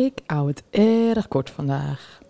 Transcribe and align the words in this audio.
Ik 0.00 0.18
hou 0.26 0.48
het 0.48 0.62
erg 0.70 1.28
kort 1.28 1.50
vandaag. 1.50 2.20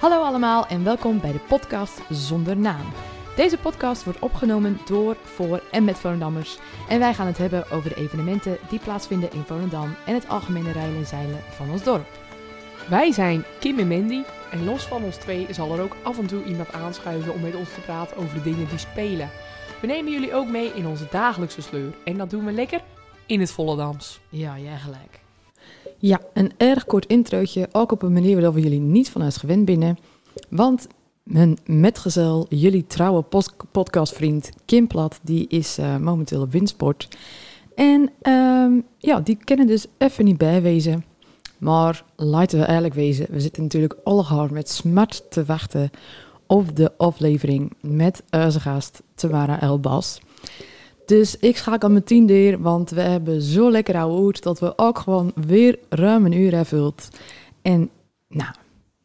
Hallo 0.00 0.22
allemaal 0.22 0.66
en 0.66 0.84
welkom 0.84 1.20
bij 1.20 1.32
de 1.32 1.38
podcast 1.38 2.00
Zonder 2.10 2.56
Naam. 2.56 2.92
Deze 3.36 3.58
podcast 3.58 4.04
wordt 4.04 4.18
opgenomen 4.18 4.78
door, 4.86 5.16
voor 5.22 5.62
en 5.70 5.84
met 5.84 5.98
Volendammers. 5.98 6.58
En 6.88 6.98
wij 6.98 7.14
gaan 7.14 7.26
het 7.26 7.38
hebben 7.38 7.70
over 7.70 7.88
de 7.88 7.96
evenementen 7.96 8.58
die 8.68 8.78
plaatsvinden 8.78 9.32
in 9.32 9.42
Volendam 9.42 9.94
en 10.06 10.14
het 10.14 10.28
algemene 10.28 10.72
rijden 10.72 10.96
en 10.96 11.06
zeilen 11.06 11.40
van 11.50 11.70
ons 11.70 11.82
dorp. 11.82 12.06
Wij 12.88 13.12
zijn 13.12 13.44
Kim 13.60 13.78
en 13.78 13.88
Mandy 13.88 14.22
en 14.50 14.64
los 14.64 14.86
van 14.86 15.02
ons 15.02 15.16
twee 15.16 15.46
zal 15.50 15.72
er 15.72 15.80
ook 15.80 15.96
af 16.02 16.18
en 16.18 16.26
toe 16.26 16.44
iemand 16.44 16.72
aanschuiven 16.72 17.32
om 17.32 17.40
met 17.40 17.54
ons 17.54 17.74
te 17.74 17.80
praten 17.80 18.16
over 18.16 18.34
de 18.34 18.42
dingen 18.42 18.68
die 18.68 18.78
spelen. 18.78 19.30
We 19.80 19.86
nemen 19.86 20.12
jullie 20.12 20.34
ook 20.34 20.48
mee 20.48 20.72
in 20.74 20.86
onze 20.86 21.06
dagelijkse 21.10 21.62
sleur 21.62 21.94
en 22.04 22.16
dat 22.16 22.30
doen 22.30 22.44
we 22.44 22.52
lekker 22.52 22.80
in 23.26 23.40
het 23.40 23.50
Volendams. 23.50 24.20
Ja, 24.28 24.58
jij 24.58 24.78
gelijk. 24.78 25.20
Ja, 25.98 26.20
een 26.32 26.52
erg 26.56 26.84
kort 26.84 27.06
introotje, 27.06 27.68
ook 27.72 27.92
op 27.92 28.02
een 28.02 28.12
manier 28.12 28.34
waarop 28.34 28.54
we 28.54 28.60
jullie 28.60 28.80
niet 28.80 29.10
van 29.10 29.32
gewend 29.32 29.64
binnen. 29.64 29.98
Want 30.48 30.86
mijn 31.22 31.58
metgezel, 31.64 32.46
jullie 32.48 32.86
trouwe 32.86 33.24
podcastvriend 33.72 34.50
Kim 34.64 34.86
Plat, 34.86 35.20
die 35.22 35.46
is 35.48 35.78
eh, 35.78 35.96
momenteel 35.96 36.40
op 36.40 36.52
windsport. 36.52 37.08
En 37.74 38.10
ehm, 38.22 38.72
ja, 38.98 39.20
die 39.20 39.38
kennen 39.44 39.66
dus 39.66 39.86
even 39.98 40.24
niet 40.24 40.38
bijwezen. 40.38 41.04
Maar 41.58 42.04
laten 42.16 42.58
we 42.58 42.64
eigenlijk 42.64 42.94
wezen, 42.94 43.26
we 43.30 43.40
zitten 43.40 43.62
natuurlijk 43.62 43.96
allemaal 44.04 44.48
met 44.50 44.68
smart 44.68 45.30
te 45.30 45.44
wachten 45.44 45.90
op 46.46 46.76
de 46.76 46.92
aflevering 46.96 47.76
met 47.80 48.22
onze 48.30 48.60
gast 48.60 49.02
Tamara 49.14 49.60
Elbas. 49.60 50.20
Dus 51.06 51.36
ik 51.36 51.56
schakel 51.56 51.90
meteen 51.90 52.26
door, 52.26 52.60
want 52.62 52.90
we 52.90 53.00
hebben 53.00 53.42
zo 53.42 53.70
lekker 53.70 54.00
hoed 54.00 54.42
dat 54.42 54.58
we 54.60 54.78
ook 54.78 54.98
gewoon 54.98 55.32
weer 55.34 55.78
ruim 55.88 56.24
een 56.26 56.32
uur 56.32 56.50
hebben 56.50 56.66
vult. 56.66 57.08
En 57.62 57.90
nou, 58.28 58.54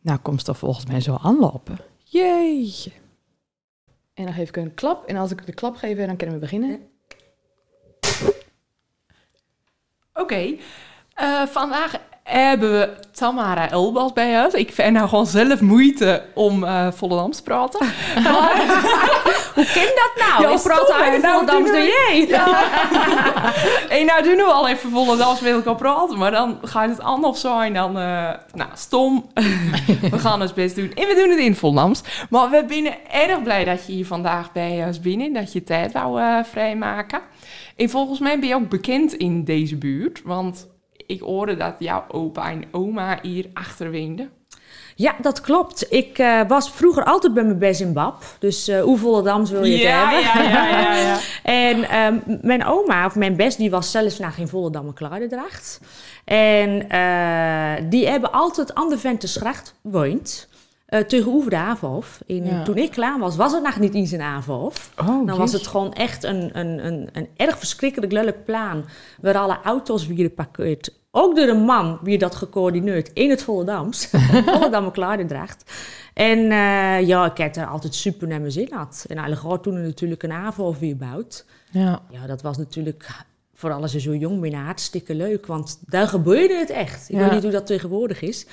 nou 0.01 0.19
komt 0.19 0.47
het 0.47 0.57
volgens 0.57 0.85
mij 0.85 1.01
zo 1.01 1.17
aanlopen. 1.21 1.77
Jeetje. 2.03 2.91
En 4.13 4.25
dan 4.25 4.33
geef 4.33 4.47
ik 4.47 4.57
een 4.57 4.73
klap. 4.73 5.05
En 5.05 5.15
als 5.15 5.31
ik 5.31 5.45
de 5.45 5.53
klap 5.53 5.75
geef, 5.75 5.97
dan 5.97 6.15
kunnen 6.15 6.35
we 6.35 6.41
beginnen. 6.41 6.79
Oké, 10.13 10.55
eh, 11.13 11.45
vandaag 11.45 11.99
hebben 12.23 12.71
we 12.71 12.89
Tamara 13.11 13.69
Elbas 13.69 14.13
bij 14.13 14.43
ons. 14.43 14.53
Ik 14.53 14.73
vind 14.73 14.93
nou 14.93 15.07
gewoon 15.09 15.25
zelf 15.25 15.61
moeite 15.61 16.23
om 16.33 16.63
eh 16.63 16.87
Volendams 16.91 17.37
te 17.37 17.43
praten. 17.43 17.79
Hoe 19.55 19.65
ken 19.65 19.91
dat 19.95 20.11
nou? 20.29 20.41
Ja, 20.41 20.49
ik 20.55 20.61
praat 20.61 20.91
uit 20.91 21.21
Nou, 21.21 21.33
Volendams 21.45 21.69
we- 21.69 21.77
jij. 22.07 22.27
en 23.99 24.05
nou 24.05 24.23
doen 24.23 24.35
we 24.35 24.43
al 24.43 24.67
even 24.67 24.89
Volendams 24.89 25.41
ik 25.41 25.65
al 25.65 25.75
praten, 25.75 26.17
maar 26.17 26.31
dan 26.31 26.59
gaat 26.61 26.89
het 26.89 26.99
anders 26.99 27.41
zijn 27.41 27.73
dan, 27.73 27.97
eh, 27.97 28.29
nou, 28.53 28.69
stom. 28.73 29.25
we 30.11 30.19
gaan 30.19 30.41
ons 30.41 30.53
best 30.53 30.75
doen. 30.75 30.91
En 30.95 31.07
we 31.07 31.15
doen 31.15 31.29
het 31.29 31.39
in 31.39 31.55
Volendams. 31.55 32.01
Maar 32.29 32.49
we 32.49 32.65
zijn 32.69 32.95
erg 33.11 33.43
blij 33.43 33.63
dat 33.63 33.85
je 33.85 33.91
hier 33.93 34.05
vandaag 34.05 34.51
bij 34.51 34.83
ons 34.87 34.99
binnen, 34.99 35.33
dat 35.33 35.53
je 35.53 35.63
tijd 35.63 35.91
wou 35.91 36.21
eh, 36.21 36.37
vrijmaken. 36.43 37.21
En 37.75 37.89
volgens 37.89 38.19
mij 38.19 38.39
ben 38.39 38.49
je 38.49 38.55
ook 38.55 38.69
bekend 38.69 39.13
in 39.13 39.43
deze 39.43 39.75
buurt, 39.77 40.21
want 40.23 40.67
ik 41.11 41.21
hoorde 41.21 41.55
dat 41.57 41.73
jouw 41.79 42.03
opa 42.07 42.51
en 42.51 42.63
oma 42.71 43.19
hier 43.21 43.45
achter 43.53 43.91
woonden. 43.91 44.29
Ja, 44.95 45.15
dat 45.21 45.41
klopt. 45.41 45.85
Ik 45.93 46.17
eh, 46.17 46.41
was 46.47 46.71
vroeger 46.71 47.03
altijd 47.03 47.33
bij 47.33 47.43
mijn 47.43 47.57
best 47.57 47.79
in 47.81 47.93
Bab. 47.93 48.23
Dus 48.39 48.67
eh 48.67 48.81
hoe 48.81 48.97
Volendams 48.97 49.49
wil 49.51 49.63
je 49.63 49.77
het 49.87 49.93
hebben? 49.95 50.19
ja, 50.21 50.41
ja, 50.43 50.67
ja, 50.79 50.95
ja. 50.95 51.17
En 51.43 51.83
ehm, 51.89 52.15
mijn 52.41 52.65
oma, 52.65 53.05
of 53.05 53.15
mijn 53.15 53.35
best, 53.35 53.57
die 53.57 53.69
was 53.69 53.91
zelfs 53.91 54.19
naar 54.19 54.31
geen 54.31 54.47
Volendammer 54.47 54.93
Kluidendracht. 54.93 55.79
En 56.25 56.89
eh, 56.89 57.83
die 57.89 58.07
hebben 58.07 58.31
altijd 58.31 58.75
aan 58.75 58.89
de 58.89 58.97
Ventersgracht 58.97 59.73
gewoond. 59.83 60.49
eh 60.85 60.99
tegenover 60.99 61.49
de 61.49 61.55
Avenhof. 61.57 62.19
En 62.27 62.45
Ja. 62.45 62.63
toen 62.63 62.77
ik 62.77 62.91
klaar 62.91 63.19
was, 63.19 63.35
was 63.35 63.51
het 63.53 63.63
nog 63.63 63.79
niet 63.79 63.93
eens 63.93 64.11
een 64.11 64.21
Avenhof. 64.21 64.91
Oh, 64.99 65.27
Dan 65.27 65.37
was 65.37 65.51
het 65.53 65.67
gewoon 65.67 65.93
echt 65.93 66.23
een, 66.23 66.49
een, 66.59 66.85
een, 66.85 67.09
een 67.13 67.27
erg 67.35 67.57
verschrikkelijk 67.57 68.11
lelijk 68.11 68.45
plan. 68.45 68.85
Waar 69.21 69.37
alle 69.37 69.57
auto's 69.63 70.07
weer 70.07 70.29
parkeerd. 70.29 70.99
Ook 71.11 71.35
door 71.35 71.47
een 71.47 71.63
man 71.63 71.99
wie 72.01 72.17
dat 72.17 72.35
gecoördineerd 72.35 73.13
in 73.13 73.29
het 73.29 73.43
Volendams. 73.43 74.05
Volendammer 74.45 74.91
Kluidendracht. 74.91 75.71
En 76.13 76.37
eh, 76.37 77.07
ja, 77.07 77.25
ik 77.31 77.37
heb 77.37 77.55
er 77.55 77.65
altijd 77.65 77.95
super 77.95 78.27
naar 78.27 78.39
mijn 78.39 78.51
zin 78.51 78.67
had. 78.73 79.05
En 79.09 79.15
eigenlijk 79.17 79.47
had 79.47 79.63
toen 79.63 79.75
er 79.75 79.83
natuurlijk 79.83 80.23
een 80.23 80.31
Avenhof 80.31 80.79
weer 80.79 80.89
gebouwd. 80.91 81.45
Ja. 81.71 82.01
Ja, 82.09 82.27
dat 82.27 82.41
was 82.41 82.57
natuurlijk, 82.57 83.09
vooral 83.53 83.81
als 83.81 83.91
je 83.91 83.99
zo 83.99 84.15
jong 84.15 84.39
bent, 84.41 84.53
hartstikke 84.53 85.15
leuk. 85.15 85.45
Want 85.45 85.79
daar 85.85 86.07
gebeurde 86.07 86.53
het 86.57 86.69
echt. 86.69 87.09
Ik 87.09 87.15
Ja. 87.15 87.21
weet 87.23 87.31
niet 87.31 87.43
hoe 87.43 87.51
dat 87.51 87.65
tegenwoordig 87.65 88.21
is. 88.21 88.45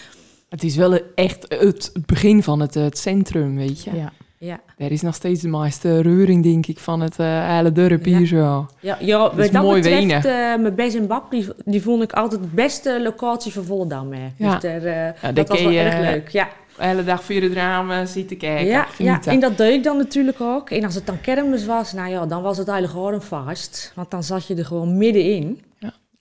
Het 0.48 0.62
is 0.62 0.76
wel 0.76 1.00
echt 1.14 1.44
het 1.48 1.92
begin 2.06 2.42
van 2.42 2.60
het, 2.60 2.74
het 2.74 2.98
centrum, 2.98 3.56
weet 3.56 3.82
je. 3.84 3.94
ja. 3.96 4.12
Ja, 4.40 4.60
Er 4.76 4.92
is 4.92 5.02
nog 5.02 5.14
steeds 5.14 5.40
de 5.40 5.48
meeste 5.48 6.00
reuring, 6.02 6.42
denk 6.42 6.66
ik, 6.66 6.78
van 6.78 7.00
het 7.00 7.18
eh 7.18 7.54
hele 7.56 7.72
dorp 7.72 8.04
hier 8.04 8.20
Ja. 8.20 8.26
zo. 8.26 8.66
ja, 8.80 8.96
ja 9.00 9.18
wat 9.18 9.52
dat 9.52 9.62
mooi 9.62 9.82
betreft, 9.82 10.24
eh, 10.24 10.32
mijn 10.32 10.74
best 10.74 10.94
en 10.96 11.06
bab, 11.06 11.30
die, 11.30 11.46
die 11.64 11.82
vond 11.82 12.02
ik 12.02 12.12
altijd 12.12 12.42
de 12.42 12.48
beste 12.52 13.02
locatie 13.02 13.52
van 13.52 13.64
Volendam. 13.64 14.12
Hè. 14.12 14.26
Ja. 14.36 14.52
Dus 14.52 14.62
daar, 14.62 14.82
eh, 14.82 15.34
dat 15.34 15.48
was 15.48 15.62
wel 15.62 15.70
je, 15.70 15.78
erg 15.78 15.98
leuk. 16.10 16.28
Ja, 16.28 16.48
De 16.76 16.84
hele 16.84 17.04
dag 17.04 17.24
voor 17.24 17.34
het 17.34 17.52
raam 17.52 18.06
zitten 18.06 18.36
kijken, 18.36 18.66
ja, 18.98 19.18
en 19.26 19.40
dat 19.40 19.56
deed 19.56 19.74
ik 19.74 19.82
dan 19.84 19.96
natuurlijk 19.96 20.40
ook. 20.40 20.70
En 20.70 20.84
als 20.84 20.94
het 20.94 21.06
dan 21.06 21.20
kermis 21.20 21.66
was, 21.66 21.92
nou 21.92 22.10
ja, 22.10 22.26
dan 22.26 22.42
was 22.42 22.58
het 22.58 22.68
eigenlijk 22.68 22.98
gewoon 22.98 23.14
een 23.14 23.26
vast. 23.26 23.92
Want 23.94 24.10
dan 24.10 24.22
zat 24.22 24.46
je 24.46 24.54
er 24.54 24.64
gewoon 24.64 24.96
middenin. 24.96 25.60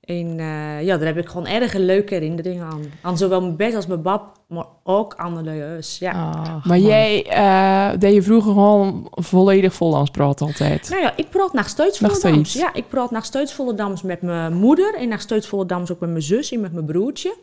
Ja. 0.07 0.15
En 0.15 0.39
eh, 0.39 0.85
ja, 0.85 0.97
daar 0.97 1.07
heb 1.07 1.17
ik 1.17 1.27
gewoon 1.27 1.47
erg 1.47 1.73
een 1.73 1.85
leuke 1.85 2.13
herinneringen 2.13 2.65
aan. 2.65 2.81
Aan 3.01 3.17
zowel 3.17 3.41
mijn 3.41 3.55
best 3.55 3.75
als 3.75 3.87
mijn 3.87 4.01
bab, 4.01 4.37
maar 4.47 4.65
ook 4.83 5.13
aan 5.15 5.35
de 5.35 5.43
leus. 5.43 5.97
Ja. 5.99 6.11
Ah, 6.11 6.65
Maar 6.65 6.77
jij 6.79 7.25
eh, 7.25 7.99
deed 7.99 8.13
je 8.13 8.21
vroeger 8.21 8.51
gewoon 8.51 9.07
volledig 9.11 9.73
Vollands 9.73 10.09
praten 10.11 10.45
altijd. 10.45 10.89
Nou 10.89 11.01
ja, 11.01 11.13
ik 11.15 11.29
praat 11.29 11.53
nog 11.53 11.67
steeds 11.67 11.97
Volendams. 11.97 12.49
steeds? 12.49 12.53
Ja, 12.53 12.73
ik 12.73 12.87
praat 12.89 13.11
nog 13.11 13.25
steeds 13.25 13.53
Volendams 13.53 14.01
met 14.01 14.21
mijn 14.21 14.53
moeder. 14.53 14.95
En 14.95 15.09
nog 15.09 15.21
steeds 15.21 15.47
Volendams 15.47 15.91
ook 15.91 15.99
met 15.99 16.09
mijn 16.09 16.21
zus 16.21 16.51
en 16.51 16.59
met 16.61 16.73
mijn 16.73 16.85
broertje. 16.85 17.35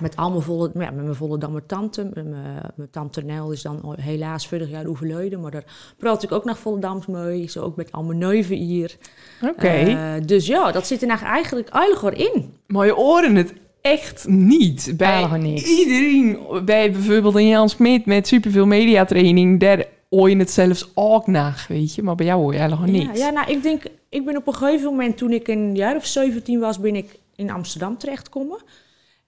Met 0.00 0.16
allemaal 0.16 0.40
volle, 0.40 0.70
ja, 0.74 0.90
met 0.90 1.02
mijn 1.04 1.14
Volendammer 1.14 1.66
tante. 1.66 2.04
Met 2.14 2.28
mijn, 2.28 2.62
mijn 2.74 2.90
tante 2.90 3.22
Nel 3.24 3.52
is 3.52 3.62
dan 3.62 3.94
helaas 4.00 4.48
vorig 4.48 4.70
jaar 4.70 4.86
overleden. 4.86 5.40
Maar 5.40 5.50
daar 5.50 5.64
praat 5.96 6.22
ik 6.22 6.32
ook 6.32 6.44
nog 6.44 6.58
Volendams 6.58 7.06
mee. 7.06 7.50
Zo 7.50 7.62
ook 7.62 7.76
met 7.76 7.92
al 7.92 8.02
mijn 8.02 8.18
neuven 8.18 8.56
hier. 8.56 8.96
Oké. 9.42 9.68
Eh, 9.68 10.12
dus 10.24 10.46
ja, 10.46 10.72
dat 10.72 10.86
zit 10.86 11.00
er 11.02 11.08
nou 11.08 11.20
eigenlijk 11.20 11.68
eigenlijk 11.68 12.16
in. 12.18 12.52
Maar 12.66 12.86
je 12.86 12.92
horen 12.92 13.34
het 13.36 13.52
echt 13.80 14.26
niet. 14.28 14.94
Bij 14.96 15.26
niks. 15.38 15.62
iedereen, 15.78 16.38
bij 16.64 16.90
bijvoorbeeld 16.92 17.34
een 17.34 17.48
Jan 17.48 17.68
Smit 17.68 18.06
met 18.06 18.26
superveel 18.26 18.66
mediatraining, 18.66 19.60
daar 19.60 19.84
hoor 20.10 20.30
je 20.30 20.36
het 20.36 20.50
zelfs 20.50 20.90
ook 20.94 21.26
naar, 21.26 21.66
weet 21.68 21.94
je. 21.94 22.02
Maar 22.02 22.14
bij 22.14 22.26
jou 22.26 22.40
hoor 22.40 22.52
je 22.52 22.60
helemaal 22.60 22.86
Ja, 22.86 22.92
niks. 22.92 23.18
ja, 23.18 23.30
nou, 23.30 23.50
ik 23.50 23.62
denk, 23.62 23.82
ik 24.08 24.24
ben 24.24 24.36
op 24.36 24.46
een 24.46 24.54
gegeven 24.54 24.90
moment, 24.90 25.16
toen 25.16 25.30
ik 25.30 25.48
een 25.48 25.74
jaar 25.76 25.96
of 25.96 26.06
17 26.06 26.60
was, 26.60 26.80
ben 26.80 26.96
ik 26.96 27.18
in 27.36 27.50
Amsterdam 27.50 27.98
terechtgekomen. 27.98 28.58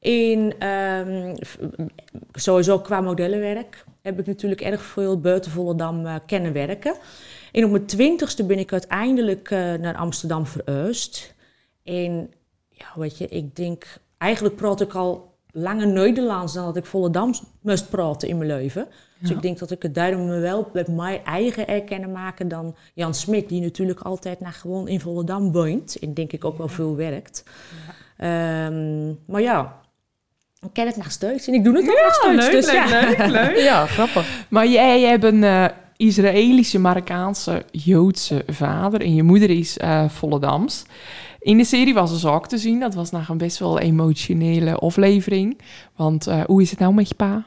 En 0.00 0.58
ehm, 0.58 1.36
sowieso 2.32 2.78
qua 2.78 3.00
modellenwerk 3.00 3.84
heb 4.02 4.18
ik 4.18 4.26
natuurlijk 4.26 4.60
erg 4.60 4.82
veel 4.82 5.20
buiten 5.20 5.50
Volendam 5.50 6.06
eh, 6.06 6.14
kennen 6.26 6.52
werken. 6.52 6.94
En 7.52 7.64
op 7.64 7.70
mijn 7.70 7.86
twintigste 7.86 8.44
ben 8.44 8.58
ik 8.58 8.72
uiteindelijk 8.72 9.50
eh, 9.50 9.74
naar 9.74 9.96
Amsterdam 9.96 10.46
verhuisd. 10.46 11.34
En 11.82 12.30
ja, 12.68 12.86
weet 12.94 13.18
je, 13.18 13.28
ik 13.28 13.56
denk, 13.56 13.84
eigenlijk 14.18 14.56
praat 14.56 14.80
ik 14.80 14.94
al 14.94 15.34
langer 15.52 15.86
Nederlands 15.86 16.52
dan 16.52 16.64
dat 16.64 16.76
ik 16.76 16.86
Volendams 16.86 17.42
moest 17.60 17.90
praten 17.90 18.28
in 18.28 18.38
mijn 18.38 18.50
leven. 18.50 18.88
Dus 19.18 19.30
ik 19.30 19.42
denk 19.42 19.58
dat 19.58 19.70
ik 19.70 19.82
het 19.82 19.94
daarom 19.94 20.26
me 20.26 20.38
wel 20.38 20.70
met 20.72 20.88
mijn 20.88 21.24
eigen 21.24 21.68
erkennen 21.68 22.12
maken 22.12 22.48
dan 22.48 22.76
Jan 22.94 23.14
Smit, 23.14 23.48
die 23.48 23.60
natuurlijk 23.60 24.00
altijd 24.00 24.40
naar 24.40 24.52
gewoon 24.52 24.88
in 24.88 25.00
Volendam 25.00 25.52
woont. 25.52 25.98
En 25.98 26.14
denk 26.14 26.32
ik 26.32 26.44
ook 26.44 26.58
wel 26.58 26.68
veel 26.68 26.96
werkt. 26.96 27.44
Ehm, 28.16 29.08
maar 29.26 29.40
ja, 29.40 29.79
ik 30.60 30.72
ken 30.72 30.86
het 30.86 30.96
nog 30.96 31.10
steeds 31.10 31.46
en 31.46 31.54
ik 31.54 31.64
doe 31.64 31.76
het 31.76 31.88
ook 31.88 32.02
nog 32.04 32.14
steeds. 32.14 32.44
leuk, 32.44 32.52
dus 32.52 32.66
leuk, 32.66 32.74
ja. 32.74 33.00
leuk, 33.00 33.26
leuk. 33.26 33.58
Ja, 33.70 33.86
grappig. 33.86 34.46
Maar 34.48 34.66
jij 34.66 35.00
hebt 35.00 35.24
een 35.24 35.44
eh, 35.44 35.64
Israëlische, 35.96 36.78
Marokkaanse, 36.78 37.64
Joodse 37.70 38.42
vader 38.46 39.00
en 39.00 39.14
je 39.14 39.22
moeder 39.22 39.50
is 39.50 39.78
eh 39.78 40.08
Volendams. 40.08 40.84
In 41.38 41.56
de 41.56 41.64
serie 41.64 41.94
was 41.94 42.10
dus 42.10 42.26
ook 42.26 42.48
te 42.48 42.58
zien, 42.58 42.80
dat 42.80 42.94
was 42.94 43.10
nog 43.10 43.28
een 43.28 43.38
best 43.38 43.58
wel 43.58 43.78
emotionele 43.78 44.74
aflevering. 44.74 45.60
Want 45.96 46.26
eh, 46.26 46.40
hoe 46.44 46.62
is 46.62 46.70
het 46.70 46.78
nou 46.78 46.94
met 46.94 47.08
je 47.08 47.14
pa? 47.14 47.44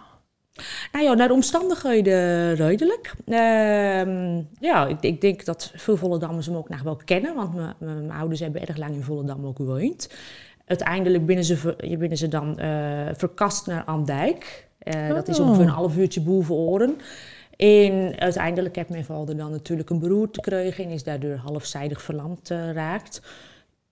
Nou 0.91 1.05
ja, 1.05 1.13
naar 1.13 1.27
de 1.27 1.33
omstandigheden 1.33 2.55
redelijk. 2.55 3.13
Ehm, 3.25 4.41
ja, 4.59 4.87
ik, 4.87 5.01
ik 5.01 5.21
denk 5.21 5.45
dat 5.45 5.71
veel 5.75 5.97
Volendammers 5.97 6.45
hem 6.45 6.55
ook 6.55 6.69
nog 6.69 6.81
wel 6.81 7.01
kennen, 7.05 7.35
want 7.35 7.53
mijn 7.79 8.11
ouders 8.11 8.39
hebben 8.39 8.67
erg 8.67 8.77
lang 8.77 8.93
in 8.93 9.03
Volendam 9.03 9.45
ook 9.45 9.55
gewoond. 9.55 10.09
Uiteindelijk 10.65 11.25
binnen 11.25 11.45
ze, 11.45 11.75
binnen 11.99 12.17
ze 12.17 12.27
dan 12.27 12.59
eh, 12.59 12.69
verkast 13.13 13.67
naar 13.67 13.83
Andijk. 13.83 14.67
Eh, 14.77 15.09
Dat 15.09 15.27
is 15.27 15.39
Oh. 15.39 15.45
ongeveer 15.47 15.63
een 15.65 15.71
half 15.71 15.97
uurtje 15.97 16.21
boven 16.21 16.55
Oren. 16.55 16.97
En 17.57 18.19
uiteindelijk 18.19 18.75
heeft 18.75 18.89
mijn 18.89 19.05
vader 19.05 19.37
dan 19.37 19.51
natuurlijk 19.51 19.89
een 19.89 19.99
beroerte 19.99 20.39
gekregen 20.43 20.83
en 20.83 20.89
is 20.89 21.03
daardoor 21.03 21.35
halfzijdig 21.35 22.01
verlamd 22.01 22.49
uh, 22.51 22.71
raakt. 22.71 23.21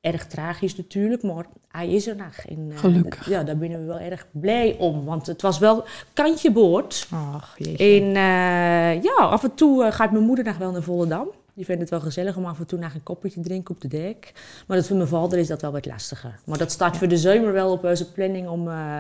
Erg 0.02 0.26
tragisch 0.28 0.78
natuurlijk, 0.78 1.24
maar 1.24 1.46
hij 1.68 1.90
is 1.90 2.08
er 2.08 2.16
nog. 2.16 2.36
En, 2.50 2.70
uh, 2.72 2.78
Gelukkig. 2.78 3.30
Ja, 3.30 3.44
daar 3.44 3.58
ben 3.58 3.70
we 3.70 3.86
wel 3.86 4.00
erg 4.00 4.26
blij 4.32 4.76
om, 4.80 5.06
want 5.06 5.28
het 5.28 5.42
was 5.42 5.60
wel 5.60 5.84
kantje 6.14 6.52
boord. 6.52 7.08
Ach, 7.34 7.56
jeetje. 7.58 8.00
En 8.02 8.04
uh, 8.08 9.04
ja, 9.04 9.16
af 9.20 9.44
en 9.44 9.54
toe 9.54 9.92
gaat 9.92 10.12
mijn 10.12 10.24
moeder 10.26 10.46
nog 10.46 10.58
wel 10.58 10.72
naar 10.72 10.82
Volendam. 10.84 11.28
Die 11.54 11.66
vindt 11.66 11.82
het 11.82 11.90
wel 11.90 12.00
gezellig 12.00 12.38
om 12.38 12.46
af 12.46 12.60
en 12.60 12.66
toe 12.66 12.80
naar 12.80 12.92
een 12.96 13.04
kopje 13.04 13.32
te 13.32 13.42
drinken 13.42 13.76
op 13.76 13.82
de 13.82 13.88
dek. 13.88 14.32
Maar 14.68 14.78
dat 14.78 14.88
voor 14.88 14.98
mijn 14.98 15.10
vader 15.10 15.40
is 15.40 15.48
dat 15.48 15.62
wel 15.62 15.72
wat 15.72 15.86
lastiger. 15.86 16.40
Maar 16.46 16.58
dat 16.58 16.72
staat 16.72 16.94
ja. 16.94 17.00
voor 17.00 17.08
de 17.08 17.18
zomer 17.18 17.54
wel 17.54 17.72
op 17.72 17.84
onze 17.84 18.12
planning 18.12 18.48
om, 18.48 18.68
uh, 18.68 18.98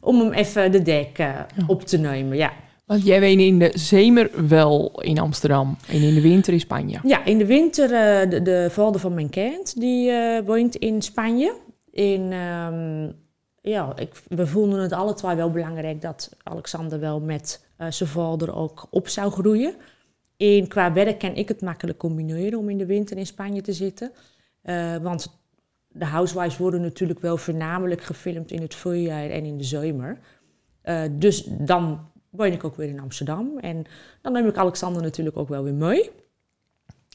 om 0.00 0.20
hem 0.20 0.32
even 0.32 0.72
de 0.72 0.82
dek 0.82 1.18
uh, 1.18 1.26
ja. 1.26 1.46
op 1.66 1.82
te 1.82 1.98
nemen. 1.98 2.36
Ja. 2.36 2.52
Want 2.86 3.04
jij 3.04 3.20
woont 3.20 3.40
in 3.40 3.58
de 3.58 3.70
zomer 3.74 4.48
wel 4.48 5.00
in 5.00 5.18
Amsterdam 5.18 5.76
en 5.88 6.02
in 6.02 6.14
de 6.14 6.20
winter 6.20 6.52
in 6.52 6.60
Spanje. 6.60 7.00
Ja, 7.02 7.24
in 7.24 7.38
de 7.38 7.46
winter 7.46 7.84
uh, 7.84 8.30
de, 8.30 8.42
de 8.42 8.68
vader 8.70 9.00
van 9.00 9.14
mijn 9.14 9.30
kind, 9.30 9.80
die 9.80 10.12
woont 10.44 10.76
in 10.76 11.02
Spanje. 11.02 11.54
En 11.92 12.32
um, 12.32 13.12
ja, 13.60 13.92
ik, 13.96 14.22
we 14.28 14.46
voelden 14.46 14.80
het 14.80 14.92
alle 14.92 15.14
twee 15.14 15.36
wel 15.36 15.50
belangrijk 15.50 16.00
dat 16.00 16.30
Alexander 16.42 17.00
wel 17.00 17.20
met 17.20 17.64
zijn 17.88 18.08
vader 18.08 18.54
ook 18.54 18.86
op 18.90 19.08
zou 19.08 19.30
groeien. 19.30 19.74
En 20.40 20.68
qua 20.68 20.92
werk 20.92 21.18
kan 21.18 21.34
ik 21.34 21.48
het 21.48 21.60
makkelijk 21.60 21.98
combineren 21.98 22.58
om 22.58 22.68
in 22.68 22.78
de 22.78 22.86
winter 22.86 23.16
in 23.16 23.26
Spanje 23.26 23.60
te 23.60 23.72
zitten. 23.72 24.12
Uh, 24.64 24.96
want 24.96 25.42
de 25.88 26.04
housewives 26.04 26.56
worden 26.56 26.80
natuurlijk 26.80 27.20
wel 27.20 27.36
voornamelijk 27.36 28.02
gefilmd 28.02 28.50
in 28.50 28.60
het 28.62 28.74
voorjaar 28.74 29.30
en 29.30 29.44
in 29.44 29.58
de 29.58 29.64
zomer. 29.64 30.18
Uh, 30.84 31.02
dus 31.12 31.44
dan 31.44 32.08
woon 32.30 32.52
ik 32.52 32.64
ook 32.64 32.76
weer 32.76 32.88
in 32.88 33.00
Amsterdam. 33.00 33.58
En 33.58 33.84
dan 34.22 34.32
neem 34.32 34.46
ik 34.46 34.56
Alexander 34.56 35.02
natuurlijk 35.02 35.36
ook 35.36 35.48
wel 35.48 35.62
weer 35.62 35.74
mee. 35.74 36.10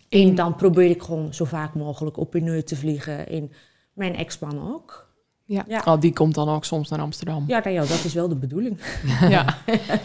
En 0.10 0.36
dan 0.36 0.56
probeer 0.56 0.90
ik 0.90 1.02
gewoon 1.02 1.34
zo 1.34 1.46
vaak 1.46 1.74
mogelijk 1.74 2.18
op 2.18 2.36
in 2.36 2.64
te 2.64 2.76
vliegen. 2.76 3.28
En 3.28 3.52
mijn 3.94 4.16
ex-man 4.16 4.74
ook. 4.74 5.05
Ja. 5.48 5.66
ja. 5.68 5.82
Oh, 5.86 6.00
die 6.00 6.14
komt 6.14 6.36
dan 6.36 6.50
ook 6.50 6.66
soms 6.66 6.90
naar 6.90 7.00
Amsterdam. 7.00 7.44
Ja, 7.48 7.60
nou 7.64 7.76
ja 7.76 7.82
dat 7.82 8.04
is 8.04 8.14
wel 8.14 8.28
de 8.28 8.36
bedoeling. 8.36 8.78
ja. 9.30 9.58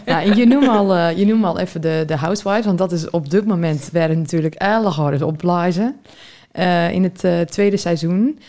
ja, 0.05 0.21
en 0.21 0.35
je 0.35 0.45
noemt 0.45 0.67
al, 0.67 0.95
uh, 0.95 1.17
je 1.17 1.25
noemt 1.25 1.43
al 1.43 1.59
even 1.59 1.81
de, 1.81 2.03
de 2.07 2.15
Housewives, 2.15 2.65
want 2.65 2.77
dat 2.77 2.91
is 2.91 3.09
op 3.09 3.29
dit 3.29 3.45
moment 3.45 3.89
werden 3.91 4.17
natuurlijk 4.17 4.55
alle 4.55 4.89
hard 4.89 5.21
opblazen 5.21 5.95
uh, 6.53 6.91
in 6.91 7.03
het 7.03 7.23
uh, 7.23 7.39
tweede 7.39 7.77
seizoen. 7.77 8.39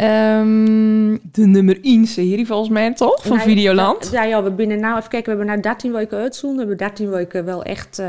Um, 0.00 1.20
de 1.32 1.46
nummer 1.46 1.78
1 1.82 2.06
serie 2.06 2.46
volgens 2.46 2.68
mij 2.68 2.94
toch? 2.94 3.22
Van 3.22 3.36
nee, 3.36 3.46
Videoland? 3.46 4.08
Ja, 4.12 4.24
ja, 4.24 4.42
we 4.42 4.50
binnen 4.50 4.80
nou, 4.80 4.96
even 4.96 5.10
kijken, 5.10 5.32
we 5.32 5.38
hebben 5.38 5.46
nou 5.46 5.60
13 5.74 5.92
weken 5.92 6.18
uitzoen. 6.18 6.52
We 6.52 6.58
hebben 6.58 6.76
13 6.76 7.10
weken 7.10 7.44
wel 7.44 7.62
echt 7.62 7.98
uh, 7.98 8.06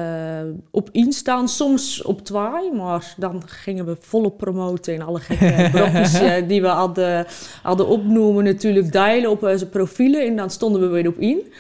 op 0.71 0.89
instaan, 0.91 1.47
soms 1.47 2.01
op 2.01 2.25
twee, 2.25 2.71
maar 2.73 3.13
dan 3.17 3.41
gingen 3.45 3.85
we 3.85 3.97
volop 3.99 4.37
promoten 4.37 4.93
en 4.93 5.01
alle 5.01 5.19
gekke 5.19 5.69
brokjes 5.71 6.21
uh, 6.21 6.33
die 6.47 6.61
we 6.61 6.67
hadden, 6.67 7.25
hadden 7.61 7.87
opnoemen 7.87 8.43
natuurlijk 8.43 8.91
delen 8.91 9.29
op 9.29 9.43
onze 9.43 9.69
profielen 9.69 10.25
en 10.25 10.35
dan 10.35 10.49
stonden 10.49 10.81
we 10.81 10.87
weer 10.87 11.07
op 11.07 11.17
in. 11.17 11.53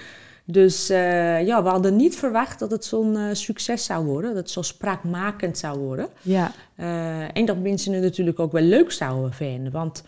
Dus 0.45 0.91
uh, 0.91 1.45
ja, 1.45 1.63
we 1.63 1.69
hadden 1.69 1.95
niet 1.95 2.15
verwacht 2.15 2.59
dat 2.59 2.71
het 2.71 2.85
zo'n 2.85 3.15
uh, 3.15 3.25
succes 3.31 3.85
zou 3.85 4.05
worden, 4.05 4.29
dat 4.33 4.39
het 4.39 4.51
zo 4.51 4.61
spraakmakend 4.61 5.57
zou 5.57 5.79
worden. 5.79 6.07
Ja. 6.21 6.51
Uh, 6.77 7.37
en 7.37 7.45
dat 7.45 7.57
mensen 7.57 7.93
het 7.93 8.03
natuurlijk 8.03 8.39
ook 8.39 8.51
wel 8.51 8.61
leuk 8.61 8.91
zouden 8.91 9.33
vinden, 9.33 9.71
want 9.71 10.03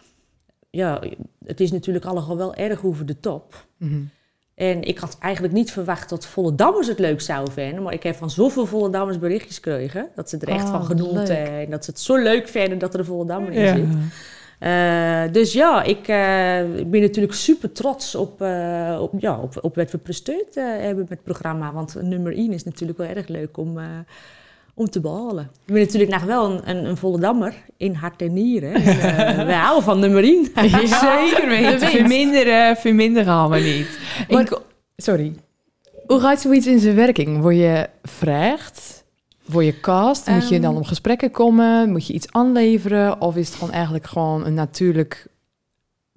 ja, 0.69 1.01
het 1.45 1.59
is 1.59 1.71
natuurlijk 1.71 2.05
allemaal 2.05 2.37
wel 2.37 2.55
erg 2.55 2.85
over 2.85 3.05
de 3.05 3.19
top. 3.19 3.65
Mm 3.77 3.89
-hmm. 3.89 4.09
En 4.55 4.83
ik 4.83 4.97
had 4.97 5.17
eigenlijk 5.19 5.53
niet 5.53 5.71
verwacht 5.71 6.09
dat 6.09 6.25
volle 6.25 6.55
dammers 6.55 6.87
het 6.87 6.99
leuk 6.99 7.21
zouden 7.21 7.53
vinden. 7.53 7.83
Maar 7.83 7.93
ik 7.93 8.03
heb 8.03 8.15
van 8.15 8.29
zoveel 8.29 8.65
volle 8.65 8.89
dammers 8.89 9.19
berichtjes 9.19 9.55
gekregen. 9.55 10.07
Dat 10.15 10.29
ze 10.29 10.37
er 10.37 10.47
echt 10.47 10.63
Oh, 10.63 10.71
van 10.71 10.85
genoemd 10.85 11.27
hebben. 11.27 11.59
En 11.59 11.69
dat 11.69 11.85
ze 11.85 11.91
het 11.91 11.99
zo 11.99 12.15
leuk 12.15 12.47
vinden 12.47 12.77
dat 12.77 12.93
er 12.93 12.99
een 12.99 13.05
volle 13.05 13.25
dammer 13.25 13.51
in 13.51 13.61
Ja. 13.61 13.75
zit. 13.75 13.85
Eh, 14.65 15.21
dus 15.31 15.53
ja, 15.53 15.83
ik, 15.83 16.07
eh, 16.07 16.77
ik 16.77 16.89
ben 16.91 17.01
natuurlijk 17.01 17.33
super 17.33 17.71
trots 17.71 18.15
op, 18.15 18.41
eh, 18.41 18.97
op, 19.01 19.11
ja, 19.19 19.39
op, 19.39 19.57
op 19.61 19.75
wat 19.75 19.91
we 19.91 19.97
presteerd 19.97 20.55
hebben 20.55 20.97
met 20.97 21.09
het 21.09 21.23
programma. 21.23 21.73
Want 21.73 21.95
nummer 22.01 22.37
1 22.37 22.53
is 22.53 22.63
natuurlijk 22.63 22.97
wel 22.97 23.07
erg 23.07 23.27
leuk 23.27 23.57
om, 23.57 23.79
om 24.73 24.89
te 24.89 24.99
behalen. 24.99 25.49
Ik 25.65 25.73
ben 25.73 25.81
natuurlijk 25.81 26.11
nog 26.11 26.23
wel 26.23 26.51
een, 26.51 26.69
een, 26.69 26.85
een 26.85 26.97
volle 26.97 27.19
dammer 27.19 27.53
in 27.77 27.93
hart 27.93 28.21
en 28.21 28.33
nieren. 28.33 28.73
En, 28.73 29.45
wij 29.51 29.55
houden 29.55 29.83
van 29.83 29.99
nummer 29.99 30.23
1. 30.23 30.45
Zeker 30.87 31.47
weten. 31.47 31.87
Verminderen, 31.89 32.77
verminderen 32.77 33.49
we 33.49 33.59
niet. 33.59 33.99
Maar- 34.29 34.41
Ik- 34.41 34.59
Sorry. 34.97 35.33
Hoe 36.07 36.19
gaat 36.19 36.41
zoiets 36.41 36.67
in 36.67 36.79
zijn 36.79 36.95
werking? 36.95 37.41
Word 37.41 37.55
je 37.55 37.87
vraagd? 38.03 39.04
Word 39.45 39.65
je 39.65 39.79
cast? 39.79 40.27
Moet 40.27 40.47
je 40.49 40.53
Ehm. 40.55 40.63
dan 40.63 40.77
op 40.77 40.85
gesprekken 40.85 41.31
komen? 41.31 41.91
Moet 41.91 42.07
je 42.07 42.13
iets 42.13 42.31
aanleveren? 42.31 43.21
Of 43.21 43.35
is 43.35 43.47
het 43.47 43.57
gewoon 43.57 43.73
eigenlijk 43.73 44.05
gewoon 44.05 44.45
een 44.45 44.53
natuurlijk 44.53 45.27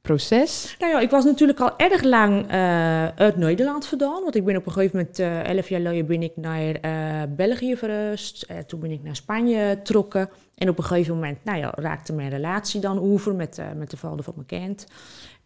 proces? 0.02 0.76
Nou 0.78 0.92
ja, 0.92 1.00
ik 1.00 1.10
was 1.10 1.24
natuurlijk 1.24 1.60
al 1.60 1.76
erg 1.78 2.02
lang 2.02 2.46
eh, 2.48 3.08
uit 3.08 3.36
Nederland 3.36 3.86
vandaan. 3.86 4.22
Want 4.22 4.34
ik 4.34 4.44
ben 4.44 4.56
op 4.56 4.66
een 4.66 4.72
gegeven 4.72 4.96
moment, 4.98 5.18
eh 5.18 5.44
11 5.48 5.68
jaar 5.68 5.80
geleden, 5.80 6.06
ben 6.06 6.22
ik 6.22 6.32
naar 6.36 6.74
eh, 6.74 7.22
België 7.28 7.76
verhuisd. 7.76 8.46
Toen 8.66 8.80
ben 8.80 8.90
ik 8.90 9.02
naar 9.02 9.16
Spanje 9.16 9.58
getrokken. 9.68 10.28
En 10.54 10.68
op 10.68 10.78
een 10.78 10.84
gegeven 10.84 11.14
moment, 11.14 11.44
nou 11.44 11.58
ja, 11.58 11.72
raakte 11.76 12.12
mijn 12.12 12.30
relatie 12.30 12.80
dan 12.80 13.00
over 13.00 13.34
met, 13.34 13.60
met 13.76 13.90
de 13.90 13.96
vader 13.96 14.24
van 14.24 14.34
mijn 14.36 14.46
kind. 14.46 14.86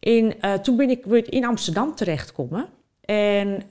En 0.00 0.34
toen 0.62 0.76
ben 0.76 0.90
ik 0.90 1.05
weer 1.05 1.32
in 1.32 1.44
Amsterdam 1.46 1.94
terechtgekomen. 1.94 2.67
En 3.00 3.62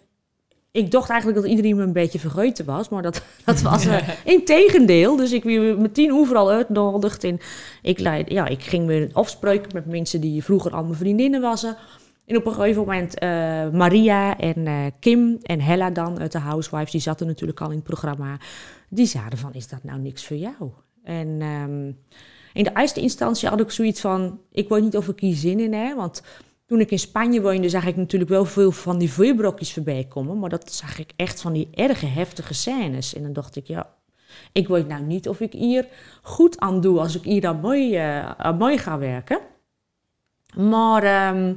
ik 0.72 0.92
dacht 0.92 1.10
eigenlijk 1.10 1.42
dat 1.42 1.50
iedereen 1.50 1.76
me 1.76 1.84
een 1.84 1.94
beetje 1.94 2.20
vergeten 2.20 2.66
was, 2.66 2.90
maar 2.90 3.02
dat, 3.02 3.22
dat 3.46 3.62
was 3.62 3.86
uh, 3.88 4.10
in 4.26 4.46
tegendeel. 4.46 5.16
Dus 5.16 5.32
ik 5.32 5.44
werd 5.44 5.80
meteen 5.80 6.14
overal 6.14 6.52
uitgenodigd. 6.52 7.24
En 7.24 7.40
ik, 7.82 8.00
leid, 8.00 8.30
ja, 8.30 8.48
ik 8.48 8.62
ging 8.62 8.88
weer 8.88 9.10
afspreken 9.14 9.72
met 9.74 9.86
mensen 9.86 10.22
die 10.22 10.44
vroeger 10.44 10.72
al 10.72 10.84
mijn 10.84 10.96
vriendinnen 10.96 11.42
waren. 11.42 11.78
En 12.26 12.38
op 12.38 12.46
een 12.46 12.54
gegeven 12.54 12.82
moment 12.82 13.20
eh, 13.20 13.30
Maria 13.70 14.38
en 14.38 14.68
eh, 14.68 14.86
Kim 15.00 15.38
en 15.42 15.60
Hella 15.60 15.90
dan 15.90 16.20
uit 16.20 16.32
de 16.32 16.38
Housewives, 16.38 16.92
die 16.92 17.02
zaten 17.02 17.28
natuurlijk 17.28 17.62
al 17.62 17.70
in 17.70 17.76
het 17.76 17.84
programma. 17.84 18.38
Die 18.90 19.06
zeiden 19.06 19.40
van, 19.40 19.54
is 19.54 19.68
dat 19.68 19.84
nou 19.84 20.00
niks 20.00 20.26
voor 20.26 20.38
jou? 20.38 20.72
En 21.04 21.38
ehm, 21.42 21.86
in 22.54 22.64
de 22.64 22.72
eerste 22.76 23.02
instantie 23.02 23.50
had 23.50 23.60
ik 23.60 23.72
zoiets 23.72 24.02
van, 24.02 24.40
ik 24.52 24.70
weet 24.70 24.84
niet 24.84 24.98
of 24.98 25.08
ik 25.08 25.20
hier 25.20 25.36
zin 25.36 25.60
in 25.60 25.74
heb, 25.74 25.96
want... 25.96 26.22
Toen 26.72 26.80
ik 26.80 26.92
in 26.92 27.00
Spanje 27.00 27.42
woonde, 27.42 27.70
zag 27.70 27.86
ik 27.86 27.96
natuurlijk 27.96 28.32
wel 28.32 28.46
veel 28.46 28.72
van 28.72 28.98
die 28.98 29.12
vuurbrokjes 29.12 29.74
voorbij 29.74 30.06
komen. 30.10 30.40
Maar 30.40 30.50
dat 30.50 30.74
zag 30.74 31.00
ik 31.00 31.12
echt 31.16 31.42
van 31.42 31.54
die 31.54 31.68
erge 31.72 32.06
heftige 32.06 32.54
scènes. 32.54 33.14
En 33.14 33.24
dan 33.24 33.34
dacht 33.34 33.56
ik, 33.56 33.68
ja, 33.68 33.94
ik 34.52 34.68
weet 34.68 34.88
nou 34.88 35.04
niet 35.04 35.30
of 35.30 35.40
ik 35.40 35.54
hier 35.54 35.88
goed 36.22 36.60
aan 36.60 36.82
doe 36.82 37.00
als 37.00 37.16
ik 37.16 37.24
hier 37.24 37.48
aan 37.48 37.60
mooi, 37.60 37.96
eh, 37.96 38.58
mooi 38.58 38.78
ga 38.78 38.98
werken. 38.98 39.40
Maar 40.56 41.04
ehm, 41.04 41.54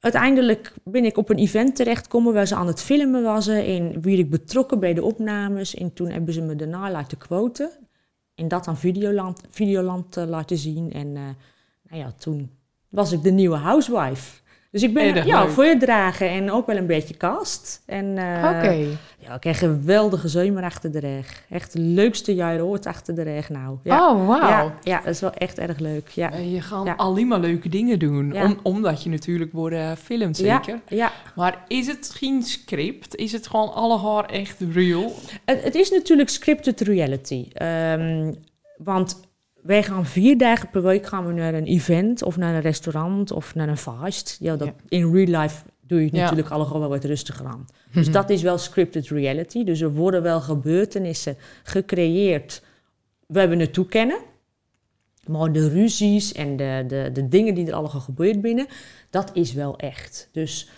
uiteindelijk 0.00 0.74
ben 0.84 1.04
ik 1.04 1.16
op 1.16 1.28
een 1.28 1.38
event 1.38 1.76
terechtgekomen 1.76 2.34
waar 2.34 2.46
ze 2.46 2.54
aan 2.54 2.66
het 2.66 2.82
filmen 2.82 3.22
was. 3.22 3.46
En 3.46 3.92
werd 3.92 4.18
ik 4.18 4.30
betrokken 4.30 4.80
bij 4.80 4.94
de 4.94 5.02
opnames. 5.02 5.74
En 5.74 5.92
toen 5.92 6.10
hebben 6.10 6.34
ze 6.34 6.42
me 6.42 6.56
daarna 6.56 6.90
laten 6.90 7.18
quoten. 7.18 7.70
En 8.34 8.48
dat 8.48 8.66
aan 8.66 8.78
Videoland, 8.78 9.40
Videoland 9.50 10.16
eh, 10.16 10.26
laten 10.26 10.56
zien. 10.56 10.92
En 10.92 11.16
eh, 11.16 11.22
nou 11.82 12.02
ja, 12.02 12.12
toen 12.12 12.59
was 12.90 13.12
ik 13.12 13.22
de 13.22 13.30
nieuwe 13.30 13.56
housewife. 13.56 14.38
Dus 14.70 14.82
ik 14.82 14.94
ben 14.94 15.26
ja, 15.26 15.40
leuk. 15.42 15.50
voordragen 15.50 16.28
en 16.30 16.50
ook 16.50 16.66
wel 16.66 16.76
een 16.76 16.86
beetje 16.86 17.16
cast. 17.16 17.82
En, 17.86 18.18
eh, 18.18 18.50
Oké. 18.56 18.86
Ja, 19.18 19.34
ik 19.34 19.40
kreeg 19.40 19.62
een 19.62 19.68
geweldige 19.80 20.28
zomer 20.28 20.62
achter 20.62 20.92
de 20.92 20.98
rug. 20.98 21.44
Echt 21.48 21.72
de 21.72 21.78
leukste 21.78 22.34
jaren 22.34 22.64
ooit 22.64 22.86
achter 22.86 23.14
de 23.14 23.22
rug 23.22 23.48
nou. 23.48 23.78
Ja. 23.82 24.10
Oh, 24.10 24.26
wauw. 24.26 24.40
Ja, 24.48 24.74
ja, 24.82 24.96
dat 25.04 25.14
is 25.14 25.20
wel 25.20 25.32
echt 25.32 25.58
erg 25.58 25.78
leuk. 25.78 26.08
Ja. 26.08 26.36
Je 26.36 26.60
gaat 26.60 26.86
Ja. 26.86 26.94
alleen 26.96 27.26
maar 27.28 27.40
leuke 27.40 27.68
dingen 27.68 27.98
doen. 27.98 28.42
Om, 28.42 28.58
omdat 28.62 29.02
je 29.02 29.10
natuurlijk 29.10 29.52
wordt 29.52 29.74
eh, 29.76 29.88
gefilmd, 29.90 30.38
Ja, 30.38 30.62
zeker. 30.62 30.80
ja. 30.88 31.12
Maar 31.34 31.64
is 31.68 31.86
het 31.86 32.10
geen 32.14 32.42
script? 32.42 33.16
Is 33.16 33.32
het 33.32 33.46
gewoon 33.46 33.72
alle 33.74 33.98
haar 33.98 34.24
echt 34.24 34.56
real? 34.72 35.12
Het, 35.44 35.62
het 35.62 35.74
is 35.74 35.90
natuurlijk 35.90 36.28
scripted 36.28 36.80
reality. 36.80 37.46
Ehm, 37.52 38.32
want 38.76 39.20
wij 39.62 39.82
gaan 39.82 40.06
vier 40.06 40.38
dagen 40.38 40.70
per 40.70 40.82
week 40.82 41.06
gaan 41.06 41.26
we 41.26 41.32
naar 41.32 41.54
een 41.54 41.66
event 41.66 42.22
of 42.22 42.36
naar 42.36 42.54
een 42.54 42.60
restaurant 42.60 43.30
of 43.30 43.54
naar 43.54 43.68
een 43.68 43.76
feest. 43.76 44.36
Ja, 44.40 44.56
dat, 44.56 44.66
Ja. 44.68 44.74
In 44.88 45.12
real 45.12 45.40
life 45.40 45.62
doe 45.86 45.98
je 45.98 46.04
het 46.04 46.14
Ja. 46.14 46.20
natuurlijk 46.20 46.50
allemaal 46.50 46.80
wel 46.80 46.88
wat 46.88 47.04
rustiger 47.04 47.46
aan. 47.46 47.64
Dus 47.92 48.10
dat 48.10 48.30
is 48.30 48.42
wel 48.42 48.58
scripted 48.58 49.08
reality. 49.08 49.64
Dus 49.64 49.80
er 49.80 49.92
worden 49.92 50.22
wel 50.22 50.40
gebeurtenissen 50.40 51.36
gecreëerd 51.62 52.62
waar 53.26 53.48
we 53.48 53.54
naartoe 53.54 53.86
kennen. 53.86 54.18
Maar 55.26 55.52
de 55.52 55.68
ruzies 55.68 56.32
en 56.32 56.56
de, 56.56 56.84
de, 56.88 57.10
de 57.12 57.28
dingen 57.28 57.54
die 57.54 57.66
er 57.66 57.72
allemaal 57.72 58.00
gebeurd 58.00 58.40
binnen, 58.40 58.66
dat 59.10 59.30
is 59.34 59.52
wel 59.52 59.78
echt. 59.78 60.28
Dus, 60.32 60.68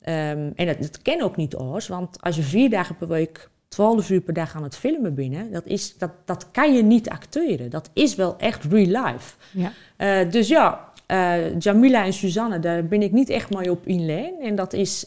ehm, 0.00 0.50
en 0.54 0.66
dat, 0.66 0.78
dat 0.80 1.02
ken 1.02 1.22
ook 1.22 1.36
niet 1.36 1.56
oors, 1.56 1.88
want 1.88 2.20
als 2.22 2.36
je 2.36 2.42
vier 2.42 2.70
dagen 2.70 2.96
per 2.96 3.08
week, 3.08 3.50
12 3.72 4.10
uur 4.10 4.20
per 4.20 4.34
dag 4.34 4.56
aan 4.56 4.62
het 4.62 4.76
filmen 4.76 5.14
binnen, 5.14 5.52
dat, 5.52 5.66
is, 5.66 5.98
dat, 5.98 6.10
dat 6.24 6.50
kan 6.50 6.74
je 6.74 6.82
niet 6.82 7.08
acteren. 7.08 7.70
Dat 7.70 7.90
is 7.92 8.14
wel 8.14 8.38
echt 8.38 8.64
real 8.64 9.04
life. 9.04 9.34
Ja. 9.50 9.72
Eh, 9.96 10.30
dus 10.30 10.48
ja, 10.48 10.92
eh, 11.06 11.58
Jamila 11.58 12.04
en 12.04 12.12
Suzanne, 12.12 12.58
daar 12.58 12.84
ben 12.84 13.02
ik 13.02 13.12
niet 13.12 13.28
echt 13.28 13.50
mee 13.50 13.70
op 13.70 13.86
in 13.86 14.06
lijn. 14.06 14.34
En 14.40 14.54
dat 14.54 14.72
is 14.72 15.06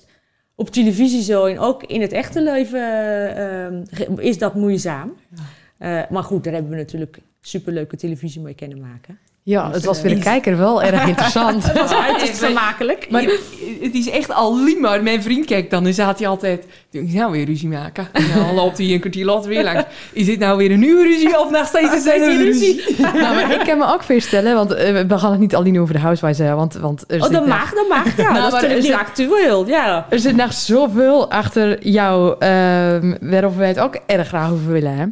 op 0.56 0.70
televisie 0.70 1.22
zo 1.22 1.46
en 1.46 1.60
ook 1.60 1.84
in 1.84 2.02
het 2.02 2.12
echte 2.12 2.42
leven 2.42 2.80
uh, 4.10 4.18
is 4.18 4.38
dat 4.38 4.56
moeizaam. 4.56 5.14
Uh, 5.80 6.02
maar 6.10 6.24
goed, 6.24 6.44
daar 6.44 6.54
hebben 6.54 6.72
we 6.72 6.78
natuurlijk 6.78 7.18
superleuke 7.42 7.98
televisie 7.98 8.42
mee 8.42 8.56
kunnen 8.56 8.80
maken. 8.80 9.20
Ja, 9.48 9.66
Dus, 9.68 9.76
het 9.76 9.86
was 9.86 9.98
eh, 9.98 10.04
voor 10.06 10.14
de 10.16 10.20
kijker 10.22 10.58
wel 10.58 10.84
erg 10.84 11.08
interessant. 11.14 11.66
Dat 11.66 11.90
was 11.90 11.94
uiterst 11.94 12.38
vermakelijk. 12.38 13.08
Maar 13.10 13.22
het 13.82 13.94
is 13.94 14.10
echt 14.10 14.32
al 14.34 14.54
maar 14.82 15.04
Mijn 15.04 15.22
vriend 15.22 15.46
kijkt 15.46 15.72
dan 15.72 15.86
en 15.86 15.94
zat 15.94 16.20
hij 16.20 16.28
altijd... 16.28 16.66
Ik 16.92 17.14
nou 17.14 17.32
weer 17.32 17.46
ruzie 17.46 17.70
maken? 17.70 18.08
En 18.12 18.24
dan 18.36 18.54
loopt 18.56 18.78
hij 18.78 18.88
een 18.94 19.00
kwartier 19.00 19.26
later 19.26 19.50
weer 19.50 19.64
langs. 19.64 19.84
Is 20.14 20.26
dit 20.26 20.40
nou 20.40 20.58
weer 20.58 20.72
een 20.72 20.80
nieuwe 20.80 21.04
ruzie 21.04 21.40
of 21.40 21.52
nog 21.52 21.68
steeds 21.68 21.90
dezelfde 21.90 22.38
ruzie? 22.38 22.84
nou, 23.02 23.36
maar 23.36 23.52
ik 23.52 23.60
kan 23.68 23.78
me 23.78 23.86
ook 23.94 24.04
voorstellen, 24.04 24.56
want 24.56 24.74
eh, 24.74 25.02
we 25.08 25.18
gaan 25.18 25.32
het 25.32 25.40
niet 25.40 25.56
alleen 25.56 25.80
over 25.80 25.94
de 25.94 26.00
housewives 26.00 26.38
hebben, 26.40 26.58
want, 26.58 26.74
want 26.74 27.04
er, 27.08 27.18
Oh, 27.18 27.24
zit 27.24 27.32
dat 27.32 27.46
nog- 27.46 27.58
mag, 27.58 27.74
dat 27.74 27.88
mag. 27.90 28.18
Ja, 28.18 28.32
Nou, 28.32 28.36
dat 28.36 28.46
is 28.48 28.52
natuurlijk 28.54 28.82
niet 28.82 28.92
het- 28.92 29.00
actueel. 29.02 29.68
Ja. 29.68 30.06
er 30.10 30.20
zit 30.20 30.36
nog 30.36 30.54
zoveel 30.54 31.32
achter 31.32 31.88
jou, 31.88 32.36
ehm 32.40 33.14
waarover 33.22 33.58
wij 33.60 33.68
het 33.68 33.80
ook 33.80 33.96
erg 34.06 34.28
graag 34.28 34.52
over 34.52 34.72
willen. 34.72 34.96
Hè? 34.98 35.06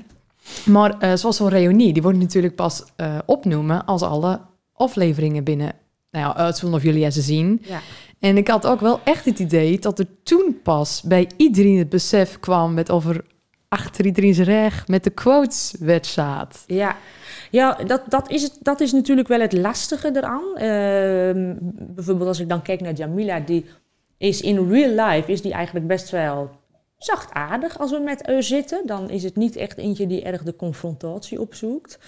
Maar 0.66 1.00
eh, 1.00 1.14
zoals 1.14 1.38
zo'n 1.38 1.50
reunie, 1.50 1.94
die 1.94 2.02
wordt 2.02 2.18
natuurlijk 2.18 2.56
pas 2.56 2.84
eh, 2.96 3.18
opnoemen 3.26 3.86
als 3.86 4.02
alle 4.02 4.42
afleveringen 4.74 5.44
binnen, 5.44 5.74
nou 6.12 6.26
ja, 6.26 6.36
uitzullen 6.36 6.76
of 6.76 6.84
jullie 6.84 7.12
ze 7.12 7.22
zien. 7.22 7.62
Ja. 7.64 7.80
En 8.20 8.38
ik 8.38 8.48
had 8.48 8.68
ook 8.68 8.80
wel 8.80 9.00
echt 9.04 9.26
het 9.26 9.40
idee 9.40 9.80
dat 9.80 10.00
er 10.00 10.08
toen 10.24 10.60
pas 10.64 11.02
bij 11.02 11.30
iedereen 11.38 11.78
het 11.78 11.90
besef 11.90 12.40
kwam 12.40 12.74
met 12.74 12.92
over 12.92 13.24
achter 13.68 14.06
iedereen's 14.06 14.40
recht 14.40 14.88
met 14.88 15.04
de 15.04 15.10
quotes 15.10 15.76
werd 15.80 16.06
zaad. 16.06 16.64
Ja, 16.68 16.96
ja 17.52 17.74
dat, 17.74 18.02
dat, 18.08 18.30
is 18.30 18.44
het, 18.44 18.58
dat 18.62 18.80
is 18.80 18.92
natuurlijk 18.92 19.28
wel 19.28 19.40
het 19.40 19.54
lastige 19.54 20.12
eraan. 20.14 20.58
Ehm, 20.58 21.56
bijvoorbeeld 21.96 22.28
als 22.28 22.40
ik 22.40 22.50
dan 22.50 22.62
kijk 22.62 22.82
naar 22.82 22.94
Jamila, 22.94 23.40
die 23.40 23.66
is 24.18 24.42
in 24.42 24.70
real 24.70 25.08
life 25.08 25.32
is 25.32 25.42
die 25.42 25.54
eigenlijk 25.54 25.88
best 25.88 26.10
wel 26.10 26.50
zachtaardig 27.06 27.80
als 27.80 27.92
we 27.92 28.00
met 28.00 28.28
haar 28.28 28.44
zitten. 28.44 28.82
Dan 28.86 29.10
is 29.10 29.24
het 29.24 29.36
niet 29.36 29.56
echt 29.56 29.78
eentje 29.78 30.08
die 30.08 30.24
erg 30.24 30.44
de 30.44 30.56
confrontatie 30.56 31.42
opzoekt. 31.42 32.00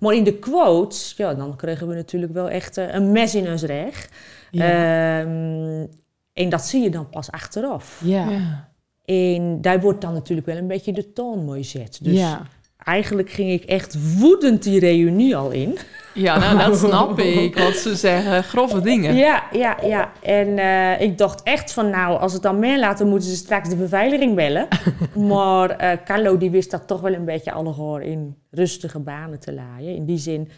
Maar 0.00 0.14
in 0.14 0.24
de 0.24 0.38
quotes, 0.38 1.14
ja, 1.16 1.34
dan 1.34 1.56
kregen 1.56 1.88
we 1.88 1.94
natuurlijk 1.94 2.32
wel 2.32 2.48
echt 2.48 2.76
eh, 2.76 2.94
een 2.94 3.12
mes 3.12 3.34
in 3.34 3.50
ons 3.50 3.62
reg. 3.62 4.10
Ehm, 4.52 5.86
en 6.32 6.48
dat 6.48 6.62
zie 6.62 6.82
je 6.82 6.90
dan 6.90 7.08
pas 7.08 7.30
achteraf. 7.30 8.00
ja. 8.04 8.72
En 9.04 9.60
daar 9.60 9.80
wordt 9.80 10.00
dan 10.00 10.12
natuurlijk 10.12 10.46
wel 10.46 10.56
een 10.56 10.66
beetje 10.66 10.92
de 10.92 11.12
toon 11.12 11.44
mooi 11.44 11.64
zet. 11.64 11.98
Dus 12.02 12.18
ja. 12.18 12.42
Eigenlijk 12.84 13.30
ging 13.30 13.50
ik 13.50 13.64
echt 13.64 14.18
woedend 14.18 14.62
die 14.62 14.80
reunie 14.80 15.36
al 15.36 15.50
in. 15.50 15.78
Ja, 16.14 16.38
nou, 16.38 16.58
dat 16.58 16.78
snap 16.78 17.18
ik. 17.18 17.58
Want 17.58 17.74
ze 17.74 17.96
zeggen 17.96 18.44
grove 18.44 18.80
dingen. 18.80 19.14
Ja, 19.16 19.42
ja, 19.52 19.76
ja. 19.82 20.12
En 20.22 20.58
eh, 20.58 21.00
ik 21.00 21.18
dacht 21.18 21.42
echt 21.42 21.72
van, 21.72 21.90
nou, 21.90 22.18
als 22.20 22.32
het 22.32 22.42
dan 22.42 22.58
meer 22.58 22.78
laat, 22.78 22.98
dan 22.98 23.08
moeten 23.08 23.28
ze 23.28 23.36
straks 23.36 23.68
de 23.68 23.76
beveiliging 23.76 24.34
bellen. 24.34 24.68
maar 25.28 25.70
eh 25.70 25.98
Carlo, 26.04 26.36
die 26.36 26.50
wist 26.50 26.70
dat 26.70 26.86
toch 26.86 27.00
wel 27.00 27.14
een 27.14 27.24
beetje 27.24 27.52
allegoor 27.52 28.02
in 28.02 28.36
rustige 28.50 28.98
banen 28.98 29.40
te 29.40 29.52
laaien. 29.52 29.94
In 29.94 30.04
die 30.04 30.18
zin, 30.18 30.50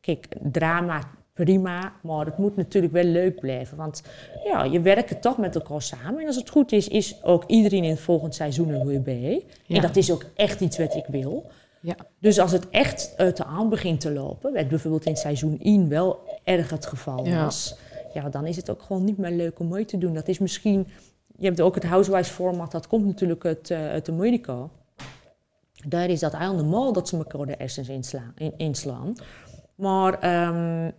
kijk, 0.00 0.26
drama 0.42 1.00
prima, 1.34 1.92
maar 2.02 2.26
het 2.26 2.38
moet 2.38 2.56
natuurlijk 2.56 2.92
wel 2.92 3.04
leuk 3.04 3.40
blijven. 3.40 3.76
Want 3.76 4.02
ja, 4.44 4.64
je 4.64 4.80
werkt 4.80 5.22
toch 5.22 5.38
met 5.38 5.54
elkaar 5.54 5.82
samen. 5.82 6.20
En 6.20 6.26
als 6.26 6.36
het 6.36 6.50
goed 6.50 6.72
is, 6.72 6.88
is 6.88 7.22
ook 7.22 7.44
iedereen 7.46 7.84
in 7.84 7.90
het 7.90 8.00
volgende 8.00 8.34
seizoen 8.34 8.68
er 8.68 8.86
weer 8.86 9.02
bij. 9.02 9.44
Ja. 9.66 9.76
En 9.76 9.82
dat 9.82 9.96
is 9.96 10.12
ook 10.12 10.24
echt 10.34 10.60
iets 10.60 10.78
wat 10.78 10.94
ik 10.94 11.04
wil. 11.08 11.46
Ja. 11.80 11.96
Dus 12.18 12.38
als 12.38 12.52
het 12.52 12.70
echt 12.70 13.14
uit 13.16 13.36
de 13.36 13.44
aan 13.44 13.68
begint 13.68 14.00
te 14.00 14.12
lopen, 14.12 14.52
wat 14.52 14.68
bijvoorbeeld 14.68 15.06
in 15.06 15.16
seizoen 15.16 15.58
1 15.62 15.88
wel 15.88 16.18
erg 16.44 16.70
het 16.70 16.86
geval 16.86 17.26
Ja. 17.26 17.44
was, 17.44 17.76
ja, 18.14 18.28
dan 18.28 18.46
is 18.46 18.56
het 18.56 18.70
ook 18.70 18.82
gewoon 18.82 19.04
niet 19.04 19.18
meer 19.18 19.30
leuk 19.30 19.58
om 19.58 19.68
mee 19.68 19.84
te 19.84 19.98
doen. 19.98 20.14
Dat 20.14 20.28
is 20.28 20.38
misschien, 20.38 20.86
je 21.36 21.46
hebt 21.46 21.60
ook 21.60 21.74
het 21.74 21.84
Housewives 21.84 22.28
format, 22.28 22.70
dat 22.72 22.86
komt 22.86 23.04
natuurlijk 23.04 23.44
uit, 23.44 23.70
uit 23.70 24.08
Amerika. 24.08 24.68
Daar 25.86 26.08
is 26.08 26.20
dat 26.20 26.32
eigenlijk 26.32 26.68
normaal 26.68 26.92
dat 26.92 27.08
ze 27.08 27.16
elkaar 27.16 27.46
de 27.46 27.54
hersens 27.58 27.88
inslaan. 27.88 28.32
In, 28.36 28.52
inslaan. 28.56 29.14
Maar 29.74 30.18
ehm, 30.20 30.90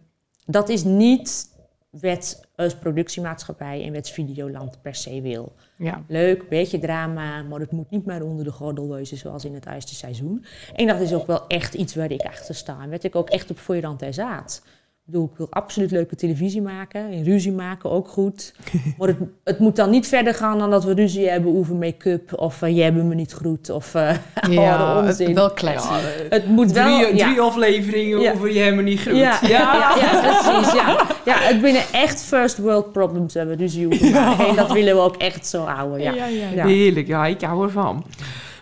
dat 0.45 0.69
is 0.69 0.83
niet 0.83 1.53
wat 1.89 2.45
als 2.55 2.75
productiemaatschappij 2.75 3.83
en 3.83 3.93
wat 3.93 4.09
Videoland 4.09 4.81
per 4.81 4.95
se 4.95 5.21
wil. 5.21 5.53
ja. 5.77 6.03
Leuk, 6.07 6.49
beetje 6.49 6.79
drama, 6.79 7.41
maar 7.43 7.59
het 7.59 7.71
moet 7.71 7.89
niet 7.89 8.05
meer 8.05 8.23
onder 8.23 8.45
de 8.45 8.51
gordel 8.51 8.89
wezen 8.89 9.17
zoals 9.17 9.45
in 9.45 9.53
het 9.53 9.65
eerste 9.65 9.95
seizoen. 9.95 10.45
En 10.75 10.87
dat 10.87 10.99
is 10.99 11.13
ook 11.13 11.27
wel 11.27 11.47
echt 11.47 11.73
iets 11.73 11.95
waar 11.95 12.11
ik 12.11 12.21
achter 12.21 12.55
sta. 12.55 12.81
En 12.81 12.89
wat 12.89 13.03
ik 13.03 13.15
ook 13.15 13.29
echt 13.29 13.51
op 13.51 13.59
voorhand 13.59 14.01
er 14.01 14.13
zaad. 14.13 14.61
Ik 15.07 15.11
bedoel, 15.11 15.29
ik 15.31 15.37
wil 15.37 15.47
absoluut 15.49 15.91
leuke 15.91 16.15
televisie 16.15 16.61
maken. 16.61 17.11
En 17.11 17.23
ruzie 17.23 17.51
maken 17.51 17.91
ook 17.91 18.07
goed. 18.07 18.53
Maar 18.97 19.07
het, 19.07 19.17
het 19.43 19.59
moet 19.59 19.75
dan 19.75 19.89
niet 19.89 20.07
verder 20.07 20.33
gaan 20.33 20.59
dan 20.59 20.69
dat 20.69 20.83
we 20.83 20.93
ruzie 20.93 21.29
hebben 21.29 21.55
over 21.57 21.75
make-up. 21.75 22.33
Of 22.39 22.61
uh, 22.61 22.75
jij 22.75 22.83
hebt 22.85 23.03
me 23.03 23.15
niet 23.15 23.31
groet. 23.31 23.69
Of 23.69 23.93
uh, 23.95 24.09
Ja, 24.49 24.75
alle 24.75 25.01
het, 25.01 25.09
onzin. 25.09 25.33
wel 25.35 25.51
kletsen. 25.51 25.95
Ja, 25.95 26.01
het 26.29 26.47
moet 26.47 26.71
wel... 26.71 26.99
drie, 26.99 27.15
ja. 27.15 27.25
drie 27.27 27.41
afleveringen 27.41 28.19
Ja. 28.19 28.33
over 28.33 28.51
je 28.53 28.59
helemaal 28.59 28.83
niet 28.83 28.99
groet. 29.01 29.17
Ja, 29.17 29.39
ja, 29.47 29.95
ja, 29.99 30.41
precies. 30.41 30.73
Ja. 30.73 31.05
ja, 31.25 31.37
het 31.37 31.61
binnen 31.61 31.83
echt 31.91 32.21
first 32.21 32.57
world 32.57 32.91
problems 32.91 33.33
hebben 33.33 33.57
ruzie 33.57 33.87
over 33.87 34.11
maken. 34.11 34.47
En 34.47 34.55
dat 34.55 34.71
willen 34.71 34.95
we 34.95 35.01
ook 35.01 35.15
echt 35.17 35.47
zo 35.47 35.63
houden. 35.63 36.01
Ja. 36.01 36.13
Ja. 36.53 36.65
Heerlijk, 36.65 37.07
ja, 37.07 37.25
ik 37.25 37.41
hou 37.41 37.63
ervan. 37.63 38.05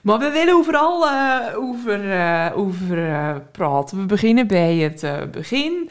Maar 0.02 0.20
we 0.20 0.30
willen 0.30 0.54
overal 0.54 1.08
eh, 1.08 1.38
over, 1.58 2.12
eh, 2.12 2.52
over 2.56 3.10
eh, 3.10 3.36
praten. 3.52 3.98
We 3.98 4.06
beginnen 4.06 4.48
bij 4.48 4.76
het 4.76 5.04
eh, 5.04 5.14
begin. 5.32 5.90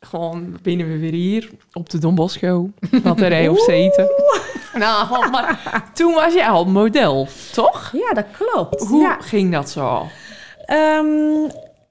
Gewoon 0.00 0.58
beginnen 0.62 0.88
we 0.92 0.98
weer 0.98 1.12
hier 1.12 1.50
op 1.72 1.90
de 1.90 1.98
Don 1.98 2.14
Bosco. 2.14 2.70
Wat 3.02 3.20
er 3.20 3.32
op 3.50 3.58
zeten. 3.58 4.10
Nou, 4.74 5.30
maar 5.30 5.90
toen 5.94 6.14
was 6.14 6.34
je 6.34 6.46
al 6.46 6.64
model, 6.64 7.28
toch? 7.52 7.90
ja, 7.92 8.12
dat 8.12 8.24
klopt. 8.32 8.86
Hoe 8.86 9.00
Ja. 9.02 9.16
ging 9.20 9.52
dat 9.52 9.70
zo? 9.70 10.06
Ehm, 10.64 11.06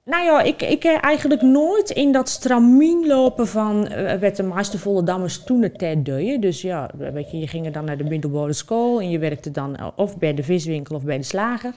nou 0.04 0.24
ja, 0.24 0.40
ik, 0.42 0.62
ik 0.62 0.82
heb 0.82 1.00
eigenlijk 1.02 1.42
nooit 1.42 1.90
in 1.90 2.12
dat 2.12 2.28
stramien 2.28 3.06
lopen 3.06 3.46
van 3.48 3.86
eh 3.86 4.20
wat 4.20 4.36
de 4.36 4.42
meeste 4.42 5.02
dammers 5.04 5.44
toen 5.44 5.62
het 5.62 5.78
tijd 5.78 6.04
deden. 6.04 6.40
Dus 6.40 6.62
ja, 6.62 6.90
weet 7.12 7.30
je, 7.30 7.38
je 7.38 7.48
ging 7.48 7.70
dan 7.70 7.84
naar 7.84 7.96
de 7.98 8.04
middelbare 8.04 8.52
school 8.52 9.00
en 9.00 9.10
je 9.10 9.18
werkte 9.18 9.50
dan 9.50 9.76
eh, 9.76 9.86
of 9.96 10.18
bij 10.18 10.34
de 10.34 10.42
viswinkel 10.42 10.96
of 10.96 11.02
bij 11.04 11.16
de 11.16 11.22
slager. 11.24 11.72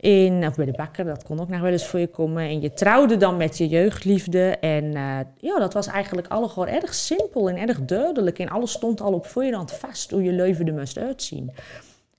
In, 0.00 0.46
of 0.46 0.54
bij 0.54 0.64
de 0.64 0.72
bakker, 0.72 1.04
dat 1.04 1.24
kon 1.24 1.40
ook 1.40 1.48
nog 1.48 1.60
wel 1.60 1.72
eens 1.72 1.86
voor 1.86 2.00
je 2.00 2.06
komen. 2.06 2.42
En 2.42 2.60
je 2.60 2.72
trouwde 2.72 3.16
dan 3.16 3.36
met 3.36 3.58
je 3.58 3.68
jeugdliefde. 3.68 4.56
En 4.60 4.94
eh, 4.94 5.18
ja, 5.36 5.58
dat 5.58 5.72
was 5.72 5.86
eigenlijk 5.86 6.28
alle 6.28 6.48
gewoon 6.48 6.68
erg 6.68 6.94
simpel 6.94 7.48
en 7.48 7.68
erg 7.68 7.80
duidelijk. 7.84 8.38
En 8.38 8.48
alles 8.48 8.72
stond 8.72 9.00
al 9.00 9.12
op 9.12 9.26
voorhand 9.26 9.72
vast 9.72 10.10
hoe 10.10 10.22
je 10.22 10.32
leven 10.32 10.66
er 10.66 10.74
moest 10.74 10.98
uitzien. 10.98 11.52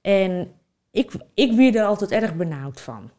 En 0.01 0.51
ik, 0.91 1.11
ik 1.33 1.51
werd 1.51 1.75
er 1.75 1.83
altijd 1.83 2.11
erg 2.11 2.35
benauwd 2.35 2.81
van. 2.81 3.09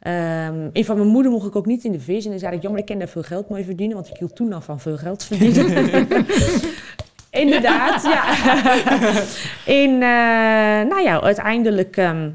Ehm 0.00 0.68
en 0.72 0.84
van 0.84 0.96
mijn 0.96 1.08
moeder 1.08 1.32
mocht 1.32 1.46
ik 1.46 1.56
ook 1.56 1.66
niet 1.66 1.84
in 1.84 1.92
de 1.92 2.00
vis. 2.00 2.24
En 2.24 2.30
dan 2.30 2.40
zei 2.40 2.56
ik, 2.56 2.62
ja, 2.62 2.70
maar 2.70 2.78
ik 2.78 2.86
kan 2.86 2.98
daar 2.98 3.08
veel 3.08 3.22
geld 3.22 3.48
mee 3.48 3.64
verdienen. 3.64 3.96
Want 3.96 4.08
ik 4.08 4.16
hield 4.16 4.36
toen 4.36 4.52
al 4.52 4.60
van 4.60 4.80
veel 4.80 4.96
geld 4.96 5.24
verdienen. 5.24 6.08
Inderdaad, 7.30 8.02
ja. 8.02 8.24
en 9.80 9.90
eh, 9.92 10.88
nou 10.88 11.02
ja, 11.02 11.20
uiteindelijk 11.20 11.96
ehm, 11.96 12.30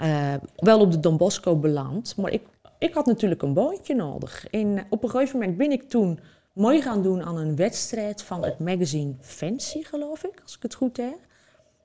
eh, 0.00 0.34
wel 0.56 0.80
op 0.80 0.92
de 0.92 1.00
Don 1.00 1.16
Bosco 1.16 1.56
beland. 1.56 2.16
Maar 2.16 2.32
ik, 2.32 2.42
ik 2.78 2.94
had 2.94 3.06
natuurlijk 3.06 3.42
een 3.42 3.54
boontje 3.54 3.94
nodig. 3.94 4.46
En 4.46 4.86
op 4.90 5.02
een 5.02 5.10
gegeven 5.10 5.38
moment 5.38 5.56
ben 5.56 5.70
ik 5.70 5.88
toen 5.88 6.18
mooi 6.52 6.82
gaan 6.82 7.02
doen 7.02 7.22
aan 7.22 7.36
een 7.36 7.56
wedstrijd 7.56 8.22
van 8.22 8.44
het 8.44 8.58
magazine 8.58 9.14
Fancy, 9.20 9.82
geloof 9.82 10.24
ik, 10.24 10.40
als 10.42 10.56
ik 10.56 10.62
het 10.62 10.74
goed 10.74 10.96
heb. 10.96 11.18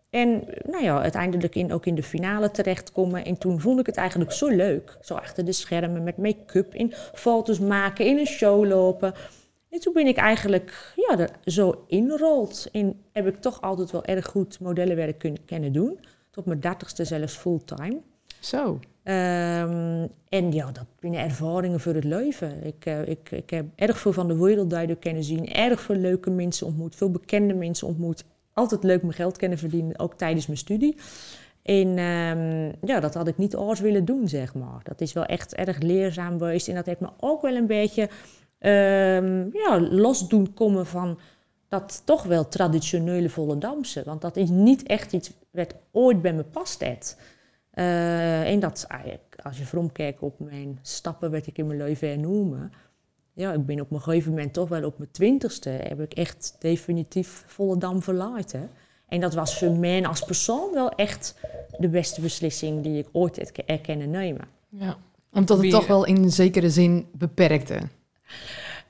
En 0.09 0.43
nou 0.65 0.83
ja, 0.83 1.01
uiteindelijk 1.01 1.55
in, 1.55 1.73
ook 1.73 1.85
in 1.85 1.95
de 1.95 2.03
finale 2.03 2.51
terechtkomen. 2.51 3.25
En 3.25 3.37
toen 3.37 3.59
vond 3.59 3.79
ik 3.79 3.85
het 3.85 3.95
eigenlijk 3.95 4.31
zo 4.31 4.47
leuk. 4.47 4.97
Zo 5.01 5.13
achter 5.13 5.45
de 5.45 5.51
schermen 5.51 6.03
met 6.03 6.17
make-up, 6.17 6.73
in 6.73 6.93
foto's 7.13 7.59
maken, 7.59 8.05
in 8.05 8.17
een 8.17 8.25
show 8.25 8.65
lopen. 8.65 9.13
En 9.69 9.79
toen 9.79 9.93
ben 9.93 10.07
ik 10.07 10.17
eigenlijk 10.17 10.93
ja, 10.95 11.27
zo 11.45 11.83
inrold. 11.87 12.67
En 12.71 13.01
heb 13.11 13.27
ik 13.27 13.41
toch 13.41 13.61
altijd 13.61 13.91
wel 13.91 14.05
erg 14.05 14.25
goed 14.25 14.59
modellenwerk 14.59 15.19
kunnen, 15.19 15.45
kunnen 15.45 15.73
doen. 15.73 15.99
Tot 16.35 16.45
mijn 16.45 16.59
dertigste 16.59 17.05
zelfs 17.05 17.35
fulltime. 17.35 18.01
Zo. 18.39 18.79
Ehm, 19.03 20.07
en 20.29 20.51
ja, 20.51 20.71
dat 20.71 20.85
zijn 20.99 21.13
ervaringen 21.13 21.79
voor 21.79 21.93
het 21.93 22.03
leven. 22.03 22.63
Ik, 22.63 22.85
eh, 22.85 23.07
ik, 23.07 23.31
ik 23.31 23.49
heb 23.49 23.65
erg 23.75 23.99
veel 23.99 24.13
van 24.13 24.27
de 24.27 24.37
wereld 24.37 24.69
daardoor 24.69 24.95
kunnen 24.95 25.23
zien. 25.23 25.53
Erg 25.53 25.81
veel 25.81 25.95
leuke 25.95 26.29
mensen 26.29 26.67
ontmoet. 26.67 26.95
Veel 26.95 27.11
bekende 27.11 27.53
mensen 27.53 27.87
ontmoet. 27.87 28.23
Altijd 28.53 28.83
leuk 28.83 29.01
mijn 29.01 29.13
geld 29.13 29.37
kunnen 29.37 29.57
verdienen, 29.57 29.99
ook 29.99 30.13
tijdens 30.13 30.47
mijn 30.47 30.59
studie. 30.59 30.97
En 31.63 31.97
ehm, 31.97 32.87
ja, 32.87 32.99
dat 32.99 33.13
had 33.13 33.27
ik 33.27 33.37
niet 33.37 33.55
alles 33.55 33.79
willen 33.79 34.05
doen, 34.05 34.27
zeg 34.27 34.53
maar. 34.53 34.79
Dat 34.83 35.01
is 35.01 35.13
wel 35.13 35.25
echt 35.25 35.55
erg 35.55 35.79
leerzaam 35.79 36.37
geweest. 36.37 36.67
En 36.67 36.75
dat 36.75 36.85
heeft 36.85 36.99
me 36.99 37.09
ook 37.19 37.41
wel 37.41 37.55
een 37.55 37.67
beetje 37.67 38.09
ehm, 38.59 39.49
ja, 39.51 39.79
los 39.79 40.27
doen 40.27 40.53
komen 40.53 40.85
van 40.85 41.19
dat 41.79 42.01
toch 42.05 42.23
wel 42.23 42.47
traditionele 42.47 43.29
Volendamse. 43.29 44.03
Want 44.05 44.21
dat 44.21 44.37
is 44.37 44.49
niet 44.49 44.83
echt 44.83 45.13
iets 45.13 45.31
wat 45.51 45.75
ooit 45.91 46.21
bij 46.21 46.33
me 46.33 46.43
past. 46.43 46.81
heeft. 46.81 47.17
Eh, 47.71 48.51
en 48.51 48.59
dat, 48.59 48.85
eigenlijk, 48.87 49.35
als 49.43 49.57
je 49.57 49.65
voorom 49.65 49.91
kijkt 49.91 50.19
op 50.19 50.39
mijn 50.39 50.79
stappen, 50.81 51.31
wat 51.31 51.47
ik 51.47 51.57
in 51.57 51.67
mijn 51.67 51.79
leven 51.79 52.07
hernoemen. 52.09 52.71
Ja, 53.33 53.53
ik 53.53 53.65
ben 53.65 53.81
op 53.81 53.91
een 53.91 54.01
gegeven 54.01 54.31
moment 54.31 54.53
toch 54.53 54.69
wel 54.69 54.85
op 54.85 54.97
mijn 54.97 55.11
twintigste, 55.11 55.69
heb 55.69 55.99
ik 55.99 56.13
echt 56.13 56.55
definitief 56.59 57.43
Volendam 57.47 58.01
verlaten. 58.01 58.69
En 59.07 59.19
dat 59.19 59.33
was 59.33 59.57
voor 59.57 59.71
mij 59.71 60.05
als 60.05 60.21
persoon 60.21 60.73
wel 60.73 60.89
echt 60.89 61.35
de 61.77 61.89
beste 61.89 62.21
beslissing 62.21 62.83
die 62.83 62.97
ik 62.97 63.07
ooit 63.11 63.35
heb 63.35 63.57
erkennen 63.57 64.09
nemen. 64.09 64.47
Ja. 64.69 64.97
Omdat 65.31 65.57
het 65.57 65.69
toch 65.69 65.87
wel 65.87 66.05
in 66.05 66.31
zekere 66.31 66.69
zin 66.69 67.07
beperkte. 67.13 67.81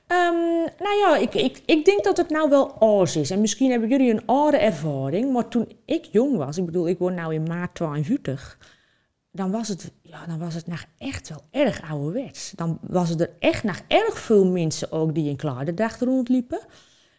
Ehm, 0.06 0.34
nou 0.78 0.96
ja, 0.98 1.16
ik, 1.16 1.34
ik, 1.34 1.62
ik 1.66 1.84
denk 1.84 2.04
dat 2.04 2.16
het 2.16 2.30
nou 2.30 2.50
wel 2.50 2.76
oors 2.78 3.16
is. 3.16 3.30
En 3.30 3.40
misschien 3.40 3.70
hebben 3.70 3.88
jullie 3.88 4.10
een 4.10 4.26
oude 4.26 4.56
ervaring. 4.56 5.32
Maar 5.32 5.48
toen 5.48 5.68
ik 5.84 6.04
jong 6.04 6.36
was, 6.36 6.58
ik 6.58 6.64
bedoel, 6.64 6.88
ik 6.88 6.98
word 6.98 7.14
nou 7.14 7.34
in 7.34 7.42
maart 7.42 7.74
42. 7.74 8.58
Dan 9.30 9.50
was 9.50 9.68
het, 9.68 9.92
ja, 10.02 10.26
dan 10.26 10.38
was 10.38 10.54
het 10.54 10.66
nog 10.66 10.84
echt 10.98 11.28
wel 11.28 11.42
erg 11.50 11.90
ouderwets. 11.90 12.52
Dan 12.56 12.78
was 12.82 13.08
het 13.08 13.20
er 13.20 13.30
echt 13.38 13.64
nog 13.64 13.80
erg 13.88 14.18
veel 14.18 14.46
mensen 14.46 14.92
ook 14.92 15.14
die 15.14 15.28
in 15.28 15.36
Klaarderdag 15.36 15.98
rondliepen. 15.98 16.60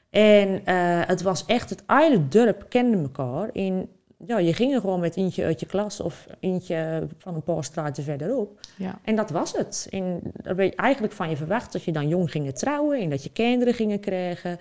En 0.10 0.65
eh, 0.65 1.01
het 1.08 1.22
was 1.22 1.46
echt, 1.46 1.70
het 1.70 1.84
hele 1.88 2.27
dorp 2.27 2.65
kende 2.70 2.98
elkaar. 2.98 3.50
In, 3.53 3.89
ja, 4.26 4.40
je 4.40 4.54
ging 4.54 4.74
er 4.74 4.80
gewoon 4.80 5.00
met 5.00 5.16
eentje 5.16 5.44
uit 5.44 5.60
je 5.60 5.66
klas 5.66 6.00
of 6.00 6.28
eentje 6.40 7.08
van 7.18 7.36
een 7.36 7.44
paar 7.44 7.64
straten 7.64 8.04
verderop. 8.04 8.60
Ja. 8.78 9.00
En 9.04 9.16
dat 9.16 9.30
was 9.30 9.54
het. 9.54 9.88
En 9.90 10.20
daar 10.34 10.56
werd 10.56 10.76
eigenlijk 10.76 11.14
van 11.14 11.30
je 11.30 11.38
verwacht 11.38 11.72
dat 11.72 11.84
je 11.84 11.92
dan 11.92 12.08
jong 12.08 12.32
ging 12.32 12.54
trouwen 12.54 13.00
en 13.00 13.10
dat 13.10 13.24
je 13.24 13.32
kinderen 13.32 13.74
gingen 13.74 14.00
krijgen. 14.00 14.58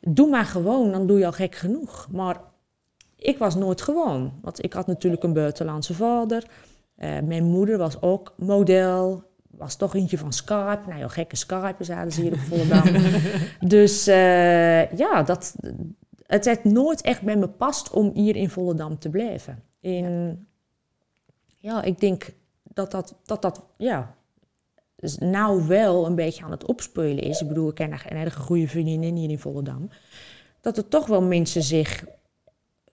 Doe 0.00 0.28
maar 0.28 0.44
gewoon, 0.44 0.92
dan 0.92 1.06
doe 1.06 1.18
je 1.18 1.26
al 1.26 1.32
gek 1.32 1.54
genoeg. 1.54 2.08
Maar 2.10 2.40
ik 3.16 3.38
was 3.38 3.54
nooit 3.54 3.82
gewoon. 3.82 4.32
Want 4.42 4.64
ik 4.64 4.72
had 4.72 4.86
natuurlijk 4.86 5.22
een 5.22 5.32
buitenlandse 5.32 5.94
vader. 5.94 6.46
Eh, 6.96 7.20
mijn 7.20 7.44
moeder 7.44 7.78
was 7.78 8.02
ook 8.02 8.34
model. 8.36 9.22
Was 9.50 9.76
toch 9.76 9.94
eentje 9.94 10.18
van 10.18 10.32
Skype. 10.32 10.80
Nou 10.86 10.98
ja, 10.98 11.08
gekke 11.08 11.36
Skype 11.36 11.92
hadden 11.94 12.12
ze 12.12 12.20
hier 12.20 12.32
op 12.32 12.38
Volendam. 12.48 12.82
dus 13.60 14.06
eh, 14.06 14.90
ja, 14.90 15.22
dat, 15.22 15.54
het 16.34 16.44
heeft 16.44 16.64
nooit 16.64 17.00
echt 17.00 17.22
bij 17.22 17.36
me 17.36 17.48
past 17.48 17.90
om 17.90 18.10
hier 18.14 18.36
in 18.36 18.50
Volendam 18.50 18.98
te 18.98 19.08
blijven. 19.10 19.62
In, 19.80 20.46
ja, 21.58 21.82
ik 21.82 22.00
denk 22.00 22.34
dat 22.62 22.90
dat, 22.90 23.16
dat, 23.24 23.42
dat 23.42 23.64
ja, 23.76 24.14
dus 24.96 25.18
nou 25.18 25.66
wel 25.66 26.06
een 26.06 26.14
beetje 26.14 26.44
aan 26.44 26.50
het 26.50 26.64
opspelen 26.64 27.24
is. 27.24 27.40
Ik 27.40 27.48
bedoel, 27.48 27.68
ik 27.68 27.74
ken 27.74 27.92
een 27.92 28.16
hele 28.16 28.30
goede 28.30 28.68
vriendin 28.68 29.16
hier 29.16 29.30
in 29.30 29.38
Volendam. 29.38 29.88
Dat 30.60 30.76
er 30.76 30.88
toch 30.88 31.06
wel 31.06 31.22
mensen 31.22 31.62
zich 31.62 32.04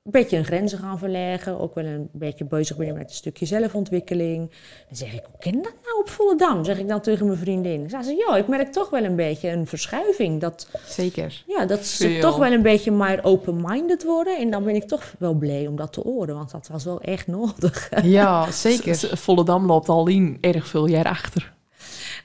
een 0.04 0.12
beetje 0.12 0.36
hun 0.36 0.46
grenzen 0.46 0.78
gaan 0.80 0.98
verleggen. 0.98 1.60
Ook 1.60 1.76
wel 1.76 1.86
een 1.86 2.10
beetje 2.12 2.46
bezig 2.46 2.78
ben 2.78 2.94
met 2.94 3.10
een 3.10 3.16
stukje 3.16 3.46
zelfontwikkeling. 3.46 4.50
Dan 4.88 4.98
zeg 4.98 5.14
ik, 5.14 5.24
hoe 5.32 5.40
ken 5.40 5.52
je 5.56 5.62
dat 5.62 5.74
nou 5.84 6.00
op 6.00 6.10
Volendam? 6.10 6.64
Zeg 6.66 6.80
ik 6.80 6.88
dan 6.88 7.02
tegen 7.02 7.26
mijn 7.26 7.38
vriendin. 7.38 7.80
Dan 7.80 7.90
zei 7.90 8.04
ze, 8.04 8.16
ja, 8.28 8.36
ik 8.38 8.48
merk 8.48 8.72
toch 8.72 8.90
wel 8.90 9.04
een 9.04 9.16
beetje 9.16 9.50
een 9.50 9.68
verschuiving. 9.68 10.42
Dat, 10.42 10.68
Zeker. 10.88 11.44
ja, 11.48 11.66
dat 11.66 11.86
ze 11.86 12.08
Veel. 12.08 12.22
toch 12.22 12.38
wel 12.38 12.52
een 12.52 12.62
beetje 12.62 12.92
meer 12.92 13.20
open-minded 13.24 14.04
worden. 14.04 14.38
En 14.38 14.50
dan 14.52 14.64
ben 14.64 14.76
ik 14.76 14.84
toch 14.88 15.14
wel 15.20 15.34
blij 15.34 15.68
om 15.68 15.76
dat 15.76 15.94
te 15.94 16.02
horen. 16.02 16.36
Want 16.36 16.52
dat 16.52 16.68
was 16.72 16.84
wel 16.84 17.02
echt 17.02 17.28
nodig. 17.28 17.90
Ja, 18.04 18.52
zeker. 18.52 18.96
S- 18.96 19.10
Volendam 19.12 19.66
loopt 19.66 19.90
al 19.90 20.08
in 20.08 20.38
erg 20.42 20.68
veel 20.68 20.86
jaar 20.88 21.06
achter. 21.06 21.54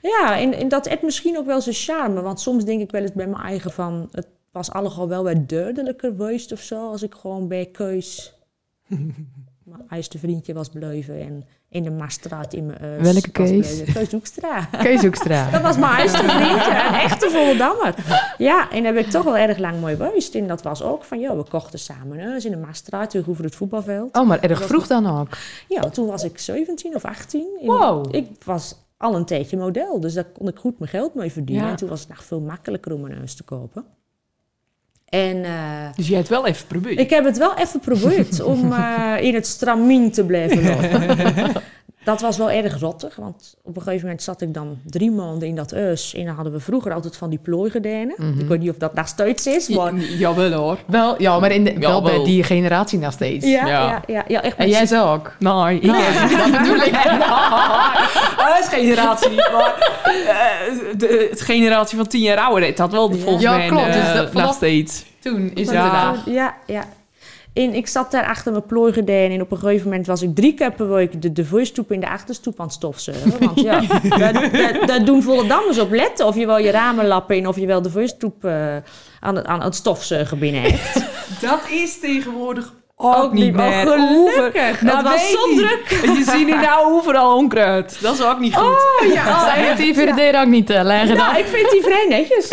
Ja, 0.03 0.39
en, 0.39 0.55
en 0.55 0.69
dat 0.69 0.89
heeft 0.89 1.03
misschien 1.03 1.39
ook 1.39 1.47
wel 1.47 1.61
zijn 1.61 1.75
charme. 1.75 2.23
Want 2.23 2.41
soms 2.41 2.65
denk 2.65 2.81
ik 2.81 2.91
wel 2.91 3.03
eens 3.03 3.13
bij 3.13 3.27
mijn 3.27 3.43
eigen 3.45 3.71
van... 3.71 4.09
het 4.13 4.27
was 4.57 4.71
allemaal 4.71 5.09
wel 5.09 5.25
wat 5.25 5.49
duidelijker 5.49 6.11
geweest 6.11 6.53
of 6.53 6.61
zo... 6.61 6.91
als 6.91 7.03
ik 7.03 7.15
gewoon 7.15 7.49
bij 7.49 7.67
keus 7.67 8.35
mijn 9.65 9.87
eerste 9.91 10.19
vriendje 10.19 10.55
was 10.55 10.69
blijven... 10.69 11.21
en 11.21 11.45
in 11.69 11.83
de 11.83 11.91
Maastraat 11.91 12.53
in 12.53 12.67
mijn 12.67 12.81
huis 12.81 13.03
Welke 13.03 13.31
Kees? 13.31 13.83
Kees 13.93 14.11
Hoekstra. 14.11 14.65
Kees 14.65 15.03
Hoekstra. 15.03 15.51
Dat 15.51 15.63
was 15.63 15.77
mijn 15.77 16.01
eerste 16.03 16.17
vriendje, 16.17 16.71
een 16.71 16.95
echte 16.95 17.31
Volendammer. 17.31 17.95
Ja, 18.39 18.71
en 18.71 18.83
daar 18.83 18.93
ben 18.93 19.05
ik 19.05 19.11
toch 19.11 19.25
wel 19.25 19.37
erg 19.37 19.59
lang 19.59 19.81
mooi 19.81 19.97
geweest. 19.97 20.35
En 20.35 20.47
dat 20.47 20.63
was 20.63 20.83
ook 20.83 21.05
van, 21.05 21.21
joh, 21.21 21.37
we 21.37 21.49
kochten 21.49 21.79
samen 21.79 22.19
een 22.19 22.29
huis 22.29 22.45
in 22.45 22.51
de 22.51 22.57
Maastraat... 22.57 23.11
tegenover 23.11 23.45
het 23.45 23.55
voetbalveld. 23.55 24.17
Oh, 24.17 24.27
maar 24.27 24.41
erg 24.41 24.65
vroeg 24.65 24.87
dan 24.87 25.19
ook. 25.21 25.29
Ja, 25.69 25.81
toen 25.81 26.07
was 26.07 26.25
ik 26.25 26.39
17 26.39 26.95
of 26.95 27.05
18. 27.05 27.59
En 27.61 27.67
Wow. 27.67 28.15
Ik 28.15 28.29
was 28.45 28.77
al 28.97 29.15
een 29.15 29.25
tijdje 29.25 29.57
model, 29.57 30.01
dus 30.01 30.15
daar 30.15 30.25
kon 30.25 30.49
ik 30.49 30.59
goed 30.59 30.79
mijn 30.79 30.91
geld 30.91 31.15
mee 31.15 31.33
verdienen. 31.33 31.65
Ja. 31.65 31.71
En 31.71 31.77
toen 31.77 31.89
was 31.89 32.01
het 32.01 32.09
nog 32.09 32.25
veel 32.25 32.41
makkelijker 32.41 32.93
om 32.93 33.05
een 33.05 33.17
huis 33.17 33.35
te 33.35 33.43
kopen. 33.43 33.85
En 35.07 35.45
eh, 35.45 35.51
Dus 35.97 36.09
jij 36.09 36.17
hebt 36.17 36.29
wel 36.29 36.47
even 36.47 36.61
geprobeerd. 36.61 36.99
ik 36.99 37.11
heb 37.11 37.25
het 37.25 37.39
wel 37.39 37.55
even 37.55 37.67
geprobeerd 37.67 38.43
om 38.53 38.73
eh, 38.73 39.15
in 39.21 39.35
het 39.35 39.47
stramien 39.47 40.11
te 40.11 40.25
blijven 40.25 40.63
lopen. 40.65 41.53
dat 42.07 42.21
was 42.21 42.37
wel 42.37 42.51
erg 42.51 42.81
rottig, 42.81 43.17
want 43.17 43.55
op 43.63 43.77
een 43.77 43.83
gegeven 43.83 44.05
moment 44.05 44.23
zat 44.23 44.41
ik 44.41 44.55
dan 44.55 44.79
drie 44.85 45.11
maanden 45.11 45.49
in 45.49 45.55
dat 45.57 45.71
huis. 45.71 46.15
En 46.15 46.25
dan 46.25 46.35
hadden 46.35 46.53
we 46.53 46.61
vroeger 46.61 46.93
altijd 46.93 47.17
van 47.17 47.31
die 47.31 47.39
plooigordijnen. 47.39 48.15
Mhm. 48.19 48.41
Ik 48.41 48.47
weet 48.49 48.59
niet 48.61 48.71
of 48.71 48.77
dat 48.77 48.95
nog 48.95 49.09
steeds 49.09 49.47
is, 49.47 49.69
maar... 49.69 49.95
Ja, 49.97 50.03
jawel 50.19 50.53
hoor. 50.53 50.79
Wel, 50.87 51.23
ja, 51.23 51.39
maar 51.39 51.51
in 51.51 51.65
de, 51.65 51.79
wel 51.79 52.03
bij 52.03 52.25
die 52.25 52.43
generatie 52.43 52.99
nog 52.99 53.13
steeds. 53.13 53.47
Ja, 53.47 53.67
Ja. 53.67 53.81
ja, 53.89 54.03
ja, 54.07 54.25
ja, 54.29 54.43
echt 54.43 54.57
En 54.57 54.69
jij 54.69 54.87
zo 54.87 55.13
ook. 55.13 55.33
Nee, 55.39 55.81
ik 55.81 55.87
dat 56.39 56.51
bedoel 56.59 56.77
ik. 56.83 56.93
Dat 58.37 58.59
is 58.61 58.69
generatie. 58.69 59.35
Maar 59.37 59.75
eh, 60.05 60.99
de, 60.99 61.27
het 61.31 61.41
generatie 61.41 61.97
van 61.97 62.07
tien 62.07 62.21
jaar 62.23 62.39
ouder, 62.39 62.69
dat 62.69 62.79
had 62.79 62.91
wel 62.93 63.09
de 63.11 63.17
Ja. 63.17 63.23
volgens 63.23 63.43
Ja, 63.45 63.57
mij 63.57 63.67
klopt. 63.69 63.85
Dus 63.93 63.95
eh, 64.09 64.15
dat- 64.15 64.33
nog 64.33 64.55
steeds. 64.55 65.05
Toen 65.21 65.51
is 65.55 65.67
het 65.67 65.75
Ja. 65.77 65.85
inderdaad. 65.85 66.17
Ja, 66.27 66.55
ja. 66.67 66.85
En 67.57 67.75
ik 67.75 67.87
zat 67.87 68.11
daar 68.11 68.27
achter 68.27 68.53
mijn 68.53 68.67
plooigordijn 68.67 69.31
en 69.31 69.41
op 69.41 69.51
een 69.51 69.59
gegeven 69.59 69.89
moment 69.89 70.07
was 70.07 70.23
ik 70.23 70.35
drie 70.35 70.55
keer 70.55 70.73
per 70.73 70.89
week 70.89 71.23
de, 71.23 71.33
de 71.33 71.45
voorstoep 71.45 71.93
in 71.93 72.01
de 72.01 72.09
achterstoep 72.09 72.61
aan 72.61 72.67
het 72.67 72.75
stofzuigen. 72.75 73.39
Want 73.45 73.61
ja, 73.61 73.81
daar, 74.09 74.33
daar, 74.53 74.87
daar 74.87 75.05
doen 75.05 75.23
op 75.79 75.91
letten. 75.91 76.27
Of 76.27 76.37
je 76.37 76.47
wel 76.47 76.59
je 76.59 76.71
ramen 76.71 77.07
lappen 77.07 77.37
in 77.37 77.47
of 77.47 77.57
je 77.57 77.67
wel 77.67 77.83
de 77.83 77.91
voorstoep 77.91 78.45
eh, 78.45 78.77
aan, 79.21 79.37
het, 79.37 79.47
aan 79.47 79.63
het 79.63 79.75
stofzuigen 79.75 80.39
binnen 80.39 80.63
hebt. 80.63 81.05
Dat 81.41 81.61
is 81.71 81.99
tegenwoordig 81.99 82.73
ook, 82.99 83.15
Ook 83.15 83.33
niet 83.33 83.55
meer. 83.55 83.67
Oh, 83.67 83.93
gelukkig. 83.93 84.79
Dat 84.79 85.03
was 85.03 85.31
zo 85.31 85.55
druk. 85.55 85.89
Je 85.89 86.25
ziet 86.25 86.47
nu 86.47 86.55
nou 86.67 86.93
overal 86.93 87.37
onkruid. 87.37 87.99
Dat 88.03 88.15
is 88.15 88.23
ook 88.23 88.39
niet 88.39 88.55
goed. 88.55 88.65
Oh 88.65 89.13
ja, 89.13 89.41
Zij 89.55 89.65
heeft 89.65 89.97
die 89.97 90.15
deur 90.15 90.41
ook 90.41 90.47
niet 90.47 90.67
te 90.67 90.85
leggen. 90.85 91.17
Nou, 91.17 91.39
ik 91.39 91.47
vind 91.47 91.71
die 91.71 91.83
vrij 91.83 92.07
netjes. 92.09 92.49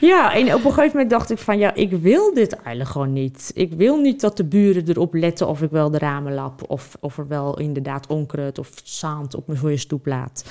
ja, 0.10 0.34
en 0.34 0.54
op 0.54 0.64
een 0.64 0.72
gegeven 0.72 0.90
moment 0.92 1.10
dacht 1.10 1.30
ik 1.30 1.38
van... 1.38 1.58
ja, 1.58 1.74
ik 1.74 1.90
wil 1.90 2.34
dit 2.34 2.52
eigenlijk 2.52 2.90
gewoon 2.90 3.12
niet. 3.12 3.50
Ik 3.54 3.72
wil 3.72 3.96
niet 3.96 4.20
dat 4.20 4.36
de 4.36 4.44
buren 4.44 4.88
erop 4.88 5.14
letten 5.14 5.48
of 5.48 5.62
ik 5.62 5.70
wel 5.70 5.90
de 5.90 5.98
ramen 5.98 6.34
lap... 6.34 6.62
of, 6.66 6.96
of 7.00 7.18
er 7.18 7.28
wel 7.28 7.58
inderdaad 7.58 8.06
onkruid 8.06 8.58
of 8.58 8.70
zand 8.84 9.34
op 9.34 9.46
mijn 9.46 9.58
voor 9.58 9.78
stoep 9.78 10.06
laat. 10.06 10.44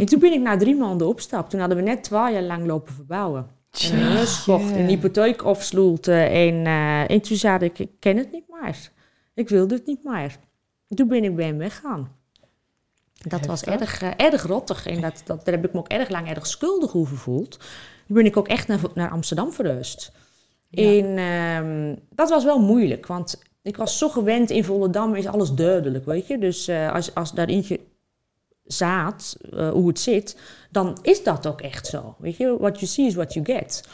en 0.00 0.06
toen 0.06 0.20
ben 0.20 0.32
ik 0.32 0.40
na 0.40 0.56
drie 0.56 0.76
maanden 0.76 1.06
opstap. 1.06 1.50
Toen 1.50 1.60
hadden 1.60 1.78
we 1.78 1.84
net 1.84 2.02
twee 2.02 2.32
jaar 2.32 2.42
lang 2.42 2.66
lopen 2.66 2.94
verbouwen. 2.94 3.59
Huis 3.70 4.36
gekocht, 4.36 4.70
een 4.70 4.88
hypotheek 4.88 5.42
afsloten. 5.42 6.30
En, 6.30 6.66
eh, 6.66 7.10
en 7.10 7.20
toen 7.20 7.36
zei 7.36 7.58
ik, 7.64 7.78
ik 7.78 7.90
ken 7.98 8.16
het 8.16 8.32
niet 8.32 8.48
meer. 8.48 8.90
Ik 9.34 9.48
wil 9.48 9.66
dit 9.66 9.86
niet 9.86 10.04
meer. 10.04 10.36
Toen 10.88 11.08
ben 11.08 11.24
ik 11.24 11.36
bij 11.36 11.46
hem 11.46 11.58
weggaan. 11.58 12.18
Dat 13.28 13.46
was 13.46 13.62
erg, 13.62 14.02
eh, 14.02 14.10
erg 14.16 14.42
rottig. 14.42 14.86
En 14.86 15.00
dat, 15.00 15.22
dat, 15.24 15.44
daar 15.44 15.54
heb 15.54 15.64
ik 15.64 15.72
me 15.72 15.78
ook 15.78 15.88
erg 15.88 16.08
lang 16.08 16.28
erg 16.28 16.46
schuldig 16.46 16.94
over 16.94 17.16
gevoeld. 17.16 17.50
Toen 18.06 18.16
ben 18.16 18.24
ik 18.24 18.36
ook 18.36 18.48
echt 18.48 18.68
naar, 18.68 18.80
naar 18.94 19.10
Amsterdam 19.10 19.52
verhuisd. 19.52 20.12
Ja. 20.68 20.82
En 20.82 21.18
ehm, 21.18 21.96
dat 22.10 22.30
was 22.30 22.44
wel 22.44 22.60
moeilijk, 22.60 23.06
want 23.06 23.42
ik 23.62 23.76
was 23.76 23.98
zo 23.98 24.08
gewend 24.08 24.50
in 24.50 24.64
Volendam 24.64 25.14
is 25.14 25.26
alles 25.26 25.54
duidelijk, 25.54 26.04
weet 26.04 26.26
je. 26.26 26.38
Dus 26.38 26.68
eh, 26.68 26.92
als, 26.92 27.14
als 27.14 27.32
daar 27.32 27.48
eentje 27.48 27.80
zaad, 28.72 29.36
eh, 29.56 29.70
hoe 29.70 29.88
het 29.88 30.00
zit, 30.00 30.36
dan 30.70 30.98
is 31.02 31.22
dat 31.22 31.46
ook 31.46 31.60
echt 31.60 31.86
zo. 31.86 32.14
Weet 32.18 32.36
je, 32.36 32.56
what 32.58 32.74
you 32.80 32.86
see 32.86 33.06
is 33.06 33.14
what 33.14 33.32
you 33.32 33.44
get. 33.44 33.84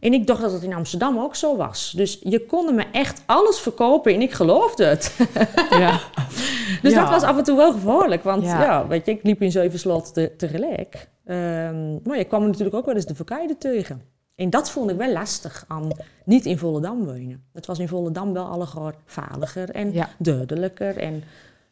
En 0.00 0.12
ik 0.12 0.26
dacht 0.26 0.40
dat 0.40 0.52
het 0.52 0.62
in 0.62 0.74
Amsterdam 0.74 1.18
ook 1.18 1.34
zo 1.36 1.56
was. 1.56 1.92
Dus 1.96 2.18
je 2.22 2.46
kon 2.46 2.74
me 2.74 2.84
echt 2.92 3.22
alles 3.26 3.58
verkopen 3.58 4.14
en 4.14 4.20
ik 4.20 4.32
geloofde 4.32 4.84
het. 4.84 5.16
Ja. 5.70 6.00
Dus 6.82 6.92
Ja. 6.92 7.00
dat 7.00 7.10
was 7.10 7.22
af 7.22 7.36
en 7.38 7.44
toe 7.44 7.56
wel 7.56 7.72
gevaarlijk. 7.72 8.22
Want 8.22 8.42
Ja. 8.42 8.62
ja, 8.62 8.86
weet 8.86 9.06
je, 9.06 9.12
ik 9.12 9.22
liep 9.22 9.42
in 9.42 9.50
zeven 9.52 9.78
sloten 9.78 10.12
te, 10.12 10.32
tegelijk. 10.36 11.08
Ehm, 11.24 11.92
maar 12.04 12.18
je 12.18 12.24
kwam 12.24 12.46
natuurlijk 12.46 12.74
ook 12.76 12.86
wel 12.86 12.94
eens 12.94 13.06
de 13.06 13.14
verkeerde 13.14 13.58
tegen. 13.58 14.02
En 14.34 14.50
dat 14.50 14.70
vond 14.70 14.90
ik 14.90 14.96
wel 14.96 15.12
lastig 15.12 15.64
aan 15.68 15.88
niet 16.24 16.46
in 16.46 16.58
Volendam 16.58 17.04
wonen. 17.04 17.44
Het 17.52 17.66
was 17.66 17.78
in 17.78 17.88
Volendam 17.88 18.32
wel 18.32 18.44
allegaar 18.44 18.94
veiliger 19.06 19.70
en 19.70 19.94
duidelijker 20.18 20.96
en 20.96 21.22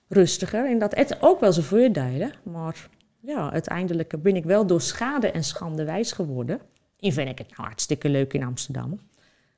rustiger. 0.09 0.67
En 0.67 0.79
dat 0.79 0.95
had 0.95 1.17
ook 1.21 1.41
wel 1.41 1.53
zijn 1.53 1.67
voordelen. 1.67 2.33
Maar 2.43 2.89
ja, 3.21 3.53
uiteindelijk 3.53 4.23
ben 4.23 4.37
ik 4.37 4.45
wel 4.45 4.67
door 4.67 4.81
schade 4.81 5.31
en 5.31 5.45
schande 5.45 5.85
wijs 5.85 6.13
geworden. 6.13 6.61
En 7.01 7.13
vind 7.13 7.29
ik 7.29 7.39
het 7.39 7.57
nou 7.57 7.69
hartstikke 7.69 8.09
leuk 8.09 8.33
in 8.33 8.45
Amsterdam. 8.45 9.01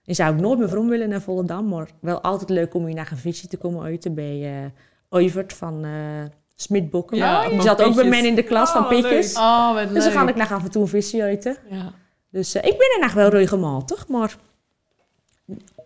En 0.04 0.14
zou 0.14 0.34
ik 0.34 0.40
nooit 0.40 0.58
meer 0.58 0.78
om 0.78 0.88
willen 0.88 1.08
naar 1.08 1.20
Volendam, 1.20 1.68
maar 1.68 1.88
wel 2.00 2.20
altijd 2.20 2.50
leuk 2.50 2.74
om 2.74 2.86
hier 2.86 2.94
naar 2.94 3.10
een 3.10 3.16
visie 3.16 3.48
te 3.48 3.56
komen 3.56 3.86
eten 3.86 4.14
bij 4.14 4.62
eh 4.62 4.70
Evert 5.20 5.52
van 5.52 5.84
Smit 6.54 6.90
Bokken. 6.90 7.16
Ja, 7.16 7.48
die 7.48 7.62
zat 7.62 7.82
ook 7.82 7.94
bij 7.94 8.08
mij 8.08 8.26
in 8.26 8.34
de 8.34 8.42
klas 8.42 8.70
van 8.70 8.84
Oh, 8.84 8.88
leuk. 8.88 9.36
Oh, 9.36 9.76
Dus 9.92 10.04
dan 10.04 10.12
ga 10.12 10.28
ik 10.28 10.34
nog 10.34 10.52
af 10.52 10.64
en 10.64 10.70
toe 10.70 10.82
een 10.82 10.88
visje 10.88 11.24
eten. 11.24 11.56
Ja. 11.70 11.92
Dus 12.30 12.54
eh, 12.54 12.70
ik 12.70 12.78
ben 12.78 12.92
er 12.94 13.00
nog 13.00 13.12
wel 13.12 13.28
regelmatig, 13.28 14.08
maar 14.08 14.36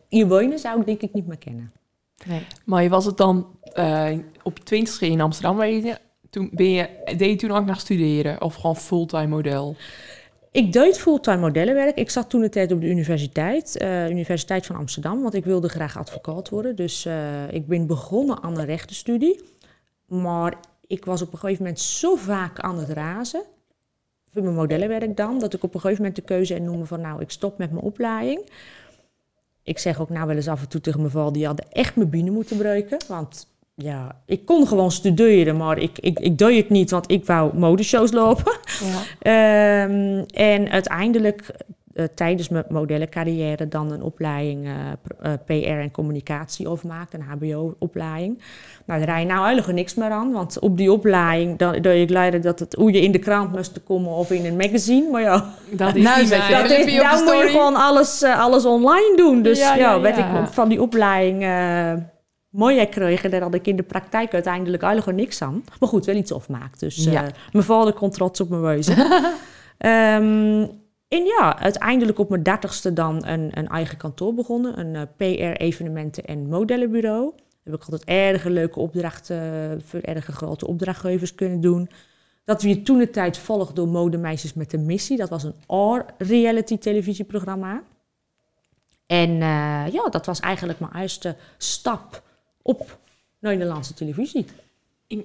hier 0.08 0.26
wonen 0.26 0.58
zou 0.58 0.80
ik 0.80 0.86
denk 0.86 1.00
ik 1.00 1.12
niet 1.12 1.26
meer 1.26 1.38
kennen. 1.38 1.72
Nee. 2.26 2.46
Maar 2.64 2.82
je 2.82 2.88
was 2.88 3.04
het 3.04 3.16
dan 3.16 3.58
eh, 3.62 4.18
op 4.42 4.58
20 4.58 5.00
in 5.00 5.20
Amsterdam, 5.20 5.56
weet 5.56 5.84
je? 5.84 5.98
Toen 6.30 6.50
ben 6.52 6.70
je, 6.70 6.88
deed 7.04 7.40
je 7.40 7.48
toen 7.48 7.56
ook 7.56 7.66
nog 7.66 7.80
studeren? 7.80 8.42
Of 8.42 8.54
gewoon 8.54 8.76
fulltime 8.76 9.26
model? 9.26 9.76
Ik 10.50 10.72
deed 10.72 10.98
fulltime 10.98 11.36
modellenwerk. 11.36 11.96
Ik 11.96 12.10
zat 12.10 12.30
toen 12.30 12.40
de 12.40 12.48
tijd 12.48 12.72
op 12.72 12.80
de 12.80 12.86
universiteit, 12.86 13.82
uh, 13.82 14.10
Universiteit 14.10 14.66
van 14.66 14.76
Amsterdam, 14.76 15.22
want 15.22 15.34
ik 15.34 15.44
wilde 15.44 15.68
graag 15.68 15.98
advocaat 15.98 16.48
worden. 16.48 16.76
Dus 16.76 17.06
uh, 17.06 17.52
ik 17.52 17.66
ben 17.66 17.86
begonnen 17.86 18.42
aan 18.42 18.58
een 18.58 18.64
rechtenstudie. 18.64 19.40
Maar 20.06 20.54
ik 20.86 21.04
was 21.04 21.22
op 21.22 21.32
een 21.32 21.38
gegeven 21.38 21.62
moment 21.62 21.80
zo 21.80 22.14
vaak 22.14 22.60
aan 22.60 22.78
het 22.78 22.88
razen, 22.88 23.42
voor 24.28 24.42
mijn 24.42 24.54
modellenwerk 24.54 25.16
dan, 25.16 25.38
dat 25.38 25.54
ik 25.54 25.62
op 25.62 25.74
een 25.74 25.80
gegeven 25.80 26.02
moment 26.02 26.20
de 26.20 26.26
keuze 26.26 26.58
noemde 26.58 26.86
van 26.86 27.00
nou, 27.00 27.20
ik 27.20 27.30
stop 27.30 27.58
met 27.58 27.70
mijn 27.70 27.84
opleiding. 27.84 28.50
Ik 29.64 29.78
zeg 29.78 30.00
ook 30.00 30.10
nou 30.10 30.26
wel 30.26 30.36
eens 30.36 30.48
af 30.48 30.60
en 30.60 30.68
toe 30.68 30.80
tegen 30.80 31.00
mijn 31.00 31.12
val, 31.12 31.32
die 31.32 31.46
hadden 31.46 31.66
echt 31.72 31.96
mijn 31.96 32.10
binnen 32.10 32.32
moeten 32.32 32.56
breken. 32.56 32.98
Want 33.08 33.46
ja, 33.74 34.20
ik 34.26 34.46
kon 34.46 34.66
gewoon 34.66 34.90
studeren, 34.90 35.56
maar 35.56 35.78
ik, 35.78 35.98
ik, 35.98 36.18
ik 36.18 36.38
deed 36.38 36.56
het 36.56 36.70
niet, 36.70 36.90
want 36.90 37.10
ik 37.10 37.26
wou 37.26 37.56
modeshows 37.56 38.12
lopen. 38.12 38.58
Ja. 39.22 39.84
um, 39.84 40.24
en 40.52 40.70
uiteindelijk 40.70 41.54
uh, 41.94 42.04
tijdens 42.14 42.48
mijn 42.48 42.64
modellencarrière 42.68 43.68
dan 43.68 43.92
een 43.92 44.02
opleiding 44.02 44.66
uh, 44.66 44.72
uh, 45.22 45.32
PR 45.44 45.78
en 45.80 45.90
communicatie 45.90 46.68
overmaakt, 46.68 47.14
een 47.14 47.22
HBO-opleiding. 47.22 48.42
Nou, 48.86 49.00
daar 49.00 49.08
rij 49.08 49.20
je 49.20 49.26
nou 49.26 49.44
eigenlijk 49.44 49.78
niks 49.78 49.94
meer 49.94 50.10
aan, 50.10 50.32
want 50.32 50.58
op 50.58 50.76
die 50.76 50.92
opleiding 50.92 51.58
dan 51.58 51.82
doe 51.82 51.92
je 51.92 52.08
leiden 52.08 52.42
dat 52.42 52.58
het 52.58 52.74
hoe 52.74 52.92
je 52.92 53.00
in 53.00 53.12
de 53.12 53.18
krant 53.18 53.52
moest 53.52 53.82
komen 53.84 54.12
of 54.12 54.30
in 54.30 54.44
een 54.44 54.56
magazine. 54.56 55.10
Maar 55.10 55.22
ja, 55.22 55.54
dat 55.70 55.94
is 55.94 56.02
nou, 56.02 56.20
niet 56.20 56.30
dat, 56.30 56.48
dat 56.50 56.70
is, 56.70 56.98
dan 56.98 57.24
moet 57.24 57.42
je 57.42 57.48
gewoon 57.50 57.74
alles, 57.74 58.22
alles 58.22 58.64
online 58.64 59.16
doen. 59.16 59.42
Dus 59.42 59.58
ja, 59.58 59.74
ja, 59.74 59.92
ja 59.92 60.00
werd 60.00 60.18
ik 60.18 60.24
van 60.50 60.68
die 60.68 60.82
opleiding 60.82 61.42
mooi 62.54 62.88
kreeg. 62.88 63.24
En 63.24 63.30
daar 63.30 63.42
had 63.42 63.54
ik 63.54 63.66
in 63.66 63.76
de 63.76 63.82
praktijk 63.82 64.32
uiteindelijk 64.32 64.82
eigenlijk 64.82 65.18
niks 65.18 65.42
aan. 65.42 65.64
Maar 65.80 65.88
goed, 65.88 66.04
wel 66.04 66.16
iets 66.16 66.32
opmaakt. 66.32 66.80
Dus 66.80 67.04
ja. 67.04 67.22
uh, 67.22 67.28
mijn 67.52 67.64
vader 67.64 67.92
kon 67.92 68.10
trots 68.10 68.40
op 68.40 68.48
me 68.48 68.58
wezen. 68.58 68.98
um, 69.78 70.70
en 71.14 71.24
ja, 71.24 71.58
uiteindelijk 71.58 72.18
op 72.18 72.28
mijn 72.28 72.42
dertigste 72.42 72.92
dan 72.92 73.26
een, 73.26 73.58
een 73.58 73.68
eigen 73.68 73.96
kantoor 73.96 74.34
begonnen. 74.34 74.78
Een 74.78 74.94
uh, 74.94 75.02
PR, 75.16 75.60
evenementen 75.60 76.24
en 76.24 76.48
modellenbureau. 76.48 77.32
Daar 77.36 77.72
heb 77.72 77.74
ik 77.74 77.82
altijd 77.82 78.04
erg 78.04 78.44
leuke 78.44 78.80
opdrachten 78.80 79.82
voor 79.84 80.00
erg 80.00 80.24
grote 80.24 80.66
opdrachtgevers 80.66 81.34
kunnen 81.34 81.60
doen. 81.60 81.88
Dat 82.44 82.62
we 82.62 82.82
toen 82.82 82.98
de 82.98 83.10
tijd 83.10 83.38
volgden 83.38 83.74
door 83.74 83.88
Modemeisjes 83.88 84.54
met 84.54 84.72
een 84.72 84.86
Missie. 84.86 85.16
Dat 85.16 85.28
was 85.28 85.42
een 85.42 85.54
R-reality 85.66 86.78
televisieprogramma. 86.78 87.82
En 89.06 89.30
uh, 89.30 89.86
ja, 89.92 90.08
dat 90.10 90.26
was 90.26 90.40
eigenlijk 90.40 90.80
mijn 90.80 90.96
eerste 90.96 91.36
stap 91.58 92.22
op 92.62 92.98
Nederlandse 93.38 93.94
televisie. 93.94 94.46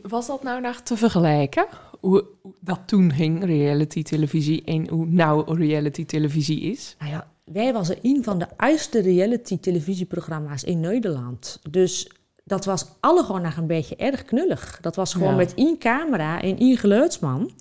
Was 0.01 0.27
dat 0.27 0.43
nou 0.43 0.61
naar 0.61 0.83
te 0.83 0.97
vergelijken? 0.97 1.65
Hoe, 1.99 2.25
dat 2.59 2.79
toen 2.85 3.11
ging, 3.13 3.45
reality 3.45 4.03
televisie, 4.03 4.63
en 4.63 4.89
hoe 4.89 5.05
nou 5.05 5.55
reality 5.55 6.05
televisie 6.05 6.61
is? 6.61 6.95
Nou 6.99 7.11
ja, 7.11 7.27
wij 7.43 7.73
waren 7.73 7.97
een 8.01 8.23
van 8.23 8.39
de 8.39 8.47
eerste 8.57 9.01
reality 9.01 9.59
televisieprogramma's 9.59 10.63
in 10.63 10.79
Nederland. 10.79 11.59
Dus 11.69 12.09
dat 12.43 12.65
was 12.65 12.85
alle 12.99 13.23
gewoon 13.23 13.41
nog 13.41 13.57
een 13.57 13.67
beetje 13.67 13.95
erg 13.95 14.23
knullig. 14.23 14.79
Dat 14.81 14.95
was 14.95 15.13
gewoon 15.13 15.35
met 15.35 15.53
één 15.53 15.77
camera 15.77 16.41
en 16.41 16.57
één 16.57 16.77
geluidsman. 16.77 17.51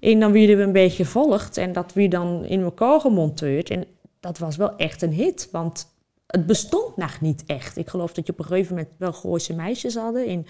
En 0.00 0.20
dan 0.20 0.32
werden 0.32 0.56
we 0.56 0.62
een 0.62 0.72
beetje 0.72 1.04
gevolgd 1.04 1.56
en 1.56 1.72
dat 1.72 1.92
weer 1.92 2.10
dan 2.10 2.44
in 2.44 2.60
elkaar 2.60 3.00
gemonteerd. 3.00 3.70
En 3.70 3.84
dat 4.20 4.38
was 4.38 4.56
wel 4.56 4.76
echt 4.76 5.02
een 5.02 5.12
hit, 5.12 5.48
want 5.52 5.86
het 6.26 6.46
bestond 6.46 6.96
nog 6.96 7.20
niet 7.20 7.44
echt. 7.46 7.76
Ik 7.76 7.88
geloof 7.88 8.12
dat 8.12 8.26
je 8.26 8.32
op 8.32 8.38
een 8.38 8.44
gegeven 8.44 8.74
moment 8.74 8.94
wel 8.96 9.12
Gooise 9.12 9.54
meisjes 9.54 9.94
hadden. 9.94 10.26
In 10.26 10.46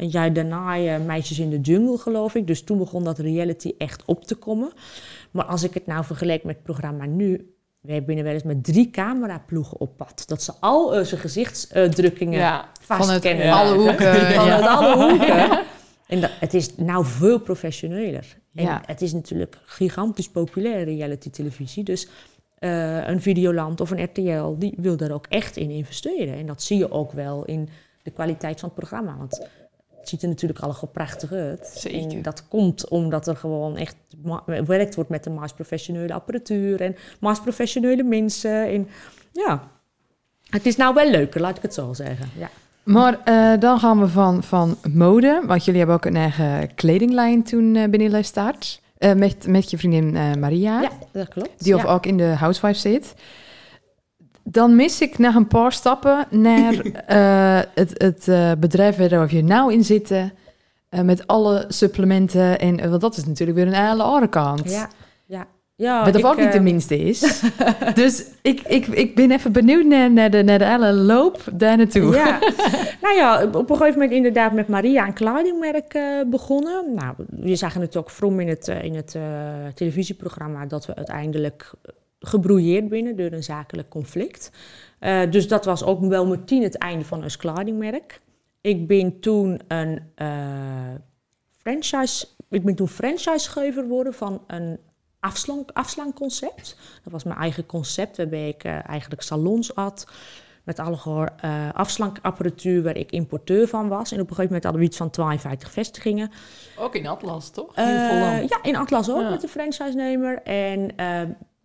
een 0.00 0.08
jaar 0.08 0.32
daarna 0.32 0.78
uh, 0.78 1.06
Meisjes 1.06 1.38
in 1.38 1.50
de 1.50 1.60
Jungle, 1.60 1.98
geloof 1.98 2.34
ik. 2.34 2.46
Dus 2.46 2.62
toen 2.62 2.78
begon 2.78 3.04
dat 3.04 3.18
reality 3.18 3.74
echt 3.78 4.02
op 4.04 4.24
te 4.24 4.34
komen. 4.34 4.72
Maar 5.30 5.44
als 5.44 5.62
ik 5.62 5.74
het 5.74 5.86
nou 5.86 6.04
vergelijk 6.04 6.44
met 6.44 6.54
het 6.54 6.64
programma 6.64 7.06
nu... 7.06 7.54
We 7.80 7.92
hebben 7.92 8.22
wel 8.22 8.32
eens 8.32 8.42
met 8.42 8.64
drie 8.64 8.90
cameraploegen 8.90 9.80
op 9.80 9.96
pad. 9.96 10.24
Dat 10.26 10.42
ze 10.42 10.52
al 10.60 10.84
onze 10.84 11.16
gezichtsuitdrukkingen 11.16 12.38
ja, 12.38 12.68
vastkennen. 12.80 13.46
Vanuit 13.46 13.68
alle 13.68 13.78
hoeken. 13.78 14.14
Vanuit 14.14 14.66
alle 14.66 15.08
hoeken. 15.08 15.62
En 16.06 16.20
dat, 16.20 16.30
het 16.40 16.54
is 16.54 16.76
nou 16.76 17.04
veel 17.04 17.40
professioneler. 17.40 18.36
En 18.54 18.64
ja. 18.64 18.82
het 18.86 19.02
is 19.02 19.12
natuurlijk 19.12 19.58
gigantisch 19.64 20.28
populair, 20.28 20.84
reality 20.84 21.30
televisie. 21.30 21.84
Dus 21.84 22.08
uh, 22.58 23.08
een 23.08 23.22
Videoland 23.22 23.80
of 23.80 23.90
een 23.90 24.04
RTL, 24.04 24.54
die 24.58 24.74
wil 24.76 24.96
daar 24.96 25.10
ook 25.10 25.26
echt 25.26 25.56
in 25.56 25.70
investeren. 25.70 26.34
En 26.34 26.46
dat 26.46 26.62
zie 26.62 26.78
je 26.78 26.90
ook 26.90 27.12
wel 27.12 27.44
in 27.44 27.68
de 28.02 28.10
kwaliteit 28.10 28.60
van 28.60 28.68
het 28.68 28.78
programma. 28.78 29.16
Want 29.18 29.48
het 30.00 30.08
ziet 30.08 30.22
er 30.22 30.28
natuurlijk 30.28 30.60
allemaal 30.60 30.90
prachtig 30.92 31.32
uit. 31.32 31.72
Zeker. 31.74 32.10
En 32.10 32.22
dat 32.22 32.48
komt 32.48 32.88
omdat 32.88 33.26
er 33.26 33.36
gewoon 33.36 33.76
echt 33.76 33.96
gewerkt 34.46 34.94
wordt 34.94 35.10
met 35.10 35.24
de 35.24 35.30
meest 35.30 35.54
professionele 35.54 36.12
apparatuur 36.12 36.80
en 36.80 36.96
meest 37.20 37.42
professionele 37.42 38.02
mensen. 38.02 38.66
En 38.66 38.88
ja, 39.32 39.68
het 40.50 40.66
is 40.66 40.76
nou 40.76 40.94
wel 40.94 41.10
leuker, 41.10 41.40
laat 41.40 41.56
ik 41.56 41.62
het 41.62 41.74
zo 41.74 41.92
zeggen. 41.92 42.28
Ja. 42.36 42.50
Maar 42.82 43.18
uh, 43.24 43.60
dan 43.60 43.78
gaan 43.78 44.00
we 44.00 44.08
van, 44.08 44.42
van 44.42 44.76
mode, 44.92 45.42
want 45.46 45.64
jullie 45.64 45.78
hebben 45.80 45.96
ook 45.96 46.04
een 46.04 46.16
eigen 46.16 46.74
kledinglijn 46.74 47.42
toen 47.42 47.74
uh, 47.74 47.88
binnen. 47.88 48.24
Uh, 48.98 49.12
met, 49.12 49.46
met 49.46 49.70
je 49.70 49.78
vriendin 49.78 50.14
uh, 50.14 50.34
Maria. 50.34 50.80
Ja, 50.80 50.90
dat 51.12 51.28
klopt. 51.28 51.64
Die 51.64 51.74
of 51.74 51.84
ook 51.84 52.06
in 52.06 52.16
de 52.16 52.24
housewife 52.24 52.78
zit. 52.78 53.14
Dan 54.50 54.76
mis 54.76 55.00
ik 55.00 55.18
na 55.18 55.34
een 55.34 55.48
paar 55.48 55.72
stappen 55.72 56.26
naar 56.30 56.74
uh, 56.74 57.60
het, 57.82 58.02
het 58.02 58.60
bedrijf 58.60 58.96
waar 58.96 59.34
je 59.34 59.44
nou 59.44 59.72
in 59.72 59.84
zitten. 59.84 60.32
met 61.04 61.26
alle 61.26 61.64
supplementen. 61.68 62.58
En, 62.58 62.90
want 62.90 63.00
dat 63.00 63.16
is 63.16 63.24
natuurlijk 63.26 63.58
weer 63.58 63.66
een 63.66 63.88
hele 63.88 64.02
andere 64.02 64.28
kant. 64.28 64.70
Ja, 64.70 64.88
ja. 65.26 65.46
Ja, 65.80 66.04
Wat 66.04 66.24
ook 66.24 66.38
niet 66.38 66.52
de 66.52 66.60
minste 66.60 66.98
is. 66.98 67.42
dus 67.94 68.24
ik, 68.42 68.60
ik, 68.60 68.86
ik 68.86 69.14
ben 69.14 69.30
even 69.30 69.52
benieuwd 69.52 69.84
naar, 69.84 70.12
naar, 70.12 70.30
de, 70.30 70.42
naar 70.42 70.58
de 70.58 70.66
hele 70.66 70.92
loop 70.92 71.42
daar 71.52 71.76
naartoe. 71.76 72.14
Ja. 72.14 72.38
nou 73.02 73.14
ja, 73.14 73.44
op 73.44 73.70
een 73.70 73.76
gegeven 73.76 73.92
moment 73.92 74.12
inderdaad 74.12 74.52
met 74.52 74.68
Maria 74.68 75.06
een 75.06 75.12
kledingmerk 75.12 75.94
uh, 75.94 76.02
begonnen. 76.26 76.94
Nou, 76.94 77.14
we 77.28 77.56
zagen 77.56 77.80
het 77.80 77.96
ook 77.96 78.10
vroom 78.10 78.40
in 78.40 78.48
het, 78.48 78.68
uh, 78.68 78.84
in 78.84 78.94
het 78.94 79.14
uh, 79.14 79.22
televisieprogramma... 79.74 80.66
dat 80.66 80.86
we 80.86 80.94
uiteindelijk 80.94 81.72
gebrouilleerd 82.20 82.88
binnen 82.88 83.16
door 83.16 83.32
een 83.32 83.42
zakelijk 83.42 83.88
conflict. 83.88 84.50
dus 85.30 85.48
dat 85.48 85.64
was 85.64 85.84
ook 85.84 86.00
wel 86.00 86.26
meteen 86.26 86.62
het 86.62 86.78
einde 86.78 87.04
van 87.04 87.22
ons 87.22 87.36
kledingmerk. 87.36 88.20
Ik 88.60 88.86
ben 88.86 89.20
toen 89.20 89.60
een 89.68 90.02
franchise... 91.58 92.26
Ik 92.48 92.64
ben 92.64 92.74
toen 92.74 92.88
franchisegever 92.88 93.82
geworden 93.82 94.14
van 94.14 94.42
een 94.46 94.78
afslank, 95.20 95.70
afslankconcept. 95.72 96.76
Dat 97.02 97.12
was 97.12 97.24
mijn 97.24 97.38
eigen 97.38 97.66
concept, 97.66 98.16
waarbij 98.16 98.48
ik 98.48 98.64
uh, 98.64 98.88
eigenlijk 98.88 99.22
salons 99.22 99.70
had. 99.74 100.06
Met 100.64 100.78
alle 100.78 101.30
afslankapparatuur 101.72 102.82
waar 102.82 102.96
ik 102.96 103.10
importeur 103.10 103.68
van 103.68 103.88
was. 103.88 104.12
En 104.12 104.20
op 104.20 104.30
een 104.30 104.36
gegeven 104.36 104.44
moment 104.44 104.64
hadden 104.64 104.82
we 104.82 104.88
iets 104.88 104.96
van 104.96 105.10
52 105.10 105.70
vestigingen. 105.70 106.30
Ook 106.78 106.94
in 106.94 107.06
Atlas, 107.06 107.50
toch? 107.50 107.76
In 107.76 107.84
ja, 107.84 108.62
in 108.62 108.76
Atlas 108.76 109.10
ook 109.10 109.30
met 109.30 109.40
de 109.40 109.48
franchise-nemer. 109.48 110.42
En, 110.42 110.96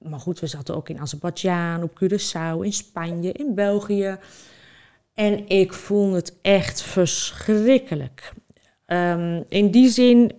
maar 0.09 0.19
goed, 0.19 0.39
we 0.39 0.47
zaten 0.47 0.75
ook 0.75 0.89
in 0.89 0.99
Azerbeidzjan, 0.99 1.83
op 1.83 2.03
Curaçao, 2.03 2.61
in 2.61 2.73
Spanje, 2.73 3.31
in 3.31 3.55
België. 3.55 4.17
En 5.13 5.47
ik 5.47 5.73
vond 5.73 6.13
het 6.13 6.37
echt 6.41 6.81
verschrikkelijk. 6.81 8.33
Um, 8.87 9.43
in 9.47 9.71
die 9.71 9.89
zin 9.89 10.31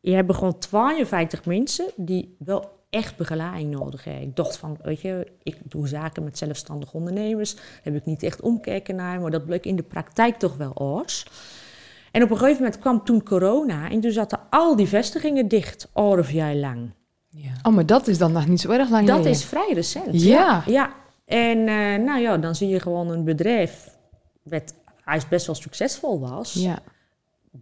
je 0.00 0.14
hebt 0.14 0.34
gewoon 0.34 0.58
52 0.58 1.44
mensen 1.44 1.90
die 1.96 2.36
wel 2.38 2.76
echt 2.90 3.16
begeleiding 3.16 3.70
nodig 3.70 4.04
hebben. 4.04 4.22
Ik 4.22 4.36
dacht 4.36 4.56
van, 4.56 4.78
weet 4.82 5.00
je, 5.00 5.32
ik 5.42 5.58
doe 5.64 5.88
zaken 5.88 6.24
met 6.24 6.38
zelfstandige 6.38 6.96
ondernemers. 6.96 7.54
Daar 7.54 7.64
heb 7.82 7.94
ik 7.94 8.04
niet 8.04 8.22
echt 8.22 8.40
omkijken 8.40 8.96
naar, 8.96 9.20
maar 9.20 9.30
dat 9.30 9.46
bleek 9.46 9.64
in 9.64 9.76
de 9.76 9.82
praktijk 9.82 10.36
toch 10.36 10.56
wel 10.56 10.72
oors. 10.74 11.26
En 12.12 12.22
op 12.22 12.30
een 12.30 12.36
gegeven 12.36 12.62
moment 12.62 12.80
kwam 12.80 13.04
toen 13.04 13.22
corona 13.22 13.90
en 13.90 14.00
toen 14.00 14.10
zaten 14.10 14.40
al 14.50 14.76
die 14.76 14.88
vestigingen 14.88 15.48
dicht, 15.48 15.88
of 15.92 16.30
jaar 16.30 16.54
lang. 16.54 16.90
Ja. 17.28 17.52
Oh, 17.62 17.74
maar 17.74 17.86
dat 17.86 18.08
is 18.08 18.18
dan 18.18 18.32
nog 18.32 18.46
niet 18.46 18.60
zo 18.60 18.70
erg 18.70 18.90
lang 18.90 19.06
Dat 19.06 19.24
is 19.24 19.44
vrij 19.44 19.70
recent. 19.72 20.22
Ja. 20.22 20.62
Ja, 20.66 20.94
en 21.24 21.58
uh, 21.58 21.96
nou 22.06 22.20
ja, 22.20 22.36
dan 22.36 22.54
zie 22.54 22.68
je 22.68 22.80
gewoon 22.80 23.10
een 23.10 23.24
bedrijf 23.24 23.96
dat 24.42 24.74
hij 25.04 25.22
best 25.28 25.46
wel 25.46 25.54
succesvol 25.54 26.20
was... 26.20 26.52
Ja 26.52 26.82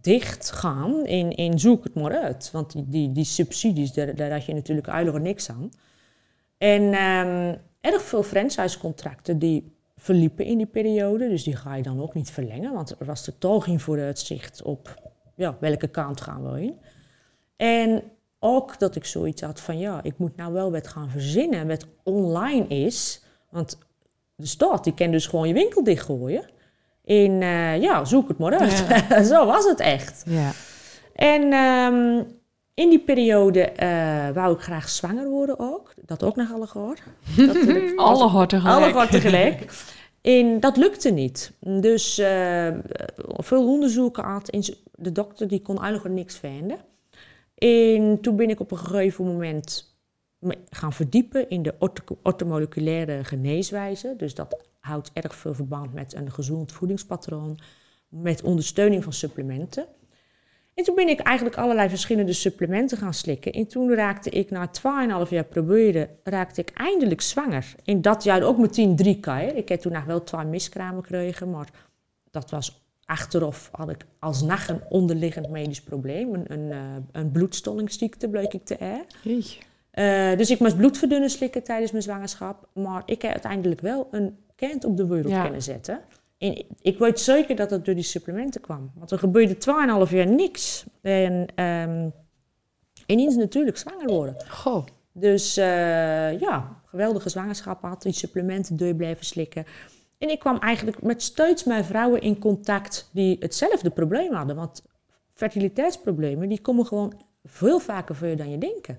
dicht 0.01 0.51
gaan 0.51 1.07
in, 1.07 1.31
in 1.31 1.59
zoek 1.59 1.85
het 1.85 1.95
maar 1.95 2.19
uit. 2.23 2.51
Want 2.53 2.73
die, 2.73 2.85
die, 2.89 3.13
die 3.13 3.25
subsidies, 3.25 3.93
daar, 3.93 4.15
daar 4.15 4.31
had 4.31 4.45
je 4.45 4.55
natuurlijk 4.55 4.87
eigenlijk 4.87 5.25
niks 5.25 5.51
aan. 5.51 5.71
En 6.59 6.83
um, 6.83 7.59
erg 7.81 8.03
veel 8.03 8.23
franchisecontracten 8.23 9.39
die 9.39 9.75
verliepen 9.97 10.45
in 10.45 10.57
die 10.57 10.67
periode. 10.67 11.29
Dus 11.29 11.45
die 11.45 11.57
ga 11.57 11.75
je 11.75 11.83
dan 11.83 12.01
ook 12.01 12.15
niet 12.15 12.31
verlengen. 12.31 12.73
Want 12.73 12.95
er 12.99 13.07
was 13.07 13.25
totaal 13.25 13.61
geen 13.61 13.81
vooruitzicht 13.81 14.63
op 14.63 14.95
ja, 15.35 15.57
welke 15.61 15.89
kant 15.89 16.21
gaan 16.21 16.53
we 16.53 16.63
in. 16.63 16.75
En 17.57 18.03
ook 18.47 18.79
dat 18.79 18.97
ik 18.97 19.05
zoiets 19.05 19.43
had 19.43 19.61
van 19.61 19.79
ja, 19.79 20.01
ik 20.03 20.19
moet 20.19 20.37
nou 20.37 20.53
wel 20.53 20.73
wat 20.73 20.89
gaan 20.89 21.11
verzinnen 21.11 21.69
wat 21.69 21.87
online 22.03 22.67
is. 22.67 23.23
Want 23.51 23.79
de 24.35 24.47
stad 24.47 24.85
die 24.85 24.95
kan 24.95 25.11
dus 25.11 25.27
gewoon 25.27 25.49
je 25.49 25.55
winkel 25.55 25.85
dichtgooien 25.85 26.45
in, 27.07 27.41
uh, 27.41 27.81
ja, 27.81 28.05
zoek 28.05 28.29
het 28.29 28.39
maar 28.39 28.59
uit. 28.59 28.85
Ja. 29.09 29.23
Zo 29.35 29.47
was 29.47 29.65
het 29.65 29.81
echt. 29.81 30.23
Ja. 30.27 30.51
En 31.15 31.53
um, 31.53 32.27
in 32.75 32.89
die 32.91 32.99
periode 32.99 33.61
eh, 33.61 34.29
wou 34.35 34.55
ik 34.55 34.61
graag 34.61 34.89
zwanger 34.89 35.29
worden 35.29 35.59
ook. 35.59 35.95
Dat 36.07 36.23
ook 36.23 36.37
nog 36.37 36.53
alle 36.53 36.67
gehoord. 36.67 37.03
Alle 37.97 38.27
harten 38.27 38.63
alle 38.63 38.87
gehoord 38.87 39.11
tegelijk. 39.11 39.73
En 40.23 40.61
dat 40.61 40.77
lukte 40.77 41.11
niet. 41.11 41.53
Dus 41.61 42.19
eh, 42.19 42.69
veel 43.37 43.67
onderzoeken 43.69 44.25
had. 44.25 44.51
De 44.95 45.13
dokter 45.13 45.49
die 45.49 45.63
kon 45.63 45.83
eigenlijk 45.83 46.15
niks 46.15 46.37
vinden. 46.37 46.79
En 47.57 48.21
toen 48.21 48.37
ben 48.37 48.51
ik 48.51 48.61
op 48.61 48.71
een 48.71 48.79
gegeven 48.79 49.25
moment 49.25 49.97
me 50.39 50.59
gaan 50.71 50.93
verdiepen 50.93 51.51
in 51.51 51.63
de 51.63 51.75
orto- 51.79 52.19
ortomoleculaire 52.23 53.25
geneeswijze. 53.25 54.15
Dus 54.17 54.35
dat 54.35 54.69
houdt 54.81 55.11
erg 55.13 55.35
veel 55.35 55.55
verband 55.55 55.95
met 55.95 56.15
een 56.15 56.33
gezond 56.33 56.73
voedingspatroon, 56.73 57.59
met 58.09 58.43
ondersteuning 58.43 59.05
van 59.05 59.13
supplementen. 59.13 59.87
En 60.75 60.85
toen 60.85 60.95
ben 60.95 61.09
ik 61.09 61.21
eigenlijk 61.21 61.57
allerlei 61.57 61.89
verschillende 61.89 62.33
supplementen 62.33 62.99
gaan 62.99 63.15
slikken. 63.15 63.53
En 63.53 63.67
toen 63.67 63.95
raakte 63.95 64.31
ik 64.31 64.51
na 64.51 64.71
12,5 65.25 65.31
jaar 65.31 65.45
proberen, 65.45 66.09
raakte 66.23 66.61
ik 66.61 66.71
eindelijk 66.71 67.21
zwanger. 67.21 67.75
En 67.85 68.03
dat 68.03 68.25
jaar 68.25 68.43
ook 68.43 68.59
meteen 68.59 68.97
drie 68.97 69.21
keer. 69.21 69.57
Ik 69.57 69.69
heb 69.69 69.81
toen 69.81 69.93
nog 69.93 70.05
wel 70.05 70.25
twee 70.25 70.45
miskramen 70.45 71.03
gekregen, 71.03 71.51
maar 71.51 71.71
dat 72.31 72.51
was 72.51 72.86
achteraf 73.07 73.69
had 73.73 73.91
ik 73.91 74.07
alsnog 74.19 74.69
een 74.69 74.81
onderliggend 74.89 75.49
medisch 75.49 75.83
probleem. 75.83 76.35
Een, 76.35 76.53
een, 76.53 76.73
eh, 76.73 76.79
een 77.13 77.31
bloedstollingsziekte 77.31 78.29
bleek 78.29 78.53
ik 78.55 78.65
te 78.65 78.77
hebben. 78.79 79.05
Jeetje. 79.23 79.61
Eh, 79.91 80.37
dus 80.37 80.51
ik 80.51 80.59
moest 80.59 80.77
bloedverdunnen 80.77 81.31
slikken 81.31 81.63
tijdens 81.63 81.91
mijn 81.91 82.03
zwangerschap. 82.03 82.69
Maar 82.75 83.03
ik 83.07 83.23
heb 83.23 83.31
uiteindelijk 83.33 83.81
wel 83.81 84.09
een 84.11 84.37
kind 84.57 84.85
op 84.85 84.97
de 84.97 85.07
wereld 85.07 85.33
Ja. 85.33 85.43
kunnen 85.43 85.63
zetten. 85.63 86.01
En 86.39 86.65
ik 86.81 86.99
weet 86.99 87.21
zeker 87.21 87.57
dat 87.57 87.71
het 87.71 87.85
door 87.85 87.95
die 87.95 88.05
supplementen 88.05 88.61
kwam. 88.61 88.91
Want 88.95 89.11
er 89.11 89.19
gebeurde 89.19 89.57
2,5 89.59 90.11
jaar 90.11 90.27
niks. 90.27 90.85
En 91.03 91.47
ehm 91.55 92.09
ineens 93.07 93.37
natuurlijk 93.37 93.77
zwanger 93.77 94.07
worden. 94.07 94.37
Goh. 94.49 94.87
Dus 95.13 95.57
eh, 95.57 96.41
ja, 96.41 96.81
geweldige 96.85 97.29
zwangerschap 97.29 97.83
had, 97.83 98.03
die 98.03 98.13
supplementen 98.13 98.77
door 98.77 98.95
blijven 98.95 99.25
slikken. 99.25 99.65
En 100.19 100.31
ik 100.31 100.39
kwam 100.39 100.59
eigenlijk 100.59 101.03
met 101.03 101.23
steeds 101.23 101.65
meer 101.65 101.85
vrouwen 101.85 102.21
in 102.21 102.39
contact 102.39 103.11
die 103.13 103.37
hetzelfde 103.41 103.91
probleem 103.91 104.33
hadden. 104.33 104.57
Want 104.57 104.83
fertiliteitsproblemen, 105.35 106.49
die 106.49 106.61
komen 106.61 106.87
gewoon 106.87 107.13
veel 107.45 107.79
vaker 107.79 108.15
voor 108.15 108.27
je 108.29 108.37
dan 108.37 108.51
je 108.51 108.59
denken. 108.59 108.99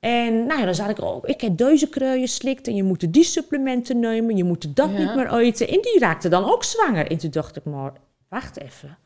En 0.00 0.46
nou 0.46 0.58
ja, 0.58 0.64
dan 0.64 0.74
zat 0.74 0.88
ik, 0.90 1.00
oh, 1.00 1.22
ik 1.24 1.40
heb 1.40 1.56
deze 1.56 1.88
kruien 1.88 2.28
slikt 2.28 2.66
en 2.68 2.74
je 2.74 2.82
moet 2.82 3.12
die 3.12 3.24
supplementen 3.24 3.98
nemen, 3.98 4.36
je 4.36 4.44
moet 4.44 4.76
dat 4.76 4.90
Ja. 4.90 4.98
niet 4.98 5.14
meer 5.14 5.34
eten. 5.34 5.68
En 5.68 5.80
die 5.80 5.98
raakte 5.98 6.28
dan 6.28 6.44
ook 6.44 6.64
zwanger. 6.64 7.10
En 7.10 7.18
toen 7.18 7.30
dacht 7.30 7.56
ik, 7.56 7.64
maar 7.64 7.92
wacht 8.28 8.60
even, 8.60 8.98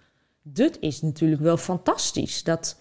dit 0.43 0.77
is 0.81 1.03
natuurlijk 1.03 1.41
wel 1.41 1.57
fantastisch. 1.57 2.43
Dat 2.43 2.81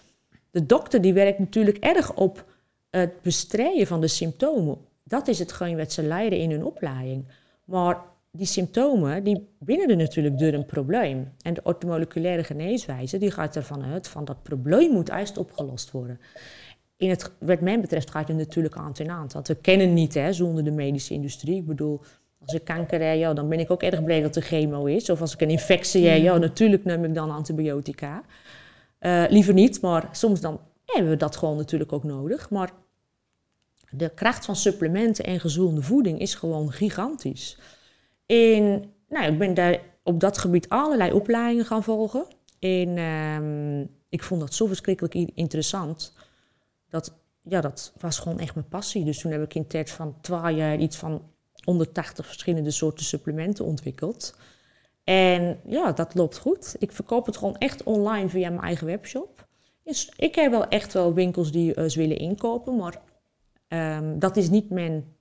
de 0.50 0.66
dokter 0.66 1.00
die 1.00 1.12
werkt 1.12 1.38
natuurlijk 1.38 1.78
erg 1.78 2.14
op 2.14 2.44
het 2.90 3.22
bestrijden 3.22 3.86
van 3.86 4.00
de 4.00 4.08
symptomen. 4.08 4.78
Dat 5.04 5.28
is 5.28 5.38
hetgeen 5.38 5.76
wat 5.76 5.92
ze 5.92 6.02
leiden 6.02 6.38
in 6.38 6.50
hun 6.50 6.64
opleiding. 6.64 7.24
Maar 7.64 7.98
die 8.36 8.46
symptomen, 8.46 9.24
die 9.24 9.48
binnen 9.58 9.88
er 9.88 9.96
natuurlijk 9.96 10.38
door 10.38 10.52
een 10.52 10.66
probleem. 10.66 11.32
En 11.42 11.54
de 11.54 11.60
ortomoleculaire 11.62 12.44
geneeswijze, 12.44 13.18
die 13.18 13.30
gaat 13.30 13.56
ervan 13.56 13.84
uit 13.84 14.08
van 14.08 14.24
dat 14.24 14.42
probleem 14.42 14.92
moet 14.92 15.10
eerst 15.10 15.38
opgelost 15.38 15.90
worden. 15.90 16.20
In 16.96 17.10
het, 17.10 17.32
wat 17.38 17.60
mij 17.60 17.80
betreft 17.80 18.10
gaat 18.10 18.28
het 18.28 18.36
natuurlijk 18.36 18.76
aan 18.76 18.92
ten 18.92 19.10
aan. 19.10 19.26
Want 19.32 19.48
we 19.48 19.54
kennen 19.54 19.94
niet 19.94 20.14
hè, 20.14 20.32
zonder 20.32 20.64
de 20.64 20.70
medische 20.70 21.14
industrie. 21.14 21.56
Ik 21.56 21.66
bedoel, 21.66 22.00
als 22.40 22.54
ik 22.54 22.64
kanker 22.64 23.08
heb, 23.08 23.18
ja, 23.18 23.34
dan 23.34 23.48
ben 23.48 23.60
ik 23.60 23.70
ook 23.70 23.82
erg 23.82 24.04
blij 24.04 24.22
dat 24.22 24.36
er 24.36 24.42
chemo 24.42 24.84
is. 24.84 25.10
Of 25.10 25.20
als 25.20 25.34
ik 25.34 25.40
een 25.40 25.50
infectie 25.50 26.06
heb, 26.06 26.22
ja, 26.22 26.38
natuurlijk 26.38 26.84
neem 26.84 27.04
ik 27.04 27.14
dan 27.14 27.30
antibiotica. 27.30 28.22
Eh, 28.98 29.24
liever 29.28 29.54
niet, 29.54 29.80
maar 29.80 30.08
soms 30.12 30.40
dan 30.40 30.60
hebben 30.86 31.10
we 31.10 31.16
dat 31.16 31.36
gewoon 31.36 31.56
natuurlijk 31.56 31.92
ook 31.92 32.04
nodig. 32.04 32.50
Maar 32.50 32.70
de 33.90 34.08
kracht 34.14 34.44
van 34.44 34.56
supplementen 34.56 35.24
en 35.24 35.40
gezonde 35.40 35.82
voeding 35.82 36.20
is 36.20 36.34
gewoon 36.34 36.72
gigantisch. 36.72 37.58
En 38.26 38.92
nou, 39.08 39.32
ik 39.32 39.38
ben 39.38 39.54
daar 39.54 39.80
op 40.02 40.20
dat 40.20 40.38
gebied 40.38 40.68
allerlei 40.68 41.12
opleidingen 41.12 41.64
gaan 41.64 41.82
volgen. 41.82 42.26
En 42.58 42.96
ehm, 42.96 43.86
ik 44.08 44.22
vond 44.22 44.40
dat 44.40 44.54
zo 44.54 44.66
verschrikkelijk 44.66 45.14
interessant. 45.14 46.12
Dat, 46.88 47.14
ja, 47.42 47.60
dat 47.60 47.92
was 48.00 48.18
gewoon 48.18 48.38
echt 48.38 48.54
mijn 48.54 48.68
passie. 48.68 49.04
Dus 49.04 49.20
toen 49.20 49.32
heb 49.32 49.42
ik 49.42 49.54
in 49.54 49.66
tijd 49.66 49.90
van 49.90 50.20
12 50.20 50.56
jaar 50.56 50.78
iets 50.78 50.96
van 50.96 51.22
180 51.64 52.26
verschillende 52.26 52.70
soorten 52.70 53.04
supplementen 53.04 53.64
ontwikkeld. 53.64 54.36
En 55.04 55.60
ja, 55.66 55.92
dat 55.92 56.14
loopt 56.14 56.38
goed. 56.38 56.76
Ik 56.78 56.92
verkoop 56.92 57.26
het 57.26 57.36
gewoon 57.36 57.56
echt 57.58 57.82
online 57.82 58.28
via 58.28 58.48
mijn 58.48 58.62
eigen 58.62 58.86
webshop. 58.86 59.46
Dus 59.82 60.12
ik 60.16 60.34
heb 60.34 60.50
wel 60.50 60.68
echt 60.68 60.92
wel 60.92 61.14
winkels 61.14 61.52
die 61.52 61.74
eh, 61.74 61.88
ze 61.88 61.98
willen 61.98 62.18
inkopen, 62.18 62.76
maar 62.76 63.00
ehm, 63.68 64.18
dat 64.18 64.36
is 64.36 64.50
niet 64.50 64.70
mijn 64.70 65.16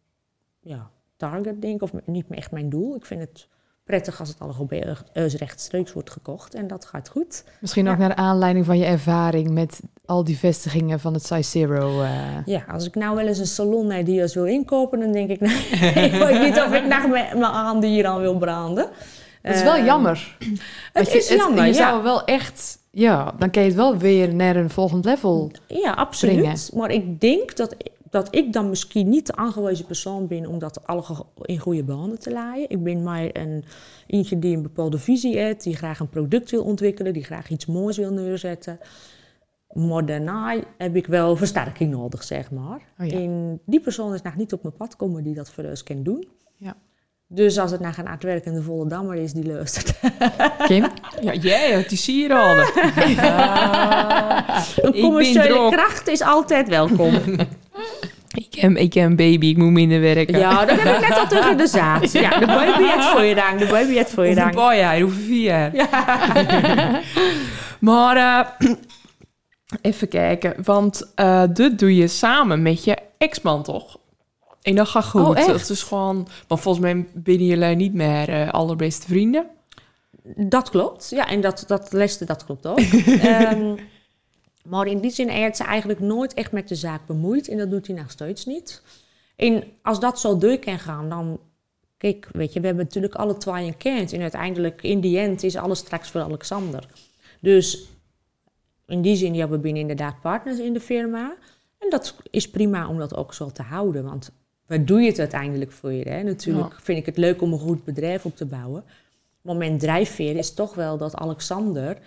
ja, 0.60 0.92
target, 1.30 1.62
denk 1.62 1.76
ik, 1.76 1.82
of 1.82 1.92
niet 2.06 2.26
echt 2.30 2.52
mijn 2.52 2.70
doel. 2.70 2.96
Ik 2.96 3.06
vind 3.06 3.20
het 3.22 3.48
prettig 3.84 4.20
als 4.20 4.30
het 4.30 4.40
al 4.40 4.56
op 4.60 4.72
eh, 4.72 5.28
rechtstreeks 5.30 5.94
wordt 5.94 6.10
gekocht 6.10 6.54
en 6.56 6.68
dat 6.68 6.86
gaat 6.86 7.10
goed. 7.10 7.44
Misschien 7.62 7.88
ook 7.90 7.98
Ja. 8.00 8.08
naar 8.08 8.16
aanleiding 8.16 8.66
van 8.66 8.78
je 8.78 8.86
ervaring 8.86 9.50
met 9.52 9.80
al 10.06 10.24
die 10.24 10.38
vestigingen 10.38 11.00
van 11.00 11.14
het 11.14 11.26
Size 11.26 11.50
Zero. 11.50 12.02
eh. 12.02 12.10
Ja, 12.46 12.64
als 12.72 12.86
ik 12.86 12.96
nou 12.96 13.16
wel 13.16 13.28
eens 13.28 13.38
een 13.40 13.48
salon 13.48 13.88
naar 13.88 14.04
Diaz 14.04 14.34
wil 14.34 14.46
inkopen, 14.46 15.00
dan 15.00 15.12
denk 15.12 15.30
ik, 15.30 15.40
nou, 15.40 15.54
ik 16.06 16.12
weet 16.12 16.42
niet 16.42 16.58
of 16.60 16.74
ik 16.74 16.88
nog 16.88 17.08
mijn 17.08 17.40
mijn 17.40 17.52
handen 17.52 17.90
hier 17.90 18.06
aan 18.06 18.22
wil 18.22 18.38
branden. 18.38 18.90
Het 19.42 19.56
is 19.56 19.64
wel 19.64 19.76
Ehm, 19.76 19.86
jammer. 19.86 20.38
Het 20.94 21.12
je- 21.12 21.18
is 21.18 21.30
jammer, 21.30 21.62
Je 21.66 21.74
ja. 21.74 21.74
zou 21.90 22.04
wel 22.04 22.24
echt... 22.26 22.82
Ja, 22.92 23.34
dan 23.38 23.50
kan 23.50 23.62
je 23.62 23.68
het 23.68 23.78
wel 23.78 23.98
weer 23.98 24.36
naar 24.36 24.56
een 24.56 24.70
volgend 24.70 25.06
level. 25.06 25.52
Ja, 25.68 25.92
absoluut. 25.92 26.36
brengen. 26.38 26.58
Maar 26.74 26.92
ik 26.92 27.20
denk 27.22 27.56
dat, 27.56 27.76
dat 28.14 28.36
ik 28.36 28.54
dan 28.54 28.70
misschien 28.70 29.10
niet 29.10 29.26
de 29.28 29.36
aangewezen 29.36 29.86
persoon 29.86 30.28
ben 30.28 30.46
om 30.48 30.60
dat 30.60 30.88
alle 30.88 31.02
ge- 31.02 31.24
in 31.42 31.60
goede 31.60 31.84
banden 31.84 32.20
te 32.20 32.32
laaien. 32.32 32.70
Ik 32.70 32.84
ben 32.84 33.04
maar 33.04 33.30
een 33.34 33.64
eentje 34.08 34.40
die 34.40 34.56
een 34.56 34.62
bepaalde 34.62 34.98
visie 34.98 35.38
heeft, 35.38 35.64
die 35.64 35.76
graag 35.76 36.00
een 36.00 36.10
product 36.10 36.52
wil 36.52 36.64
ontwikkelen, 36.64 37.14
die 37.14 37.24
graag 37.24 37.50
iets 37.50 37.66
moois 37.66 37.98
wil 37.98 38.12
neerzetten. 38.12 38.80
Maar 39.74 40.06
daarna 40.06 40.56
heb 40.78 40.96
ik 40.96 41.08
wel 41.08 41.36
versterking 41.36 41.92
nodig, 41.92 42.24
zeg 42.24 42.52
maar. 42.52 42.82
Oh 43.00 43.08
ja. 43.08 43.18
En 43.18 43.60
die 43.66 43.80
persoon 43.80 44.14
is 44.14 44.22
nog 44.22 44.36
niet 44.36 44.54
op 44.54 44.64
mijn 44.64 44.76
pad 44.76 44.96
komen 44.96 45.24
die 45.24 45.34
dat 45.36 45.50
voor 45.52 45.64
ons 45.64 45.84
kan 45.84 46.04
doen. 46.04 46.28
Ja. 46.58 46.76
Dus 47.28 47.58
als 47.60 47.72
het 47.72 47.80
naar 47.80 47.98
een 48.00 48.08
uitwerkende 48.08 48.62
volle 48.62 48.88
dammer 48.88 49.16
is 49.16 49.34
die 49.34 49.46
luistert. 49.46 50.00
Kim? 50.68 50.86
Ja, 51.22 51.34
jij 51.34 51.72
hebt 51.72 51.90
die 51.90 51.98
sieraden. 51.98 52.66
Een 54.84 54.88
Ik 54.88 54.92
ben 54.92 55.02
commerciële 55.02 55.48
erop. 55.48 55.72
kracht 55.72 56.08
is 56.08 56.22
altijd 56.22 56.68
welkom. 56.70 57.14
Ik 58.34 58.56
heb, 58.56 58.72
ik 58.72 58.94
heb 58.94 59.10
een 59.10 59.16
baby, 59.16 59.46
ik 59.46 59.58
moet 59.58 59.72
minder 59.72 60.02
werken. 60.02 60.40
Ja, 60.40 60.66
dat 60.66 60.82
heb 60.82 60.96
ik 60.96 61.10
net 61.10 61.18
al 61.18 61.28
terug 61.28 61.50
in 61.50 61.58
de 61.58 61.68
zaad. 61.68 62.12
Ja, 62.12 62.40
de 62.40 62.46
baby 62.46 62.84
heeft 62.84 63.06
voor 63.06 63.24
je 63.24 63.36
dank. 63.36 63.60
De 63.60 63.66
baby 63.66 63.94
heeft 63.94 64.12
voor 64.12 64.26
je 64.26 64.50
paar 64.50 64.78
jaar, 64.78 65.04
over 65.04 65.18
vier 65.18 65.42
jaar. 65.42 65.72
maar 67.80 68.18
eh, 68.18 68.70
even 69.82 70.08
kijken, 70.08 70.56
want 70.64 71.12
eh 71.16 71.44
dit 71.54 71.80
doe 71.80 71.96
je 71.96 72.08
samen 72.08 72.62
met 72.62 72.84
je 72.84 72.98
ex-man, 73.18 73.64
toch? 73.64 73.98
En 74.62 74.76
dat 74.76 74.88
gaat 74.88 75.06
goed. 75.06 75.22
Oh, 75.22 75.38
echt? 75.38 75.48
Het 75.48 75.70
is 75.70 75.84
gewoon, 75.84 76.28
want 76.48 76.62
volgens 76.62 76.84
mij 76.86 77.06
binnen 77.14 77.48
jullie 77.48 77.76
niet 77.76 77.94
meer 77.94 78.30
eh, 78.30 78.50
allerbeste 78.50 79.08
vrienden. 79.08 79.46
Dat 80.36 80.70
klopt. 80.70 81.10
Ja, 81.10 81.28
en 81.28 81.42
dat, 81.42 81.64
dat 81.68 81.92
leste, 81.92 82.26
dat 82.26 82.46
klopt 82.46 82.68
ook. 82.68 82.80
maar 84.64 84.88
in 84.88 85.00
die 85.00 85.12
zin 85.12 85.28
heeft 85.28 85.58
ze 85.58 85.64
eigenlijk 85.64 86.00
nooit 86.00 86.34
echt 86.34 86.52
met 86.52 86.68
de 86.68 86.76
zaak 86.76 87.06
bemoeid. 87.06 87.48
En 87.48 87.58
dat 87.58 87.70
doet 87.70 87.88
hij 87.88 87.96
nog 87.96 88.12
steeds 88.12 88.46
niet. 88.46 88.82
En 89.36 89.64
als 89.82 90.00
dat 90.00 90.20
zo 90.20 90.38
door 90.38 90.58
kan 90.58 90.80
gaan, 90.80 91.10
dan... 91.10 91.40
Kijk, 91.98 92.30
weet 92.32 92.54
je, 92.54 92.60
we 92.60 92.66
hebben 92.66 92.86
natuurlijk 92.86 93.16
alle 93.16 93.38
twee 93.38 93.66
een 93.66 93.78
kind. 93.78 94.14
En 94.14 94.22
uiteindelijk, 94.22 94.84
in 94.84 95.02
die 95.02 95.20
end, 95.20 95.44
is 95.44 95.56
alles 95.56 95.80
straks 95.80 96.10
voor 96.10 96.22
Alexander. 96.22 96.88
Dus 97.42 97.88
in 98.86 99.02
die 99.02 99.16
zin, 99.16 99.36
ja, 99.36 99.50
we 99.50 99.60
zijn 99.62 99.76
inderdaad 99.76 100.22
partners 100.22 100.60
in 100.60 100.74
de 100.74 100.80
firma. 100.80 101.36
En 101.78 101.90
dat 101.90 102.16
is 102.30 102.50
prima 102.50 102.88
om 102.88 102.98
dat 102.98 103.16
ook 103.16 103.34
zo 103.34 103.52
te 103.52 103.62
houden. 103.62 104.04
Want 104.04 104.32
waar 104.68 104.86
doe 104.86 105.02
je 105.02 105.08
het 105.08 105.20
uiteindelijk 105.20 105.72
voor 105.72 105.92
je? 105.92 106.10
Hè? 106.10 106.24
Natuurlijk 106.24 106.80
vind 106.82 106.98
ik 107.00 107.06
het 107.06 107.18
leuk 107.18 107.42
om 107.42 107.54
een 107.54 107.60
goed 107.60 107.84
bedrijf 107.84 108.26
op 108.26 108.36
te 108.36 108.46
bouwen. 108.46 108.84
Maar 109.42 109.56
mijn 109.56 109.78
drijfveer 109.78 110.36
is 110.36 110.54
toch 110.54 110.76
wel 110.76 110.98
dat 110.98 111.16
Alexander 111.16 111.98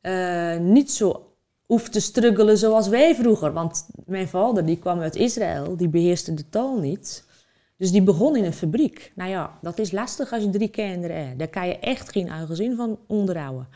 eh, 0.00 0.56
niet 0.56 0.90
zo 0.90 1.27
hoeft 1.68 1.92
te 1.92 2.00
struggelen 2.00 2.58
zoals 2.58 2.88
wij 2.88 3.14
vroeger. 3.14 3.52
Want 3.52 3.88
mijn 4.06 4.28
vader 4.28 4.64
die 4.64 4.78
kwam 4.78 5.00
uit 5.00 5.16
Israël, 5.16 5.76
die 5.76 5.88
beheerste 5.88 6.34
de 6.34 6.48
taal 6.48 6.78
niet. 6.78 7.26
Dus 7.76 7.90
die 7.90 8.02
begon 8.02 8.36
in 8.36 8.44
een 8.44 8.52
fabriek. 8.52 9.12
Nou 9.14 9.30
ja, 9.30 9.58
dat 9.62 9.78
is 9.78 9.92
lastig 9.92 10.32
als 10.32 10.42
je 10.42 10.50
drie 10.50 10.68
kinderen 10.68 11.26
hebt. 11.26 11.38
Daar 11.38 11.48
kan 11.48 11.68
je 11.68 11.78
echt 11.78 12.10
geen 12.10 12.28
eigen 12.28 12.56
zin 12.56 12.76
van 12.76 12.98
onderhouden. 13.06 13.68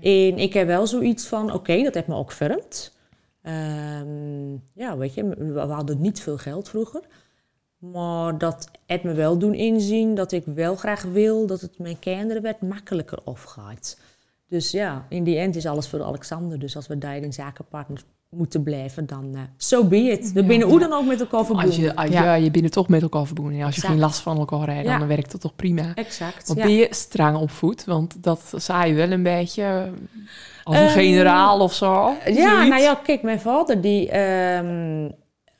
En 0.00 0.38
ik 0.38 0.52
heb 0.52 0.66
wel 0.66 0.86
zoiets 0.86 1.26
van, 1.26 1.52
oké, 1.52 1.82
dat 1.82 1.94
heeft 1.94 2.06
me 2.06 2.14
ook 2.14 2.32
vermd. 2.32 2.96
Ehm, 3.42 4.52
ja, 4.74 4.96
weet 4.96 5.14
je, 5.14 5.28
we 5.28 5.60
hadden 5.60 6.00
niet 6.00 6.20
veel 6.20 6.38
geld 6.38 6.68
vroeger. 6.68 7.02
Maar 7.78 8.38
dat 8.38 8.70
heeft 8.86 9.02
me 9.02 9.12
wel 9.12 9.38
doen 9.38 9.54
inzien 9.54 10.14
dat 10.14 10.32
ik 10.32 10.44
wel 10.44 10.76
graag 10.76 11.02
wil 11.02 11.46
dat 11.46 11.60
het 11.60 11.78
mijn 11.78 11.98
kinderen 11.98 12.42
wat 12.42 12.60
makkelijker 12.60 13.18
afgaat. 13.24 13.98
Dus 14.52 14.70
ja, 14.70 15.06
in 15.08 15.24
die 15.24 15.38
end 15.38 15.56
is 15.56 15.66
alles 15.66 15.88
voor 15.88 16.02
Alexander. 16.02 16.58
Dus 16.58 16.76
als 16.76 16.86
we 16.86 16.98
daar 16.98 17.16
in 17.16 17.32
zakenpartners 17.32 18.04
moeten 18.28 18.62
blijven, 18.62 19.06
dan 19.06 19.30
uh, 19.34 19.40
so 19.56 19.84
be 19.84 19.96
it. 19.96 20.32
We 20.32 20.40
Ja. 20.40 20.46
binnen 20.46 20.68
hoe 20.68 20.78
dan 20.78 20.92
ook 20.92 21.06
met 21.06 21.20
elkaar 21.20 21.38
Als 21.38 21.46
verbonden. 21.46 21.80
je, 21.80 21.96
als, 21.96 22.08
Ja. 22.10 22.24
ja. 22.24 22.34
je 22.34 22.50
bent 22.50 22.64
er 22.64 22.70
toch 22.70 22.88
met 22.88 23.02
elkaar 23.02 23.26
verbonden. 23.26 23.54
Ja, 23.56 23.64
als 23.66 23.74
je 23.74 23.80
geen 23.80 23.98
last 23.98 24.20
van 24.20 24.38
elkaar 24.38 24.74
hebt, 24.74 24.86
Ja. 24.86 24.98
dan 24.98 25.08
werkt 25.08 25.32
dat 25.32 25.40
toch 25.40 25.56
prima. 25.56 25.94
Exact. 25.94 26.46
Want 26.46 26.58
ja. 26.58 26.64
ben 26.64 26.74
je 26.74 26.86
streng 26.90 27.36
opvoed? 27.36 27.84
Want 27.84 28.22
dat 28.22 28.52
zei 28.56 28.88
je 28.88 28.94
wel 28.94 29.10
een 29.10 29.22
beetje 29.22 29.62
eh, 29.62 29.82
als 30.64 30.76
een 30.76 30.82
Ehm, 30.82 30.92
generaal 30.92 31.60
of 31.60 31.72
zo. 31.74 31.92
Ja, 31.94 32.16
zoiets. 32.24 32.68
nou 32.68 32.80
ja, 32.82 32.94
kijk, 32.94 33.22
mijn 33.22 33.40
vader 33.40 33.80
die, 33.80 34.10
ehm, 34.10 35.04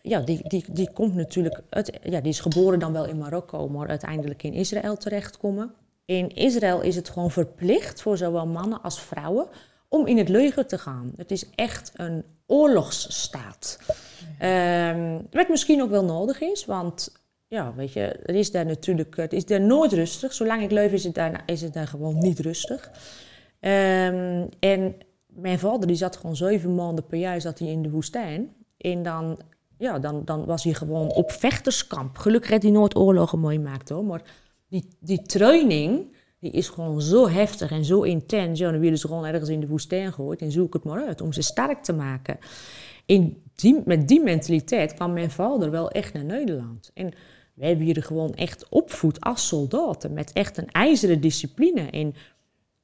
ja, 0.03 0.21
die, 0.21 0.49
die, 0.49 0.65
die 0.71 0.91
komt 0.93 1.15
natuurlijk, 1.15 1.61
uit, 1.71 1.99
ja, 2.03 2.21
die 2.21 2.33
is 2.33 2.41
geboren 2.41 2.79
dan 2.79 2.93
wel 2.93 3.05
in 3.07 3.19
Marokko, 3.19 3.69
maar 3.69 3.89
uiteindelijk 3.89 4.43
in 4.43 4.53
Israël 4.53 4.97
terechtkomen. 4.97 5.75
In 6.05 6.29
Israël 6.29 6.81
is 6.81 6.97
het 6.97 7.09
gewoon 7.09 7.31
verplicht 7.31 8.03
voor 8.03 8.17
zowel 8.17 8.47
mannen 8.47 8.83
als 8.83 9.01
vrouwen 9.01 9.49
om 9.89 10.07
in 10.07 10.19
het 10.19 10.29
leger 10.29 10.67
te 10.67 10.79
gaan. 10.79 11.13
Het 11.17 11.31
is 11.31 11.51
echt 11.55 11.93
een 11.95 12.25
oorlogsstaat. 12.47 13.79
Ehm, 14.39 15.21
wat 15.31 15.49
misschien 15.49 15.83
ook 15.83 15.91
wel 15.91 16.05
nodig 16.05 16.41
is, 16.41 16.65
want 16.65 17.13
ja, 17.49 17.75
weet 17.75 17.93
je, 17.93 18.21
het 18.23 18.37
is 18.37 18.51
daar 18.51 18.67
natuurlijk, 18.67 19.17
het 19.17 19.33
is 19.33 19.45
daar 19.45 19.61
nooit 19.61 19.93
rustig. 19.93 20.33
Zolang 20.33 20.63
ik 20.63 20.71
leef 20.71 20.93
is 20.93 21.05
het 21.05 21.15
daar, 21.15 21.43
is 21.47 21.61
het 21.63 21.73
daar 21.73 21.87
gewoon 21.87 22.19
niet 22.19 22.39
rustig. 22.39 22.91
Ehm, 23.61 24.47
en 24.59 24.95
mijn 25.27 25.59
vader 25.59 25.87
die 25.87 25.97
zat 25.97 26.17
gewoon 26.17 26.37
zeven 26.37 26.75
maanden 26.75 27.07
per 27.07 27.19
jaar 27.19 27.41
zat 27.41 27.59
hij 27.59 27.69
in 27.69 27.83
de 27.83 27.91
woestijn. 27.91 28.55
En 28.77 29.03
dan, 29.03 29.39
ja, 29.79 29.99
dan, 29.99 30.25
dan 30.25 30.45
was 30.45 30.65
hij 30.65 30.75
gewoon 30.75 31.09
op 31.09 31.33
vechterskamp. 31.33 32.19
Gelukkig 32.19 32.51
heeft 32.51 32.63
hij 32.63 32.73
nooit 32.73 32.97
oorlogen 32.97 33.41
meemaakt 33.41 33.89
hoor. 33.89 34.05
Maar 34.05 34.23
die, 34.73 34.89
die 35.01 35.23
training 35.23 36.17
die 36.39 36.51
is 36.51 36.69
gewoon 36.69 37.03
zo 37.03 37.29
heftig 37.29 37.71
en 37.71 37.85
zo 37.85 38.03
intens. 38.03 38.59
Ja, 38.59 38.71
dan 38.71 38.81
willen 38.81 38.99
ze 38.99 39.07
gewoon 39.07 39.25
ergens 39.25 39.49
in 39.49 39.61
de 39.61 39.67
woestijn 39.67 40.13
gooien 40.13 40.39
en 40.39 40.53
zoek 40.53 40.73
het 40.73 40.85
maar 40.85 41.07
uit 41.07 41.21
om 41.21 41.33
ze 41.33 41.43
sterk 41.43 41.83
te 41.83 41.93
maken. 41.93 42.39
In 43.07 43.43
die, 43.55 43.83
met 43.85 44.09
die 44.09 44.23
mentaliteit 44.23 44.95
kwam 44.95 45.13
mijn 45.13 45.31
vader 45.31 45.71
wel 45.71 45.91
echt 45.91 46.13
naar 46.13 46.25
Nederland. 46.25 46.91
En 46.95 47.13
wij 47.55 47.69
hebben 47.69 47.87
hier 47.87 48.03
gewoon 48.03 48.35
echt 48.35 48.69
opvoed 48.69 49.21
als 49.21 49.47
soldaten. 49.47 50.13
Met 50.13 50.33
echt 50.33 50.57
een 50.57 50.71
ijzeren 50.71 51.21
discipline. 51.21 51.91
En 51.91 52.15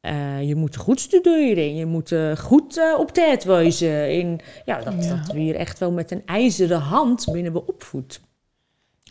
eh, 0.00 0.48
je 0.48 0.54
moet 0.54 0.76
goed 0.76 1.00
studeren. 1.00 1.64
En 1.64 1.76
je 1.76 1.86
moet 1.86 2.12
eh, 2.12 2.36
goed 2.36 2.76
eh, 2.76 2.98
op 2.98 3.10
tijd 3.10 3.44
wezen. 3.44 4.08
En 4.08 4.38
ja, 4.64 4.80
dat, 4.80 5.04
Ja. 5.04 5.16
dat 5.16 5.32
we 5.32 5.38
hier 5.38 5.54
echt 5.54 5.78
wel 5.78 5.90
met 5.90 6.10
een 6.10 6.22
ijzeren 6.26 6.80
hand 6.80 7.28
binnen 7.32 7.52
we 7.52 7.66
opvoed. 7.66 8.20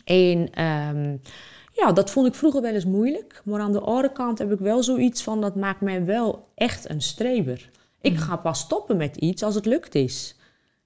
En 0.04 0.50
ehm, 0.50 1.16
ja, 1.78 1.92
dat 1.92 2.10
vond 2.10 2.26
ik 2.26 2.34
vroeger 2.34 2.62
wel 2.62 2.74
eens 2.74 2.84
moeilijk. 2.84 3.42
Maar 3.44 3.60
aan 3.60 3.72
de 3.72 3.80
andere 3.80 4.12
kant 4.12 4.38
heb 4.38 4.52
ik 4.52 4.58
wel 4.58 4.82
zoiets 4.82 5.22
van... 5.22 5.40
dat 5.40 5.54
maakt 5.54 5.80
mij 5.80 6.04
wel 6.04 6.48
echt 6.54 6.90
een 6.90 7.02
streber. 7.02 7.70
Ik 8.00 8.16
ga 8.16 8.36
pas 8.36 8.60
stoppen 8.60 8.96
met 8.96 9.16
iets 9.16 9.42
als 9.42 9.54
het 9.54 9.66
lukt 9.66 9.94
is. 9.94 10.36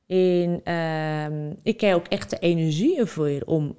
En 0.07 0.61
ehm, 0.64 1.55
ik 1.62 1.81
heb 1.81 1.94
ook 1.94 2.07
echt 2.07 2.31
de 2.31 2.38
energie 2.38 2.98
ervoor 2.98 3.40
om, 3.44 3.76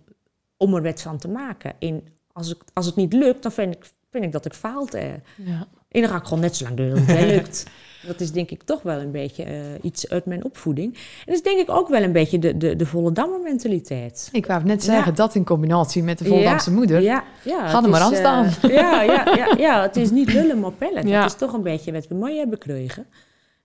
om 0.57 0.75
er 0.75 0.83
wat 0.83 1.01
van 1.01 1.17
te 1.17 1.27
maken. 1.27 1.73
En 1.79 2.03
als, 2.31 2.49
ik, 2.49 2.61
als 2.73 2.85
het 2.85 2.95
niet 2.95 3.13
lukt, 3.13 3.43
dan 3.43 3.51
vind 3.51 3.75
ik, 3.75 3.91
vind 4.09 4.23
ik 4.23 4.31
dat 4.31 4.45
ik 4.45 4.53
faalt. 4.53 4.93
Eh. 4.93 5.13
Ja. 5.37 5.67
En 5.93 6.01
dan 6.01 6.09
ga 6.09 6.15
ik 6.17 6.23
gewoon 6.23 6.39
net 6.39 6.55
zo 6.55 6.63
lang 6.63 6.77
door 6.77 6.89
tot 6.89 7.05
het 7.07 7.19
lukt. 7.35 7.65
Dat 8.07 8.19
is 8.19 8.31
denk 8.31 8.49
ik 8.51 8.63
toch 8.63 8.81
wel 8.81 8.99
een 8.99 9.11
beetje 9.11 9.43
eh, 9.43 9.53
iets 9.81 10.09
uit 10.09 10.25
mijn 10.25 10.43
opvoeding. 10.43 10.93
En 10.95 11.01
dat 11.25 11.35
is 11.35 11.41
denk 11.41 11.59
ik 11.59 11.69
ook 11.69 11.87
wel 11.87 12.01
een 12.01 12.11
beetje 12.11 12.39
de, 12.39 12.57
de, 12.57 12.75
de 12.75 13.39
mentaliteit. 13.43 14.29
Ik 14.31 14.45
wou 14.45 14.63
net 14.63 14.83
zeggen, 14.83 15.11
Ja. 15.11 15.17
dat 15.17 15.35
in 15.35 15.43
combinatie 15.45 16.03
met 16.03 16.17
de 16.17 16.25
Volendamse 16.25 16.71
moeder. 16.71 17.01
Ja, 17.01 17.23
ja, 17.43 17.67
Ga 17.67 17.75
het 17.75 17.83
er 17.85 17.89
maar 17.91 17.99
is, 17.99 18.05
aan 18.07 18.15
staan. 18.15 18.69
eh, 18.71 18.75
ja, 18.79 19.01
ja, 19.01 19.35
ja, 19.35 19.53
ja, 19.57 19.81
het 19.81 19.95
is 19.95 20.11
niet 20.11 20.33
lullen, 20.33 20.59
maar 20.59 20.71
pellen. 20.71 21.05
Dat 21.11 21.25
is 21.25 21.33
toch 21.35 21.53
een 21.53 21.61
beetje 21.63 21.91
wat 21.91 22.07
we 22.07 22.15
mooi 22.15 22.37
hebben 22.37 22.57
gekregen. 22.61 23.05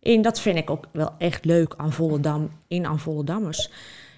En 0.03 0.23
dat 0.23 0.41
vind 0.41 0.59
ik 0.59 0.71
ook 0.71 0.85
wel 0.93 1.11
echt 1.19 1.45
leuk 1.45 1.75
aan 1.77 1.93
Volendam, 1.93 2.51
in 2.69 2.87
aan 2.87 2.99
Volendammers. 2.99 3.71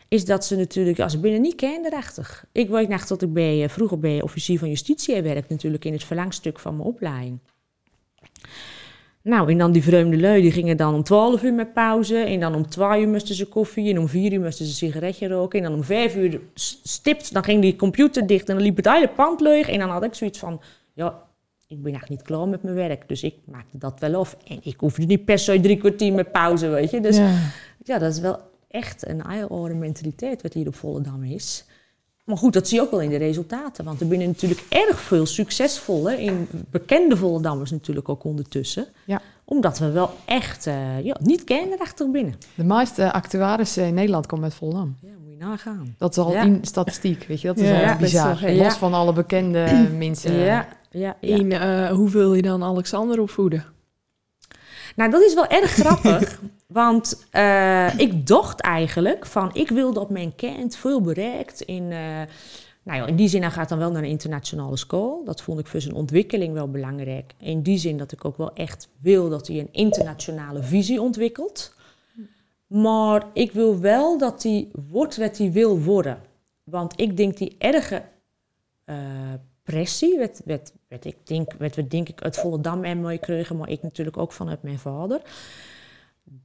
Is 0.09 0.25
dat 0.25 0.45
ze 0.45 0.57
natuurlijk, 0.57 0.97
ja, 0.97 1.09
ze 1.09 1.19
binnen 1.21 1.41
niet 1.41 1.55
kinderachtig. 1.55 2.45
Ik 2.53 2.69
weet 2.69 2.89
nog 2.89 3.07
dat 3.07 3.23
ik 3.23 3.33
bij, 3.33 3.63
eh, 3.63 3.69
vroeger 3.69 3.99
bij 3.99 4.23
officier 4.23 4.59
van 4.59 4.69
justitie 4.69 5.23
werk 5.23 5.49
natuurlijk 5.49 5.85
in 5.85 5.93
het 5.93 6.05
verlangstuk 6.05 6.59
van 6.59 6.77
mijn 6.77 6.89
opleiding. 6.89 7.39
Nou, 9.23 9.51
en 9.51 9.59
dan 9.59 9.73
die 9.73 9.83
vreemde 9.83 10.21
lui, 10.21 10.43
die 10.43 10.53
gingen 10.53 10.77
dan 10.77 10.95
om 10.95 11.03
12 11.03 11.43
uur 11.43 11.55
met 11.55 11.73
pauze. 11.73 12.17
En 12.17 12.41
dan 12.41 12.55
om 12.55 12.69
2 12.69 13.01
uur 13.01 13.09
moesten 13.09 13.35
ze 13.35 13.47
koffie. 13.47 13.91
En 13.91 13.99
om 13.99 14.09
4 14.09 14.33
uur 14.33 14.41
moesten 14.41 14.67
ze 14.67 14.73
sigaretje 14.75 15.29
roken. 15.29 15.59
En 15.59 15.65
dan 15.65 15.75
om 15.75 15.85
5 15.85 16.17
uur 16.17 16.41
stipt, 16.55 17.33
dan 17.33 17.45
ging 17.45 17.63
die 17.63 17.77
computer 17.77 18.27
dicht. 18.27 18.49
En 18.49 18.55
dan 18.55 18.65
liep 18.65 18.77
het 18.77 18.91
hele 18.91 19.09
pand 19.09 19.41
leeg. 19.41 19.69
En 19.69 19.79
dan 19.79 19.89
had 19.89 20.05
ik 20.05 20.15
zoiets 20.15 20.39
van, 20.39 20.61
ja, 20.95 21.23
ik 21.67 21.83
ben 21.83 21.95
echt 21.95 22.09
niet 22.09 22.23
klaar 22.23 22.49
met 22.49 22.63
mijn 22.63 22.75
werk. 22.75 23.09
Dus 23.09 23.23
ik 23.23 23.35
maakte 23.45 23.79
dat 23.79 24.01
wel 24.01 24.15
af. 24.15 24.37
En 24.47 24.59
ik 24.63 24.81
hoefde 24.81 25.05
niet 25.05 25.25
per 25.25 25.39
se 25.39 25.61
drie 25.61 25.77
kwartier 25.77 26.13
met 26.13 26.33
pauze, 26.33 26.69
weet 26.69 26.91
je. 26.91 27.01
Dus 27.01 27.17
ja, 27.17 27.35
Ja. 27.85 27.99
dat 27.99 28.13
is 28.13 28.21
wel 28.21 28.39
echt 28.69 29.09
een 29.09 29.23
eye 29.23 29.75
mentaliteit 29.75 30.43
wat 30.43 30.53
hier 30.53 30.67
op 30.67 30.75
Volendam 30.75 31.25
is. 31.25 31.65
Maar 32.31 32.39
goed, 32.39 32.53
dat 32.53 32.69
zie 32.69 32.77
je 32.79 32.85
ook 32.85 32.91
wel 32.91 33.01
in 33.01 33.11
de 33.11 33.17
resultaten. 33.17 33.85
Want 33.85 34.01
er 34.01 34.07
binnen 34.09 34.27
natuurlijk 34.29 34.65
erg 34.69 35.01
veel 35.01 35.27
succesvolle, 35.27 36.23
in 36.23 36.49
bekende 36.71 37.17
Volendammers 37.17 37.71
natuurlijk 37.71 38.09
ook 38.09 38.25
ondertussen. 38.25 38.87
Ja. 39.07 39.21
Omdat 39.45 39.79
we 39.79 39.91
wel 39.91 40.11
echt 40.25 40.67
eh, 40.67 41.05
ja, 41.05 41.17
niet 41.23 41.45
kinderachtig 41.45 42.11
binnen. 42.11 42.35
De 42.55 42.65
meeste 42.65 43.13
actuarissen 43.13 43.87
in 43.87 43.95
Nederland 43.95 44.27
komen 44.27 44.45
uit 44.45 44.55
Volendam. 44.55 44.97
Ja, 45.01 45.09
moet 45.25 45.31
je 45.39 45.45
nagaan. 45.45 45.95
Dat 45.99 46.11
is 46.11 46.19
al 46.19 46.33
Ja. 46.33 46.43
in 46.43 46.59
statistiek, 46.63 47.25
weet 47.29 47.41
je. 47.41 47.47
Dat 47.47 47.59
is 47.59 47.69
Ja, 47.69 47.75
al 47.75 47.81
ja, 47.81 47.97
bizar. 47.97 48.43
is. 48.43 48.59
Los 48.59 48.75
van 48.75 48.95
alle 48.95 49.13
bekende 49.13 49.89
mensen. 49.99 50.33
ja, 50.35 50.67
ja, 50.91 51.17
ja. 51.21 51.37
En 51.39 51.53
eh, 51.53 51.91
hoe 51.97 52.11
wil 52.11 52.35
je 52.35 52.43
dan 52.43 52.63
Alexander 52.63 53.21
opvoeden? 53.21 53.65
Nou, 55.01 55.13
dat 55.13 55.23
is 55.23 55.35
wel 55.35 55.47
erg 55.47 55.71
grappig. 55.71 56.41
Want 56.67 57.27
eh, 57.31 57.99
ik 57.99 58.27
dacht 58.27 58.61
eigenlijk 58.61 59.27
van, 59.27 59.51
ik 59.55 59.69
wil 59.69 59.93
dat 59.93 60.11
mijn 60.11 60.35
kind 60.35 60.77
veel 60.77 61.01
bereikt. 61.01 61.61
In, 61.61 61.83
eh, 61.83 61.99
nou 62.83 63.01
ja, 63.01 63.07
in 63.07 63.17
die 63.17 63.29
zin, 63.29 63.43
hij 63.43 63.51
gaat 63.51 63.69
dan 63.69 63.79
wel 63.79 63.91
naar 63.91 64.03
een 64.03 64.09
internationale 64.09 64.77
school. 64.77 65.25
Dat 65.25 65.43
vond 65.43 65.61
ik 65.61 65.67
voor 65.67 65.81
zijn 65.81 65.95
ontwikkeling 65.95 66.53
wel 66.53 66.71
belangrijk. 66.71 67.35
In 67.39 67.63
die 67.63 67.79
zin 67.79 67.97
dat 67.97 68.13
ik 68.13 68.25
ook 68.25 68.37
wel 68.37 68.53
echt 68.53 68.89
wil 69.01 69.29
dat 69.29 69.47
hij 69.47 69.59
een 69.59 69.73
internationale 69.73 70.63
visie 70.63 71.01
ontwikkelt. 71.01 71.75
Maar 72.67 73.27
ik 73.33 73.53
wil 73.53 73.81
wel 73.81 74.19
dat 74.19 74.43
hij 74.43 74.69
wordt 74.91 75.17
wat 75.17 75.39
hij 75.39 75.53
wil 75.53 75.79
worden. 75.79 76.19
Want 76.65 77.01
ik 77.01 77.17
denk 77.17 77.37
die 77.37 77.55
erge 77.59 78.03
eh, 78.85 78.97
pressie, 79.63 80.19
wat, 80.19 80.43
wat, 80.45 80.73
wat, 80.91 81.05
ik 81.05 81.17
denk, 81.27 81.53
wat 81.59 81.75
we 81.75 81.87
denk 81.87 82.09
ik 82.09 82.23
uit 82.23 82.37
Volendam 82.37 82.85
en 82.85 83.01
mooi 83.01 83.19
kregen, 83.19 83.57
maar 83.57 83.69
ik 83.69 83.83
natuurlijk 83.83 84.17
ook 84.17 84.33
vanuit 84.33 84.63
mijn 84.63 84.79
vader. 84.79 85.21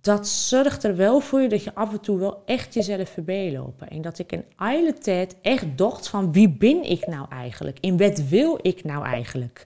Dat 0.01 0.27
zorgt 0.27 0.83
er 0.83 0.95
wel 0.95 1.19
voor 1.19 1.49
dat 1.49 1.63
je 1.63 1.75
af 1.75 1.91
en 1.91 1.99
toe 1.99 2.17
wel 2.19 2.43
echt 2.45 2.73
jezelf 2.73 3.09
voorbij 3.09 3.51
lopen. 3.51 3.87
En 3.89 4.01
dat 4.01 4.19
ik 4.19 4.31
een 4.31 4.45
hele 4.57 4.93
tijd 4.93 5.35
echt 5.41 5.77
dacht 5.77 6.07
van 6.07 6.31
wie 6.31 6.49
ben 6.49 6.83
ik 6.89 7.07
nou 7.07 7.25
eigenlijk? 7.29 7.77
In 7.79 7.97
wat 7.97 8.19
wil 8.19 8.59
ik 8.61 8.83
nou 8.83 9.05
eigenlijk? 9.05 9.65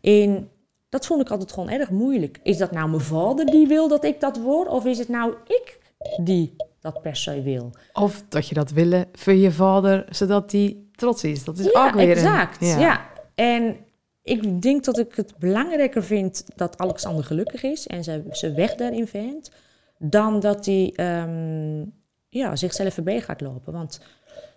En 0.00 0.50
dat 0.88 1.06
vond 1.06 1.20
ik 1.20 1.30
altijd 1.30 1.52
gewoon 1.52 1.70
erg 1.70 1.90
moeilijk. 1.90 2.40
Is 2.42 2.56
dat 2.58 2.70
nou 2.72 2.88
mijn 2.88 3.02
vader 3.02 3.46
die 3.46 3.66
wil 3.66 3.88
dat 3.88 4.04
ik 4.04 4.20
dat 4.20 4.38
word? 4.38 4.68
Of 4.68 4.84
is 4.84 4.98
het 4.98 5.08
nou 5.08 5.34
ik 5.46 5.78
die 6.24 6.56
dat 6.80 7.02
per 7.02 7.16
se 7.16 7.42
wil? 7.42 7.70
Of 7.92 8.24
dat 8.28 8.48
je 8.48 8.54
dat 8.54 8.70
willen 8.70 9.06
voor 9.12 9.32
je 9.34 9.52
vader, 9.52 10.06
zodat 10.10 10.52
hij 10.52 10.76
trots 10.94 11.24
is. 11.24 11.44
Dat 11.44 11.58
is 11.58 11.70
ja, 11.72 11.86
ook 11.86 11.94
weer 11.94 12.04
een- 12.04 12.10
exact. 12.10 12.66
Ja. 12.66 13.10
En 13.34 13.76
ik 14.22 14.62
denk 14.62 14.84
dat 14.84 14.98
ik 14.98 15.14
het 15.14 15.38
belangrijker 15.38 16.04
vind 16.04 16.44
dat 16.56 16.78
Alexander 16.78 17.24
gelukkig 17.24 17.62
is 17.62 17.86
en 17.86 18.04
zijn, 18.04 18.54
weg 18.54 18.74
daarin 18.74 19.06
vindt, 19.06 19.50
dan 19.98 20.40
dat 20.40 20.66
hij 20.66 20.92
ehm, 20.94 21.84
ja, 22.28 22.56
zichzelf 22.56 22.94
voorbij 22.94 23.20
gaat 23.20 23.40
lopen. 23.40 23.72
Want 23.72 24.00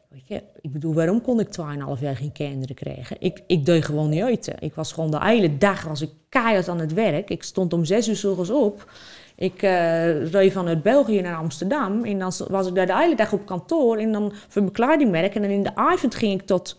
weet 0.09 0.27
je, 0.27 0.43
ik 0.61 0.71
bedoel, 0.71 0.93
waarom 0.93 1.21
kon 1.21 1.39
ik 1.39 1.47
2,5 1.47 2.01
jaar 2.01 2.15
geen 2.15 2.31
kinderen 2.31 2.75
krijgen? 2.75 3.15
Ik, 3.19 3.43
ik 3.47 3.65
deed 3.65 3.85
gewoon 3.85 4.09
niet 4.09 4.21
uit. 4.21 4.51
Ik 4.59 4.75
was 4.75 4.91
gewoon 4.91 5.11
de 5.11 5.25
hele 5.25 5.57
dag 5.57 5.83
was 5.83 6.01
ik 6.01 6.09
keihard 6.29 6.67
aan 6.67 6.79
het 6.79 6.93
werk. 6.93 7.29
Ik 7.29 7.43
stond 7.43 7.73
om 7.73 7.85
zes 7.85 8.07
uur 8.07 8.15
's 8.15 8.23
ochtends 8.23 8.49
op. 8.49 8.91
Ik 9.35 9.61
eh 9.61 10.31
reed 10.31 10.51
vanuit 10.51 10.83
België 10.83 11.21
naar 11.21 11.35
Amsterdam. 11.35 12.03
En 12.03 12.19
dan 12.19 12.31
was 12.47 12.67
ik 12.67 12.75
daar 12.75 12.85
de 12.85 12.97
hele 12.97 13.15
dag 13.15 13.33
op 13.33 13.45
kantoor. 13.45 13.97
En 13.97 14.11
dan 14.11 14.31
voor 14.47 14.63
mijn. 15.09 15.31
En 15.31 15.43
in 15.43 15.63
de 15.63 15.75
avond 15.75 16.15
ging 16.15 16.41
ik 16.41 16.47
tot 16.47 16.77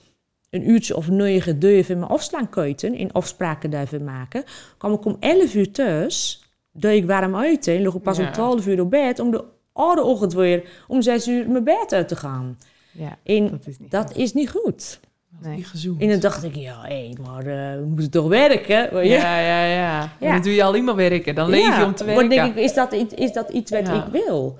een 0.51 0.71
uurtje 0.71 0.97
of 0.97 1.09
negen 1.09 1.59
durven 1.59 1.99
mijn 1.99 2.11
afslaankeuten. 2.11 2.95
En 2.95 3.13
afspraken 3.13 3.71
daarvoor 3.71 4.03
maken. 4.03 4.45
kwam 4.79 4.93
ik 4.93 5.05
om 5.05 5.17
11 5.21 5.55
uur 5.55 5.71
thuis. 5.71 6.43
Deed 6.73 7.03
ik 7.03 7.09
warm 7.09 7.41
eten. 7.41 7.75
En 7.77 7.83
lag 7.83 7.95
ik 7.95 8.03
pas 8.03 8.17
Ja. 8.17 8.27
om 8.27 8.33
12 8.33 8.67
uur 8.67 8.81
op 8.81 8.91
bed. 8.91 9.19
Om 9.19 9.31
de 9.31 9.45
oude 9.73 10.03
ochtend 10.03 10.33
weer 10.33 10.69
om 10.89 11.03
6 11.03 11.29
uur 11.29 11.51
mijn 11.51 11.65
bed 11.65 11.93
uit 11.93 12.09
te 12.09 12.17
gaan. 12.17 12.59
Ja, 12.93 13.19
En 13.25 13.49
dat 13.51 13.67
is 13.67 13.79
niet 13.79 13.91
dat 13.91 14.07
goed. 14.07 14.17
is 14.17 14.33
niet 14.33 14.51
goed. 14.51 15.01
Nee. 15.43 15.65
En 15.99 16.09
dan 16.09 16.21
dacht 16.21 16.45
ik, 16.45 16.55
ja, 16.55 16.81
hé, 16.83 17.13
maar 17.27 17.47
eh, 17.47 17.79
we 17.79 17.85
moeten 17.87 18.11
toch 18.11 18.29
werken? 18.29 19.05
Ja, 19.07 19.39
ja, 19.41 19.65
ja. 19.65 20.03
En 20.03 20.27
Ja. 20.27 20.33
Dan 20.33 20.43
doe 20.43 20.55
je 20.55 20.63
alleen 20.65 20.85
maar 20.85 20.95
werken. 20.97 21.35
Dan 21.35 21.49
leef 21.51 21.79
je 21.79 21.85
om 21.85 21.95
te 21.95 22.05
maar 22.05 22.15
werken. 22.15 22.37
denk 22.37 22.57
ik, 22.57 22.63
is 22.63 22.75
dat, 22.75 22.93
iets- 22.93 23.15
is 23.15 23.33
dat 23.33 23.51
iets 23.51 23.71
wat 23.71 23.87
Ja. 23.87 24.05
ik 24.07 24.13
wil? 24.13 24.59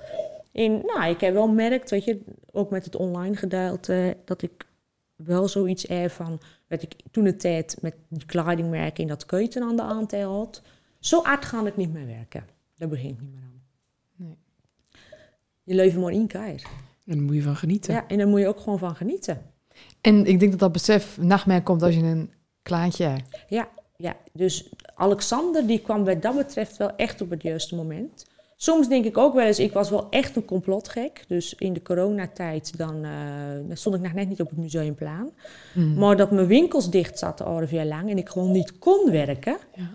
En 0.53 0.71
nou, 0.85 1.09
ik 1.09 1.21
heb 1.21 1.33
wel 1.33 1.45
gemerkt, 1.45 1.89
weet 1.89 2.03
je, 2.03 2.19
ook 2.51 2.69
met 2.69 2.85
het 2.85 2.95
online 2.95 3.35
gedeelte, 3.35 4.17
dat 4.25 4.41
ik 4.41 4.51
wel 5.17 5.47
zoiets 5.47 5.89
er 5.89 6.09
van, 6.09 6.39
dat 6.67 6.81
ik 6.81 6.95
toen 7.11 7.23
de 7.23 7.35
tijd 7.35 7.77
met 7.81 7.95
die 8.09 8.25
kledingmerken 8.25 9.01
in 9.03 9.07
dat 9.07 9.25
keuken 9.25 9.63
aan 9.63 9.75
de 9.75 9.81
aantal 9.81 10.37
had. 10.37 10.61
Zo 10.99 11.23
hard 11.23 11.45
ga 11.45 11.65
ik 11.65 11.77
niet 11.77 11.93
meer 11.93 12.05
werken. 12.05 12.45
Daar 12.75 12.89
begin 12.89 13.09
ik 13.09 13.21
niet 13.21 13.33
meer 13.33 13.43
aan. 13.43 13.61
Nee. 14.15 14.37
Je 15.63 15.75
leven 15.75 16.01
maar 16.01 16.11
één 16.11 16.27
keer. 16.27 16.41
En 17.05 17.15
daar 17.15 17.21
moet 17.21 17.35
je 17.35 17.41
van 17.41 17.55
genieten. 17.55 17.93
Ja, 17.93 18.07
en 18.07 18.17
daar 18.17 18.27
moet 18.27 18.39
je 18.39 18.47
ook 18.47 18.59
gewoon 18.59 18.79
van 18.79 18.95
genieten. 18.95 19.41
En 20.01 20.25
ik 20.25 20.39
denk 20.39 20.51
dat 20.51 20.59
dat 20.59 20.71
besef 20.71 21.17
nachtmerk 21.17 21.63
komt 21.63 21.83
als 21.83 21.95
je 21.95 22.01
een 22.01 22.31
klaantje 22.61 23.05
hebt. 23.05 23.45
Ja, 23.97 24.17
dus 24.33 24.69
Alexander 24.95 25.67
die 25.67 25.79
kwam 25.79 26.05
wat 26.05 26.21
dat 26.21 26.35
betreft 26.35 26.77
wel 26.77 26.95
echt 26.95 27.21
op 27.21 27.29
het 27.29 27.41
juiste 27.41 27.75
moment. 27.75 28.25
Soms 28.59 28.89
denk 28.89 29.05
ik 29.05 29.17
ook 29.17 29.33
wel 29.33 29.45
eens, 29.45 29.59
ik 29.59 29.73
was 29.73 29.89
wel 29.89 30.07
echt 30.09 30.35
een 30.35 30.45
complotgek. 30.45 31.23
Dus 31.27 31.53
in 31.57 31.73
de 31.73 31.81
coronatijd, 31.81 32.77
dan, 32.77 33.03
eh, 33.03 33.11
dan 33.67 33.77
stond 33.77 33.95
ik 33.95 34.01
nog 34.01 34.13
net 34.13 34.29
niet 34.29 34.41
op 34.41 34.49
het 34.49 34.57
museumplan. 34.57 35.31
Hmm. 35.73 35.93
Maar 35.93 36.17
dat 36.17 36.31
mijn 36.31 36.47
winkels 36.47 36.89
dicht 36.89 37.19
zaten 37.19 37.45
al 37.45 37.61
een 37.61 37.67
jaar 37.69 37.85
lang 37.85 38.09
en 38.09 38.17
ik 38.17 38.29
gewoon 38.29 38.51
niet 38.51 38.77
kon 38.77 39.11
werken. 39.11 39.57
Ja. 39.75 39.89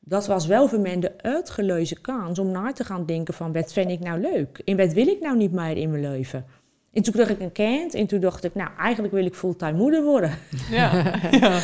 Dat 0.00 0.26
was 0.26 0.46
wel 0.46 0.68
voor 0.68 0.80
mij 0.80 1.00
de 1.00 1.12
uitgelezen 1.16 2.00
kans 2.00 2.38
om 2.38 2.50
na 2.50 2.72
te 2.72 2.84
gaan 2.84 3.06
denken 3.06 3.34
van 3.34 3.52
wat 3.52 3.72
vind 3.72 3.90
ik 3.90 4.00
nou 4.00 4.20
leuk? 4.20 4.58
En 4.64 4.76
wat 4.76 4.92
wil 4.92 5.06
ik 5.06 5.20
nou 5.20 5.36
niet 5.36 5.52
meer 5.52 5.76
in 5.76 5.90
mijn 5.90 6.02
leven? 6.02 6.44
En 6.92 7.02
toen 7.02 7.12
kreeg 7.12 7.30
ik 7.30 7.40
een 7.40 7.52
kind 7.52 7.94
en 7.94 8.06
toen 8.06 8.20
dacht 8.20 8.44
ik, 8.44 8.54
nou 8.54 8.70
eigenlijk 8.78 9.14
wil 9.14 9.24
ik 9.24 9.34
fulltime 9.34 9.72
moeder 9.72 10.02
worden. 10.02 10.38
Ja. 10.70 10.92
ja. 11.40 11.60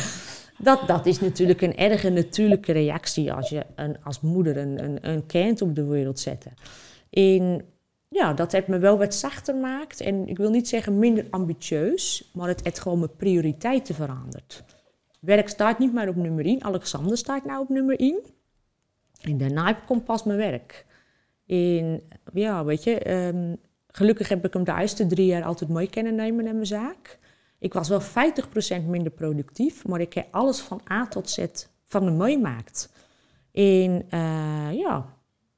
Dat, 0.59 0.87
dat 0.87 1.05
is 1.05 1.19
natuurlijk 1.19 1.61
een 1.61 1.77
erge 1.77 2.09
natuurlijke 2.09 2.71
reactie 2.71 3.33
als 3.33 3.49
je 3.49 3.65
een, 3.75 4.03
als 4.03 4.21
moeder 4.21 4.57
een, 4.57 5.09
een, 5.09 5.25
kind 5.25 5.61
op 5.61 5.75
de 5.75 5.85
wereld 5.85 6.19
zet. 6.19 6.45
En 7.09 7.65
ja, 8.09 8.33
dat 8.33 8.51
heeft 8.51 8.67
me 8.67 8.77
wel 8.77 8.97
wat 8.97 9.15
zachter 9.15 9.53
gemaakt. 9.53 10.01
En 10.01 10.27
ik 10.27 10.37
wil 10.37 10.49
niet 10.49 10.67
zeggen 10.67 10.99
minder 10.99 11.27
ambitieus, 11.29 12.29
maar 12.33 12.47
het 12.47 12.63
heeft 12.63 12.79
gewoon 12.79 12.99
mijn 12.99 13.15
prioriteiten 13.15 13.95
veranderd. 13.95 14.63
Werk 15.19 15.49
staat 15.49 15.79
niet 15.79 15.93
meer 15.93 16.07
op 16.07 16.15
nummer 16.15 16.45
1. 16.45 16.63
Alexander 16.63 17.17
staat 17.17 17.45
nou 17.45 17.61
op 17.61 17.69
nummer 17.69 17.99
1. 17.99 18.19
En 19.21 19.37
daarna 19.37 19.73
komt 19.73 20.05
pas 20.05 20.23
mijn 20.23 20.37
werk. 20.37 20.85
En 21.47 22.01
ja, 22.33 22.65
weet 22.65 22.83
je, 22.83 22.99
ehm, 22.99 23.55
gelukkig 23.87 24.29
heb 24.29 24.45
ik 24.45 24.53
hem 24.53 24.63
de 24.63 24.75
eerste 24.79 25.07
drie 25.07 25.25
jaar 25.25 25.43
altijd 25.43 25.69
mooi 25.69 25.89
kunnen 25.89 26.15
nemen 26.15 26.47
in 26.47 26.53
mijn 26.53 26.65
zaak. 26.65 27.19
Ik 27.59 27.73
was 27.73 27.89
wel 27.89 28.01
50% 28.01 28.05
minder 28.87 29.11
productief, 29.11 29.85
maar 29.87 29.99
ik 29.99 30.13
heb 30.13 30.27
alles 30.31 30.59
van 30.59 30.81
A 30.91 31.07
tot 31.07 31.29
Z 31.29 31.45
van 31.85 32.05
hem 32.05 32.17
meemaakt. 32.17 32.89
En 33.51 34.05
eh, 34.09 34.73
ja, 34.73 35.13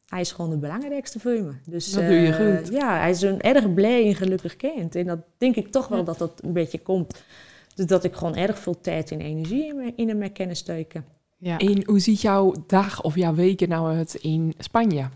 hij 0.08 0.22
is 0.22 0.32
gewoon 0.32 0.52
het 0.52 0.60
belangrijkste 0.60 1.20
voor 1.20 1.32
me. 1.32 1.52
Dus, 1.66 1.92
Dat 1.92 2.04
doe 2.04 2.16
je 2.16 2.34
eh, 2.34 2.58
goed. 2.58 2.74
Ja, 2.74 2.98
hij 3.00 3.10
is 3.10 3.22
een 3.22 3.42
erg 3.42 3.74
blij 3.74 4.06
en 4.08 4.16
gelukkig 4.16 4.56
kind. 4.56 4.96
En 4.96 5.06
dat 5.06 5.20
denk 5.38 5.56
ik 5.56 5.72
toch 5.72 5.88
wel 5.88 6.04
dat 6.04 6.18
dat 6.18 6.42
een 6.44 6.54
beetje 6.54 6.80
komt. 6.80 7.24
Dus 7.76 7.86
dat 7.86 8.04
ik 8.04 8.16
gewoon 8.16 8.36
erg 8.36 8.60
veel 8.60 8.82
tijd 8.82 9.12
en 9.12 9.20
energie 9.20 9.68
in, 9.68 9.76
me, 9.76 9.94
in 9.96 10.08
hem 10.08 10.22
heb 10.22 10.34
kunnen 10.34 10.56
steken. 10.56 11.06
Ja. 11.38 11.58
En 11.58 11.86
hoe 11.86 12.00
ziet 12.00 12.22
jouw 12.22 12.54
dag 12.68 13.02
of 13.02 13.16
jouw 13.16 13.34
weken 13.34 13.70
nou 13.70 13.96
uit 13.96 14.14
in 14.16 14.54
Spanje? 14.58 15.10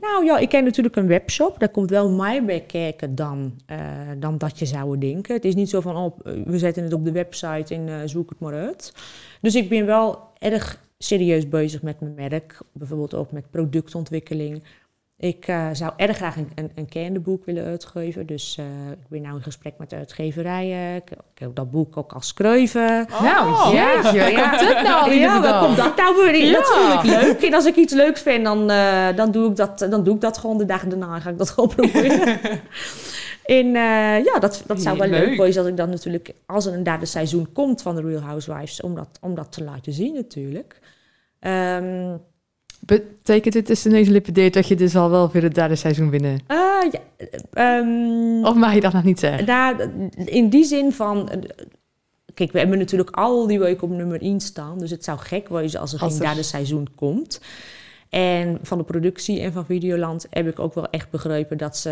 Nou 0.00 0.24
ja, 0.24 0.38
ik 0.38 0.48
ken 0.48 0.64
natuurlijk 0.64 0.96
een 0.96 1.06
webshop. 1.06 1.58
Daar 1.58 1.68
komt 1.68 1.90
wel 1.90 2.10
meer 2.10 2.44
bij 2.44 2.60
kijken 2.60 3.14
dan, 3.14 3.60
eh, 3.66 3.78
dan 4.18 4.38
dat 4.38 4.58
je 4.58 4.66
zou 4.66 4.98
denken. 4.98 5.34
Het 5.34 5.44
is 5.44 5.54
niet 5.54 5.70
zo 5.70 5.80
van, 5.80 5.96
oh, 5.96 6.18
we 6.44 6.58
zetten 6.58 6.82
het 6.82 6.92
op 6.92 7.04
de 7.04 7.12
website 7.12 7.74
en 7.74 7.88
eh, 7.88 7.94
zoek 8.04 8.30
het 8.30 8.38
maar 8.38 8.54
uit. 8.54 8.92
Dus 9.40 9.54
ik 9.54 9.68
ben 9.68 9.86
wel 9.86 10.18
erg 10.38 10.80
serieus 10.98 11.48
bezig 11.48 11.82
met 11.82 12.00
mijn 12.00 12.14
merk. 12.14 12.60
Bijvoorbeeld 12.72 13.14
ook 13.14 13.32
met 13.32 13.50
productontwikkeling. 13.50 14.62
Ik 15.20 15.46
eh, 15.46 15.68
zou 15.72 15.92
erg 15.96 16.16
graag 16.16 16.36
een, 16.36 16.50
een, 16.54 16.70
een 16.74 16.88
kinderboek 16.88 17.44
willen 17.44 17.64
uitgeven. 17.64 18.26
Dus 18.26 18.56
eh, 18.58 18.64
ik 18.90 19.08
ben 19.08 19.22
nu 19.22 19.28
in 19.28 19.42
gesprek 19.42 19.74
met 19.78 19.90
de 19.90 19.96
uitgeverijen. 19.96 20.94
Ik, 20.94 21.10
ik 21.10 21.38
heb 21.38 21.54
dat 21.54 21.70
boek 21.70 21.96
ook 21.96 22.12
al 22.12 22.20
schreven. 22.20 23.06
Nou, 23.22 23.74
jeetje, 23.76 24.18
waar 24.18 24.30
ja. 24.30 24.48
komt 24.48 24.60
dit 24.60 24.82
nou 24.82 25.12
ja, 25.14 25.40
waar 25.40 25.64
komt 25.64 25.76
dat 25.76 25.96
nou 25.96 26.16
weer 26.16 26.34
in? 26.34 26.52
Dat 26.52 26.74
Ja. 26.74 27.00
vind 27.00 27.14
ik 27.14 27.20
leuk. 27.20 27.42
En 27.42 27.54
als 27.54 27.66
ik 27.66 27.76
iets 27.76 27.92
leuks 27.94 28.20
vind, 28.22 28.44
dan, 28.44 28.70
eh, 28.70 29.16
dan, 29.16 29.30
doe, 29.30 29.50
ik 29.50 29.56
dat, 29.56 29.86
dan 29.90 30.04
doe 30.04 30.14
ik 30.14 30.20
dat 30.20 30.38
gewoon 30.38 30.58
de 30.58 30.64
dag 30.64 30.84
daarna. 30.84 31.20
Ga 31.20 31.30
ik 31.30 31.38
dat 31.38 31.50
gewoon 31.50 31.68
proberen. 31.68 32.26
en 33.44 33.66
eh, 33.66 34.24
ja, 34.24 34.38
dat, 34.40 34.62
dat 34.66 34.80
zou 34.82 34.98
wel 34.98 35.08
Leuk. 35.08 35.20
leuk 35.28 35.36
zijn 35.52 35.58
als 35.58 35.66
ik 35.66 35.76
dan 35.76 35.90
natuurlijk, 35.90 36.32
als 36.46 36.66
er 36.66 36.74
een 36.74 36.82
derde 36.82 37.06
seizoen 37.06 37.52
komt 37.52 37.82
van 37.82 37.94
de 37.94 38.02
Real 38.02 38.20
Housewives, 38.22 38.80
om 38.80 38.94
dat, 38.94 39.18
om 39.20 39.34
dat 39.34 39.52
te 39.52 39.64
laten 39.64 39.92
zien 39.92 40.14
natuurlijk. 40.14 40.80
Ehm, 41.40 42.16
Betekent 42.88 43.54
dit 43.54 43.66
tussen 43.66 43.90
deze 43.90 44.10
lippen 44.10 44.34
deed 44.34 44.54
dat 44.54 44.68
je 44.68 44.76
dus 44.76 44.96
al 44.96 45.10
wel 45.10 45.30
weer 45.30 45.42
het 45.42 45.54
derde 45.54 45.74
seizoen 45.76 46.10
binnen? 46.10 46.40
ah, 46.46 46.56
ja, 46.92 47.00
ehm, 47.52 48.44
Of 48.44 48.54
mag 48.54 48.74
je 48.74 48.80
dat 48.80 48.92
nog 48.92 49.04
niet 49.04 49.18
zeggen? 49.20 49.46
Nou, 49.46 49.90
in 50.24 50.48
die 50.48 50.64
zin 50.64 50.92
van. 50.92 51.30
Kijk, 52.34 52.52
we 52.52 52.58
hebben 52.58 52.78
natuurlijk 52.78 53.10
al 53.10 53.46
die 53.46 53.58
week 53.58 53.82
op 53.82 53.90
nummer 53.90 54.22
1 54.22 54.40
staan. 54.40 54.78
Dus 54.78 54.90
het 54.90 55.04
zou 55.04 55.18
gek 55.18 55.48
wezen 55.48 55.80
als 55.80 55.92
er 55.92 56.00
Als 56.00 56.12
geen 56.12 56.20
er- 56.22 56.26
derde 56.26 56.42
seizoen 56.42 56.88
komt. 56.94 57.40
En 58.08 58.58
van 58.62 58.78
de 58.78 58.84
productie 58.84 59.40
en 59.40 59.52
van 59.52 59.66
Videoland 59.66 60.26
heb 60.30 60.48
ik 60.48 60.58
ook 60.58 60.74
wel 60.74 60.90
echt 60.90 61.10
begrepen 61.10 61.56
dat 61.58 61.76
ze 61.76 61.90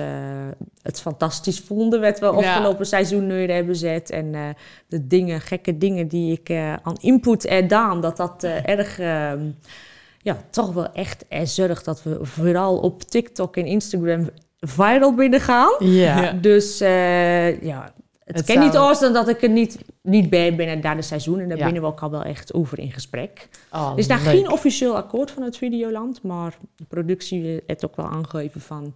het 0.83 1.01
fantastisch 1.01 1.61
vonden. 1.61 2.01
Wat 2.01 2.19
we 2.19 2.27
Ja. 2.27 2.33
afgelopen 2.33 2.87
seizoen 2.87 3.27
neer 3.27 3.55
hebben 3.55 3.75
gezet. 3.75 4.11
En 4.11 4.35
eh, 4.35 4.41
de 4.89 5.07
dingen, 5.07 5.41
gekke 5.41 5.79
dingen 5.79 6.09
die 6.09 6.33
ik 6.33 6.49
eh, 6.49 6.73
aan 6.83 6.97
input 7.01 7.45
en 7.45 7.57
gedaan, 7.63 8.01
dat 8.01 8.17
dat 8.17 8.45
eh, 8.45 8.69
erg. 8.69 8.99
Ja, 10.27 10.37
toch 10.51 10.73
wel 10.73 10.93
echt 10.93 11.25
er 11.29 11.47
zorgt 11.47 11.85
dat 11.85 12.03
we 12.03 12.19
vooral 12.23 12.79
op 12.79 13.03
TikTok 13.03 13.57
en 13.57 13.67
Instagram 13.67 14.29
viral 14.61 15.15
binnen 15.15 15.41
gaan. 15.41 15.73
Ja. 15.87 16.33
Dus 16.33 16.81
eh, 16.81 17.63
ja, 17.63 17.95
het, 18.25 18.37
Het 18.37 18.47
kan 18.47 18.55
zou- 18.55 18.67
niet 18.67 18.77
anders 18.77 18.99
dan 18.99 19.13
dat 19.13 19.29
ik 19.29 19.43
er 19.43 19.49
niet, 19.49 19.79
niet 20.03 20.31
bij 20.31 20.55
ben 20.57 20.67
in 20.67 20.73
het 20.73 20.83
derde 20.83 21.03
seizoen. 21.03 21.39
En 21.41 21.49
daar 21.49 21.59
Ja. 21.59 21.65
binnen 21.65 21.83
we 21.83 21.89
ook 21.89 22.01
al 22.01 22.11
wel 22.11 22.23
echt 22.23 22.55
over 22.55 22.79
in 22.79 22.93
gesprek. 22.93 23.49
Oh, 23.73 23.91
Er 23.93 23.99
is 23.99 24.07
daar 24.07 24.19
leuk. 24.23 24.27
geen 24.29 24.51
officieel 24.51 24.97
akkoord 24.97 25.31
van 25.31 25.43
het 25.43 25.57
Videoland. 25.57 26.23
Maar 26.23 26.59
de 26.77 26.85
productie 26.85 27.63
heeft 27.67 27.85
ook 27.85 27.97
wel 27.97 28.07
aangegeven 28.07 28.61
van... 28.61 28.95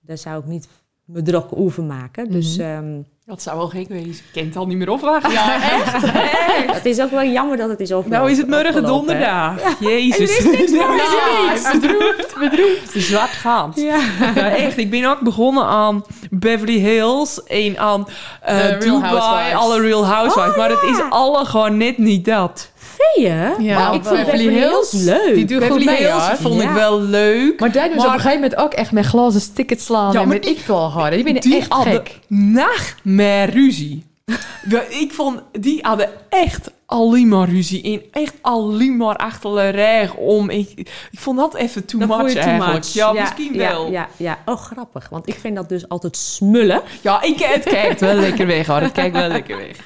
daar 0.00 0.18
zou 0.18 0.40
ik 0.40 0.46
niet 0.46 0.68
me 1.08 1.22
druk 1.22 1.44
over 1.50 1.82
maken. 1.82 2.30
Dus 2.30 2.56
Mhm. 2.56 2.66
ehm, 2.66 3.00
Dat 3.26 3.42
zou 3.42 3.56
wel 3.56 3.68
gek 3.68 3.88
wezen. 3.88 4.10
Ik 4.10 4.22
kan 4.32 4.44
het 4.44 4.56
al 4.56 4.66
niet 4.66 4.76
meer 4.76 4.90
opwachten. 4.90 5.30
Ja, 5.32 5.54
echt? 5.72 6.72
het 6.74 6.84
is 6.86 7.00
ook 7.00 7.10
wel 7.10 7.24
jammer 7.24 7.56
dat 7.56 7.68
het 7.68 7.80
is 7.80 7.92
over. 7.92 8.10
Nou 8.10 8.30
is 8.30 8.38
het 8.38 8.48
morgen 8.48 8.84
donderdag. 8.84 9.54
Jezus. 9.80 10.38
En 10.38 10.52
er 10.52 10.60
is 10.60 10.70
niks 10.70 10.72
Nou, 10.72 10.94
meer, 10.94 11.52
is 11.54 11.62
niks. 11.62 11.72
Bedroefd, 11.80 12.34
bedroefd. 12.38 12.92
Zwart 12.94 13.30
gaat. 13.30 13.72
Ja. 13.80 13.98
Ja, 14.34 14.50
echt. 14.50 14.76
Ik 14.78 14.90
ben 14.90 15.04
ook 15.04 15.20
begonnen 15.20 15.64
aan 15.64 16.04
Beverly 16.30 16.78
Hills 16.78 17.42
en 17.42 17.78
aan 17.78 18.06
eh, 18.42 18.58
Real 18.70 18.78
Dubai, 18.78 19.00
Housewives. 19.02 19.54
alle 19.60 19.80
Real 19.80 20.06
Housewives. 20.06 20.50
Oh, 20.52 20.56
maar 20.58 20.70
het 20.70 20.82
is 20.82 21.00
alle 21.10 21.44
gewoon 21.44 21.76
net 21.76 21.98
niet 21.98 22.24
dat. 22.24 22.72
Ja, 23.16 23.54
Maar 23.58 23.94
ik 23.94 24.04
vind 24.04 24.16
Beverly 24.16 24.24
Beverly 24.24 24.52
Hills, 24.58 24.90
Hills 24.92 25.04
leuk. 25.04 25.34
die 25.34 25.44
doet 25.44 25.58
goed 25.58 25.68
Beverly 25.68 25.84
mee, 25.86 25.96
Hills 25.96 26.26
hoor. 26.28 26.36
vond 26.36 26.54
ik 26.62 26.68
Ja. 26.68 26.74
wel 26.74 27.00
leuk. 27.00 27.60
Maar 27.60 27.72
daar 27.72 27.88
doen 27.88 27.92
ze 28.00 28.06
Maar- 28.06 28.06
op 28.06 28.12
een 28.14 28.20
gegeven 28.20 28.40
moment 28.42 28.60
ook 28.60 28.72
echt 28.72 28.92
met 28.92 29.04
glazen 29.06 29.54
tickets 29.54 29.84
slaan 29.84 30.12
Ja, 30.12 30.20
en 30.20 30.26
maar 30.26 30.26
met 30.36 30.42
die- 30.42 30.52
ik 30.54 30.60
veel 30.60 30.88
geworden. 30.90 31.24
Die 31.24 31.40
ben 31.40 31.52
echt 31.52 31.72
hadden 31.72 31.92
gek. 31.92 32.18
nachtmerrie 32.28 33.52
ruzie. 33.64 34.06
Ja, 34.68 34.80
ik 34.88 35.12
vond, 35.12 35.40
die 35.60 35.78
hadden 35.82 36.08
echt 36.28 36.70
alleen 36.86 37.28
maar 37.28 37.48
ruzie 37.48 37.80
in. 37.82 38.02
Echt 38.12 38.34
alleen 38.40 38.96
maar 38.96 39.16
achter 39.16 39.54
de 39.54 39.68
reg 39.68 40.14
om. 40.14 40.50
Ik, 40.50 40.70
ik 41.10 41.18
vond 41.18 41.38
dat 41.38 41.54
even 41.54 41.84
too 41.84 42.00
Dat 42.00 42.08
much 42.08 42.18
vond 42.18 42.32
je 42.32 42.38
too 42.38 42.48
eigenlijk. 42.48 42.84
much. 42.84 42.92
Ja, 42.94 43.12
misschien 43.12 43.54
ja, 43.54 43.58
wel. 43.70 43.84
Ja, 43.84 43.90
Ja, 43.90 44.08
ja, 44.16 44.38
oh 44.52 44.60
grappig. 44.60 45.08
Want 45.08 45.28
ik 45.28 45.34
vind 45.40 45.56
dat 45.56 45.68
dus 45.68 45.88
altijd 45.88 46.16
smullen. 46.16 46.82
ik, 47.22 47.38
het 47.38 47.64
kijkt 47.74 48.00
wel 48.00 48.14
lekker 48.14 48.46
weg 48.46 48.66
hoor. 48.66 48.80
Het 48.80 48.92
kijkt 48.92 49.16
wel 49.16 49.28
lekker 49.28 49.56
weg. 49.56 49.76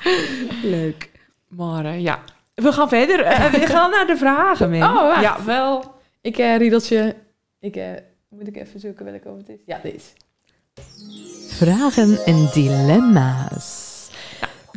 Leuk. 0.62 1.10
Maar 1.48 1.84
eh, 1.84 2.00
ja, 2.00 2.18
we 2.54 2.72
gaan 2.72 2.88
verder. 2.88 3.20
Eh, 3.32 3.52
we 3.52 3.66
gaan 3.66 3.90
naar 3.90 4.06
de 4.06 4.16
vragen, 4.16 4.70
man. 4.70 4.82
Oh, 4.82 4.94
wacht. 4.94 5.22
Ja, 5.22 5.44
wel. 5.44 5.94
Ik, 6.20 6.38
eh 6.38 6.56
riedeltje. 6.56 7.16
Ik, 7.60 7.76
eh, 7.76 7.90
moet 8.28 8.46
ik 8.46 8.56
even 8.56 8.80
zoeken 8.80 9.04
welke 9.04 9.28
over 9.28 9.40
het 9.40 9.48
is? 9.48 9.60
Ja, 9.66 9.80
deze. 9.82 10.10
Vragen 11.48 12.18
en 12.24 12.48
dilemma's. 12.52 13.90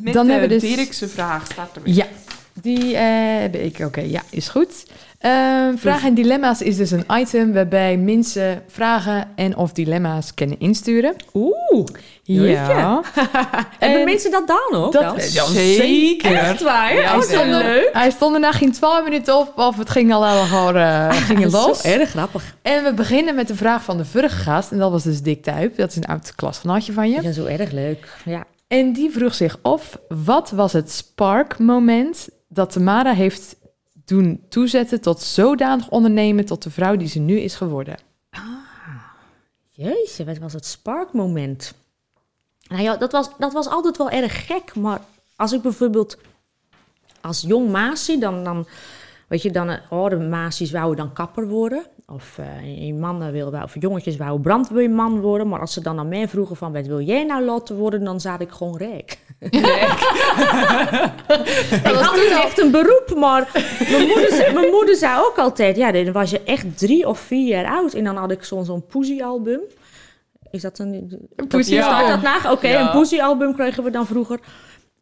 Met 0.02 0.14
Dan 0.14 0.26
de 0.26 0.32
hebben 0.32 0.50
we 0.50 0.60
dus- 0.60 0.76
Dirkse 0.76 1.08
vraag 1.08 1.46
staat 1.46 1.76
er 1.76 1.82
Ja, 1.84 2.06
die 2.54 2.96
eh, 2.96 3.40
heb 3.42 3.56
ik. 3.56 3.80
Oké, 3.80 4.02
ja, 4.02 4.22
is 4.30 4.48
goed. 4.48 4.86
Ehm, 5.26 5.76
vragen 5.78 6.08
en 6.08 6.14
dilemma's 6.14 6.62
is 6.62 6.78
dus 6.78 6.92
een 6.92 7.04
item 7.12 7.54
waarbij 7.54 7.98
mensen 7.98 8.64
vragen 8.68 9.28
en 9.36 9.58
of 9.58 9.72
dilemma's 9.72 10.34
kunnen 10.34 10.60
insturen. 10.60 11.16
Oeh, 11.34 11.86
Ja. 12.24 13.02
hebben 13.80 14.00
En 14.00 14.06
mensen 14.06 14.32
dat 14.32 14.48
dan 14.48 14.80
ook? 14.82 14.92
dat- 14.92 15.02
dan? 15.04 15.16
Ja, 15.32 15.46
zeker. 15.46 16.34
Echt 16.36 16.62
waar? 16.62 16.94
Ja, 16.94 17.12
hij, 17.12 17.22
stond 17.22 17.42
er, 17.42 17.64
leuk. 17.64 17.90
hij 17.94 18.10
stond 18.12 18.34
er 18.34 18.40
na 18.40 18.52
geen 18.52 18.72
12 18.72 19.04
minuten 19.04 19.38
op 19.38 19.52
of 19.56 19.78
het 19.78 19.90
ging 19.90 20.14
al 20.14 20.22
gewoon 20.46 20.76
eh, 20.76 21.12
ging 21.12 21.52
los. 21.52 21.82
Zo 21.82 21.88
erg 21.88 22.10
grappig. 22.10 22.56
En 22.62 22.84
we 22.84 22.94
beginnen 22.94 23.36
met 23.36 23.48
de 23.48 23.56
vraag 23.56 23.84
van 23.84 23.98
de 23.98 24.06
vorige 24.06 24.36
gast. 24.36 24.72
En 24.72 24.78
dat 24.78 24.92
was 24.92 25.04
dus 25.04 25.22
Dick 25.22 25.44
Tuip. 25.44 25.78
Dat 25.78 25.90
is 25.90 25.96
een 25.96 26.06
oud 26.06 26.36
klasgenootje 26.36 26.94
van 26.94 27.10
je. 27.10 27.22
Ja, 27.22 27.32
zo 27.32 27.46
erg 27.46 27.72
leuk. 27.72 28.08
Ja. 28.26 28.44
En 28.68 28.94
die 28.94 29.12
vroeg 29.12 29.34
zich 29.34 29.58
af, 29.62 29.98
wat 30.08 30.50
was 30.52 30.74
het 30.74 30.92
spark-moment 30.92 32.30
dat 32.50 32.72
Tamara 32.72 33.14
heeft 33.14 33.56
doen 34.06 34.44
toezetten 34.50 35.02
tot 35.02 35.22
zodanig 35.22 35.90
ondernemen 35.90 36.46
tot 36.46 36.64
de 36.64 36.70
vrouw 36.70 36.96
die 36.96 37.08
ze 37.08 37.20
nu 37.20 37.40
is 37.40 37.56
geworden? 37.56 37.98
Jezus, 39.72 40.26
wat 40.26 40.38
was 40.38 40.54
het 40.54 40.66
sparkmoment? 40.66 41.74
Nou 42.68 42.82
ja, 42.82 42.98
dat 42.98 43.12
was, 43.12 43.30
dat 43.38 43.54
was 43.54 43.68
altijd 43.68 43.98
wel 43.98 44.10
erg 44.10 44.46
gek. 44.46 44.76
Maar 44.76 45.02
als 45.36 45.52
ik 45.52 45.62
bijvoorbeeld 45.62 46.18
als 47.22 47.42
jong 47.42 47.72
Maasie, 47.72 48.20
dan, 48.20 48.44
dan 48.44 48.68
weet 49.28 49.42
je, 49.42 49.52
dan, 49.52 49.78
oh, 49.90 50.10
de 50.10 50.18
Maasies 50.18 50.72
wouden 50.72 50.98
dan 51.06 51.14
kapper 51.14 51.48
worden. 51.48 51.86
of 52.08 52.40
uh, 52.40 52.94
mannen 52.94 53.32
wilden, 53.32 53.64
of 53.64 53.76
jongetjes 53.80 54.18
wouden 54.18 54.42
brandweerman 54.42 55.20
worden. 55.20 55.48
Maar 55.48 55.60
als 55.60 55.74
ze 55.74 55.82
dan 55.82 56.00
aan 56.00 56.08
mij 56.08 56.28
vroegen 56.28 56.56
van, 56.56 56.74
wat 56.74 56.86
wil 56.86 57.02
jij 57.02 57.24
nou 57.24 57.44
laten 57.44 57.76
worden? 57.76 58.04
Dan 58.04 58.22
zat 58.22 58.42
ik 58.42 58.52
gewoon 58.52 58.78
rek. 58.78 59.20
Ik 61.90 61.96
had 62.02 62.16
niet 62.16 62.40
echt 62.44 62.60
een 62.60 62.72
beroep, 62.72 63.14
maar 63.18 63.50
mijn 63.90 64.08
moeder, 64.08 64.52
mijn 64.54 64.70
moeder 64.72 64.96
zei 64.96 65.20
ook 65.20 65.38
altijd... 65.38 65.76
Ja, 65.76 65.92
dan 65.92 66.12
was 66.12 66.30
je 66.30 66.44
echt 66.44 66.78
drie 66.78 67.08
of 67.08 67.20
vier 67.20 67.48
jaar 67.48 67.66
oud. 67.66 67.94
En 67.94 68.04
dan 68.04 68.16
had 68.16 68.32
ik 68.32 68.44
zo'n 68.44 68.66
zo'n 68.66 68.86
album 69.22 69.60
Is 70.52 70.62
dat 70.62 70.80
een... 70.80 71.28
Een 71.36 71.48
poesie-album? 71.48 72.08
dat 72.08 72.22
na? 72.22 72.52
Oké, 72.52 72.68
een 72.68 72.92
poesie-album 72.92 73.56
kregen 73.56 73.84
we 73.84 73.90
dan 73.90 74.06
vroeger. 74.06 74.40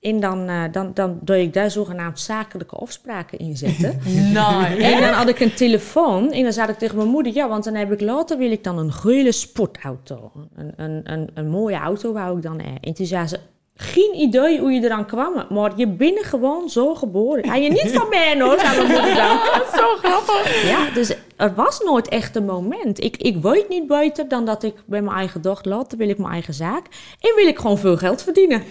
En 0.04 0.20
dan, 0.20 0.50
uh, 0.50 0.64
dan, 0.72 0.92
dan 0.94 1.20
doe 1.22 1.42
ik 1.42 1.54
daar 1.54 1.72
zogenaamd 1.72 2.20
zakelijke 2.20 2.76
afspraken 2.76 3.38
in 3.38 3.58
zetten. 3.58 4.00
nice. 4.34 4.84
En 4.84 5.02
dan 5.02 5.14
had 5.14 5.28
ik 5.28 5.40
een 5.40 5.54
telefoon 5.54 6.32
en 6.32 6.44
dan 6.44 6.54
zei 6.54 6.70
ik 6.70 6.78
tegen 6.78 6.98
mijn 6.98 7.10
moeder... 7.10 7.34
ja, 7.34 7.48
want 7.48 7.64
dan 7.64 7.76
heb 7.76 7.92
ik 7.92 8.02
later 8.02 8.38
wil 8.38 8.52
ik 8.52 8.64
dan 8.64 8.78
een 8.78 8.92
gele 8.92 9.32
sportauto. 9.32 10.32
Een, 10.56 10.74
een, 10.76 11.02
een, 11.04 11.30
een 11.34 11.50
mooie 11.50 11.76
auto 11.76 12.14
wou 12.14 12.38
ik 12.38 12.44
dan... 12.44 12.60
Eh. 12.60 12.68
En 12.82 12.94
toen 12.94 13.06
zei 13.06 13.28
ze, 13.28 13.40
geen 13.76 14.14
idee 14.16 14.60
hoe 14.60 14.72
je 14.72 14.84
eraan 14.84 15.06
kwam, 15.06 15.46
maar 15.50 15.72
je 15.76 15.88
bent 15.88 16.24
gewoon 16.24 16.70
zo 16.70 16.96
geboren. 16.96 17.46
Ga 17.46 17.56
je 17.56 17.70
niet 17.70 17.92
van 17.92 18.10
mij 18.10 18.42
hoor, 18.42 18.60
zei 18.60 18.88
mijn 18.88 19.16
dan. 19.16 19.38
zo 19.80 19.96
grappig. 19.96 20.70
Ja, 20.70 20.90
dus 20.94 21.16
er 21.38 21.54
was 21.56 21.80
nooit 21.80 22.08
echt 22.08 22.36
een 22.36 22.46
moment. 22.46 23.04
Ik, 23.04 23.18
ik 23.18 23.38
weet 23.42 23.70
niet 23.70 23.88
beter 23.88 24.28
dan 24.28 24.46
dat 24.46 24.64
ik 24.64 24.76
bij 24.86 25.02
mijn 25.02 25.18
eigen 25.18 25.42
dochter 25.42 25.72
later 25.72 25.98
wil 25.98 26.10
ik 26.10 26.18
mijn 26.18 26.32
eigen 26.32 26.54
zaak 26.54 26.86
en 27.20 27.36
wil 27.36 27.48
ik 27.48 27.60
gewoon 27.60 27.78
veel 27.78 27.98
geld 27.98 28.24
verdienen. 28.24 28.64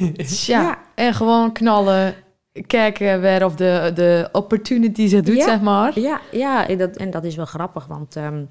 Ja, 0.46 0.60
ja. 0.62 0.78
en 0.94 1.14
gewoon 1.14 1.52
knallen, 1.52 2.14
kijken 2.66 3.22
waar 3.22 3.44
of 3.44 3.54
de, 3.54 3.90
de 3.94 4.28
opportunity 4.32 5.06
zich 5.06 5.22
doet, 5.22 5.36
ja, 5.36 5.44
zeg 5.44 5.60
maar. 5.60 6.00
Ja, 6.00 6.20
ja 6.30 6.68
en, 6.68 6.78
dat, 6.78 6.96
en 6.96 7.10
dat 7.10 7.24
is 7.24 7.36
wel 7.36 7.46
grappig, 7.46 7.86
want... 7.86 8.16
Um, 8.16 8.50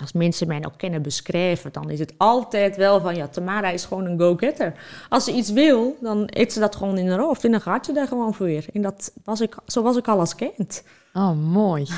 als 0.00 0.12
mensen 0.12 0.46
mij 0.46 0.64
ook 0.66 0.76
kennen 0.78 1.02
beschrijven, 1.02 1.72
dan 1.72 1.90
is 1.90 1.98
het 1.98 2.12
altijd 2.16 2.76
wel 2.76 3.00
van 3.00 3.16
ja, 3.16 3.28
Tamara 3.28 3.70
is 3.70 3.84
gewoon 3.84 4.04
een 4.04 4.18
go-getter. 4.18 4.74
Als 5.08 5.24
ze 5.24 5.32
iets 5.32 5.50
wil, 5.50 5.96
dan 6.00 6.28
eet 6.30 6.52
ze 6.52 6.60
dat 6.60 6.76
gewoon 6.76 6.98
in 6.98 7.08
haar 7.08 7.18
hoofd 7.18 7.44
en 7.44 7.50
dan 7.50 7.60
gaat 7.60 7.86
ze 7.86 7.92
daar 7.92 8.08
gewoon 8.08 8.34
voor. 8.34 8.64
En 8.72 8.82
dat 8.82 9.12
was 9.24 9.40
ik, 9.40 9.56
zo 9.66 9.82
was 9.82 9.96
ik 9.96 10.08
al 10.08 10.18
als 10.18 10.34
kind. 10.34 10.82
Oh, 11.12 11.32
mooi. 11.52 11.82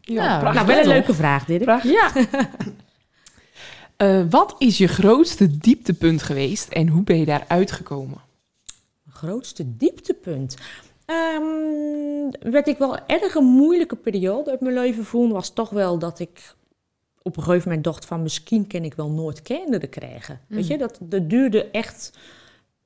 ja, 0.00 0.22
ja 0.24 0.52
nou, 0.52 0.66
wel 0.66 0.78
een 0.78 0.86
leuke 0.86 1.14
vraag, 1.14 1.44
Dirk. 1.44 1.82
Ja. 1.82 2.10
uh, 3.98 4.24
wat 4.30 4.54
is 4.58 4.78
je 4.78 4.86
grootste 4.86 5.58
dieptepunt 5.58 6.22
geweest 6.22 6.68
en 6.68 6.88
hoe 6.88 7.02
ben 7.02 7.18
je 7.18 7.24
daar 7.24 7.44
uitgekomen? 7.48 8.20
Grootste 9.10 9.76
dieptepunt? 9.76 10.56
Um, 11.06 12.52
werd 12.52 12.66
ik 12.66 12.78
wel 12.78 13.06
erg 13.06 13.34
een 13.34 13.44
moeilijke 13.44 13.96
periode 13.96 14.50
uit 14.50 14.60
mijn 14.60 14.74
leven 14.74 15.04
voelde, 15.04 15.34
was 15.34 15.50
toch 15.50 15.70
wel 15.70 15.98
dat 15.98 16.18
ik 16.18 16.54
op 17.22 17.36
een 17.36 17.42
gegeven 17.42 17.68
moment 17.68 17.84
dacht 17.84 18.04
van 18.04 18.22
misschien 18.22 18.66
kan 18.66 18.84
ik 18.84 18.94
wel 18.94 19.10
nooit 19.10 19.42
kinderen 19.42 19.88
krijgen. 19.88 20.40
Weet 20.46 20.66
je, 20.66 20.72
mm. 20.72 20.78
dat, 20.80 20.98
dat 21.00 21.30
duurde 21.30 21.70
echt, 21.70 22.18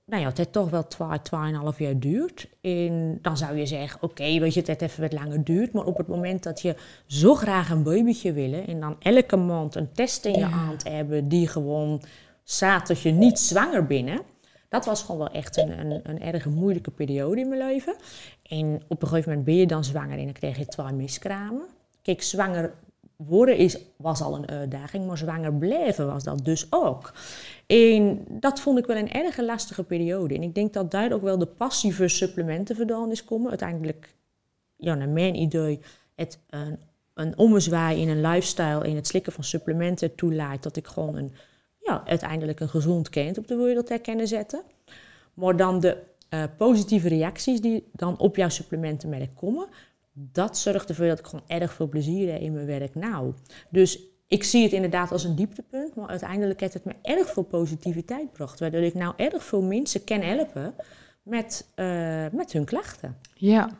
nou 0.05 0.23
ja, 0.23 0.29
het 0.29 0.37
heeft 0.37 0.53
toch 0.53 0.71
wel 0.71 0.87
twee, 0.87 1.23
tweeënhalf 1.23 1.79
jaar 1.79 1.99
duurt. 1.99 2.49
En 2.61 3.19
dan 3.23 3.37
zou 3.37 3.57
je 3.57 3.67
zeggen, 3.67 4.03
oké, 4.03 4.39
weet 4.39 4.55
je, 4.55 4.61
het 4.61 4.69
heeft 4.69 4.83
even 4.83 5.03
wat 5.03 5.13
langer 5.13 5.45
duurt. 5.45 5.73
Maar 5.73 5.85
op 5.85 5.97
het 5.97 6.07
moment 6.07 6.43
dat 6.43 6.61
je 6.61 6.77
zo 7.07 7.35
graag 7.35 7.71
een 7.71 7.83
babytje 7.83 8.33
willen 8.33 8.67
en 8.67 8.81
dan 8.81 8.97
elke 8.99 9.37
maand 9.37 9.75
een 9.75 9.93
test 9.93 10.25
in 10.25 10.33
je 10.33 10.39
ja. 10.39 10.49
hand 10.49 10.89
hebben 10.89 11.29
die 11.29 11.49
gewoon 11.49 12.03
staat 12.45 12.87
dat 12.87 13.01
je 13.01 13.11
niet 13.11 13.39
zwanger 13.39 13.87
binnen. 13.87 14.21
Dat 14.69 14.85
was 14.85 15.03
gewoon 15.03 15.19
wel 15.19 15.31
echt 15.31 15.57
een, 15.57 15.79
een, 15.79 16.01
een 16.03 16.21
erg 16.21 16.47
moeilijke 16.47 16.91
periode 16.91 17.41
in 17.41 17.49
mijn 17.49 17.67
leven. 17.67 17.97
En 18.43 18.83
op 18.89 19.03
een 19.03 19.09
gegeven 19.09 19.29
moment 19.29 19.47
ben 19.47 19.57
je 19.57 19.67
dan 19.67 19.85
zwanger 19.85 20.19
en 20.19 20.25
dan 20.25 20.33
krijg 20.33 20.59
je 20.59 20.67
twee 20.67 20.93
miskramen. 20.93 21.67
Kijk, 22.03 22.23
zwanger 22.23 22.75
worden 23.17 23.57
is, 23.57 23.79
was 23.97 24.21
al 24.21 24.37
een 24.37 24.49
uitdaging, 24.49 25.07
maar 25.07 25.19
zwanger 25.19 25.55
blijven 25.55 26.07
was 26.07 26.25
dat 26.25 26.45
dus 26.45 26.67
ook. 26.71 27.13
En 27.67 28.25
dat 28.29 28.61
vond 28.61 28.79
ik 28.79 28.87
wel 28.87 28.97
een 28.97 29.13
erg 29.13 29.37
lastige 29.37 29.83
periode. 29.83 30.35
En 30.35 30.43
ik 30.43 30.55
denk 30.55 30.73
dat 30.73 30.91
daar 30.91 31.13
ook 31.13 31.23
wel 31.23 31.39
de 31.39 31.47
passieve 31.47 32.09
vandaan 32.77 33.11
is 33.11 33.25
komen. 33.25 33.49
Uiteindelijk, 33.49 34.15
ja, 34.77 34.95
naar 34.95 35.09
mijn 35.09 35.35
idee, 35.35 35.81
het 36.15 36.39
een, 36.51 36.79
een 37.15 37.39
ommezwaai 37.39 38.01
in 38.01 38.09
een 38.09 38.21
lifestyle, 38.21 38.89
in 38.89 38.97
het 38.97 39.07
slikken 39.07 39.33
van 39.33 39.45
supplementen 39.45 40.15
toelaat, 40.15 40.63
dat 40.63 40.77
ik 40.77 40.87
gewoon 40.87 41.17
een, 41.17 41.33
ja, 41.79 42.03
uiteindelijk 42.07 42.61
een 42.61 42.69
gezond 42.69 43.09
kind 43.09 43.39
op 43.39 43.49
de 43.49 43.57
wereld 43.57 43.89
herkennen 43.89 44.29
zetten. 44.29 44.63
Maar 45.35 45.57
dan 45.57 45.81
de 45.81 46.03
uh, 46.31 46.45
positieve 46.57 47.09
reacties 47.09 47.61
die 47.61 47.89
dan 47.93 48.19
op 48.19 48.37
jouw 48.37 48.49
supplementenmerk 48.49 49.35
komen, 49.35 49.67
dat 50.19 50.59
zorgt 50.59 50.89
ervoor 50.89 51.07
dat 51.07 51.19
ik 51.19 51.27
gewoon 51.27 51.45
erg 51.47 51.73
veel 51.73 51.89
plezier 51.89 52.33
heb 52.33 52.41
in 52.41 52.53
mijn 52.53 52.67
werk 52.67 52.95
nou. 52.95 53.33
Dus 53.71 53.99
ik 54.27 54.45
zie 54.45 54.63
het 54.63 54.73
inderdaad 54.73 55.13
als 55.13 55.25
een 55.25 55.35
dieptepunt, 55.35 55.95
maar 55.95 56.09
uiteindelijk 56.09 56.61
heeft 56.61 56.75
het 56.75 56.85
me 56.85 56.93
erg 57.03 57.33
veel 57.33 57.43
positiviteit 57.43 58.27
gebracht. 58.31 58.61
Waardoor 58.61 58.81
ik 58.81 58.95
nou 58.95 59.15
erg 59.17 59.45
veel 59.45 59.63
mensen 59.63 60.05
kan 60.05 60.21
helpen 60.21 60.75
met, 61.23 61.67
uh, 61.77 62.27
met 62.33 62.53
hun 62.53 62.65
klachten. 62.65 63.17
Ja, 63.35 63.71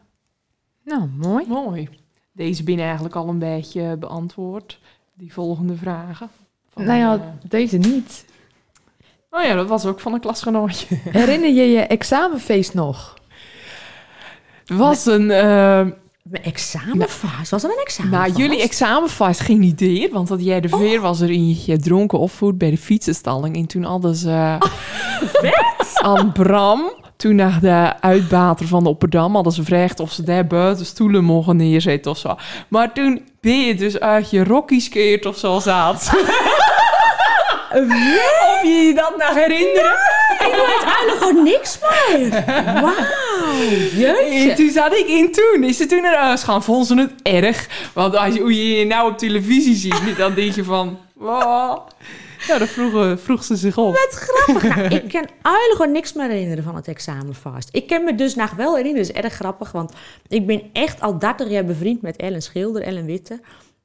nou 0.85 1.09
mooi. 1.09 1.47
Mooi. 1.47 1.89
Deze 2.33 2.63
binnen 2.65 2.85
eigenlijk 2.85 3.15
al 3.15 3.29
een 3.29 3.39
beetje 3.39 3.97
beantwoord, 3.97 4.81
die 5.15 5.33
volgende 5.33 5.75
vragen. 5.75 6.29
Van, 6.69 6.85
nou 6.85 6.99
ja, 6.99 7.15
uh, 7.15 7.23
deze 7.49 7.77
niet. 7.77 8.25
Oh 9.31 9.43
ja, 9.43 9.55
dat 9.55 9.69
was 9.69 9.87
ook 9.87 10.01
van 10.01 10.13
een 10.13 10.21
klasgenootje. 10.21 10.87
Herinner 10.97 11.51
je 11.51 11.71
je 11.71 11.81
examenfeest 11.81 12.75
nog? 12.75 13.19
was 14.67 15.07
een... 15.07 15.31
Uh, 15.31 15.87
mijn 16.31 16.45
examenfase? 16.45 17.51
Was 17.51 17.63
dat 17.63 17.71
een 17.71 17.83
examenfase? 17.85 18.31
Nou, 18.31 18.43
jullie 18.43 18.63
examenfase 18.63 19.43
geen 19.43 19.63
idee. 19.63 20.09
Want 20.13 20.29
dat 20.29 20.45
jij 20.45 20.61
de 20.61 20.69
oh. 20.71 20.81
veer 20.81 21.01
was 21.01 21.21
er 21.21 21.31
in 21.31 21.57
je 21.67 21.79
dronken 21.79 22.19
opvoed 22.19 22.59
bij 22.59 22.71
de 22.71 22.79
fietsenstalling. 22.79 23.57
En 23.57 23.67
toen 23.67 23.83
hadden 23.83 24.15
ze... 24.15 24.59
Uh, 25.43 25.53
aan 25.95 26.33
Bram, 26.33 26.93
toen 27.17 27.35
naar 27.35 27.61
de 27.61 27.93
uitbater 28.01 28.67
van 28.67 28.83
de 28.83 28.89
Opperdam... 28.89 29.35
hadden 29.35 29.53
ze 29.53 29.61
gevraagd 29.61 30.01
of 30.01 30.13
ze 30.13 30.23
daar 30.23 30.47
buiten 30.47 30.87
stoelen 30.87 31.25
mogen 31.25 31.57
neerzetten 31.57 32.11
of 32.11 32.19
zo. 32.19 32.37
Maar 32.69 32.93
toen 32.93 33.23
ben 33.41 33.61
je 33.61 33.75
dus 33.75 34.01
uit 34.01 34.31
je 34.31 34.45
Rocky 34.45 34.81
skeert 34.81 35.27
of 35.27 35.39
zo 35.39 35.59
zat. 35.59 36.11
Of 37.71 37.83
je 38.63 38.85
je 38.87 38.95
dat 38.95 39.17
nog 39.17 39.35
herinneren? 39.35 39.97
Ik 40.39 40.47
weet 40.51 40.85
eigenlijk 40.85 41.19
gewoon 41.19 41.43
niks 41.43 41.79
meer. 41.81 42.45
Wauw, 42.83 43.26
jeetje. 43.59 44.51
En 44.51 44.57
toen 44.57 44.71
zat 44.71 44.93
ik 44.97 45.07
in 45.07 45.33
toen. 45.33 45.65
Is 45.65 45.77
ze 45.77 45.87
toen 45.87 46.03
naar 46.03 46.17
huis 46.17 46.43
gaan? 46.43 46.63
Vonden 46.63 46.87
ze 46.87 46.95
het 46.95 47.13
erg? 47.23 47.91
Want 47.95 48.17
als 48.17 48.35
je, 48.35 48.41
hoe 48.41 48.57
je 48.57 48.79
je 48.79 48.87
nou 48.87 49.11
op 49.11 49.19
televisie 49.19 49.75
ziet, 49.75 50.17
dan 50.17 50.35
denk 50.35 50.55
je 50.55 50.65
van... 50.65 50.99
Wow. 51.13 51.89
Ja, 52.47 52.59
dan 52.59 52.67
vroeg, 52.67 53.21
vroeg 53.21 53.45
ze 53.45 53.57
zich 53.57 53.77
op. 53.77 53.95
Wat 53.95 54.09
grappig. 54.11 54.77
Nou, 54.77 54.95
ik 54.95 55.09
kan 55.09 55.27
eigenlijk 55.43 55.77
gewoon 55.77 55.93
niks 55.93 56.13
meer 56.13 56.29
herinneren 56.29 56.65
van 56.65 56.75
het 56.75 56.89
examen 56.89 57.35
vast. 57.35 57.69
Ik 57.73 57.87
kan 57.87 58.05
me 58.05 58.15
dus 58.15 58.35
nog 58.35 58.51
wel 58.51 58.77
herinneren. 58.77 59.07
Dat 59.07 59.17
is 59.17 59.23
erg 59.23 59.33
grappig, 59.33 59.73
want 59.73 59.93
ik 60.29 60.47
ben 60.47 60.63
echt 60.73 61.01
al 61.01 61.19
30 61.19 61.49
jaar 61.49 61.65
bevriend 61.65 62.03
met 62.03 62.17
Ellen 62.17 62.43
Schilder, 62.43 62.83
Ellen 62.83 63.07
Witte. 63.07 63.41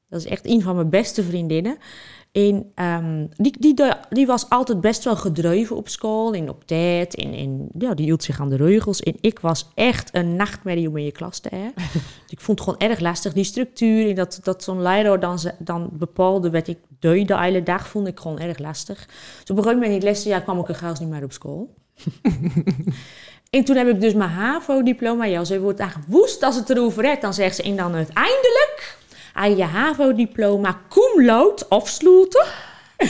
Dat 0.08 0.20
is 0.20 0.26
echt 0.26 0.46
een 0.46 0.62
van 0.62 0.74
mijn 0.74 0.90
beste 0.90 1.22
vriendinnen. 1.22 1.78
En 2.32 2.72
um, 2.74 3.28
die, 3.36 3.54
die, 3.58 3.74
die 4.10 4.26
was 4.26 4.48
altijd 4.48 4.80
best 4.80 5.04
wel 5.04 5.16
gedreven 5.16 5.76
op 5.76 5.88
school 5.88 6.34
en 6.34 6.48
op 6.48 6.66
tijd. 6.66 7.14
En, 7.14 7.34
en 7.34 7.68
ja, 7.78 7.94
die 7.94 8.04
hield 8.04 8.22
zich 8.22 8.40
aan 8.40 8.48
de 8.48 8.56
regels. 8.56 9.00
En 9.00 9.14
ik 9.20 9.38
was 9.38 9.68
echt 9.74 10.14
een 10.14 10.36
nachtmerrie 10.36 10.88
om 10.88 10.96
in 10.96 11.04
je 11.04 11.12
klas 11.12 11.38
te 11.38 11.48
hebben. 11.48 11.82
ik 12.28 12.40
vond 12.40 12.58
het 12.58 12.68
gewoon 12.68 12.90
erg 12.90 13.00
lastig, 13.00 13.32
die 13.32 13.44
structuur. 13.44 14.08
En 14.08 14.14
dat, 14.14 14.40
dat 14.42 14.62
zo'n 14.62 14.82
leider 14.82 15.20
dan, 15.20 15.38
dan 15.58 15.88
bepaalde 15.92 16.50
wat 16.50 16.68
ik 16.68 16.78
deed 16.98 17.28
de 17.28 17.38
hele 17.38 17.62
dag, 17.62 17.88
vond 17.88 18.06
ik 18.06 18.20
gewoon 18.20 18.38
erg 18.38 18.58
lastig. 18.58 19.06
Dus 19.06 19.50
op 19.50 19.56
een 19.56 19.62
gegeven 19.62 19.72
moment 19.72 19.86
in 19.88 19.94
het 19.94 20.02
lesjaar 20.02 20.42
kwam 20.42 20.58
ik 20.58 20.68
er 20.68 20.74
gauw 20.74 20.94
niet 21.00 21.08
meer 21.08 21.24
op 21.24 21.32
school. 21.32 21.74
en 23.50 23.64
toen 23.64 23.76
heb 23.76 23.88
ik 23.88 24.00
dus 24.00 24.14
mijn 24.14 24.30
HAVO-diploma. 24.30 25.24
Ja, 25.24 25.44
ze 25.44 25.60
wordt 25.60 25.80
echt 25.80 25.98
woest 26.06 26.42
als 26.42 26.56
het 26.56 26.70
erover 26.70 27.04
heeft. 27.04 27.20
Dan 27.20 27.34
zegt 27.34 27.56
ze, 27.56 27.62
en 27.62 27.76
dan 27.76 27.94
uiteindelijk 27.94 29.00
aan 29.32 29.56
je 29.56 29.64
HAVO-diploma 29.64 30.80
cum 30.88 31.24
laude 31.24 31.64
afsluiten. 31.68 32.44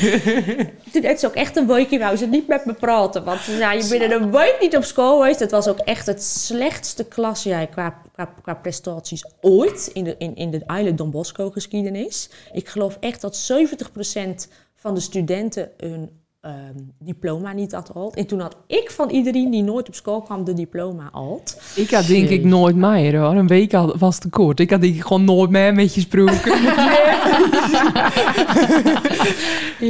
Toen 0.93 1.05
had 1.05 1.21
ze 1.21 1.27
ook 1.27 1.35
echt 1.35 1.57
een 1.57 1.67
weekje, 1.67 1.99
wou 1.99 2.17
ze 2.17 2.27
niet 2.27 2.49
met 2.49 2.65
me 2.65 2.75
praten. 2.75 3.25
Want 3.25 3.41
ze 3.41 3.57
zei, 3.57 3.83
je 3.83 3.99
bent 3.99 4.13
een 4.13 4.31
week 4.31 4.57
niet 4.61 4.77
op 4.77 4.85
school 4.85 5.19
geweest. 5.19 5.41
Het 5.41 5.51
was 5.51 5.69
ook 5.69 5.79
echt 5.79 6.07
het 6.07 6.23
slechtste 6.23 7.05
klasjaar 7.05 7.67
qua, 7.67 8.03
qua, 8.13 8.35
qua 8.43 8.55
prestaties 8.55 9.25
ooit 9.41 9.91
in 9.93 10.05
de, 10.05 10.15
in, 10.19 10.37
in 10.37 10.51
de 10.51 10.63
Island 10.67 10.99
Don 10.99 11.11
Bosco 11.11 11.51
geschiedenis. 11.51 12.31
Ik 12.53 12.69
geloof 12.69 12.97
echt 13.01 13.21
dat 13.21 13.53
70% 13.53 14.53
van 14.77 14.95
de 14.95 15.01
studenten 15.01 15.71
hun 15.77 16.22
um, 16.47 16.93
diploma 16.99 17.53
niet 17.53 17.73
had 17.73 17.95
al. 17.95 18.13
En 18.15 18.27
toen 18.27 18.41
had 18.41 18.57
ik 18.67 18.91
van 18.91 19.11
iedereen 19.11 19.51
die 19.51 19.63
nooit 19.63 19.89
op 19.89 19.95
school 19.95 20.23
kwam 20.23 20.45
de 20.45 20.53
diploma 20.53 21.09
al. 21.13 21.43
Ik 21.75 21.91
had 21.91 22.07
denk 22.07 22.29
ik 22.29 22.45
nooit 22.45 22.77
meer 22.77 23.19
hoor. 23.19 23.35
Een 23.35 23.47
week 23.47 23.73
was 23.97 24.19
te 24.19 24.29
kort. 24.29 24.61
Ik 24.61 24.71
had 24.71 24.81
denk 24.81 24.95
ik 24.95 25.03
gewoon 25.03 25.25
nooit 25.25 25.51
meer 25.51 25.75
met 25.75 25.95
je 25.95 26.01
gesproken. 26.01 26.63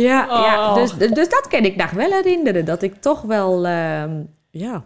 ja, 0.08 0.26
ja 0.26 0.74
dus, 0.74 0.96
dus 0.96 1.28
dat 1.28 1.46
kan 1.48 1.64
ik 1.64 1.76
nog 1.76 1.90
wel 1.90 2.10
herinneren. 2.10 2.64
Dat 2.64 2.82
ik 2.82 2.94
toch 3.00 3.22
wel, 3.22 3.66
um, 3.66 4.28
ja, 4.50 4.84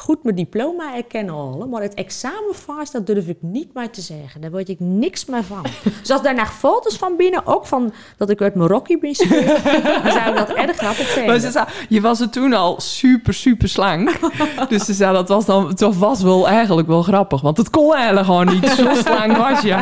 goed 0.00 0.24
mijn 0.24 0.36
diploma 0.36 0.96
erkennen 0.96 1.34
halen, 1.34 1.68
maar 1.68 1.82
het 1.82 1.94
examenfase, 1.94 2.92
dat 2.92 3.06
durf 3.06 3.26
ik 3.26 3.36
niet 3.40 3.74
meer 3.74 3.90
te 3.90 4.00
zeggen. 4.00 4.40
Daar 4.40 4.50
weet 4.50 4.68
ik 4.68 4.80
niks 4.80 5.24
meer 5.24 5.44
van. 5.44 5.62
dus 6.00 6.10
als 6.10 6.22
daar 6.22 6.34
nog 6.34 6.52
foto's 6.52 6.96
van 6.96 7.16
binnen, 7.16 7.46
ook 7.46 7.66
van 7.66 7.92
dat 8.16 8.30
ik 8.30 8.42
uit 8.42 8.54
Marokko 8.54 8.98
ben 8.98 9.14
gestuurd, 9.14 9.46
dan 10.02 10.12
zou 10.12 10.28
ik 10.28 10.36
dat 10.36 10.52
erg 10.52 10.76
grappig 10.76 11.06
vinden. 11.06 11.30
Maar 11.30 11.40
ze 11.40 11.50
zei, 11.50 11.66
je 11.88 12.00
was 12.00 12.20
er 12.20 12.30
toen 12.30 12.52
al 12.52 12.80
super, 12.80 13.34
super 13.34 13.68
slank. 13.68 14.18
dus 14.68 14.84
ze 14.84 14.92
zei, 14.92 15.12
dat 15.12 15.28
was 15.28 15.44
dan, 15.44 15.72
dat 15.74 15.96
was 15.96 16.22
wel 16.22 16.48
eigenlijk 16.48 16.88
wel 16.88 17.02
grappig. 17.02 17.40
Want 17.40 17.56
het 17.56 17.70
kon 17.70 17.94
eigenlijk 17.94 18.26
gewoon 18.26 18.46
niet. 18.46 18.68
Zo 18.68 18.94
slank 18.94 19.36
was 19.36 19.60
je. 19.60 19.78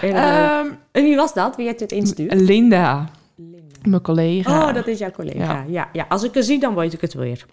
Ehm, 0.00 0.66
en 0.92 1.02
wie 1.02 1.16
was 1.16 1.34
dat? 1.34 1.56
Wie 1.56 1.66
had 1.66 1.80
het 1.80 1.92
instuurd? 1.92 2.34
Linda, 2.34 3.08
Linda. 3.36 3.78
mijn 3.82 4.02
collega. 4.02 4.68
Oh, 4.68 4.74
dat 4.74 4.86
is 4.86 4.98
jouw 4.98 5.10
collega. 5.10 5.52
Ja. 5.52 5.64
Ja. 5.68 5.88
Ja, 5.92 6.06
Als 6.08 6.22
ik 6.22 6.34
het 6.34 6.44
zie, 6.44 6.58
dan 6.58 6.74
weet 6.74 6.92
ik 6.92 7.00
het 7.00 7.14
weer. 7.14 7.46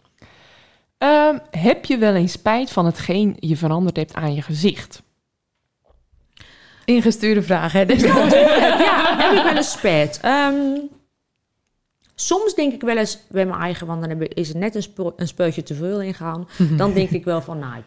Ehm, 1.04 1.38
heb 1.52 1.86
je 1.86 1.98
wel 1.98 2.16
eens 2.16 2.32
spijt 2.32 2.70
van 2.72 2.86
hetgeen 2.86 3.36
je 3.40 3.58
veranderd 3.58 3.96
hebt 3.96 4.14
aan 4.14 4.34
je 4.34 4.42
gezicht? 4.42 5.02
Ingestuurde 6.86 7.42
vraag, 7.42 7.72
hè? 7.72 7.86
Dus 7.86 8.02
ja, 8.02 8.28
heb 9.18 9.38
ik 9.38 9.44
wel 9.44 9.56
eens 9.56 9.72
spijt. 9.72 10.20
Ehm, 10.22 10.80
soms 12.16 12.54
denk 12.56 12.74
ik 12.74 12.82
wel 12.82 12.98
eens 12.98 13.20
bij 13.30 13.46
mijn 13.46 13.60
eigen, 13.62 13.88
want 13.88 14.02
dan 14.02 14.10
heb 14.10 14.22
ik- 14.22 14.34
is 14.34 14.50
er 14.50 14.58
net 14.58 14.76
een, 14.76 14.82
spo- 14.84 15.14
een 15.16 15.28
speutje 15.28 15.64
te 15.64 15.76
veel 15.76 16.02
ingegaan. 16.02 16.48
Dan 16.78 16.94
denk 16.94 17.10
ik 17.10 17.24
wel 17.26 17.42
van, 17.42 17.60
nou, 17.60 17.82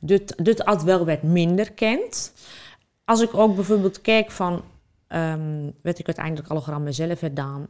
dit, 0.00 0.34
dit 0.44 0.60
had 0.60 0.82
wel 0.82 1.04
wat 1.06 1.22
minder 1.22 1.72
kent. 1.72 2.32
Als 3.04 3.20
ik 3.20 3.34
ook 3.34 3.54
bijvoorbeeld 3.54 4.00
kijk 4.00 4.30
van, 4.30 4.62
ehm 5.08 5.70
wat 5.82 5.98
ik 5.98 6.06
uiteindelijk 6.06 6.48
al 6.48 6.64
aan 6.66 6.82
mezelf 6.82 7.08
heb 7.08 7.18
gedaan. 7.18 7.66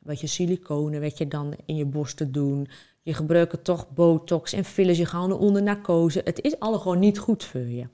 Wat 0.00 0.20
je 0.20 0.26
siliconen, 0.26 1.00
wat 1.00 1.18
je 1.18 1.28
dan 1.28 1.54
in 1.66 1.76
je 1.76 1.84
borsten 1.84 2.32
doen. 2.32 2.68
Je 3.02 3.14
gebruikt 3.14 3.64
toch 3.64 3.90
botox 3.90 4.52
en 4.52 4.64
fillers, 4.64 4.98
je 4.98 5.06
gaat 5.06 5.32
onder 5.32 5.62
narcose. 5.62 6.20
Het 6.24 6.40
is 6.40 6.58
alle 6.58 6.78
gewoon 6.78 6.98
niet 6.98 7.18
goed 7.18 7.44
voor 7.44 7.60
je. 7.60 7.86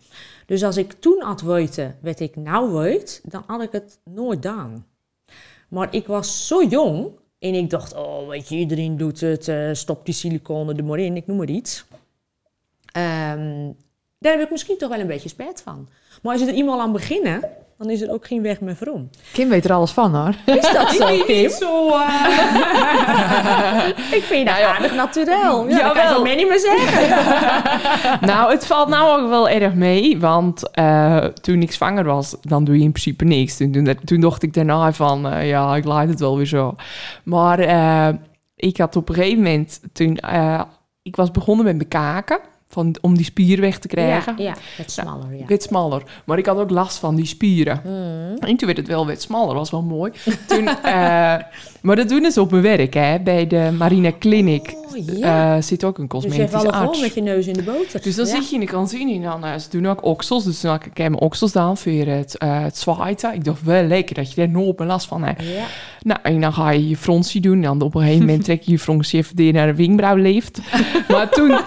Dus 0.47 0.65
als 0.65 0.77
ik 0.77 0.93
toen 0.93 1.23
had 1.23 1.41
weten 1.41 1.99
wat 2.01 2.21
ik 2.21 2.37
nou 2.37 2.73
weet, 2.73 3.21
dan 3.25 3.43
had 3.47 3.63
ik 3.63 3.73
het 3.73 3.99
nooit 4.05 4.35
gedaan. 4.35 4.87
Maar 5.69 5.95
ik 5.95 6.07
was 6.07 6.47
zo 6.47 6.65
jong 6.65 7.11
en 7.39 7.55
ik 7.55 7.71
dacht, 7.71 7.95
oh 7.95 8.29
weet 8.29 8.49
je, 8.49 8.57
iedereen 8.57 8.97
doet 8.97 9.21
het, 9.21 9.49
eh, 9.49 9.69
stop 9.73 10.05
die 10.05 10.15
siliconen 10.15 10.77
er 10.77 10.85
maar 10.85 10.99
in, 10.99 11.17
ik 11.17 11.27
noem 11.27 11.37
maar 11.37 11.49
iets. 11.49 11.85
Ehm, 12.93 13.73
daar 14.19 14.33
heb 14.33 14.41
ik 14.41 14.51
misschien 14.51 14.79
toch 14.79 14.89
wel 14.89 15.01
een 15.01 15.07
beetje 15.07 15.29
spijt 15.29 15.63
van. 15.63 15.89
Maar 16.23 16.33
als 16.33 16.41
je 16.43 16.49
er 16.49 16.55
eenmaal 16.55 16.81
aan 16.81 16.93
beginnen, 16.93 17.43
dan 17.79 17.91
is 17.91 18.01
er 18.01 18.13
ook 18.13 18.27
geen 18.27 18.43
weg 18.43 18.61
meer 18.61 18.93
om. 18.93 19.11
Kim 19.33 19.49
weet 19.49 19.65
er 19.65 19.73
alles 19.73 19.91
van, 19.91 20.15
hoor. 20.15 20.35
Is 20.57 20.73
dat 20.73 20.91
zo, 20.91 21.25
Kim? 21.25 21.51
zo... 21.51 21.89
eh, 21.89 23.89
Ik 24.19 24.23
vind 24.23 24.47
dat 24.47 24.63
aardig 24.63 24.95
naturel. 24.95 25.69
Ja, 25.69 25.93
dat 25.93 25.93
kan 25.93 26.31
je 26.31 26.37
niet 26.37 26.49
meer 26.49 26.59
zeggen. 26.59 27.09
nou, 28.29 28.51
het 28.53 28.67
valt 28.67 28.89
nou 28.89 29.21
ook 29.23 29.29
wel 29.29 29.49
erg 29.49 29.75
mee. 29.75 30.21
Want 30.21 30.71
eh, 30.71 31.25
toen 31.25 31.63
ik 31.63 31.73
zwanger 31.73 32.05
was, 32.05 32.37
dan 32.41 32.65
doe 32.65 32.77
je 32.79 32.85
in 32.85 32.91
principe 32.93 33.25
niks. 33.25 33.57
Toen, 33.57 33.73
toen, 33.73 33.99
toen 34.05 34.21
dacht 34.21 34.43
ik 34.43 34.55
daarna 34.55 34.93
van, 34.93 35.29
eh, 35.29 35.49
ja, 35.49 35.77
ik 35.77 35.85
laat 35.85 36.09
het 36.09 36.21
wel 36.21 36.37
weer 36.37 36.47
zo. 36.47 36.75
Maar 37.25 37.59
eh, 37.59 38.09
ik 38.57 38.77
had 38.77 38.97
op 38.97 39.09
een 39.09 39.15
gegeven 39.15 39.43
moment, 39.43 39.81
toen 39.93 40.17
eh, 40.17 40.63
ik 41.03 41.17
was 41.17 41.31
begonnen 41.31 41.65
met 41.65 41.79
bekaken, 41.79 42.39
van, 42.69 42.97
om 43.01 43.17
die 43.17 43.25
spier 43.25 43.61
weg 43.61 43.79
te 43.79 43.89
krijgen. 43.89 44.35
Ja, 44.37 44.45
ja, 44.45 44.55
het 44.77 44.91
smaller, 44.91 45.35
ja. 45.35 45.47
Werd 45.47 45.63
smaller. 45.63 46.03
Maar 46.25 46.39
ik 46.39 46.47
had 46.47 46.59
ook 46.59 46.71
last 46.71 46.99
van 46.99 47.15
die 47.15 47.27
spieren. 47.27 47.81
Mm. 47.85 48.37
En 48.39 48.57
toen 48.57 48.67
werd 48.67 48.77
het 48.77 48.87
wel 48.87 49.07
wat 49.07 49.23
smaller, 49.23 49.55
was 49.55 49.71
wel 49.71 49.83
mooi. 49.83 50.13
Toen, 50.47 50.69
eh, 50.69 51.35
maar 51.89 51.97
dat 51.97 52.09
doen 52.09 52.31
ze 52.31 52.41
op 52.41 52.51
mijn 52.51 52.63
werk, 52.63 52.95
hè. 52.95 53.19
Bij 53.21 53.47
de 53.47 53.71
Marina 53.79 54.11
Clinic 54.19 54.75
Oh, 54.77 55.19
ja. 55.19 55.57
eh, 55.57 55.63
zit 55.63 55.85
ook 55.85 55.99
een 55.99 56.07
dus 56.09 56.35
je 56.63 56.71
arts. 56.73 57.01
met 57.01 57.15
je 57.15 57.23
neus 57.23 57.47
in 57.47 57.53
de 57.53 57.63
boter. 57.63 58.03
Dus 58.03 58.15
dan 58.17 58.27
ja. 58.27 58.35
zit 58.35 58.49
je 58.49 58.55
in 58.55 58.61
de 58.61 58.67
kantine 58.67 59.15
en 59.15 59.23
dan, 59.23 59.45
eh, 59.45 59.59
ze 59.59 59.69
doen 59.71 59.87
ook 59.87 60.05
oksels. 60.05 60.45
Dus 60.45 60.61
dan 60.61 60.75
ik 60.75 60.99
mijn 60.99 61.15
oksels 61.19 61.53
dan 61.53 61.77
voor 61.77 61.93
het, 61.93 62.39
eh 62.39 62.63
het 62.63 62.77
zwaait. 62.79 63.23
Ik 63.35 63.45
dacht, 63.45 63.63
wel 63.63 63.83
lekker 63.85 64.15
dat 64.15 64.29
je 64.31 64.35
daar 64.37 64.49
nooit 64.49 64.79
meer 64.79 64.89
last 64.89 65.07
van 65.07 65.23
hebt. 65.25 65.43
Ja. 65.43 65.65
Nou, 66.03 66.19
en 66.23 66.41
dan 66.41 66.53
ga 66.53 66.71
je 66.71 66.89
je 66.89 66.97
frontje 66.97 67.41
doen. 67.41 67.55
En 67.55 67.61
dan 67.63 67.81
op 67.83 67.95
een 67.95 68.01
gegeven 68.01 68.27
moment 68.27 68.45
trek 68.45 68.63
je 68.63 68.71
je 68.71 68.79
frontje 68.79 69.19
even 69.19 69.37
weer 69.37 69.53
naar 69.53 69.67
de 69.67 69.75
wenkbrauwlift. 69.75 70.61
maar 71.09 71.29
toen... 71.31 71.49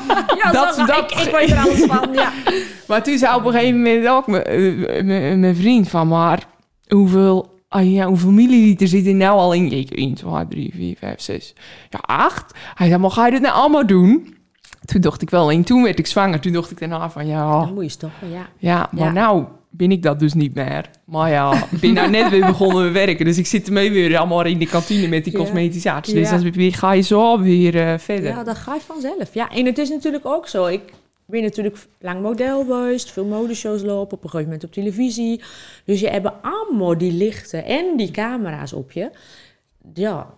Ja, 0.43 0.51
Dat- 0.51 0.76
dat, 0.76 0.88
dat- 0.88 1.11
ik, 1.11 1.17
ik 1.28 1.32
weet 1.36 1.49
er 1.51 1.57
alles 1.57 1.84
van, 1.84 2.09
ja. 2.13 2.32
Maar 2.88 3.03
toen 3.03 3.17
zei 3.17 3.36
op 3.36 3.45
een 3.45 3.51
gegeven 3.51 3.78
moment 3.78 4.07
ook 4.07 4.28
mijn- 4.28 4.43
eh, 4.43 5.36
mijn 5.36 5.55
vriend 5.55 5.89
van... 5.89 6.07
Maar 6.07 6.43
hoeveel, 6.88 7.50
ah 7.72 7.91
ja, 7.91 8.07
hoeveel 8.07 8.32
milliliter 8.32 8.88
zit 8.88 9.05
er 9.07 9.15
nou 9.15 9.38
al 9.38 9.53
in? 9.53 9.72
Ik 9.72 9.89
1, 9.91 10.13
2, 10.13 10.47
3, 10.49 10.72
4, 10.76 10.95
5, 10.97 11.22
6, 11.22 11.53
ja 11.89 11.99
8. 12.01 12.53
Hij 12.76 12.88
zei, 12.88 12.99
maar 12.99 13.11
ga 13.11 13.26
je 13.26 13.32
dit 13.32 13.41
nou 13.41 13.53
allemaal 13.53 13.86
doen? 13.88 14.36
Toen 14.86 15.01
dacht 15.01 15.22
ik 15.22 15.30
wel, 15.30 15.51
en 15.51 15.63
toen 15.63 15.84
werd 15.84 15.99
ik 15.99 16.07
zwanger. 16.07 16.39
Toen 16.39 16.51
dacht 16.53 16.72
ik 16.72 16.80
daarna 16.80 17.09
van, 17.09 17.28
ja, 17.28 17.59
Dan 17.59 17.74
moet 17.74 17.84
je 17.84 17.89
stoppen, 17.89 18.30
ja. 18.32 18.47
ja 18.57 18.89
maar 18.91 19.03
Ja. 19.05 19.11
nou 19.11 19.45
ben 19.69 19.91
ik 19.91 20.03
dat 20.03 20.19
dus 20.19 20.34
niet 20.34 20.53
meer. 20.53 20.89
Maar 21.05 21.30
ja, 21.30 21.53
ik 21.72 21.80
ben 21.80 21.93
nou 21.93 22.09
net 22.09 22.30
weer 22.30 22.45
begonnen 22.45 22.84
met 22.84 22.93
werken. 22.93 23.26
Dus 23.26 23.38
ik 23.38 23.45
zit 23.47 23.67
ermee 23.67 23.91
weer 23.91 24.17
allemaal 24.17 24.45
in 24.45 24.57
de 24.59 24.65
kantine 24.65 25.07
met 25.07 25.24
die 25.24 25.34
Ja. 25.34 25.39
cosmetische 25.39 25.91
arts. 25.91 26.09
Dus 26.13 26.30
Ja. 26.30 26.38
dan 26.38 26.72
ga 26.74 26.91
je 26.91 27.01
zo 27.01 27.39
weer 27.39 27.88
eh, 27.88 27.97
verder. 27.97 28.30
Ja, 28.30 28.43
dat 28.43 28.57
ga 28.57 28.74
je 28.74 28.80
vanzelf. 28.86 29.34
Ja, 29.34 29.49
en 29.49 29.65
het 29.65 29.78
is 29.78 29.89
natuurlijk 29.89 30.26
ook 30.26 30.47
zo. 30.47 30.65
Ik 30.65 30.82
ben 31.32 31.41
natuurlijk 31.41 31.77
lang 31.99 32.21
model 32.21 32.63
geweest, 32.63 33.11
veel 33.11 33.25
modeshows 33.25 33.82
lopen, 33.82 34.17
op 34.17 34.23
een 34.23 34.29
gegeven 34.29 34.51
moment 34.51 34.63
op 34.63 34.71
televisie. 34.71 35.41
Dus 35.86 35.99
je 35.99 36.09
hebt 36.09 36.32
allemaal 36.41 36.97
die 36.97 37.11
lichten 37.11 37.65
en 37.65 37.97
die 37.97 38.11
camera's 38.11 38.73
op 38.73 38.91
je. 38.91 39.09
Ja, 39.93 40.34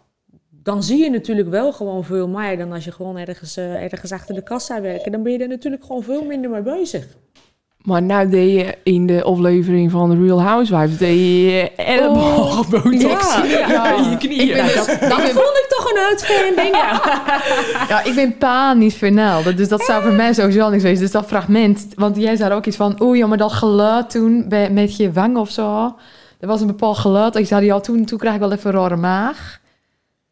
dan 0.50 0.84
zie 0.84 1.04
je 1.04 1.10
natuurlijk 1.10 1.50
wel 1.50 1.74
gewoon 1.74 2.04
veel 2.04 2.28
meer 2.28 2.58
dan 2.58 2.72
als 2.72 2.86
je 2.86 2.92
gewoon 2.92 3.18
ergens, 3.18 3.58
eh, 3.58 3.84
ergens 3.84 4.12
achter 4.12 4.36
de 4.36 4.44
kassa 4.44 4.82
werkt. 4.82 5.12
Dan 5.12 5.24
ben 5.24 5.32
je 5.32 5.38
er 5.38 5.48
natuurlijk 5.48 5.84
gewoon 5.86 6.04
veel 6.04 6.26
minder 6.26 6.50
mee 6.50 6.62
bezig. 6.62 7.08
Maar 7.84 8.04
nou 8.04 8.30
deed 8.30 8.52
je 8.54 8.78
in 8.84 9.08
de 9.08 9.24
aflevering 9.24 9.92
van 9.92 10.10
The 10.10 10.26
Real 10.26 10.42
Housewives... 10.42 10.98
deed 10.98 11.20
je 11.20 11.72
elleboogbotox 11.76 13.04
Oh, 13.04 13.50
ja, 13.50 13.68
ja. 13.70 13.98
in 14.04 14.10
je 14.10 14.18
knieën. 14.18 14.42
Ik 14.42 14.54
ben 14.54 14.66
dus- 14.66 14.86
dat 14.86 15.22
vond 15.22 15.28
ik 15.28 15.63
een 15.63 15.63
uitvinding. 16.10 16.76
Ja. 16.84 17.02
Ja, 17.90 18.04
ik 18.04 18.16
ben 18.16 18.38
panisch 18.38 18.96
verneld. 18.96 19.58
Dus 19.58 19.68
dat 19.70 19.82
zou 19.84 20.04
voor 20.04 20.14
mij 20.14 20.34
sowieso 20.34 20.70
niks 20.70 20.84
wezen. 20.84 21.02
Dus 21.04 21.12
dat 21.12 21.26
fragment, 21.26 21.88
want 21.96 22.16
jij 22.18 22.36
zei 22.36 22.54
ook 22.54 22.66
iets 22.66 22.76
van... 22.78 22.96
Oeh, 23.02 23.18
ja, 23.18 23.28
maar 23.28 23.38
dat 23.38 23.52
geluid 23.54 24.10
toen 24.10 24.46
bij, 24.50 24.70
met 24.70 24.96
je 24.98 25.12
wang 25.12 25.38
of 25.38 25.50
zo... 25.50 25.96
Er 26.40 26.48
was 26.48 26.62
een 26.62 26.68
bepaald 26.68 26.98
geluid. 26.98 27.36
Ik 27.36 27.48
zei, 27.48 27.66
ja, 27.66 27.80
toen, 27.80 28.06
toen 28.06 28.18
kreeg 28.20 28.34
ik 28.34 28.40
wel 28.40 28.52
even 28.52 28.74
een 28.74 28.80
rare 28.80 28.96
maag. 28.96 29.60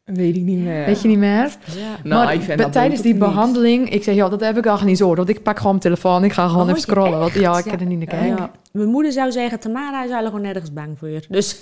Weet 0.04 0.36
ik 0.36 0.42
niet 0.42 0.58
meer. 0.60 0.86
Weet 0.86 1.02
je 1.02 1.08
niet 1.08 1.18
meer? 1.18 1.44
Ja. 1.66 1.82
Nou, 2.04 2.24
maar 2.26 2.34
ik 2.34 2.42
vind 2.42 2.48
bij- 2.56 2.66
dat 2.66 2.72
tijdens 2.72 3.02
die 3.02 3.12
niet. 3.12 3.20
behandeling... 3.22 3.90
Ik 3.90 4.04
zei, 4.04 4.16
ja, 4.16 4.30
dat 4.30 4.40
heb 4.40 4.58
ik 4.58 4.66
al 4.66 4.80
niet 4.84 4.98
zo. 4.98 5.16
Want 5.16 5.30
ik 5.30 5.44
pak 5.44 5.56
gewoon 5.58 5.72
mijn 5.72 5.84
telefoon. 5.84 6.24
Ik 6.24 6.34
ga 6.34 6.48
gewoon 6.48 6.64
Oh, 6.64 6.70
even 6.70 6.82
scrollen. 6.82 7.20
Want, 7.20 7.34
ja, 7.34 7.58
ik 7.58 7.66
Ja. 7.66 7.72
kan 7.72 7.80
er 7.80 7.86
niet 7.86 7.98
naar 7.98 8.08
kijken. 8.08 8.28
Ja. 8.38 8.52
Mijn 8.72 8.90
moeder 8.90 9.12
zou 9.12 9.32
zeggen, 9.32 9.60
Tamara 9.60 9.90
is 9.90 9.96
eigenlijk 9.98 10.28
gewoon 10.28 10.42
nergens 10.46 10.74
bang 10.74 10.98
voor 11.00 11.10
je. 11.10 11.22
Dus 11.30 11.62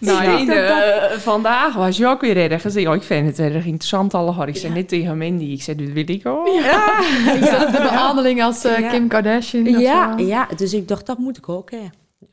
Nou, 0.00 0.22
Ja. 0.22 0.44
de- 0.44 0.52
eh, 0.52 1.18
vandaag 1.18 1.74
was 1.74 1.96
je 1.96 2.06
ook 2.06 2.20
weer 2.20 2.36
zei, 2.70 2.88
oh, 2.88 2.94
ik 2.94 3.02
vind 3.02 3.26
het 3.26 3.38
erg 3.38 3.64
interessant 3.64 4.14
allemaal. 4.14 4.46
Ik 4.46 4.56
zei 4.56 4.72
net 4.72 4.88
tegen 4.88 5.18
Mandy, 5.18 5.44
ik 5.44 5.62
zei, 5.62 5.76
dit 5.76 5.92
wil 5.92 6.08
ik 6.08 6.26
ook. 6.26 6.46
ja, 6.46 7.02
Zelfde 7.42 7.78
behandeling 7.82 8.42
als 8.42 8.64
eh, 8.64 8.78
Ja. 8.78 8.88
Kim 8.90 9.08
Kardashian. 9.08 9.64
ja, 9.80 10.14
ja, 10.16 10.48
dus 10.56 10.72
ik 10.74 10.88
dacht, 10.88 11.06
dat 11.06 11.18
moet 11.18 11.36
ik 11.36 11.48
ook, 11.48 11.70
hè. 11.70 11.82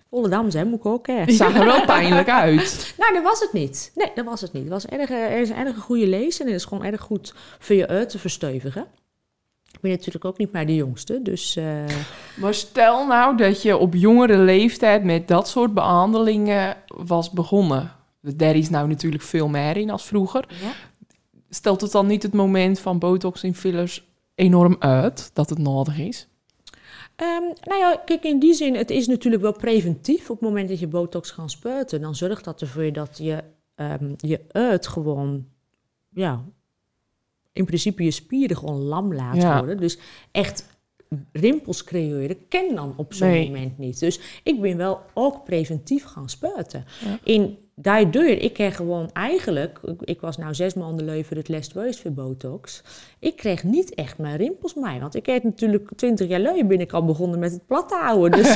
Volle 0.10 0.30
dams, 0.30 0.54
hè, 0.54 0.66
moet 0.66 0.80
ik 0.80 0.86
ook, 0.86 1.08
hè. 1.08 1.24
Zag 1.32 1.56
er 1.56 1.66
wel 1.66 1.86
pijnlijk 1.86 2.30
uit. 2.30 2.94
Nou, 2.98 3.14
dat 3.14 3.24
was 3.24 3.40
het 3.40 3.54
niet. 3.54 3.92
Nee, 3.96 4.12
dat 4.16 4.26
was 4.26 4.42
het 4.42 4.54
niet. 4.54 4.64
Het 4.64 4.72
was 4.72 4.86
erg, 4.86 5.10
eh, 5.10 5.18
er 5.24 5.40
is 5.40 5.50
een 5.50 5.56
erg 5.56 5.78
goede 5.78 6.08
lezen 6.08 6.46
en 6.46 6.52
het 6.52 6.60
is 6.62 6.68
gewoon 6.68 6.84
erg 6.86 7.02
goed 7.02 7.34
voor 7.60 7.76
je 7.76 7.88
uit 7.88 8.10
te 8.10 8.20
verstevigen. 8.20 8.86
Ik 9.78 9.84
ben 9.84 9.92
natuurlijk 9.92 10.26
ook 10.26 10.38
niet 10.38 10.52
meer 10.52 10.66
de 10.66 10.76
jongste, 10.76 11.20
dus... 11.24 11.56
eh, 11.56 11.84
Maar 12.38 12.54
stel 12.54 13.08
nou 13.08 13.38
dat 13.38 13.62
je 13.62 13.78
op 13.78 13.94
jongere 13.94 14.38
leeftijd 14.38 15.04
met 15.04 15.28
dat 15.28 15.48
soort 15.48 15.74
behandelingen 15.74 16.78
was 16.88 17.30
begonnen. 17.32 17.92
Daar 18.22 18.56
is 18.56 18.70
nou 18.70 18.88
natuurlijk 18.88 19.24
veel 19.24 19.48
meer 19.48 19.78
in 19.78 19.90
als 19.90 20.06
vroeger. 20.06 20.46
ja. 20.62 20.72
Stelt 21.50 21.82
het 21.82 21.92
dan 21.92 22.08
niet 22.08 22.24
het 22.24 22.34
moment 22.34 22.80
van 22.80 23.00
botox 23.00 23.44
en 23.44 23.54
fillers 23.56 24.06
enorm 24.36 24.76
uit 24.80 25.32
dat 25.34 25.50
het 25.50 25.60
nodig 25.60 26.00
is? 26.00 26.28
Ehm, 27.16 27.44
nou 27.62 27.80
ja, 27.80 28.02
kijk, 28.06 28.24
in 28.24 28.40
die 28.40 28.54
zin, 28.54 28.76
het 28.76 28.90
is 28.90 29.08
natuurlijk 29.08 29.44
wel 29.44 29.54
preventief. 29.54 30.30
Op 30.30 30.40
het 30.40 30.50
moment 30.50 30.70
dat 30.70 30.80
je 30.80 30.88
botox 30.88 31.32
gaat 31.32 31.52
spuiten, 31.52 32.02
dan 32.02 32.16
zorgt 32.16 32.44
dat 32.44 32.62
ervoor 32.62 32.92
dat 32.92 33.18
je 33.18 33.44
ehm, 33.76 34.14
je 34.18 34.42
uit 34.52 34.88
gewoon, 34.88 35.46
ja, 36.10 36.44
in 37.58 37.66
principe 37.66 38.04
je 38.04 38.12
spieren 38.12 38.58
gewoon 38.58 38.80
lam 38.82 39.14
laat 39.14 39.36
Ja. 39.36 39.58
worden. 39.60 39.78
Dus 39.78 39.98
echt 40.32 40.76
rimpels 41.32 41.84
creëren 41.84 42.48
ken 42.48 42.76
dan 42.76 42.94
op 42.98 43.14
zo'n 43.14 43.28
Nee. 43.28 43.46
moment 43.46 43.78
niet. 43.78 44.00
Dus 44.00 44.20
ik 44.44 44.62
ben 44.62 44.78
wel 44.78 45.00
ook 45.14 45.44
preventief 45.44 46.04
gaan 46.04 46.30
spuiten. 46.30 46.86
Ja. 47.06 47.20
In 47.24 47.58
daardoor, 47.80 48.26
ik 48.26 48.54
kreeg 48.54 48.76
gewoon 48.76 49.10
eigenlijk, 49.14 49.80
ik, 50.00 50.22
was 50.22 50.38
nou 50.38 50.54
zes 50.54 50.74
maanden 50.74 51.06
leuven 51.06 51.38
het 51.38 51.48
les 51.48 51.68
geweest 51.68 52.00
voor 52.02 52.12
botox. 52.12 52.82
Ik 53.20 53.36
kreeg 53.36 53.64
niet 53.64 53.96
echt 53.96 54.18
mijn 54.18 54.38
rimpels 54.38 54.74
mee, 54.74 55.00
want 55.00 55.16
ik 55.16 55.26
heb 55.26 55.44
natuurlijk 55.44 55.90
twintig 55.96 56.28
jaar 56.28 56.40
leu 56.40 56.64
ben 56.66 56.80
ik 56.80 56.94
al 56.94 57.06
begonnen 57.06 57.40
met 57.40 57.52
het 57.52 57.68
plat 57.68 57.90
te 57.90 57.96
houden. 57.96 58.32
Dus 58.32 58.54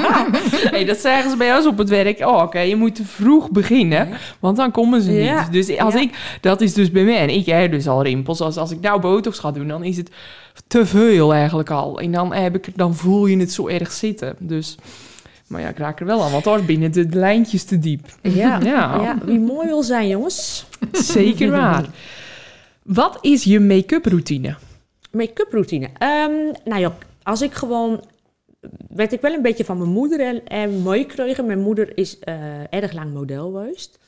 hey, 0.74 0.84
dat 0.84 0.96
zeggen 0.96 1.30
ze 1.30 1.36
bij 1.36 1.56
ons 1.56 1.66
op 1.66 1.78
het 1.78 1.88
werk. 1.88 2.18
Oh, 2.20 2.42
oké, 2.42 2.58
je 2.60 2.76
moet 2.76 2.94
te 2.94 3.04
vroeg 3.04 3.50
beginnen, 3.50 4.08
want 4.40 4.56
dan 4.56 4.70
komen 4.70 5.02
ze 5.02 5.10
niet. 5.10 5.24
Ja. 5.24 5.48
Dus 5.50 5.78
als 5.78 5.94
Ja. 5.94 6.00
ik, 6.00 6.38
dat 6.40 6.60
is 6.60 6.74
dus 6.74 6.90
bij 6.90 7.04
mij. 7.04 7.18
En 7.18 7.28
ik 7.30 7.46
heb 7.46 7.70
dus 7.70 7.88
al 7.88 8.02
rimpels. 8.02 8.40
Als, 8.40 8.56
als 8.56 8.70
ik 8.70 8.80
nou 8.80 9.00
botox 9.00 9.38
ga 9.38 9.50
doen, 9.52 9.68
dan 9.68 9.84
is 9.84 9.96
het 9.96 10.10
te 10.66 10.86
veel 10.86 11.32
eigenlijk 11.34 11.70
al. 11.70 12.00
En 12.00 12.12
dan, 12.12 12.32
heb 12.32 12.54
ik, 12.56 12.76
dan 12.76 12.94
voel 12.94 13.26
je 13.26 13.36
het 13.38 13.52
zo 13.52 13.68
erg 13.68 13.92
zitten. 13.92 14.36
Dus, 14.38 14.76
maar 15.48 15.60
ja, 15.60 15.68
ik 15.68 15.78
raak 15.78 16.00
er 16.00 16.06
wel 16.06 16.22
aan, 16.22 16.30
want 16.30 16.44
daar 16.44 16.64
binnen 16.64 16.92
de 16.92 17.08
lijntjes 17.10 17.64
te 17.64 17.78
diep. 17.78 18.06
ja, 18.22 18.60
Ja. 18.60 19.02
ja, 19.02 19.18
wie 19.24 19.38
mooi 19.38 19.66
wil 19.66 19.82
zijn, 19.82 20.08
jongens. 20.08 20.66
Zeker 20.92 21.50
waar. 21.50 21.86
Wat 22.82 23.18
is 23.20 23.44
je 23.44 23.60
make-up 23.60 24.04
routine? 24.06 24.56
Make-up 25.10 25.52
routine. 25.52 25.88
Ehm, 25.98 26.52
nou 26.64 26.80
ja, 26.80 26.96
als 27.22 27.42
ik 27.42 27.52
gewoon... 27.52 28.04
werd 28.88 29.12
ik 29.12 29.20
wel 29.20 29.32
een 29.32 29.42
beetje 29.42 29.64
van 29.64 29.78
mijn 29.78 29.90
moeder 29.90 30.20
en, 30.20 30.46
en 30.46 30.82
meekregen. 30.82 31.46
Mijn 31.46 31.60
moeder 31.60 31.96
is 31.98 32.18
eh, 32.18 32.34
erg 32.72 32.92
lang 32.92 33.12
model 33.12 33.50
geweest. 33.52 33.98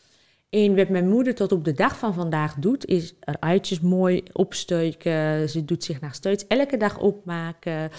En 0.50 0.76
wat 0.76 0.88
mijn 0.88 1.08
moeder 1.08 1.34
tot 1.34 1.52
op 1.52 1.64
de 1.64 1.72
dag 1.72 1.98
van 1.98 2.14
vandaag 2.14 2.54
doet, 2.54 2.86
is 2.86 3.14
er 3.20 3.36
uitjes 3.40 3.80
mooi 3.80 4.22
opsteuken. 4.32 5.48
Ze 5.48 5.64
doet 5.64 5.84
zich 5.84 6.00
nog 6.00 6.14
steeds 6.14 6.46
elke 6.46 6.76
dag 6.76 6.98
opmaken. 6.98 7.90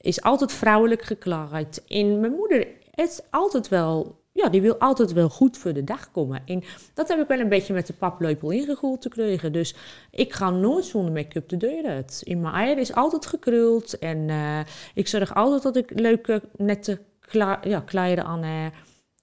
Is 0.00 0.22
altijd 0.22 0.52
vrouwelijk 0.52 1.02
gekleed. 1.02 1.82
En 1.88 2.20
mijn 2.20 2.32
moeder 2.32 2.66
is 3.08 3.20
altijd 3.30 3.68
wel... 3.68 4.18
Ja, 4.32 4.48
die 4.48 4.60
wil 4.60 4.76
altijd 4.78 5.12
wel 5.12 5.28
goed 5.28 5.58
voor 5.58 5.72
de 5.72 5.84
dag 5.84 6.10
komen. 6.10 6.42
En 6.46 6.62
dat 6.94 7.08
heb 7.08 7.20
ik 7.20 7.28
wel 7.28 7.38
een 7.38 7.48
beetje 7.48 7.72
met 7.72 7.86
de 7.86 7.92
paplepel 7.92 8.50
ingegoeld 8.50 9.00
te 9.00 9.08
krijgen. 9.08 9.52
Dus 9.52 9.74
ik 10.10 10.32
ga 10.32 10.50
nooit 10.50 10.84
zonder 10.84 11.12
make-up 11.12 11.48
de 11.48 11.56
deur 11.56 11.84
uit. 11.84 12.20
In 12.24 12.40
mijn 12.40 12.54
eier 12.54 12.78
is 12.78 12.94
altijd 12.94 13.26
gekruld. 13.26 13.98
En 13.98 14.30
eh, 14.30 14.58
ik 14.94 15.08
zorg 15.08 15.34
altijd 15.34 15.62
dat 15.62 15.76
ik 15.76 16.00
leuke, 16.00 16.42
nette 16.56 17.00
kla 17.20 17.60
ja, 17.62 17.80
kleren 17.80 18.24
aan 18.24 18.42
heb. 18.42 18.72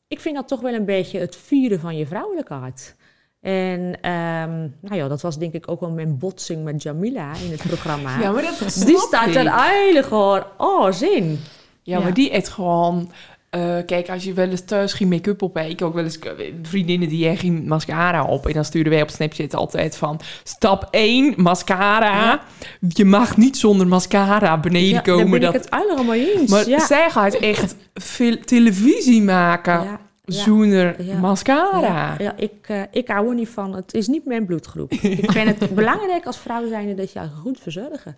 Ik 0.07 0.19
vind 0.19 0.35
dat 0.35 0.47
toch 0.47 0.61
wel 0.61 0.73
een 0.73 0.85
beetje 0.85 1.19
het 1.19 1.35
vieren 1.35 1.79
van 1.79 1.97
je 1.97 2.07
vrouwelijkheid. 2.07 2.95
En 3.41 4.01
ehm, 4.01 4.59
nou 4.81 4.95
ja, 4.95 5.07
dat 5.07 5.21
was 5.21 5.37
denk 5.37 5.53
ik 5.53 5.71
ook 5.71 5.79
wel 5.79 5.91
mijn 5.91 6.17
botsing 6.17 6.63
met 6.63 6.83
Jamila 6.83 7.33
in 7.33 7.51
het 7.51 7.61
programma. 7.61 8.31
maar 8.31 8.41
dat 8.41 8.81
Die 8.85 8.97
staat 8.97 9.35
er 9.35 9.45
eigenlijk 9.47 10.05
gewoon 10.05 10.43
oh 10.57 10.91
zin. 10.91 11.39
Ja, 11.83 11.97
Ja. 11.97 12.03
maar 12.03 12.13
die 12.13 12.31
echt 12.31 12.47
gewoon... 12.47 13.11
eh, 13.49 13.77
kijk, 13.85 14.09
als 14.09 14.23
je 14.23 14.33
wel 14.33 14.49
eens 14.49 14.65
thuis 14.65 14.93
geen 14.93 15.07
make-up 15.07 15.41
op 15.41 15.55
hebt... 15.55 15.69
Ik 15.69 15.81
ook 15.81 15.93
wel 15.93 16.03
eens 16.03 16.19
eh, 16.19 16.31
vriendinnen 16.61 17.09
die 17.09 17.23
hebben 17.23 17.41
geen 17.41 17.67
mascara 17.67 18.23
op. 18.23 18.47
En 18.47 18.53
dan 18.53 18.65
sturen 18.65 18.91
wij 18.91 19.01
op 19.01 19.09
Snapchat 19.09 19.55
altijd 19.55 19.97
van... 19.97 20.19
Stap 20.43 20.87
1, 20.91 21.33
mascara. 21.37 22.23
Ja. 22.23 22.41
Je 22.87 23.05
mag 23.05 23.37
niet 23.37 23.57
zonder 23.57 23.87
mascara 23.87 24.59
beneden 24.59 24.89
Ja, 24.89 24.99
komen. 24.99 25.21
daar 25.21 25.31
ben 25.31 25.41
dat... 25.41 25.55
ik 25.55 25.61
het 25.61 25.69
allemaal 25.69 26.15
eens. 26.15 26.51
Maar 26.51 26.69
ja. 26.69 26.85
zij 26.85 27.09
gaat 27.09 27.33
echt 27.33 27.75
veel 27.93 28.37
televisie 28.39 29.21
maken 29.21 29.99
zonder 30.27 30.95
mascara. 31.21 32.15
Ja, 32.17 32.35
ik, 32.37 32.65
eh, 32.67 32.81
ik 32.91 33.07
hou 33.07 33.29
er 33.29 33.35
niet 33.35 33.49
van. 33.49 33.75
Het 33.75 33.93
is 33.93 34.07
niet 34.07 34.25
mijn 34.25 34.45
bloedgroep. 34.45 34.91
ik 34.91 35.31
vind 35.31 35.59
het 35.59 35.75
belangrijk 35.75 36.25
als 36.25 36.37
vrouw 36.37 36.67
zijnde 36.67 36.93
dat 36.93 37.11
je 37.11 37.19
je 37.19 37.27
goed 37.27 37.59
verzorgen. 37.59 38.15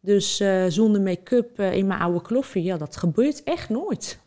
Dus 0.00 0.40
eh, 0.40 0.64
zonder 0.68 1.00
make-up 1.00 1.58
eh, 1.58 1.72
in 1.72 1.86
mijn 1.86 2.00
oude 2.00 2.22
kloffie, 2.22 2.62
ja, 2.62 2.76
dat 2.76 2.96
gebeurt 2.96 3.42
echt 3.42 3.68
nooit. 3.68 4.18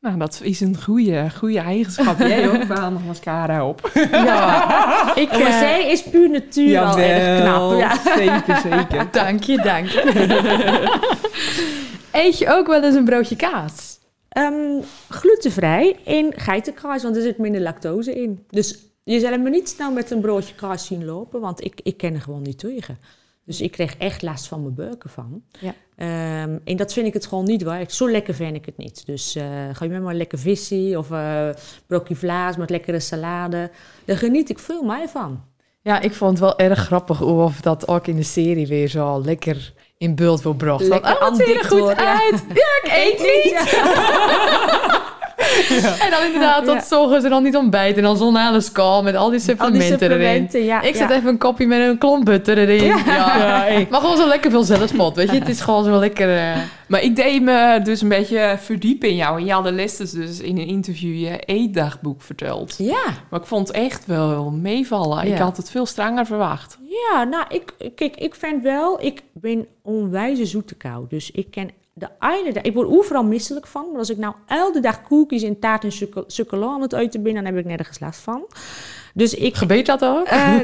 Nou, 0.00 0.18
dat 0.18 0.40
is 0.42 0.60
een 0.60 0.82
goede, 0.82 1.30
goede 1.36 1.58
eigenschap. 1.58 2.18
Jij 2.28 2.50
ook 2.50 2.64
vaandig 2.64 3.04
mascara 3.04 3.68
op. 3.68 3.90
Ja, 4.10 5.16
ik, 5.22 5.30
eh, 5.30 5.40
maar 5.40 5.52
zij 5.52 5.90
is 5.90 6.02
puur 6.02 6.30
natuur 6.30 6.78
al 6.78 6.98
erg 6.98 7.40
knap. 7.40 7.78
Ja. 7.78 8.16
zeker, 8.16 8.56
zeker. 8.56 9.10
Dank 9.22 9.42
je, 9.42 9.56
dank 9.56 9.86
je. 9.86 10.02
Eet 12.12 12.38
je 12.38 12.48
ook 12.48 12.66
wel 12.66 12.82
eens 12.82 12.94
een 12.94 13.04
broodje 13.04 13.36
kaas? 13.36 13.98
Ehm, 14.28 14.80
glutenvrij 15.08 15.96
en 16.04 16.32
geitenkaas, 16.36 17.02
want 17.02 17.16
er 17.16 17.22
zit 17.22 17.38
minder 17.38 17.60
lactose 17.60 18.20
in. 18.20 18.44
Dus 18.48 18.78
je 19.04 19.20
zal 19.20 19.38
me 19.38 19.50
niet 19.50 19.68
snel 19.68 19.92
met 19.92 20.10
een 20.10 20.20
broodje 20.20 20.54
kaas 20.54 20.86
zien 20.86 21.04
lopen, 21.04 21.40
want 21.40 21.64
ik, 21.64 21.80
ik 21.82 21.96
ken 21.96 22.14
er 22.14 22.20
gewoon 22.20 22.42
niet 22.42 22.58
tegen. 22.58 22.98
Dus 23.48 23.60
ik 23.60 23.70
kreeg 23.70 23.96
echt 23.96 24.22
last 24.22 24.46
van 24.46 24.62
mijn 24.62 24.74
beuken 24.74 25.10
van. 25.10 25.42
Ja. 25.60 25.74
Ehm, 25.96 26.58
en 26.64 26.76
dat 26.76 26.92
vind 26.92 27.06
ik 27.06 27.12
het 27.12 27.26
gewoon 27.26 27.44
niet 27.44 27.62
waard. 27.62 27.92
Zo 27.92 28.10
lekker 28.10 28.34
vind 28.34 28.56
ik 28.56 28.66
het 28.66 28.76
niet. 28.76 29.06
Dus 29.06 29.34
eh, 29.34 29.44
ga 29.72 29.84
je 29.84 29.90
met 29.90 30.02
maar 30.02 30.14
lekker 30.14 30.38
visie 30.38 30.98
of 30.98 31.10
eh 31.10 31.48
broodje 31.86 32.16
vlaas 32.16 32.56
met 32.56 32.70
lekkere 32.70 33.00
salade. 33.00 33.70
Daar 34.04 34.16
geniet 34.16 34.50
ik 34.50 34.58
veel 34.58 34.82
meer 34.82 35.08
van. 35.08 35.44
Ja, 35.82 36.00
ik 36.00 36.12
vond 36.12 36.30
het 36.30 36.40
wel 36.40 36.58
erg 36.58 36.78
grappig 36.78 37.20
of 37.20 37.60
dat 37.60 37.88
ook 37.88 38.06
in 38.06 38.16
de 38.16 38.22
serie 38.22 38.66
weer 38.66 38.88
zo 38.88 39.20
lekker 39.24 39.72
in 39.98 40.14
beeld 40.14 40.42
wordt 40.42 40.58
gebracht. 40.58 40.88
Lekker 40.88 41.14
oh, 41.14 41.28
het 41.28 41.36
ziet 41.36 41.56
er 41.56 41.64
goed 41.64 41.96
uit. 41.96 42.44
Ja, 42.48 42.80
ik 42.82 42.90
eet 43.04 43.18
niet. 43.18 43.76
En 46.04 46.10
dan 46.10 46.24
inderdaad, 46.24 46.64
tot 46.64 46.74
Ja. 46.74 46.80
zorgen 46.82 47.20
ze 47.22 47.28
dan 47.28 47.42
niet 47.42 47.56
ontbijt. 47.56 47.96
En 47.96 48.02
dan 48.02 48.16
zo'n 48.16 48.36
hele 48.36 48.60
schaal 48.60 49.02
met 49.02 49.14
al 49.14 49.30
die 49.30 49.40
Al 49.58 49.70
die 49.72 49.80
supplementen, 49.82 50.10
erin. 50.10 50.42
Ik 50.88 50.94
zet 50.96 51.08
ja. 51.08 51.12
even 51.16 51.28
een 51.28 51.38
kopje 51.38 51.66
met 51.66 51.80
een 51.80 51.98
klomp 51.98 52.24
butter 52.24 52.58
erin. 52.58 52.84
Ja, 52.84 52.96
Ja, 53.06 53.86
Maar 53.90 54.00
gewoon 54.00 54.16
zo 54.16 54.28
lekker 54.28 54.50
veel 54.50 54.62
zelfspot, 54.62 55.16
weet 55.16 55.30
je. 55.30 55.38
Het 55.38 55.48
is 55.48 55.60
gewoon 55.60 55.84
zo 55.84 55.98
lekker... 55.98 56.36
eh, 56.36 56.56
Maar 56.86 57.02
ik 57.02 57.16
deed 57.16 57.42
me 57.42 57.80
dus 57.82 58.00
een 58.00 58.08
beetje 58.08 58.56
verdiepen 58.60 59.08
in 59.08 59.16
jou. 59.16 59.38
En 59.38 59.44
je 59.44 59.52
had 59.52 59.64
de 59.64 59.72
les 59.72 59.96
dus 59.96 60.40
in 60.40 60.58
een 60.58 60.66
interview 60.66 61.14
je 61.18 61.38
eetdagboek 61.38 62.22
verteld. 62.22 62.74
Ja. 62.78 63.02
Maar 63.30 63.40
ik 63.40 63.46
vond 63.46 63.68
het 63.68 63.76
echt 63.76 64.06
wel 64.06 64.50
meevallen. 64.50 65.26
Ik 65.26 65.38
had 65.38 65.56
het 65.56 65.70
veel 65.70 65.86
stranger 65.86 66.26
verwacht. 66.26 66.78
Ja, 67.12 67.24
nou, 67.24 67.44
ik, 67.48 67.72
kijk, 67.94 68.16
ik 68.16 68.34
vind 68.34 68.62
wel, 68.62 69.02
ik 69.04 69.22
ben 69.32 69.66
onwijze 69.82 70.46
zoete 70.46 70.74
kou. 70.74 71.04
Dus 71.08 71.30
ik 71.30 71.50
ken 71.50 71.70
de 71.98 72.08
ene 72.20 72.52
dag, 72.52 72.62
ik 72.62 72.74
word 72.74 72.88
overal 72.88 73.24
misselijk 73.24 73.66
van. 73.66 73.86
Maar 73.90 73.98
als 73.98 74.10
ik 74.10 74.16
nou 74.16 74.34
elke 74.46 74.80
dag 74.80 75.02
koekjes 75.02 75.42
en 75.42 75.58
taart 75.58 75.84
en 75.84 75.90
choco- 75.90 76.24
chocola 76.26 76.66
aan 76.66 76.80
het 76.82 76.92
eten 76.92 77.22
ben, 77.22 77.34
dan 77.34 77.44
heb 77.44 77.56
ik 77.56 77.64
nergens 77.64 78.00
last 78.00 78.20
van. 78.20 78.46
Dus 79.14 79.34
ik... 79.34 79.54
Gebeurt 79.56 79.86
dat 79.86 80.04
ook? 80.04 80.26
eh, 80.26 80.58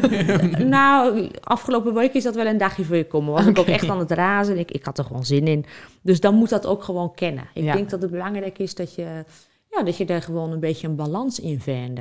nou, 0.76 1.28
afgelopen 1.41 1.95
week 1.95 2.12
is 2.14 2.22
dat 2.22 2.35
wel 2.35 2.47
een 2.47 2.59
dagje 2.59 2.85
voor 2.85 2.97
je 2.97 3.07
komen. 3.07 3.32
Was 3.32 3.47
ik 3.47 3.59
ook 3.59 3.66
echt 3.66 3.89
aan 3.89 3.99
het 3.99 4.11
razen. 4.11 4.59
Ik, 4.59 4.70
ik 4.70 4.85
had 4.85 4.99
er 4.99 5.05
gewoon 5.05 5.24
zin 5.24 5.47
in. 5.47 5.64
Dus 6.03 6.20
dan 6.20 6.35
moet 6.35 6.49
dat 6.49 6.66
ook 6.66 6.82
gewoon 6.82 7.14
kennen. 7.14 7.45
Ik 7.55 7.62
Ja. 7.64 7.72
denk 7.72 7.91
dat 7.91 8.03
het 8.03 8.11
belangrijk 8.11 8.59
is 8.59 8.74
dat 8.74 8.95
je, 8.95 9.24
ja, 9.70 9.82
dat 9.82 9.97
je 9.97 10.05
daar 10.05 10.22
gewoon 10.22 10.53
een 10.53 10.61
beetje 10.61 10.89
een 10.89 10.97
balans 10.97 11.41
in 11.41 11.61
vindt. 11.61 12.01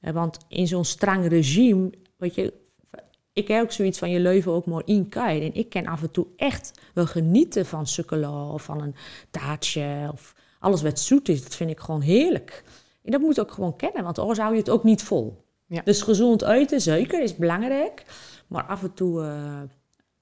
Eh, 0.00 0.12
Want 0.12 0.38
in 0.48 0.66
zo'n 0.66 0.84
streng 0.84 1.28
regime, 1.28 1.90
weet 2.16 2.34
je, 2.34 2.52
ik 3.34 3.48
heb 3.48 3.62
ook 3.62 3.72
zoiets 3.72 3.98
van 3.98 4.10
je 4.10 4.20
leven 4.20 4.52
ook 4.52 4.66
maar 4.66 4.82
in 4.84 5.08
kan. 5.08 5.28
En 5.28 5.54
ik 5.54 5.68
kan 5.68 5.86
af 5.86 6.02
en 6.02 6.10
toe 6.10 6.26
echt 6.36 6.72
wel 6.94 7.06
genieten 7.06 7.66
van 7.66 7.86
chocola 7.86 8.48
of 8.48 8.62
van 8.62 8.80
een 8.80 8.94
taartje 9.30 10.08
of 10.12 10.34
alles 10.58 10.82
wat 10.82 11.00
zoet 11.00 11.28
is. 11.28 11.42
Dat 11.42 11.54
vind 11.54 11.70
ik 11.70 11.80
gewoon 11.80 12.00
heerlijk. 12.00 12.64
En 13.02 13.10
dat 13.10 13.20
moet 13.20 13.34
je 13.34 13.40
ook 13.40 13.52
gewoon 13.52 13.76
kennen, 13.76 14.04
want 14.04 14.18
anders 14.18 14.38
hou 14.38 14.52
je 14.52 14.58
het 14.58 14.70
ook 14.70 14.84
niet 14.84 15.02
vol. 15.02 15.44
Ja. 15.66 15.80
Dus 15.84 16.02
gezond 16.02 16.42
eten, 16.42 16.80
zeker, 16.80 17.22
is 17.22 17.36
belangrijk. 17.36 18.04
Maar 18.46 18.64
af 18.64 18.82
en 18.82 18.94
toe, 18.94 19.22
eh, 19.22 19.60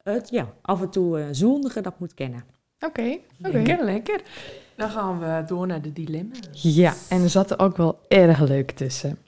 het, 0.03 0.29
ja, 0.31 0.55
af 0.63 0.81
en 0.81 0.91
toe 0.91 1.21
eh, 1.21 1.27
zondigen, 1.31 1.83
dat 1.83 1.99
moet 1.99 2.15
kennen. 2.15 2.45
Oké, 2.81 3.19
oké. 3.41 3.53
Lekker, 3.53 3.85
lekker. 3.85 4.23
Dan 4.77 4.91
gaan 4.91 5.19
we 5.19 5.45
door 5.47 5.67
naar 5.67 5.83
de 5.83 5.93
dilemma's. 5.93 6.63
Ja, 6.63 6.95
en 7.09 7.23
er 7.23 7.31
zat 7.31 7.51
er 7.51 7.59
ook 7.59 7.77
wel 7.77 7.99
erg 8.09 8.41
leuk 8.41 8.71
tussen. 8.71 9.19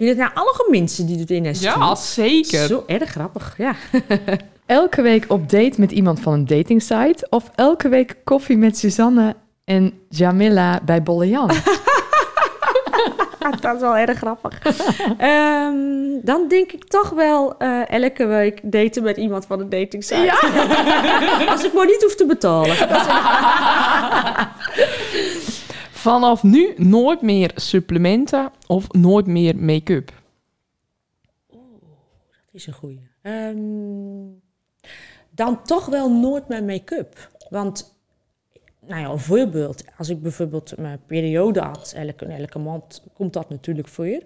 Je 0.00 0.08
het 0.08 0.16
nou 0.16 0.30
alle 0.34 0.66
mensen 0.70 1.06
die 1.06 1.18
het 1.18 1.30
in 1.30 1.44
hebben 1.44 1.62
Ja, 1.62 1.94
zeker. 1.94 2.66
Zo 2.66 2.84
erg 2.86 3.10
grappig, 3.10 3.54
ja. 3.58 3.74
Elke 4.66 5.02
week 5.02 5.24
op 5.28 5.50
date 5.50 5.80
met 5.80 5.92
iemand 5.92 6.20
van 6.20 6.32
een 6.32 6.46
datingsite 6.46 7.26
of 7.30 7.50
elke 7.54 7.88
week 7.88 8.16
koffie 8.24 8.56
met 8.56 8.78
Suzanne 8.78 9.36
en 9.64 9.92
Jamila 10.08 10.80
bij 10.84 11.02
Bolle 11.02 11.28
Jan? 11.28 11.50
dat 13.60 13.74
is 13.74 13.80
wel 13.80 13.96
erg 13.96 14.18
grappig. 14.18 14.58
Ehm, 15.18 15.74
dan 16.22 16.48
denk 16.48 16.72
ik 16.72 16.84
toch 16.84 17.10
wel 17.10 17.54
eh, 17.58 17.90
elke 17.90 18.26
week 18.26 18.60
daten 18.62 19.02
met 19.02 19.16
iemand 19.16 19.46
van 19.46 19.60
een 19.60 19.68
datingsite. 19.68 20.32
Als 21.48 21.64
ik 21.64 21.72
maar 21.72 21.86
niet 21.86 22.02
hoef 22.02 22.14
te 22.14 22.26
betalen. 22.26 22.76
Vanaf 26.00 26.42
nu 26.42 26.74
nooit 26.76 27.22
meer 27.22 27.52
supplementen 27.54 28.50
of 28.66 28.92
nooit 28.92 29.26
meer 29.26 29.56
make-up. 29.56 30.12
Dat 31.48 32.52
is 32.52 32.66
een 32.66 32.72
goeie. 32.72 33.00
Ehm, 33.22 33.58
dan 35.30 35.62
toch 35.62 35.86
wel 35.86 36.10
nooit 36.10 36.48
mijn 36.48 36.64
make-up. 36.64 37.30
Want, 37.50 37.94
nou 38.86 39.00
ja, 39.00 39.08
een 39.08 39.18
voorbeeld. 39.18 39.84
Als 39.98 40.08
ik 40.08 40.22
bijvoorbeeld 40.22 40.76
mijn 40.76 41.00
periode 41.06 41.60
had, 41.60 41.92
elke, 41.96 42.26
elke 42.26 42.58
maand 42.58 43.02
komt 43.14 43.32
dat 43.32 43.50
natuurlijk 43.50 43.88
voor. 43.88 44.22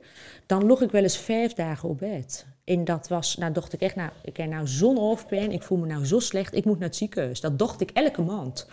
Dan 0.47 0.67
lag 0.67 0.81
ik 0.81 0.91
wel 0.91 1.03
eens 1.03 1.19
vijf 1.19 1.53
dagen 1.53 1.89
op 1.89 1.99
bed. 1.99 2.47
En 2.65 2.85
dat 2.85 3.09
was, 3.09 3.37
nou 3.37 3.53
dacht 3.53 3.73
ik 3.73 3.81
echt, 3.81 3.97
nou, 3.97 4.11
ik 4.25 4.37
heb 4.37 4.51
nou 4.51 4.67
zo'n 4.67 4.99
hoofdpijn, 4.99 5.53
ik 5.53 5.63
voel 5.63 5.79
me 5.79 5.87
nou 5.87 6.07
zo 6.07 6.19
slecht, 6.19 6.55
ik 6.55 6.65
moet 6.65 6.79
naar 6.79 6.89
het 6.89 6.97
ziekenhuis. 6.97 7.41
Dat 7.41 7.59
dacht 7.59 7.81
ik 7.81 7.91
elke 7.91 8.23
maand. 8.23 8.67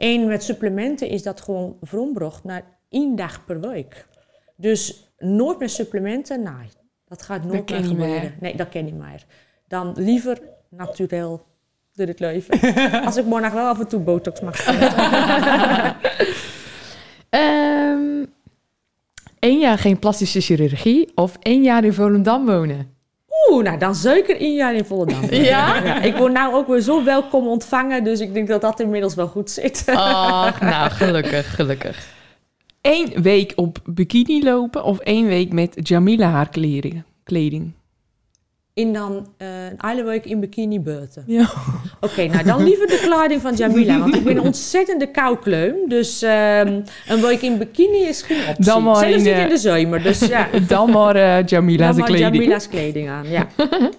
En 0.00 0.26
met 0.26 0.42
supplementen 0.42 1.08
is 1.08 1.22
dat 1.22 1.40
gewoon 1.40 1.76
verombrocht 1.80 2.44
naar 2.44 2.62
één 2.88 3.16
dag 3.16 3.44
per 3.44 3.60
week. 3.60 4.06
Dus 4.56 5.12
nooit 5.18 5.58
meer 5.58 5.68
supplementen, 5.68 6.42
nee. 6.42 6.68
Dat 7.04 7.22
gaat 7.22 7.44
nooit 7.44 7.64
ken 7.64 7.80
meer 7.80 7.88
gebeuren. 7.88 8.20
meer. 8.20 8.32
Nee, 8.40 8.56
dat 8.56 8.68
ken 8.68 8.86
ik 8.86 8.94
meer. 8.94 9.24
Dan 9.68 9.92
liever 9.96 10.40
natuurlijk 10.68 11.12
door 11.94 12.06
het 12.06 12.20
leven. 12.20 12.60
Als 13.06 13.16
ik 13.16 13.26
nog 13.26 13.52
wel 13.52 13.66
af 13.68 13.80
en 13.80 13.88
toe 13.88 14.00
botox 14.00 14.40
mag 14.40 14.56
spuiten. 14.60 15.96
Ehm 17.30 18.24
één 19.38 19.58
jaar 19.58 19.78
geen 19.78 19.98
plastische 19.98 20.40
chirurgie 20.40 21.10
of 21.14 21.36
één 21.42 21.62
jaar 21.62 21.84
in 21.84 21.92
Volendam 21.92 22.46
wonen? 22.46 22.94
Oeh, 23.50 23.64
nou 23.64 23.78
dan 23.78 23.94
zeker 23.94 24.40
één 24.40 24.54
jaar 24.54 24.74
in 24.74 24.84
Volendam. 24.84 25.24
Ja? 25.50 26.02
Ik 26.02 26.16
word 26.16 26.32
nou 26.32 26.54
ook 26.54 26.66
weer 26.66 26.80
zo 26.80 27.04
welkom 27.04 27.46
ontvangen, 27.46 28.04
dus 28.04 28.20
ik 28.20 28.34
denk 28.34 28.48
dat 28.48 28.60
dat 28.60 28.80
inmiddels 28.80 29.14
wel 29.14 29.26
goed 29.26 29.50
zit. 29.50 29.84
Ach, 29.86 30.60
nou, 30.60 30.90
gelukkig, 30.90 31.54
gelukkig. 31.54 32.06
Eén 32.80 33.22
week 33.22 33.52
op 33.56 33.78
bikini 33.84 34.44
lopen 34.44 34.84
of 34.84 34.98
één 34.98 35.26
week 35.26 35.52
met 35.52 35.88
Jamila 35.88 36.28
haar 36.28 36.48
kleding? 36.48 37.02
kleding. 37.24 37.72
En 38.74 38.92
dan 38.92 39.26
eh, 39.36 39.64
een 39.64 39.76
hele 39.76 40.02
week 40.02 40.24
in 40.24 40.40
bikini 40.40 40.80
buiten. 40.80 41.24
Ja. 41.26 41.50
Oké, 42.00 42.26
nou 42.26 42.44
dan 42.44 42.62
liever 42.62 42.86
de 42.86 43.00
kleding 43.08 43.40
van 43.40 43.54
Jamila, 43.54 43.98
want 43.98 44.14
ik 44.14 44.24
ben 44.24 44.36
een 44.36 44.42
ontzettende 44.52 45.10
koukleum. 45.10 45.88
Dus 45.88 46.22
ehm, 46.22 46.80
een 47.08 47.20
week 47.20 47.42
in 47.42 47.58
bikini 47.58 47.98
is 47.98 48.22
geen 48.22 48.48
optie. 48.48 48.64
Dan 48.64 48.82
maar 48.82 48.96
Zelfs 48.96 49.12
in, 49.12 49.18
niet 49.18 49.32
eh, 49.32 49.42
in 49.42 49.48
de 49.48 49.56
zomer, 49.56 50.02
dus 50.02 50.18
ja. 50.18 50.48
Dan 50.68 50.90
maar 50.90 51.16
eh, 51.16 51.46
Jamila's 51.46 51.88
Dan 51.88 51.98
maar 51.98 52.06
kleding. 52.06 52.34
Jamila's 52.34 52.68
kleding 52.68 53.08
aan, 53.08 53.28
ja. 53.28 53.46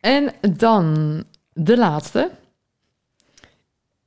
En 0.00 0.32
dan 0.56 1.24
de 1.52 1.76
laatste. 1.76 2.30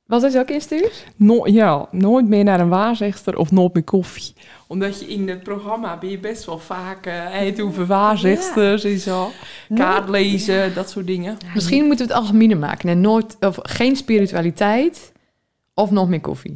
Was 0.06 0.22
dat 0.22 0.38
ook 0.38 0.50
instuurd? 0.50 1.04
No 1.16 1.46
ja, 1.46 1.88
nooit 1.90 2.28
meer 2.28 2.44
naar 2.44 2.60
een 2.60 2.68
waarzegster 2.68 3.36
of 3.36 3.50
nooit 3.50 3.74
meer 3.74 3.84
koffie. 3.84 4.32
Omdat 4.68 5.00
je 5.00 5.06
in 5.06 5.28
het 5.28 5.42
programma 5.42 5.98
ben 5.98 6.10
je 6.10 6.18
best 6.18 6.44
wel 6.44 6.58
vaak 6.58 7.06
eh 7.06 7.30
het 7.30 7.60
over 7.60 7.86
waarzegsters 7.86 8.84
en 8.84 8.98
zo. 8.98 9.30
Kaart 9.74 10.08
lezen, 10.08 10.74
dat 10.74 10.90
soort 10.90 11.06
dingen. 11.06 11.36
Misschien 11.54 11.84
moeten 11.86 12.06
we 12.06 12.12
het 12.12 12.22
algemener 12.22 12.58
maken. 12.58 12.88
En 12.88 13.00
nooit, 13.00 13.36
of 13.40 13.58
geen 13.62 13.96
spiritualiteit 13.96 15.12
of 15.74 15.90
nog 15.90 16.08
meer 16.08 16.20
koffie. 16.20 16.54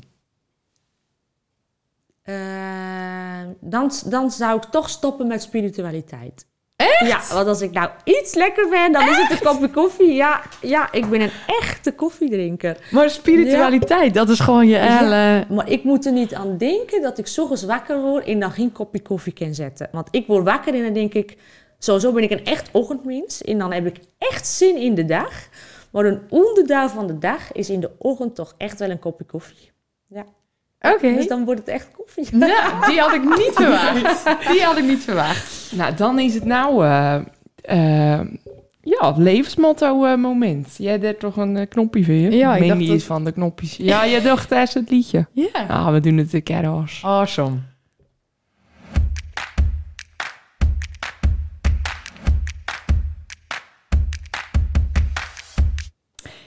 Eh, 2.22 3.42
dan, 3.60 3.92
dan 4.06 4.30
zou 4.30 4.56
ik 4.56 4.64
toch 4.64 4.88
stoppen 4.88 5.26
met 5.26 5.42
spiritualiteit. 5.42 6.46
Echt? 6.82 7.06
Ja, 7.06 7.34
want 7.34 7.46
als 7.46 7.60
ik 7.60 7.72
nou 7.72 7.90
iets 8.04 8.34
lekker 8.34 8.68
ben, 8.68 8.92
dan 8.92 9.08
is 9.08 9.16
het 9.16 9.30
een 9.30 9.46
kopje 9.46 9.70
koffie. 9.70 10.12
Ja, 10.14 10.42
ja, 10.60 10.92
ik 10.92 11.10
ben 11.10 11.20
een 11.20 11.30
echte 11.46 11.92
koffiedrinker. 11.92 12.76
Maar 12.90 13.10
spiritualiteit, 13.10 14.14
dat 14.14 14.28
is 14.28 14.40
gewoon 14.40 14.66
je 14.66 14.76
elle... 14.76 15.44
Maar 15.48 15.70
ik 15.70 15.84
moet 15.84 16.06
er 16.06 16.12
niet 16.12 16.34
aan 16.34 16.56
denken 16.56 17.02
dat 17.02 17.18
ik 17.18 17.26
's 17.26 17.38
ochtends 17.38 17.64
wakker 17.64 18.00
word 18.00 18.26
en 18.26 18.40
dan 18.40 18.50
geen 18.50 18.72
kopje 18.72 19.02
koffie 19.02 19.32
kan 19.32 19.54
zetten. 19.54 19.88
Want 19.92 20.08
ik 20.10 20.26
word 20.26 20.44
wakker 20.44 20.74
en 20.74 20.82
dan 20.82 20.92
denk 20.92 21.14
ik, 21.14 21.36
sowieso 21.78 22.12
ben 22.12 22.22
ik 22.22 22.30
een 22.30 22.44
echt 22.44 22.68
ochtendmens. 22.72 23.42
En 23.42 23.58
dan 23.58 23.72
heb 23.72 23.86
ik 23.86 23.96
echt 24.18 24.46
zin 24.46 24.76
in 24.76 24.94
de 24.94 25.04
dag. 25.04 25.48
Maar 25.90 26.04
een 26.04 26.20
onderdeel 26.28 26.88
van 26.88 27.06
de 27.06 27.18
dag 27.18 27.52
is 27.52 27.70
in 27.70 27.80
de 27.80 27.90
ochtend 27.98 28.34
toch 28.34 28.54
echt 28.56 28.78
wel 28.78 28.90
een 28.90 28.98
kopje 28.98 29.24
koffie. 29.24 29.70
Ja. 30.06 30.24
Oké. 30.82 31.14
Dus 31.14 31.26
dan 31.26 31.44
wordt 31.44 31.60
het 31.60 31.68
echt 31.68 31.88
koffie. 31.96 32.26
Nou, 32.36 32.86
die 32.86 33.00
had 33.00 33.12
ik 33.12 33.22
niet 33.24 33.50
verwacht. 33.54 34.24
Die 34.52 34.62
had 34.62 34.76
ik 34.78 34.84
niet 34.84 35.02
verwacht. 35.02 35.72
Nou, 35.74 35.94
dan 35.94 36.18
is 36.18 36.34
het 36.34 36.44
nou... 36.44 36.84
eh, 36.84 37.14
eh, 37.62 38.20
ja, 38.80 39.06
het 39.08 39.16
levensmotto 39.16 40.04
eh, 40.04 40.16
moment. 40.16 40.74
Jij 40.78 40.98
deed 40.98 41.20
toch 41.20 41.36
een 41.36 41.68
knopje 41.68 42.04
voor 42.04 42.14
je? 42.14 42.30
Ja, 42.30 42.54
ik 42.54 42.60
Mandy 42.60 42.74
dacht 42.74 42.86
dat- 42.86 42.96
is 42.96 43.04
van 43.04 43.24
de 43.24 43.32
knopjes. 43.32 43.76
Ja, 43.76 44.06
jij 44.06 44.20
dacht 44.20 44.48
tijdens 44.48 44.74
het 44.74 44.90
liedje. 44.90 45.26
Ja. 45.32 45.66
Ah, 45.68 45.92
we 45.92 46.00
doen 46.00 46.16
het 46.16 46.32
een 46.32 46.42
keer 46.42 46.66
als. 46.66 47.00
Awesome. 47.04 47.56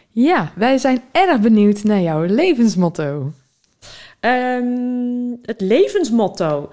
Ja, 0.09 0.51
wij 0.55 0.77
zijn 0.77 1.01
erg 1.11 1.39
benieuwd 1.39 1.83
naar 1.83 2.01
jouw 2.01 2.23
levensmotto. 2.23 3.31
Ehm, 4.25 5.35
het 5.41 5.61
levensmotto. 5.61 6.69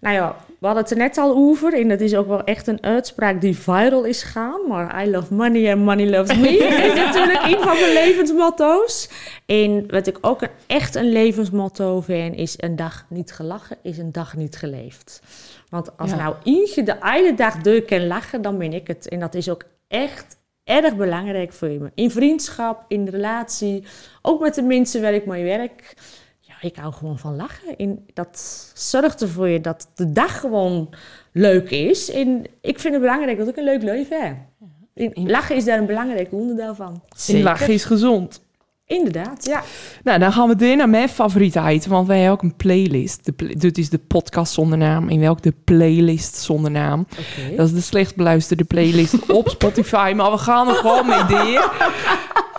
Nou 0.00 0.14
ja, 0.14 0.36
we 0.58 0.66
hadden 0.66 0.82
het 0.82 0.92
er 0.92 0.98
net 0.98 1.18
al 1.18 1.34
over. 1.34 1.74
En 1.74 1.88
dat 1.88 2.00
is 2.00 2.14
ook 2.14 2.26
wel 2.26 2.44
echt 2.44 2.66
een 2.66 2.82
uitspraak 2.82 3.40
die 3.40 3.58
viral 3.58 4.04
is 4.04 4.22
gegaan. 4.22 4.60
Maar 4.68 5.04
I 5.06 5.10
love 5.10 5.34
money 5.34 5.72
and 5.72 5.84
money 5.84 6.10
loves 6.10 6.36
me 6.36 6.48
is 6.90 6.94
natuurlijk 6.94 7.42
een 7.42 7.62
van 7.62 7.80
mijn 7.80 7.92
levensmotto's. 7.92 9.08
En 9.46 9.84
wat 9.90 10.06
ik 10.06 10.18
ook 10.20 10.42
een, 10.42 10.48
echt 10.66 10.94
een 10.94 11.12
levensmotto 11.12 12.00
vind, 12.00 12.36
is 12.36 12.54
een 12.56 12.76
dag 12.76 13.06
niet 13.08 13.32
gelachen, 13.32 13.76
is 13.82 13.98
een 13.98 14.12
dag 14.12 14.36
niet 14.36 14.56
geleefd. 14.56 15.22
Want 15.68 15.96
als 15.96 16.10
Ja. 16.10 16.16
nou 16.16 16.34
eentje 16.44 16.82
de 16.82 16.96
hele 17.00 17.34
dag 17.34 17.56
deur 17.56 17.82
kan 17.82 18.06
lachen, 18.06 18.42
dan 18.42 18.58
ben 18.58 18.72
ik 18.72 18.86
het. 18.86 19.08
En 19.08 19.20
dat 19.20 19.34
is 19.34 19.48
ook 19.50 19.62
echt 19.88 20.36
erg 20.64 20.96
belangrijk 20.96 21.52
voor 21.52 21.68
me. 21.68 21.90
In 21.94 22.10
vriendschap, 22.10 22.84
in 22.88 23.08
relatie, 23.08 23.84
ook 24.22 24.40
met 24.40 24.54
de 24.54 24.62
mensen 24.62 25.02
waar 25.02 25.14
ik 25.14 25.26
mee 25.26 25.44
werk. 25.44 25.94
Ik 26.62 26.76
hou 26.76 26.92
gewoon 26.92 27.18
van 27.18 27.36
lachen. 27.36 27.76
En 27.76 28.06
dat 28.12 28.70
zorgt 28.74 29.22
ervoor 29.22 29.48
je 29.48 29.60
dat 29.60 29.88
de 29.94 30.12
dag 30.12 30.40
gewoon 30.40 30.94
leuk 31.32 31.70
is. 31.70 32.10
En 32.10 32.44
ik 32.60 32.78
vind 32.78 32.94
het 32.94 33.02
belangrijk 33.02 33.38
dat 33.38 33.48
ik 33.48 33.56
een 33.56 33.64
leuk 33.64 33.82
leven 33.82 34.22
heb. 34.22 34.36
En 34.94 35.30
lachen 35.30 35.56
is 35.56 35.64
daar 35.64 35.78
een 35.78 35.86
belangrijk 35.86 36.32
onderdeel 36.32 36.74
van. 36.74 37.02
En 37.28 37.42
lachen 37.42 37.72
is 37.72 37.84
gezond. 37.84 38.40
Inderdaad, 38.86 39.44
ja. 39.44 39.62
Nou, 40.04 40.18
dan 40.18 40.32
gaan 40.32 40.48
we 40.48 40.56
door 40.56 40.76
naar 40.76 40.88
mijn 40.88 41.08
favoriete 41.08 41.62
item, 41.70 41.90
want 41.90 42.06
wij 42.06 42.16
hebben 42.16 42.34
ook 42.34 42.42
een 42.42 42.56
playlist. 42.56 43.24
De 43.24 43.56
dit 43.56 43.78
is 43.78 43.90
de 43.90 43.98
podcast 43.98 44.52
zonder 44.52 44.78
naam, 44.78 45.08
in 45.08 45.20
welk 45.20 45.42
de 45.42 45.54
playlist 45.64 46.36
zonder 46.36 46.70
naam. 46.70 47.06
Dat 47.56 47.66
is 47.66 47.74
de 47.74 47.80
slecht 47.80 48.16
beluisterde 48.16 48.64
playlist 48.64 49.26
op 49.30 49.48
Spotify, 49.48 50.12
maar 50.16 50.30
we 50.30 50.38
gaan 50.38 50.68
er 50.68 50.74
gewoon 50.74 51.06
mee 51.06 51.24
door. 51.24 51.72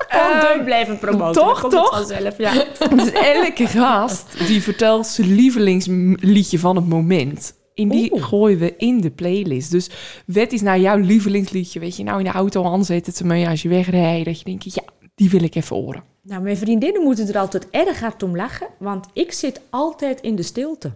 Gewoon 0.08 0.40
deur 0.40 0.64
blijven 0.64 1.00
promoten. 1.00 1.42
toch, 1.42 1.62
dan 1.62 1.70
komt 1.70 1.74
het 1.74 1.82
toch? 1.82 2.08
Vanzelf, 2.08 2.38
ja. 2.38 2.54
Dus 3.04 3.12
elke 3.12 3.68
gast 3.68 4.48
die 4.48 4.62
vertelt 4.62 5.08
zijn 5.08 5.36
lievelingsliedje 5.36 6.60
van 6.60 6.76
het 6.76 6.88
moment. 6.88 7.54
En 7.76 7.90
die 7.90 8.14
Oeh. 8.14 8.24
gooien 8.24 8.60
we 8.60 8.74
in 8.78 9.02
de 9.02 9.12
playlist. 9.12 9.72
Dus 9.72 9.90
wat 10.26 10.52
is 10.52 10.62
nou 10.62 10.80
jouw 10.80 10.98
lievelingsliedje? 10.98 11.80
Weet 11.80 11.98
je, 11.98 12.04
nou 12.04 12.18
in 12.18 12.24
de 12.24 12.32
auto 12.32 12.64
aanzetten 12.64 13.14
te 13.14 13.26
mee 13.26 13.48
als 13.48 13.62
je 13.62 13.70
wegrijdt. 13.70 14.26
Dat 14.26 14.40
je 14.40 14.46
denkt, 14.46 14.74
ja, 14.74 14.84
die 15.16 15.30
wil 15.30 15.44
ik 15.44 15.56
even 15.56 15.76
horen. 15.76 16.04
Nou, 16.22 16.42
mijn 16.42 16.58
vriendinnen 16.58 17.02
moeten 17.02 17.28
er 17.28 17.38
altijd 17.38 17.70
erg 17.70 18.00
hard 18.00 18.24
om 18.24 18.36
lachen, 18.36 18.68
want 18.80 19.08
ik 19.14 19.32
zit 19.32 19.62
altijd 19.70 20.22
in 20.22 20.36
de 20.36 20.44
stilte. 20.44 20.92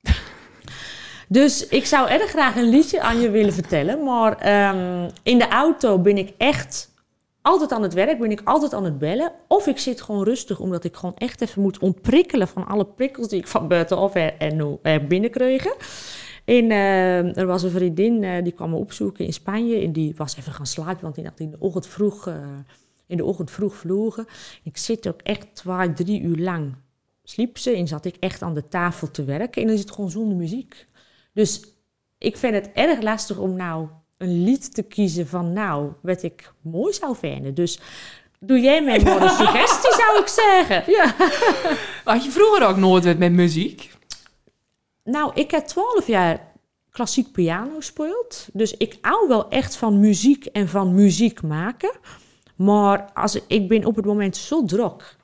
Dus 1.28 1.66
ik 1.68 1.86
zou 1.86 2.08
erg 2.08 2.30
graag 2.30 2.56
een 2.56 2.68
liedje 2.68 3.00
aan 3.00 3.20
je 3.20 3.30
willen 3.30 3.52
vertellen, 3.52 4.04
maar 4.04 4.38
ehm, 4.38 5.10
in 5.22 5.38
de 5.38 5.48
auto 5.48 5.98
ben 5.98 6.18
ik 6.18 6.32
echt 6.36 6.92
altijd 7.42 7.72
aan 7.72 7.82
het 7.82 7.94
werk, 7.94 8.18
ben 8.18 8.30
ik 8.30 8.40
altijd 8.44 8.74
aan 8.74 8.84
het 8.84 8.98
bellen. 8.98 9.32
Of 9.48 9.66
ik 9.66 9.78
zit 9.78 10.02
gewoon 10.02 10.24
rustig, 10.24 10.60
omdat 10.60 10.84
ik 10.84 10.96
gewoon 10.96 11.16
echt 11.16 11.40
even 11.40 11.62
moet 11.62 11.78
ontprikkelen 11.78 12.48
van 12.48 12.66
alle 12.66 12.84
prikkels 12.84 13.28
die 13.28 13.38
ik 13.38 13.46
van 13.46 13.68
buitenaf 13.68 14.14
en, 14.14 14.78
binnenkreeg. 15.08 15.66
En 16.44 16.70
eh, 16.70 17.36
er 17.36 17.46
was 17.46 17.62
een 17.62 17.70
vriendin 17.70 18.24
eh, 18.24 18.42
die 18.42 18.52
kwam 18.52 18.70
me 18.70 18.76
opzoeken 18.76 19.24
in 19.24 19.32
Spanje 19.32 19.80
en 19.80 19.92
die 19.92 20.14
was 20.16 20.36
even 20.36 20.52
gaan 20.52 20.66
slapen, 20.66 21.02
want 21.02 21.14
die 21.14 21.24
had 21.24 21.40
in 21.40 21.50
de 21.50 21.56
ochtend 21.58 21.86
vroeg, 21.86 22.26
eh, 22.26 22.34
in 23.12 23.18
de 23.18 23.24
ochtend 23.24 23.50
vroeg 23.50 23.74
vlogen. 23.74 24.26
Ik 24.62 24.76
zit 24.76 25.08
ook 25.08 25.20
echt 25.22 25.54
twee, 25.54 25.92
drie 25.92 26.20
uur 26.20 26.36
lang. 26.36 26.74
Sliep 27.24 27.58
ze 27.58 27.70
en 27.70 27.88
zat 27.88 28.04
ik 28.04 28.16
echt 28.20 28.42
aan 28.42 28.54
de 28.54 28.68
tafel 28.68 29.10
te 29.10 29.24
werken 29.24 29.60
en 29.62 29.66
dan 29.66 29.76
is 29.76 29.82
het 29.82 29.92
gewoon 29.92 30.10
zonder 30.10 30.36
muziek. 30.36 30.86
Dus 31.32 31.60
ik 32.18 32.36
vind 32.36 32.54
het 32.54 32.70
erg 32.74 33.02
lastig 33.02 33.38
om 33.38 33.56
nou 33.56 33.88
een 34.16 34.44
lied 34.44 34.74
te 34.74 34.82
kiezen 34.82 35.26
van 35.26 35.52
nou, 35.52 35.92
wat 36.02 36.22
ik 36.22 36.52
mooi 36.60 36.92
zou 36.92 37.16
vinden. 37.16 37.54
Dus 37.54 37.80
doe 38.40 38.60
jij 38.60 38.82
mij 38.82 39.00
maar 39.00 39.22
een 39.22 39.36
suggestie, 39.46 39.92
zou 39.92 40.20
ik 40.20 40.26
zeggen. 40.26 40.92
Ja. 40.92 41.14
Had 42.04 42.24
je 42.24 42.30
vroeger 42.30 42.66
ook 42.66 42.76
nooit 42.76 43.04
wat 43.04 43.18
met 43.18 43.32
muziek? 43.32 43.90
Nou, 45.04 45.30
ik 45.34 45.50
heb 45.50 45.66
twaalf 45.66 46.06
jaar 46.06 46.52
klassiek 46.90 47.32
piano 47.32 47.76
gespeeld. 47.76 48.48
Dus 48.52 48.76
ik 48.76 48.98
hou 49.00 49.28
wel 49.28 49.48
echt 49.48 49.76
van 49.76 50.00
muziek 50.00 50.46
en 50.46 50.68
van 50.68 50.94
muziek 50.94 51.42
maken. 51.42 51.92
Maar 52.64 53.10
als, 53.14 53.38
ik- 53.46 53.68
ben 53.68 53.84
op 53.84 53.96
het 53.96 54.04
moment 54.04 54.36
zo 54.36 54.64
druk. 54.64 55.16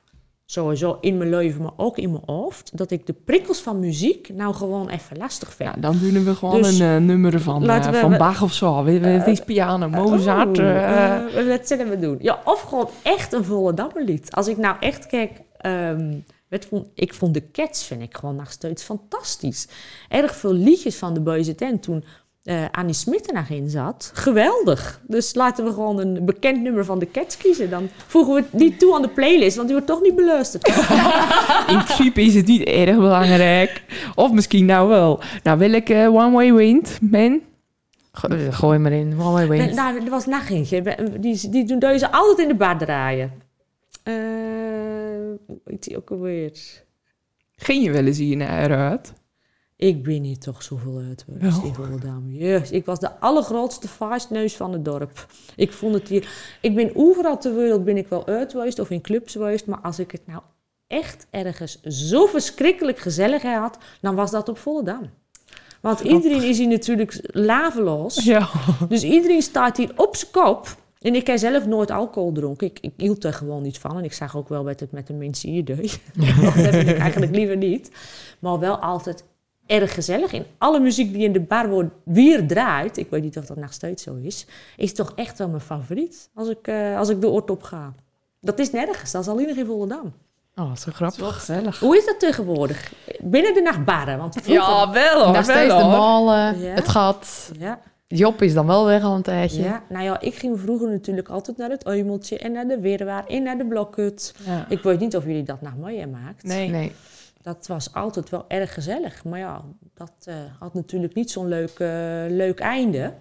Sowieso 0.45 0.97
in 1.01 1.17
mijn 1.17 1.29
leven, 1.29 1.61
maar 1.61 1.71
ook 1.77 1.97
in 1.97 2.11
mijn 2.11 2.23
hoofd. 2.25 2.77
Dat 2.77 2.91
ik 2.91 3.05
de 3.05 3.13
prikkels 3.13 3.59
van 3.61 3.79
muziek 3.79 4.29
nou 4.33 4.53
gewoon 4.53 4.89
even 4.89 5.17
lastig 5.17 5.53
vind. 5.53 5.75
Ja, 5.75 5.81
dan 5.81 5.97
doen 6.01 6.23
we 6.23 6.35
gewoon 6.35 6.61
Dus 6.61 6.79
een 6.79 6.95
eh, 6.95 7.01
nummer 7.01 7.39
van, 7.41 7.69
eh, 7.69 7.85
we- 7.91 7.97
van 7.97 8.17
Bach 8.17 8.41
of 8.41 8.53
zo. 8.53 8.85
Het 8.85 9.27
is 9.27 9.39
piano, 9.39 9.89
Mozart. 9.89 10.59
Oh, 10.59 10.65
eh, 10.65 11.39
eh, 11.39 11.47
wat 11.47 11.67
zullen 11.67 11.89
we 11.89 11.99
doen? 11.99 12.17
Ja, 12.21 12.41
of 12.45 12.61
gewoon 12.61 12.89
echt 13.03 13.33
een 13.33 13.43
volle 13.43 13.73
dammerlied. 13.73 14.31
Als 14.31 14.47
ik 14.47 14.57
nou 14.57 14.75
echt 14.79 15.07
kijk... 15.07 15.41
ehm, 15.57 16.13
vond, 16.49 16.87
ik 16.93 17.13
vond 17.13 17.33
de 17.33 17.51
Cats, 17.51 17.83
vind 17.85 18.01
ik 18.01 18.17
gewoon 18.17 18.35
nog 18.35 18.51
steeds 18.51 18.83
fantastisch. 18.83 19.67
Erg 20.09 20.35
veel 20.35 20.53
liedjes 20.53 20.95
van 20.95 21.13
de 21.13 21.19
Boyz 21.21 21.51
II 21.59 21.79
toen 21.79 22.03
eh, 22.43 22.65
Annie 22.71 22.93
Smit 22.93 23.27
er 23.27 23.33
nog 23.33 23.49
in 23.49 23.69
zat. 23.69 24.11
Geweldig. 24.13 25.01
Dus 25.07 25.35
laten 25.35 25.65
we 25.65 25.71
gewoon 25.73 25.99
een 25.99 26.25
bekend 26.25 26.61
nummer 26.61 26.85
van 26.85 26.99
de 26.99 27.11
Cats 27.11 27.37
kiezen. 27.37 27.69
Dan 27.69 27.89
voegen 28.07 28.33
we 28.33 28.43
die 28.51 28.75
toe 28.77 28.95
aan 28.95 29.01
de 29.01 29.09
playlist, 29.09 29.55
want 29.55 29.67
die 29.67 29.77
wordt 29.77 29.91
toch 29.91 30.01
niet 30.01 30.15
beluisterd. 30.15 30.67
In 31.73 31.83
principe 31.83 32.21
is 32.21 32.35
het 32.35 32.47
niet 32.47 32.63
erg 32.63 32.95
belangrijk. 32.95 33.83
Of 34.15 34.31
misschien 34.31 34.65
nou 34.65 34.87
wel. 34.89 35.19
Nou, 35.43 35.57
wil 35.57 35.71
ik 35.73 35.89
eh, 35.89 36.13
One 36.15 36.31
Way 36.31 36.53
Wind, 36.53 36.97
man? 37.01 37.41
Go- 38.11 38.51
Gooi 38.51 38.77
maar 38.79 38.91
in. 38.91 39.19
One 39.19 39.31
way 39.31 39.47
Nee, 39.47 39.59
wind. 39.59 39.75
nou, 39.75 40.03
er 40.03 40.09
was 40.09 40.25
nog 40.25 40.49
eentje. 40.49 40.81
We- 40.81 41.19
Die, 41.19 41.49
die 41.49 41.65
doen 41.65 41.79
deze 41.79 42.11
altijd 42.11 42.37
in 42.39 42.47
de 42.47 42.55
bar 42.55 42.77
draaien. 42.77 43.31
Eh, 44.03 44.13
hoe 45.47 45.59
heet 45.65 45.83
die 45.83 45.97
ook 45.97 46.11
alweer? 46.11 46.51
Ging 47.55 47.83
je 47.83 47.91
wel 47.91 48.05
eens 48.05 48.17
hier 48.17 48.37
naar 48.37 48.71
uit? 48.89 49.13
Ik 49.79 50.03
ben 50.03 50.23
hier 50.23 50.37
toch 50.37 50.63
zoveel 50.63 51.01
uit 51.07 51.25
geweest 51.25 51.57
Oh. 51.57 51.65
in 51.65 51.73
Volendam. 51.73 52.29
Jezus, 52.31 52.71
ik 52.71 52.85
was 52.85 52.99
de 52.99 53.19
allergrootste 53.19 53.87
vuistneus 53.87 54.55
van 54.55 54.73
het 54.73 54.85
dorp. 54.85 55.25
Ik 55.55 55.73
vond 55.73 55.93
het 55.93 56.07
hier... 56.07 56.29
Ik 56.61 56.75
ben 56.75 56.91
overal 56.95 57.37
ter 57.37 57.55
wereld 57.55 57.83
ben 57.83 57.97
ik 57.97 58.07
wel 58.07 58.27
uit 58.27 58.51
geweest 58.51 58.79
of 58.79 58.89
in 58.89 59.01
clubs 59.01 59.31
geweest. 59.31 59.65
Maar 59.65 59.79
als 59.79 59.99
ik 59.99 60.11
het 60.11 60.21
nou 60.27 60.41
echt 60.87 61.27
ergens 61.29 61.81
zo 61.81 62.25
verschrikkelijk 62.25 62.99
gezellig 62.99 63.41
had, 63.41 63.77
dan 64.01 64.15
was 64.15 64.31
dat 64.31 64.49
op 64.49 64.57
Volendam. 64.57 65.09
Want 65.81 65.99
iedereen 65.99 66.43
is 66.43 66.57
hier 66.57 66.67
natuurlijk 66.67 67.19
laveloos. 67.31 68.23
Ja. 68.23 68.49
Dus 68.89 69.03
iedereen 69.03 69.41
staat 69.41 69.77
hier 69.77 69.91
op 69.95 70.15
zijn 70.15 70.31
kop. 70.31 70.75
En 71.01 71.15
ik 71.15 71.27
heb 71.27 71.37
zelf 71.37 71.65
nooit 71.65 71.91
alcohol 71.91 72.31
dronken. 72.31 72.67
Ik, 72.67 72.79
ik 72.81 72.93
hield 72.97 73.23
er 73.23 73.33
gewoon 73.33 73.61
niet 73.61 73.77
van. 73.77 73.97
En 73.97 74.03
ik 74.03 74.13
zag 74.13 74.37
ook 74.37 74.49
wel 74.49 74.63
wat 74.63 74.79
het 74.79 74.91
met 74.91 75.07
de 75.07 75.13
mensen 75.13 75.49
hier 75.49 75.65
deed. 75.65 75.99
dat 76.41 76.53
heb 76.53 76.73
ik 76.87 76.97
eigenlijk 76.97 77.35
liever 77.35 77.57
niet. 77.57 77.91
Maar 78.39 78.59
wel 78.59 78.77
altijd 78.77 79.23
erg 79.69 79.93
gezellig. 79.93 80.33
En 80.33 80.45
alle 80.57 80.79
muziek 80.79 81.13
die 81.13 81.23
in 81.23 81.31
de 81.33 81.39
bar 81.39 81.69
wordt 81.69 81.89
weer 82.03 82.47
draait, 82.47 82.97
ik 82.97 83.09
weet 83.09 83.23
niet 83.23 83.37
of 83.37 83.45
dat 83.45 83.57
nog 83.57 83.73
steeds 83.73 84.03
zo 84.03 84.15
is, 84.21 84.45
is 84.77 84.93
toch 84.93 85.11
echt 85.15 85.37
wel 85.37 85.47
mijn 85.47 85.61
favoriet 85.61 86.29
als 86.35 86.47
ik, 86.49 86.67
eh, 86.67 86.97
als 86.97 87.09
ik 87.09 87.21
de 87.21 87.27
oort 87.29 87.49
op 87.49 87.63
ga. 87.63 87.93
Dat 88.41 88.59
is 88.59 88.71
nergens, 88.71 89.11
dat 89.11 89.21
is 89.21 89.27
alleen 89.27 89.47
nog 89.47 89.57
in 89.57 89.65
Volendam. 89.65 90.13
Oh, 90.55 90.75
zo 90.75 90.85
Dat 90.85 90.93
grappig. 90.93 91.15
is 91.17 91.21
wel 91.23 91.31
gezellig. 91.31 91.79
Hoe 91.79 91.97
is 91.97 92.05
dat 92.05 92.19
tegenwoordig? 92.19 92.93
Binnen 93.19 93.53
de 93.53 93.61
nacht 93.61 93.85
barren, 93.85 94.17
want 94.17 94.33
vroeger... 94.33 94.53
Ja, 94.53 94.91
wel 94.91 95.23
hoor. 95.23 95.33
Nog 95.33 95.43
steeds 95.43 95.73
de 95.77 95.83
malen, 95.83 96.59
Ja. 96.59 96.73
het 96.73 96.87
gat. 96.87 97.51
Ja, 97.59 97.79
Job 98.07 98.41
is 98.41 98.53
dan 98.53 98.67
wel 98.67 98.85
weg 98.85 99.03
al 99.03 99.15
een 99.15 99.21
tijdje. 99.21 99.61
ja, 99.63 99.83
nou 99.89 100.03
ja, 100.03 100.19
ik 100.19 100.35
ging 100.35 100.59
vroeger 100.59 100.89
natuurlijk 100.89 101.29
altijd 101.29 101.57
naar 101.57 101.69
het 101.69 101.85
Eumeltje 101.85 102.37
en 102.37 102.51
naar 102.51 102.67
de 102.67 102.79
Weerwaar 102.79 103.25
en 103.27 103.43
naar 103.43 103.57
de 103.57 103.65
Blokhut. 103.65 104.33
Ja. 104.45 104.65
Ik 104.69 104.81
weet 104.83 104.99
niet 104.99 105.15
of 105.15 105.25
jullie 105.25 105.43
dat 105.43 105.61
nog 105.61 105.75
meemaakt. 105.77 106.43
Nee. 106.43 106.69
Nee. 106.69 106.91
Dat 107.41 107.67
was 107.67 107.93
altijd 107.93 108.29
wel 108.29 108.45
erg 108.47 108.73
gezellig. 108.73 109.23
Maar 109.23 109.39
ja, 109.39 109.61
dat 109.93 110.13
eh, 110.23 110.35
had 110.59 110.73
natuurlijk 110.73 111.13
niet 111.13 111.31
zo'n 111.31 111.47
leuk, 111.47 111.79
eh, 111.79 112.25
leuk 112.27 112.59
einde. 112.59 113.13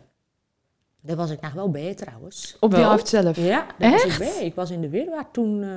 Daar 1.01 1.17
was 1.17 1.31
ik 1.31 1.41
nog 1.41 1.53
wel 1.53 1.71
bij 1.71 1.95
trouwens. 1.95 2.57
Op 2.61 2.75
die 2.75 2.85
avond 2.85 3.09
zelf. 3.09 3.37
Ja, 3.37 3.67
daar 3.79 3.91
was 3.91 4.03
ik 4.03 4.09
Echt? 4.09 4.19
bij. 4.19 4.45
Ik 4.45 4.55
was 4.55 4.71
in 4.71 4.81
de 4.81 4.89
Weerwaard 4.89 5.33
toen, 5.33 5.63
eh, 5.63 5.69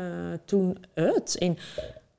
toen 0.45 0.77
uit. 0.93 1.37
En, 1.37 1.57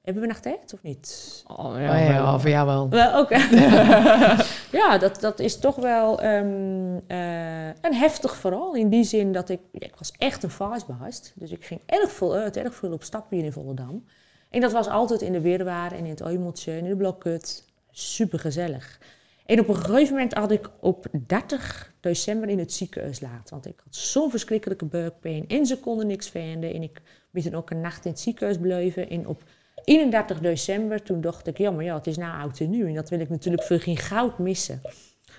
hebben 0.03 0.23
we 0.23 0.29
nog 0.29 0.39
tijd 0.39 0.75
of 0.75 0.83
niet? 0.83 1.43
Oh, 1.47 1.65
Oh, 1.65 1.75
ja, 1.81 1.97
ja, 1.97 2.23
wel. 2.23 2.41
voor 2.41 2.51
jou 2.51 2.67
wel. 2.67 2.89
Wel, 2.89 3.21
oké. 3.21 3.37
ja, 4.81 4.99
dat, 4.99 5.21
dat 5.21 5.39
is 5.41 5.59
toch 5.59 5.77
wel 5.77 6.21
ehm, 6.21 6.99
eh, 7.07 7.67
een 7.67 7.95
heftig 7.95 8.37
verhaal. 8.37 8.75
In 8.75 8.89
die 8.89 9.05
zin 9.05 9.33
dat 9.33 9.49
ik... 9.49 9.61
Ja, 9.73 9.87
ik 9.87 9.97
was 9.99 10.13
echt 10.19 10.43
een 10.43 10.51
vaasbaast. 10.51 11.33
Dus 11.35 11.51
ik 11.51 11.65
ging 11.65 11.81
erg 11.87 12.13
veel 12.13 12.35
uit, 12.35 12.57
erg 12.57 12.75
veel 12.75 12.93
op 12.93 13.03
stap 13.03 13.31
hier 13.31 13.45
in 13.45 13.53
Volendam. 13.53 14.05
En 14.53 14.61
dat 14.61 14.73
was 14.73 14.89
altijd 14.89 15.23
in 15.23 15.33
de 15.33 15.41
Weerwaar 15.41 15.93
en 15.93 16.05
in 16.05 16.11
het 16.11 16.23
Eumeltje 16.23 16.73
en 16.73 16.79
in 16.79 16.89
de 16.89 16.97
Blokhut. 16.97 17.65
Super 17.91 18.39
gezellig. 18.39 19.01
En 19.47 19.61
op 19.61 19.69
een 19.69 19.77
gegeven 19.77 20.15
moment 20.15 20.35
had 20.35 20.51
ik 20.51 20.71
op 20.81 21.07
30 21.27 21.93
december 22.01 22.49
in 22.49 22.59
het 22.59 22.73
ziekenhuis 22.73 23.21
laat. 23.21 23.51
Want 23.51 23.67
ik 23.67 23.81
had 23.85 23.97
zo'n 23.97 24.31
verschrikkelijke 24.31 24.85
buikpijn 24.85 25.49
en 25.49 25.67
ze 25.67 25.79
konden 25.79 26.07
niks 26.07 26.29
vinden. 26.29 26.75
En 26.75 26.83
ik 26.83 27.03
ben 27.31 27.43
toen 27.43 27.55
ook 27.55 27.71
een 27.71 27.81
nacht 27.81 28.05
in 28.05 28.11
het 28.11 28.21
ziekenhuis 28.21 28.59
blijven. 28.59 29.11
En 29.11 29.27
op 29.27 29.43
31 29.85 30.41
december, 30.41 31.03
toen 31.03 31.21
dacht 31.21 31.47
ik, 31.47 31.59
ja, 31.59 31.71
maar 31.71 31.85
ja, 31.85 31.95
het 31.95 32.07
is 32.07 32.17
na 32.17 32.41
oud 32.41 32.61
en 32.61 32.71
nu. 32.71 32.89
En 32.89 32.95
dat 32.95 33.09
wil 33.09 33.21
ik 33.21 33.29
natuurlijk 33.29 33.63
voor 33.63 33.81
geen 33.81 33.97
goud 33.97 34.39
missen. 34.39 34.81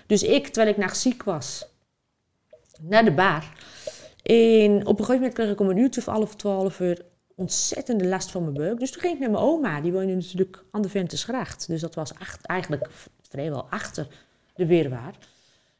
Dus 0.06 0.22
ik, 0.22 0.46
terwijl 0.46 0.74
ik 0.74 0.82
nog 0.82 0.96
ziek 0.96 1.22
was, 1.22 1.66
naar 2.80 3.04
de 3.04 3.12
bar. 3.12 3.52
En 4.22 4.86
op 4.86 4.98
een 4.98 5.04
gegeven 5.04 5.14
moment 5.14 5.32
kreeg 5.32 5.50
ik 5.50 5.60
om 5.60 5.68
een 5.68 5.76
uurtje 5.76 6.00
of 6.00 6.06
half 6.06 6.36
twaalf 6.36 6.80
uur 6.80 7.12
ontzettende 7.36 8.06
last 8.06 8.30
van 8.30 8.42
mijn 8.42 8.54
buik. 8.54 8.78
Dus 8.78 8.90
toen 8.90 9.00
ging 9.00 9.14
ik 9.14 9.20
naar 9.20 9.30
mijn 9.30 9.42
oma, 9.42 9.80
die 9.80 9.92
woonde 9.92 10.14
natuurlijk 10.14 10.64
aan 10.70 10.82
de 10.82 10.88
Ventesgracht. 10.88 11.66
Dus 11.68 11.80
dat 11.80 11.94
was 11.94 12.14
acht, 12.14 12.46
eigenlijk 12.46 12.88
vrijwel 13.22 13.66
achter 13.70 14.06
de 14.54 14.66
Weerwaar. 14.66 15.14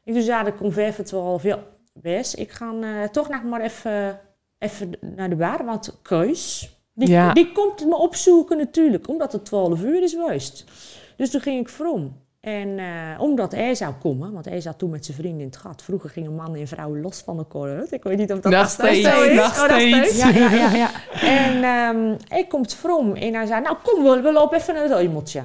En 0.03 0.13
toen 0.13 0.21
zei 0.21 0.47
ik 0.47 0.61
om 0.61 0.71
vijf 0.71 0.95
voor 0.95 1.05
twaalf, 1.05 1.43
ja, 1.43 1.63
Bes, 1.93 2.35
ik 2.35 2.51
ga 2.51 2.73
eh, 2.81 3.09
toch 3.09 3.29
nog 3.29 3.43
maar 3.43 3.61
even, 3.61 4.19
even 4.57 4.91
naar 5.01 5.29
de 5.29 5.35
bar, 5.35 5.65
want 5.65 5.99
Keus, 6.01 6.75
die, 6.93 7.09
Ja. 7.09 7.33
die 7.33 7.51
komt 7.51 7.85
me 7.85 7.95
opzoeken 7.95 8.57
natuurlijk, 8.57 9.07
omdat 9.07 9.31
het 9.31 9.45
12 9.45 9.83
uur 9.83 10.03
is 10.03 10.13
geweest. 10.13 10.63
Dus 11.17 11.29
toen 11.29 11.41
ging 11.41 11.59
ik 11.59 11.69
vrom. 11.69 12.23
En 12.45 12.79
eh, 12.79 12.85
omdat 13.21 13.51
hij 13.51 13.75
zou 13.75 13.93
komen, 14.01 14.31
want 14.33 14.45
hij 14.45 14.61
zat 14.61 14.77
toen 14.77 14.89
met 14.89 15.05
zijn 15.05 15.17
vrienden 15.17 15.39
in 15.39 15.45
het 15.47 15.57
gat. 15.57 15.81
Vroeger 15.83 16.09
gingen 16.09 16.35
mannen 16.35 16.59
en 16.61 16.67
vrouwen 16.67 17.01
los 17.01 17.21
van 17.25 17.37
elkaar. 17.37 17.83
Ik 17.89 18.03
weet 18.03 18.17
niet 18.17 18.31
of 18.31 18.39
dat 18.39 18.51
Nog 18.51 18.69
steeds 18.69 19.09
zo 19.09 19.23
is. 19.23 19.35
nog 19.35 19.57
Oh, 19.59 19.63
steeds. 19.63 20.17
Ja, 20.17 20.29
ja, 20.29 20.49
ja. 20.51 20.71
ja. 20.75 20.89
En 21.21 21.63
ehm 21.63 22.17
hij 22.27 22.45
komt 22.47 22.73
vrom 22.73 23.15
en 23.15 23.33
hij 23.33 23.45
zei, 23.45 23.61
nou 23.61 23.77
kom, 23.83 24.03
we, 24.03 24.21
we 24.21 24.31
lopen 24.31 24.57
even 24.57 24.73
naar 24.73 24.83
het 24.83 24.91
Eumeltje. 24.91 25.43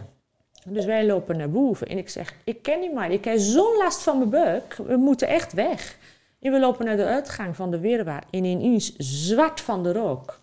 Dus 0.65 0.85
wij 0.85 1.07
lopen 1.07 1.37
naar 1.37 1.51
boven 1.51 1.87
en 1.87 1.99
ik 1.99 2.09
zeg, 2.09 2.35
ik 2.45 2.63
ken 2.63 2.81
niet 2.81 2.95
meer, 2.95 3.11
ik 3.11 3.25
heb 3.25 3.39
zo'n 3.39 3.77
last 3.79 4.03
van 4.03 4.19
mijn 4.19 4.31
buik, 4.31 4.77
we 4.87 4.97
moeten 4.97 5.29
echt 5.29 5.53
weg. 5.53 5.97
En 6.41 6.53
we 6.53 6.61
lopen 6.61 6.85
naar 6.85 6.97
de 6.97 7.05
uitgang 7.05 7.57
van 7.57 7.71
de 7.71 7.79
Weerwaar 7.79 8.25
en 8.31 8.45
ineens 8.45 8.97
zwart 8.97 9.61
van 9.61 9.83
de 9.83 9.93
rook. 9.93 10.39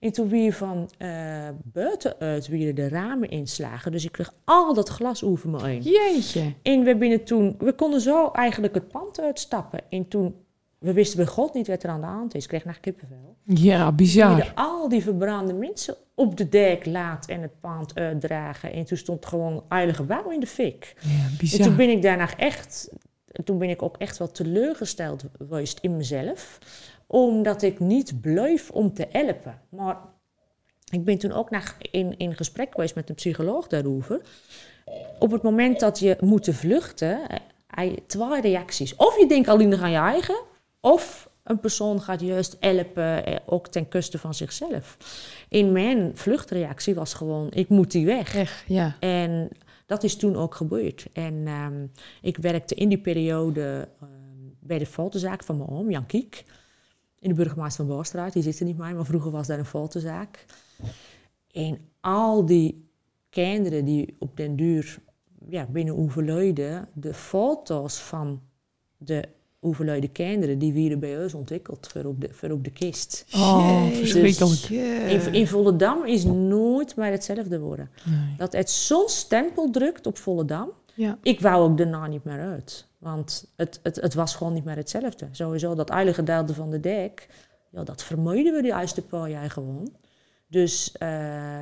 En 0.00 0.12
toen 0.12 0.28
weer 0.28 0.52
van 0.52 0.90
eh, 0.98 1.48
buitenuit 1.64 2.46
weer 2.48 2.74
de 2.74 2.88
ramen 2.88 3.28
inslagen, 3.28 3.92
dus 3.92 4.04
ik 4.04 4.12
kreeg 4.12 4.32
al 4.44 4.74
dat 4.74 4.88
glas 4.88 5.24
over 5.24 5.48
me 5.50 5.64
heen. 5.66 5.82
Jeetje. 5.82 6.54
En 6.62 6.82
we, 6.84 6.96
binnen 6.96 7.24
toen, 7.24 7.54
we 7.58 7.72
konden 7.72 8.00
zo 8.00 8.30
eigenlijk 8.30 8.74
het 8.74 8.88
pand 8.88 9.20
uitstappen. 9.20 9.80
En 9.90 10.08
toen, 10.08 10.34
we 10.78 10.92
wisten 10.92 11.16
bij 11.16 11.26
God 11.26 11.54
niet 11.54 11.66
wat 11.66 11.82
er 11.82 11.90
aan 11.90 12.00
de 12.00 12.06
hand 12.06 12.34
is. 12.34 12.42
Ik 12.42 12.48
kreeg 12.48 12.64
naar 12.64 12.80
kippenvel. 12.80 13.36
Ja, 13.44 13.92
bizar. 13.92 14.52
al 14.54 14.88
die 14.88 15.02
verbrande 15.02 15.52
mensen 15.52 15.94
op 16.14 16.36
de 16.36 16.48
dek 16.48 16.86
laat 16.86 17.26
en 17.26 17.42
het 17.42 17.60
pand 17.60 17.94
uitdragen. 17.94 18.72
En 18.72 18.84
toen 18.84 18.96
stond 18.98 19.26
gewoon 19.26 19.64
heilige 19.68 19.96
gebouw 20.00 20.30
in 20.30 20.40
de 20.40 20.46
fik. 20.46 20.94
Ja, 21.00 21.08
En 21.10 21.28
toen 21.28 21.36
bizar. 21.38 21.74
ben 21.74 21.88
ik 21.90 22.02
daarna 22.02 22.36
echt, 22.36 22.90
toen 23.44 23.58
ben 23.58 23.68
ik 23.70 23.82
ook 23.82 23.96
echt 23.96 24.18
wel 24.18 24.30
teleurgesteld 24.30 25.24
geweest 25.38 25.78
in 25.80 25.96
mezelf. 25.96 26.58
Omdat 27.12 27.62
ik 27.62 27.80
niet 27.80 28.20
bleef 28.20 28.70
om 28.70 28.94
te 28.94 29.06
helpen. 29.10 29.60
Maar 29.68 29.96
ik 30.90 31.04
ben 31.04 31.18
toen 31.18 31.32
ook 31.32 31.50
nog 31.50 31.76
in, 31.90 32.16
in 32.16 32.36
gesprek 32.36 32.72
geweest 32.72 32.94
met 32.94 33.08
een 33.08 33.14
psycholoog 33.14 33.66
daarover. 33.66 34.20
Op 35.18 35.30
het 35.30 35.42
moment 35.42 35.80
dat 35.80 35.98
je 35.98 36.16
moet 36.20 36.48
vluchten, 36.50 37.20
eh, 37.66 37.92
twee 38.06 38.40
reacties. 38.40 38.96
Of 38.96 39.18
je 39.18 39.26
denkt 39.26 39.48
alleen 39.48 39.68
nog 39.68 39.82
aan 39.82 39.90
je 39.90 39.96
eigen, 39.96 40.40
of 40.80 41.30
een 41.42 41.60
persoon 41.60 42.00
gaat 42.00 42.20
juist 42.20 42.56
helpen, 42.60 43.26
eh, 43.26 43.36
ook 43.46 43.68
ten 43.68 43.88
koste 43.88 44.18
van 44.18 44.34
zichzelf. 44.34 44.96
In 45.48 45.72
mijn 45.72 46.10
vluchtreactie 46.14 46.94
was 46.94 47.14
gewoon, 47.14 47.48
ik 47.50 47.68
moet 47.68 47.90
die 47.90 48.06
weg. 48.06 48.36
Echt, 48.36 48.64
ja. 48.66 48.96
En 49.00 49.48
dat 49.86 50.02
is 50.02 50.16
toen 50.16 50.36
ook 50.36 50.54
gebeurd. 50.54 51.06
En 51.12 51.42
ehm, 51.46 51.86
ik 52.22 52.36
werkte 52.36 52.74
in 52.74 52.88
die 52.88 53.00
periode 53.00 53.88
ehm, 54.00 54.08
bij 54.60 54.78
de 54.78 54.86
fotozaak 54.86 55.44
van 55.44 55.56
mijn 55.56 55.70
oom, 55.70 55.90
Jan 55.90 56.06
Kiek. 56.06 56.44
In 57.20 57.28
de 57.28 57.34
burgemeester 57.34 57.86
van 57.86 57.94
Boorstraat. 57.94 58.32
Die 58.32 58.42
zit 58.42 58.58
er 58.58 58.64
niet 58.64 58.78
meer, 58.78 58.94
maar 58.94 59.04
vroeger 59.04 59.30
was 59.30 59.46
daar 59.46 59.58
een 59.58 59.64
fotozaak. 59.64 60.44
En 61.52 61.78
al 62.00 62.46
die 62.46 62.88
kinderen 63.30 63.84
die 63.84 64.16
op 64.18 64.36
den 64.36 64.56
duur 64.56 64.98
ja, 65.48 65.66
binnen 65.66 65.96
overleden, 65.96 66.88
de 66.94 67.14
foto's 67.14 67.98
van 67.98 68.40
de 68.96 69.28
overleden 69.60 70.12
kinderen, 70.12 70.58
die 70.58 70.72
werden 70.72 70.98
bij 70.98 71.22
ons 71.22 71.34
ontwikkeld 71.34 71.88
voor 71.92 72.04
op 72.04 72.20
de, 72.20 72.28
voor 72.32 72.50
op 72.50 72.64
de 72.64 72.70
kist. 72.70 73.24
Oh, 73.34 73.86
Jeetje. 73.88 73.96
verschrikkelijk. 73.96 74.68
In, 75.24 75.32
in 75.32 75.46
Volendam 75.46 76.06
is 76.06 76.24
nooit 76.24 76.96
meer 76.96 77.10
hetzelfde 77.10 77.60
worden. 77.60 77.90
Nee. 78.04 78.36
Dat 78.36 78.52
het 78.52 78.70
zo'n 78.70 79.08
stempel 79.08 79.70
drukt 79.70 80.06
op 80.06 80.18
Volendam. 80.18 80.70
Ja. 80.94 81.18
Ik 81.22 81.40
wou 81.40 81.70
ook 81.70 81.78
daarna 81.78 82.06
niet 82.06 82.24
meer 82.24 82.40
uit. 82.40 82.88
Want 82.98 83.52
het, 83.56 83.80
het, 83.82 83.96
het 83.96 84.14
was 84.14 84.34
gewoon 84.34 84.52
niet 84.52 84.64
meer 84.64 84.76
hetzelfde. 84.76 85.28
Sowieso 85.30 85.74
dat 85.74 85.90
eilige 85.90 86.14
gedeelte 86.14 86.54
van 86.54 86.70
de 86.70 86.80
dek, 86.80 87.28
ja, 87.70 87.82
dat 87.84 88.02
vermoeiden 88.02 88.54
we 88.54 88.62
die 88.62 88.80
eerste 88.80 89.02
paar 89.02 89.30
jaar 89.30 89.50
gewoon. 89.50 89.92
Dus 90.50 90.92
eh, 90.98 91.08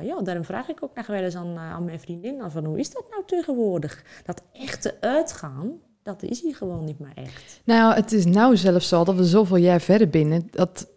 ja, 0.03 0.21
daarom 0.23 0.45
vraag 0.45 0.69
ik 0.69 0.83
ook 0.83 0.95
nog 0.95 1.07
wel 1.07 1.23
eens 1.23 1.35
aan, 1.35 1.55
eh, 1.55 1.71
aan 1.71 1.85
mijn 1.85 1.99
vriendin 1.99 2.41
van 2.47 2.65
hoe 2.65 2.79
is 2.79 2.91
dat 2.91 3.05
nou 3.09 3.23
tegenwoordig? 3.25 4.03
Dat 4.25 4.43
echte 4.53 4.95
uitgaan, 4.99 5.71
dat 6.03 6.23
is 6.23 6.41
hier 6.41 6.55
gewoon 6.55 6.83
niet 6.83 6.99
meer 6.99 7.11
echt. 7.15 7.61
Nou, 7.63 7.93
het 7.93 8.11
is 8.11 8.25
nou 8.25 8.57
zelfs 8.57 8.87
zo 8.87 9.03
dat 9.03 9.15
we 9.15 9.25
zoveel 9.25 9.57
jaar 9.57 9.81
verder 9.81 10.09
binnen, 10.09 10.47
dat 10.51 10.87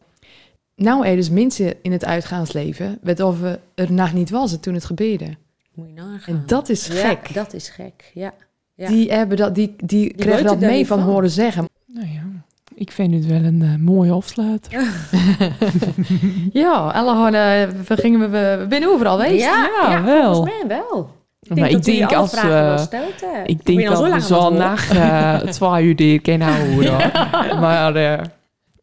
nou 0.74 1.06
er 1.06 1.16
dus 1.16 1.30
mensen 1.30 1.82
in 1.82 1.92
het 1.92 2.04
uitgaansleven, 2.04 2.98
werd 3.02 3.20
of 3.20 3.40
we 3.40 3.58
er 3.74 3.92
nog 3.92 4.12
niet 4.12 4.30
was 4.30 4.56
toen 4.60 4.74
het 4.74 4.84
gebeurde. 4.84 5.36
Moet 5.74 5.86
je 5.88 5.92
nagaan. 5.94 6.34
En 6.34 6.42
dat 6.46 6.68
is 6.68 6.86
Ja, 6.86 7.08
gek. 7.08 7.34
dat 7.34 7.52
is 7.54 7.68
gek, 7.68 8.10
ja. 8.14 8.32
Ja. 8.74 8.88
die, 8.88 9.12
hebben 9.12 9.36
dat, 9.36 9.54
die, 9.54 9.74
die, 9.76 10.14
kregen 10.14 10.30
weten 10.30 10.44
dat 10.44 10.58
mee 10.70 10.86
van 10.86 10.98
van. 10.98 11.08
horen 11.08 11.30
zeggen. 11.30 11.68
Nou 11.86 12.06
ja, 12.06 12.22
ik 12.74 12.92
vind 12.92 13.14
het 13.14 13.26
wel 13.26 13.44
een 13.44 13.62
eh, 13.62 13.74
mooie 13.76 14.12
afsluiter. 14.12 14.72
Ja, 16.52 16.72
alle 16.98 17.12
hadden, 17.14 17.84
we, 17.86 17.96
gingen, 17.96 18.20
we, 18.30 18.56
we 18.60 18.66
binnen 18.68 18.88
overal 18.88 19.18
geweest. 19.18 19.44
Ja, 19.44 19.68
Ja, 19.82 19.90
ja, 19.90 20.02
wel. 20.04 20.34
volgens 20.34 20.54
mij 20.66 20.76
wel. 20.78 21.10
Ik 21.42 21.58
Maar 21.58 21.70
ik 21.70 21.82
denk 21.84 22.12
als, 22.12 22.34
eh, 22.34 22.78
stelt, 22.78 23.20
hè. 23.20 23.42
Ik 23.44 23.64
denk 23.66 23.80
zo 23.80 23.88
dat 23.88 24.00
lang 24.00 24.14
we 24.14 24.20
zo'n 24.20 24.38
woord. 24.40 24.54
nacht 24.54 24.90
eh, 24.90 25.34
twee 25.58 25.84
uur 25.84 25.96
die 25.96 26.18
kennen 26.18 26.48
houden. 26.48 26.90
hoor. 26.90 27.60
Maar 27.60 27.92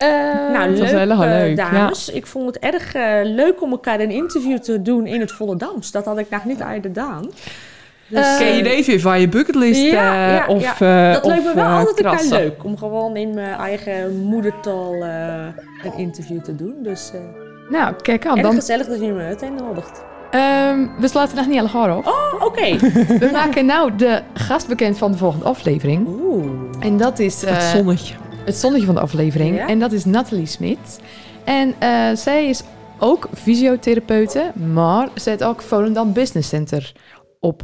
eh, 0.03 0.07
Nou, 0.53 0.69
dat 0.69 0.79
was 0.79 0.91
leuk, 0.91 0.99
heel 0.99 1.21
eh, 1.23 1.39
leuk, 1.39 1.55
dames. 1.57 2.09
Ik 2.09 2.27
vond 2.27 2.45
het 2.45 2.59
erg 2.59 2.93
eh, 2.95 3.03
leuk 3.23 3.61
om 3.61 3.71
elkaar 3.71 3.99
een 3.99 4.11
interview 4.11 4.57
te 4.57 4.81
doen 4.81 5.05
in 5.07 5.19
het 5.19 5.31
Volle 5.31 5.55
Dams. 5.55 5.91
Dat 5.91 6.05
had 6.05 6.17
ik 6.17 6.29
nog 6.29 6.45
niet 6.45 6.59
eerder 6.59 6.81
gedaan. 6.81 7.29
Dus, 8.07 8.37
ken 8.37 8.55
je 8.55 8.63
deze 8.63 8.91
weer 8.91 8.99
van 8.99 9.19
je 9.19 9.27
bucketlist? 9.29 9.81
Ja, 9.81 10.13
eh, 10.27 10.35
ja, 10.35 10.45
of, 10.47 10.79
ja. 10.79 11.07
eh, 11.07 11.13
dat 11.13 11.25
leek 11.25 11.43
me 11.43 11.51
wel 11.55 11.65
altijd 11.65 11.97
elkaar 11.97 12.11
krassen? 12.15 12.37
leuk. 12.39 12.63
Om 12.63 12.77
gewoon 12.77 13.15
in 13.15 13.33
mijn 13.33 13.55
eigen 13.57 14.15
moedertaal 14.23 14.93
eh, 14.93 15.45
een 15.83 15.97
interview 15.97 16.41
te 16.41 16.55
doen. 16.55 16.75
Dus 16.83 17.11
eh 17.13 17.19
Nou, 17.69 17.93
kijk 18.01 18.25
aan. 18.25 18.33
erg 18.33 18.43
Dan, 18.45 18.55
gezellig 18.55 18.87
dat 18.87 18.99
jullie 18.99 19.13
me 19.13 19.23
uitnodigt. 19.23 20.03
ehm, 20.31 20.87
we 20.99 21.07
sluiten 21.07 21.37
nog 21.37 21.47
niet 21.47 21.59
alle 21.59 21.67
haar 21.67 21.97
op. 21.97 22.07
Oh, 22.07 22.45
oké. 22.45 22.75
We 23.25 23.29
maken 23.31 23.65
nou 23.65 23.95
de 23.95 24.21
gast 24.33 24.67
bekend 24.67 24.97
van 24.97 25.11
de 25.11 25.17
volgende 25.17 25.45
aflevering. 25.45 26.07
Oeh. 26.07 26.45
En 26.79 26.97
dat 26.97 27.19
is 27.19 27.43
eh, 27.43 27.53
Het 27.53 27.63
zonnetje. 27.63 28.13
Het 28.49 28.57
zonnetje 28.57 28.85
van 28.85 28.95
de 28.95 29.01
aflevering. 29.01 29.55
Ja. 29.55 29.67
En 29.67 29.79
dat 29.79 29.91
is 29.91 30.05
Nathalie 30.05 30.45
Smit. 30.45 30.99
En 31.43 31.73
eh, 31.79 32.15
zij 32.15 32.49
is 32.49 32.61
ook 32.99 33.29
fysiotherapeute, 33.33 34.51
maar 34.73 35.09
ze 35.15 35.29
heeft 35.29 35.43
ook 35.43 35.61
Volendam 35.61 36.13
Business 36.13 36.49
Center 36.49 36.93
op 37.39 37.63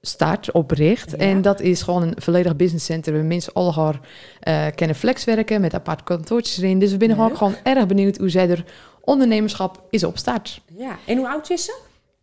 start, 0.00 0.52
opricht. 0.52 1.10
Ja. 1.10 1.16
En 1.16 1.42
dat 1.42 1.60
is 1.60 1.82
gewoon 1.82 2.02
een 2.02 2.14
volledig 2.16 2.56
business 2.56 2.84
center 2.84 3.12
waar 3.12 3.24
mensen 3.24 3.52
al 3.52 3.74
haar 3.74 4.00
eh 4.40 4.66
kennen 4.74 4.96
flexwerken 4.96 5.60
met 5.60 5.74
apart 5.74 6.02
kantoortjes 6.02 6.58
erin. 6.58 6.78
Dus 6.78 6.96
we 6.96 7.04
zijn 7.06 7.18
Leuk. 7.18 7.36
gewoon, 7.36 7.54
erg 7.62 7.86
benieuwd 7.86 8.16
hoe 8.16 8.28
zij 8.28 8.50
er 8.50 8.64
ondernemerschap 9.00 9.82
is 9.90 10.04
op 10.04 10.18
start. 10.18 10.60
Ja. 10.76 10.98
En 11.06 11.16
hoe 11.16 11.28
oud 11.28 11.50
is 11.50 11.64
ze? 11.64 11.78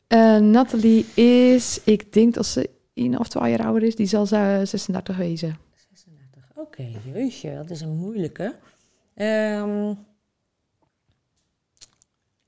Eh 0.08 0.38
Nathalie 0.38 1.06
is, 1.14 1.82
ik 1.84 2.14
denk 2.14 2.34
dat 2.34 2.46
ze 2.46 2.70
één 2.94 3.20
of 3.20 3.28
twee 3.28 3.50
jaar 3.50 3.66
ouder 3.66 3.84
is, 3.84 3.96
die 3.96 4.08
zal 4.08 4.26
ze 4.26 4.62
36 4.64 5.18
wezen. 5.18 5.58
36. 6.78 6.98
Oké, 7.12 7.20
jeetje, 7.20 7.56
dat 7.56 7.70
is 7.70 7.82
een 7.82 7.96
moeilijke. 7.98 8.56
Ehm, 9.14 9.94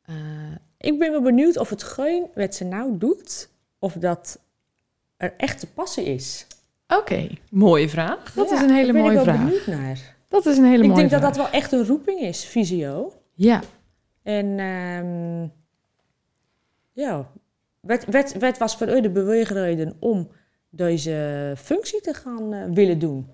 eh, 0.05 0.15
ik 0.77 0.99
ben 0.99 1.11
wel 1.11 1.21
benieuwd 1.21 1.57
of 1.57 1.69
het 1.69 1.84
geen 1.84 2.25
wat 2.36 2.55
ze 2.55 2.63
nou 2.63 2.97
doet, 2.97 3.49
of 3.80 3.93
dat 3.93 4.39
er 5.17 5.34
echte 5.38 5.67
passie 5.67 6.05
is. 6.05 6.47
Oké, 6.88 7.27
Mooie 7.49 7.89
vraag. 7.89 8.34
dat 8.34 8.49
Ja, 8.49 8.55
is 8.55 8.61
een 8.61 8.69
hele 8.69 8.84
daar 8.86 8.93
ben 8.93 9.01
mooie 9.01 9.19
ik 9.19 9.25
wel 9.25 9.34
vraag. 9.36 9.45
benieuwd 9.45 9.67
naar. 9.67 10.15
Dat 10.27 10.45
is 10.45 10.57
een 10.57 10.63
hele 10.65 10.84
ik 10.84 10.89
mooie 10.89 10.95
denk 10.95 11.09
vraag. 11.09 11.21
dat 11.21 11.34
dat 11.34 11.43
wel 11.45 11.59
echt 11.61 11.71
een 11.71 11.86
roeping 11.86 12.19
is, 12.19 12.45
visio. 12.45 13.13
Ja, 13.34 13.61
En 14.23 14.59
ehm, 14.59 15.47
ja, 16.91 17.32
wat, 17.80 18.05
wat, 18.05 18.34
wat 18.34 18.57
was 18.57 18.75
voor 18.77 18.89
u 18.97 19.01
de 19.01 19.09
beweegreden 19.09 19.95
om 19.99 20.30
deze 20.69 21.53
functie 21.57 22.01
te 22.01 22.13
gaan 22.13 22.53
eh, 22.53 22.65
willen 22.73 22.99
doen? 22.99 23.27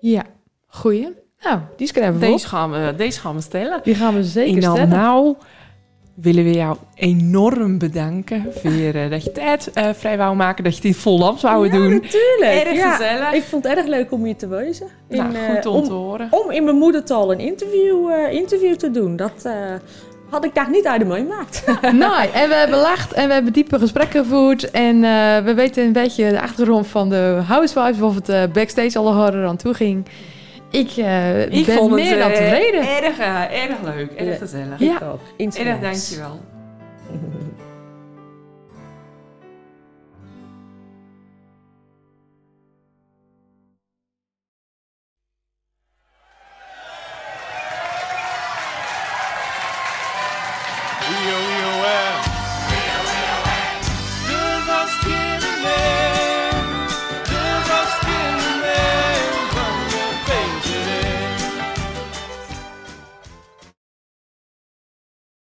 Ja. 0.00 0.22
Goeie. 0.66 1.08
Nou, 1.42 1.60
die 1.76 1.86
schrijven 1.86 2.18
we 2.20 2.26
op. 2.26 2.32
Deze 2.32 2.48
gaan 2.48 2.70
we, 2.70 2.94
deze 2.96 3.20
gaan 3.20 3.34
we 3.34 3.40
stellen. 3.40 3.80
Die 3.82 3.94
gaan 3.94 4.14
we 4.14 4.24
zeker 4.24 4.54
en 4.54 4.60
dan 4.60 4.76
stellen. 4.76 4.88
nou 4.98 5.36
willen 6.14 6.44
we 6.44 6.52
jou 6.52 6.76
enorm 6.94 7.78
bedanken 7.78 8.46
voor 8.52 8.70
eh, 8.70 9.10
dat 9.10 9.24
je 9.24 9.32
tijd 9.32 9.70
eh, 9.72 9.88
vrij 9.92 10.16
wou 10.16 10.36
maken. 10.36 10.64
Dat 10.64 10.76
je 10.76 10.88
in 10.88 10.94
Volendam 10.94 11.38
zou 11.38 11.66
ja, 11.66 11.72
doen. 11.72 11.90
natuurlijk. 11.90 12.66
Erg 12.66 12.72
Ja, 12.76 12.90
gezellig. 12.96 13.32
Ik 13.32 13.42
vond 13.42 13.64
het 13.64 13.76
erg 13.76 13.86
leuk 13.86 14.12
om 14.12 14.24
hier 14.24 14.36
te 14.36 14.48
wezen. 14.48 14.86
nou, 15.08 15.34
En, 15.34 15.54
goed 15.54 15.64
eh, 15.64 15.70
om 15.70 15.76
om, 15.76 15.84
te 15.84 15.92
horen. 15.92 16.28
om 16.30 16.50
in 16.50 16.64
mijn 16.64 16.76
moedertaal 16.76 17.32
een 17.32 17.38
interview, 17.40 18.10
interview 18.30 18.74
te 18.74 18.90
doen. 18.90 19.16
Dat 19.16 19.48
had 20.30 20.44
ik 20.44 20.54
daar 20.54 20.70
niet 20.70 20.86
uit 20.86 21.00
de 21.00 21.06
meemaakt. 21.06 21.64
Nou, 21.92 22.28
en 22.32 22.48
we 22.48 22.54
hebben 22.54 22.78
lacht 22.78 23.12
en 23.12 23.26
we 23.28 23.32
hebben 23.34 23.52
diepe 23.52 23.78
gesprekken 23.78 24.22
gevoerd. 24.24 24.70
En 24.70 25.04
eh, 25.04 25.38
we 25.44 25.52
weten 25.54 25.84
een 25.84 25.92
beetje 25.92 26.30
de 26.30 26.40
achtergrond 26.40 26.86
van 26.86 27.08
de 27.08 27.40
housewives, 27.46 28.00
of 28.02 28.14
het 28.14 28.28
eh, 28.28 28.42
backstage 28.52 28.98
alle 28.98 29.12
harder 29.12 29.46
aan 29.46 29.56
toe 29.56 29.74
ging. 29.74 30.06
Ik, 30.70 30.90
eh, 30.96 31.42
Ik 31.42 31.66
ben 31.66 31.76
vond 31.76 31.92
meer 31.92 32.10
het 32.10 32.18
dan 32.18 32.32
tevreden. 32.32 32.80
erg, 32.80 33.18
erg 33.50 33.76
leuk, 33.84 34.10
erg 34.12 34.28
Ja. 34.28 34.36
gezellig. 34.36 34.78
Ja. 34.78 34.98
Erg 35.38 35.80
dankjewel. 35.80 36.40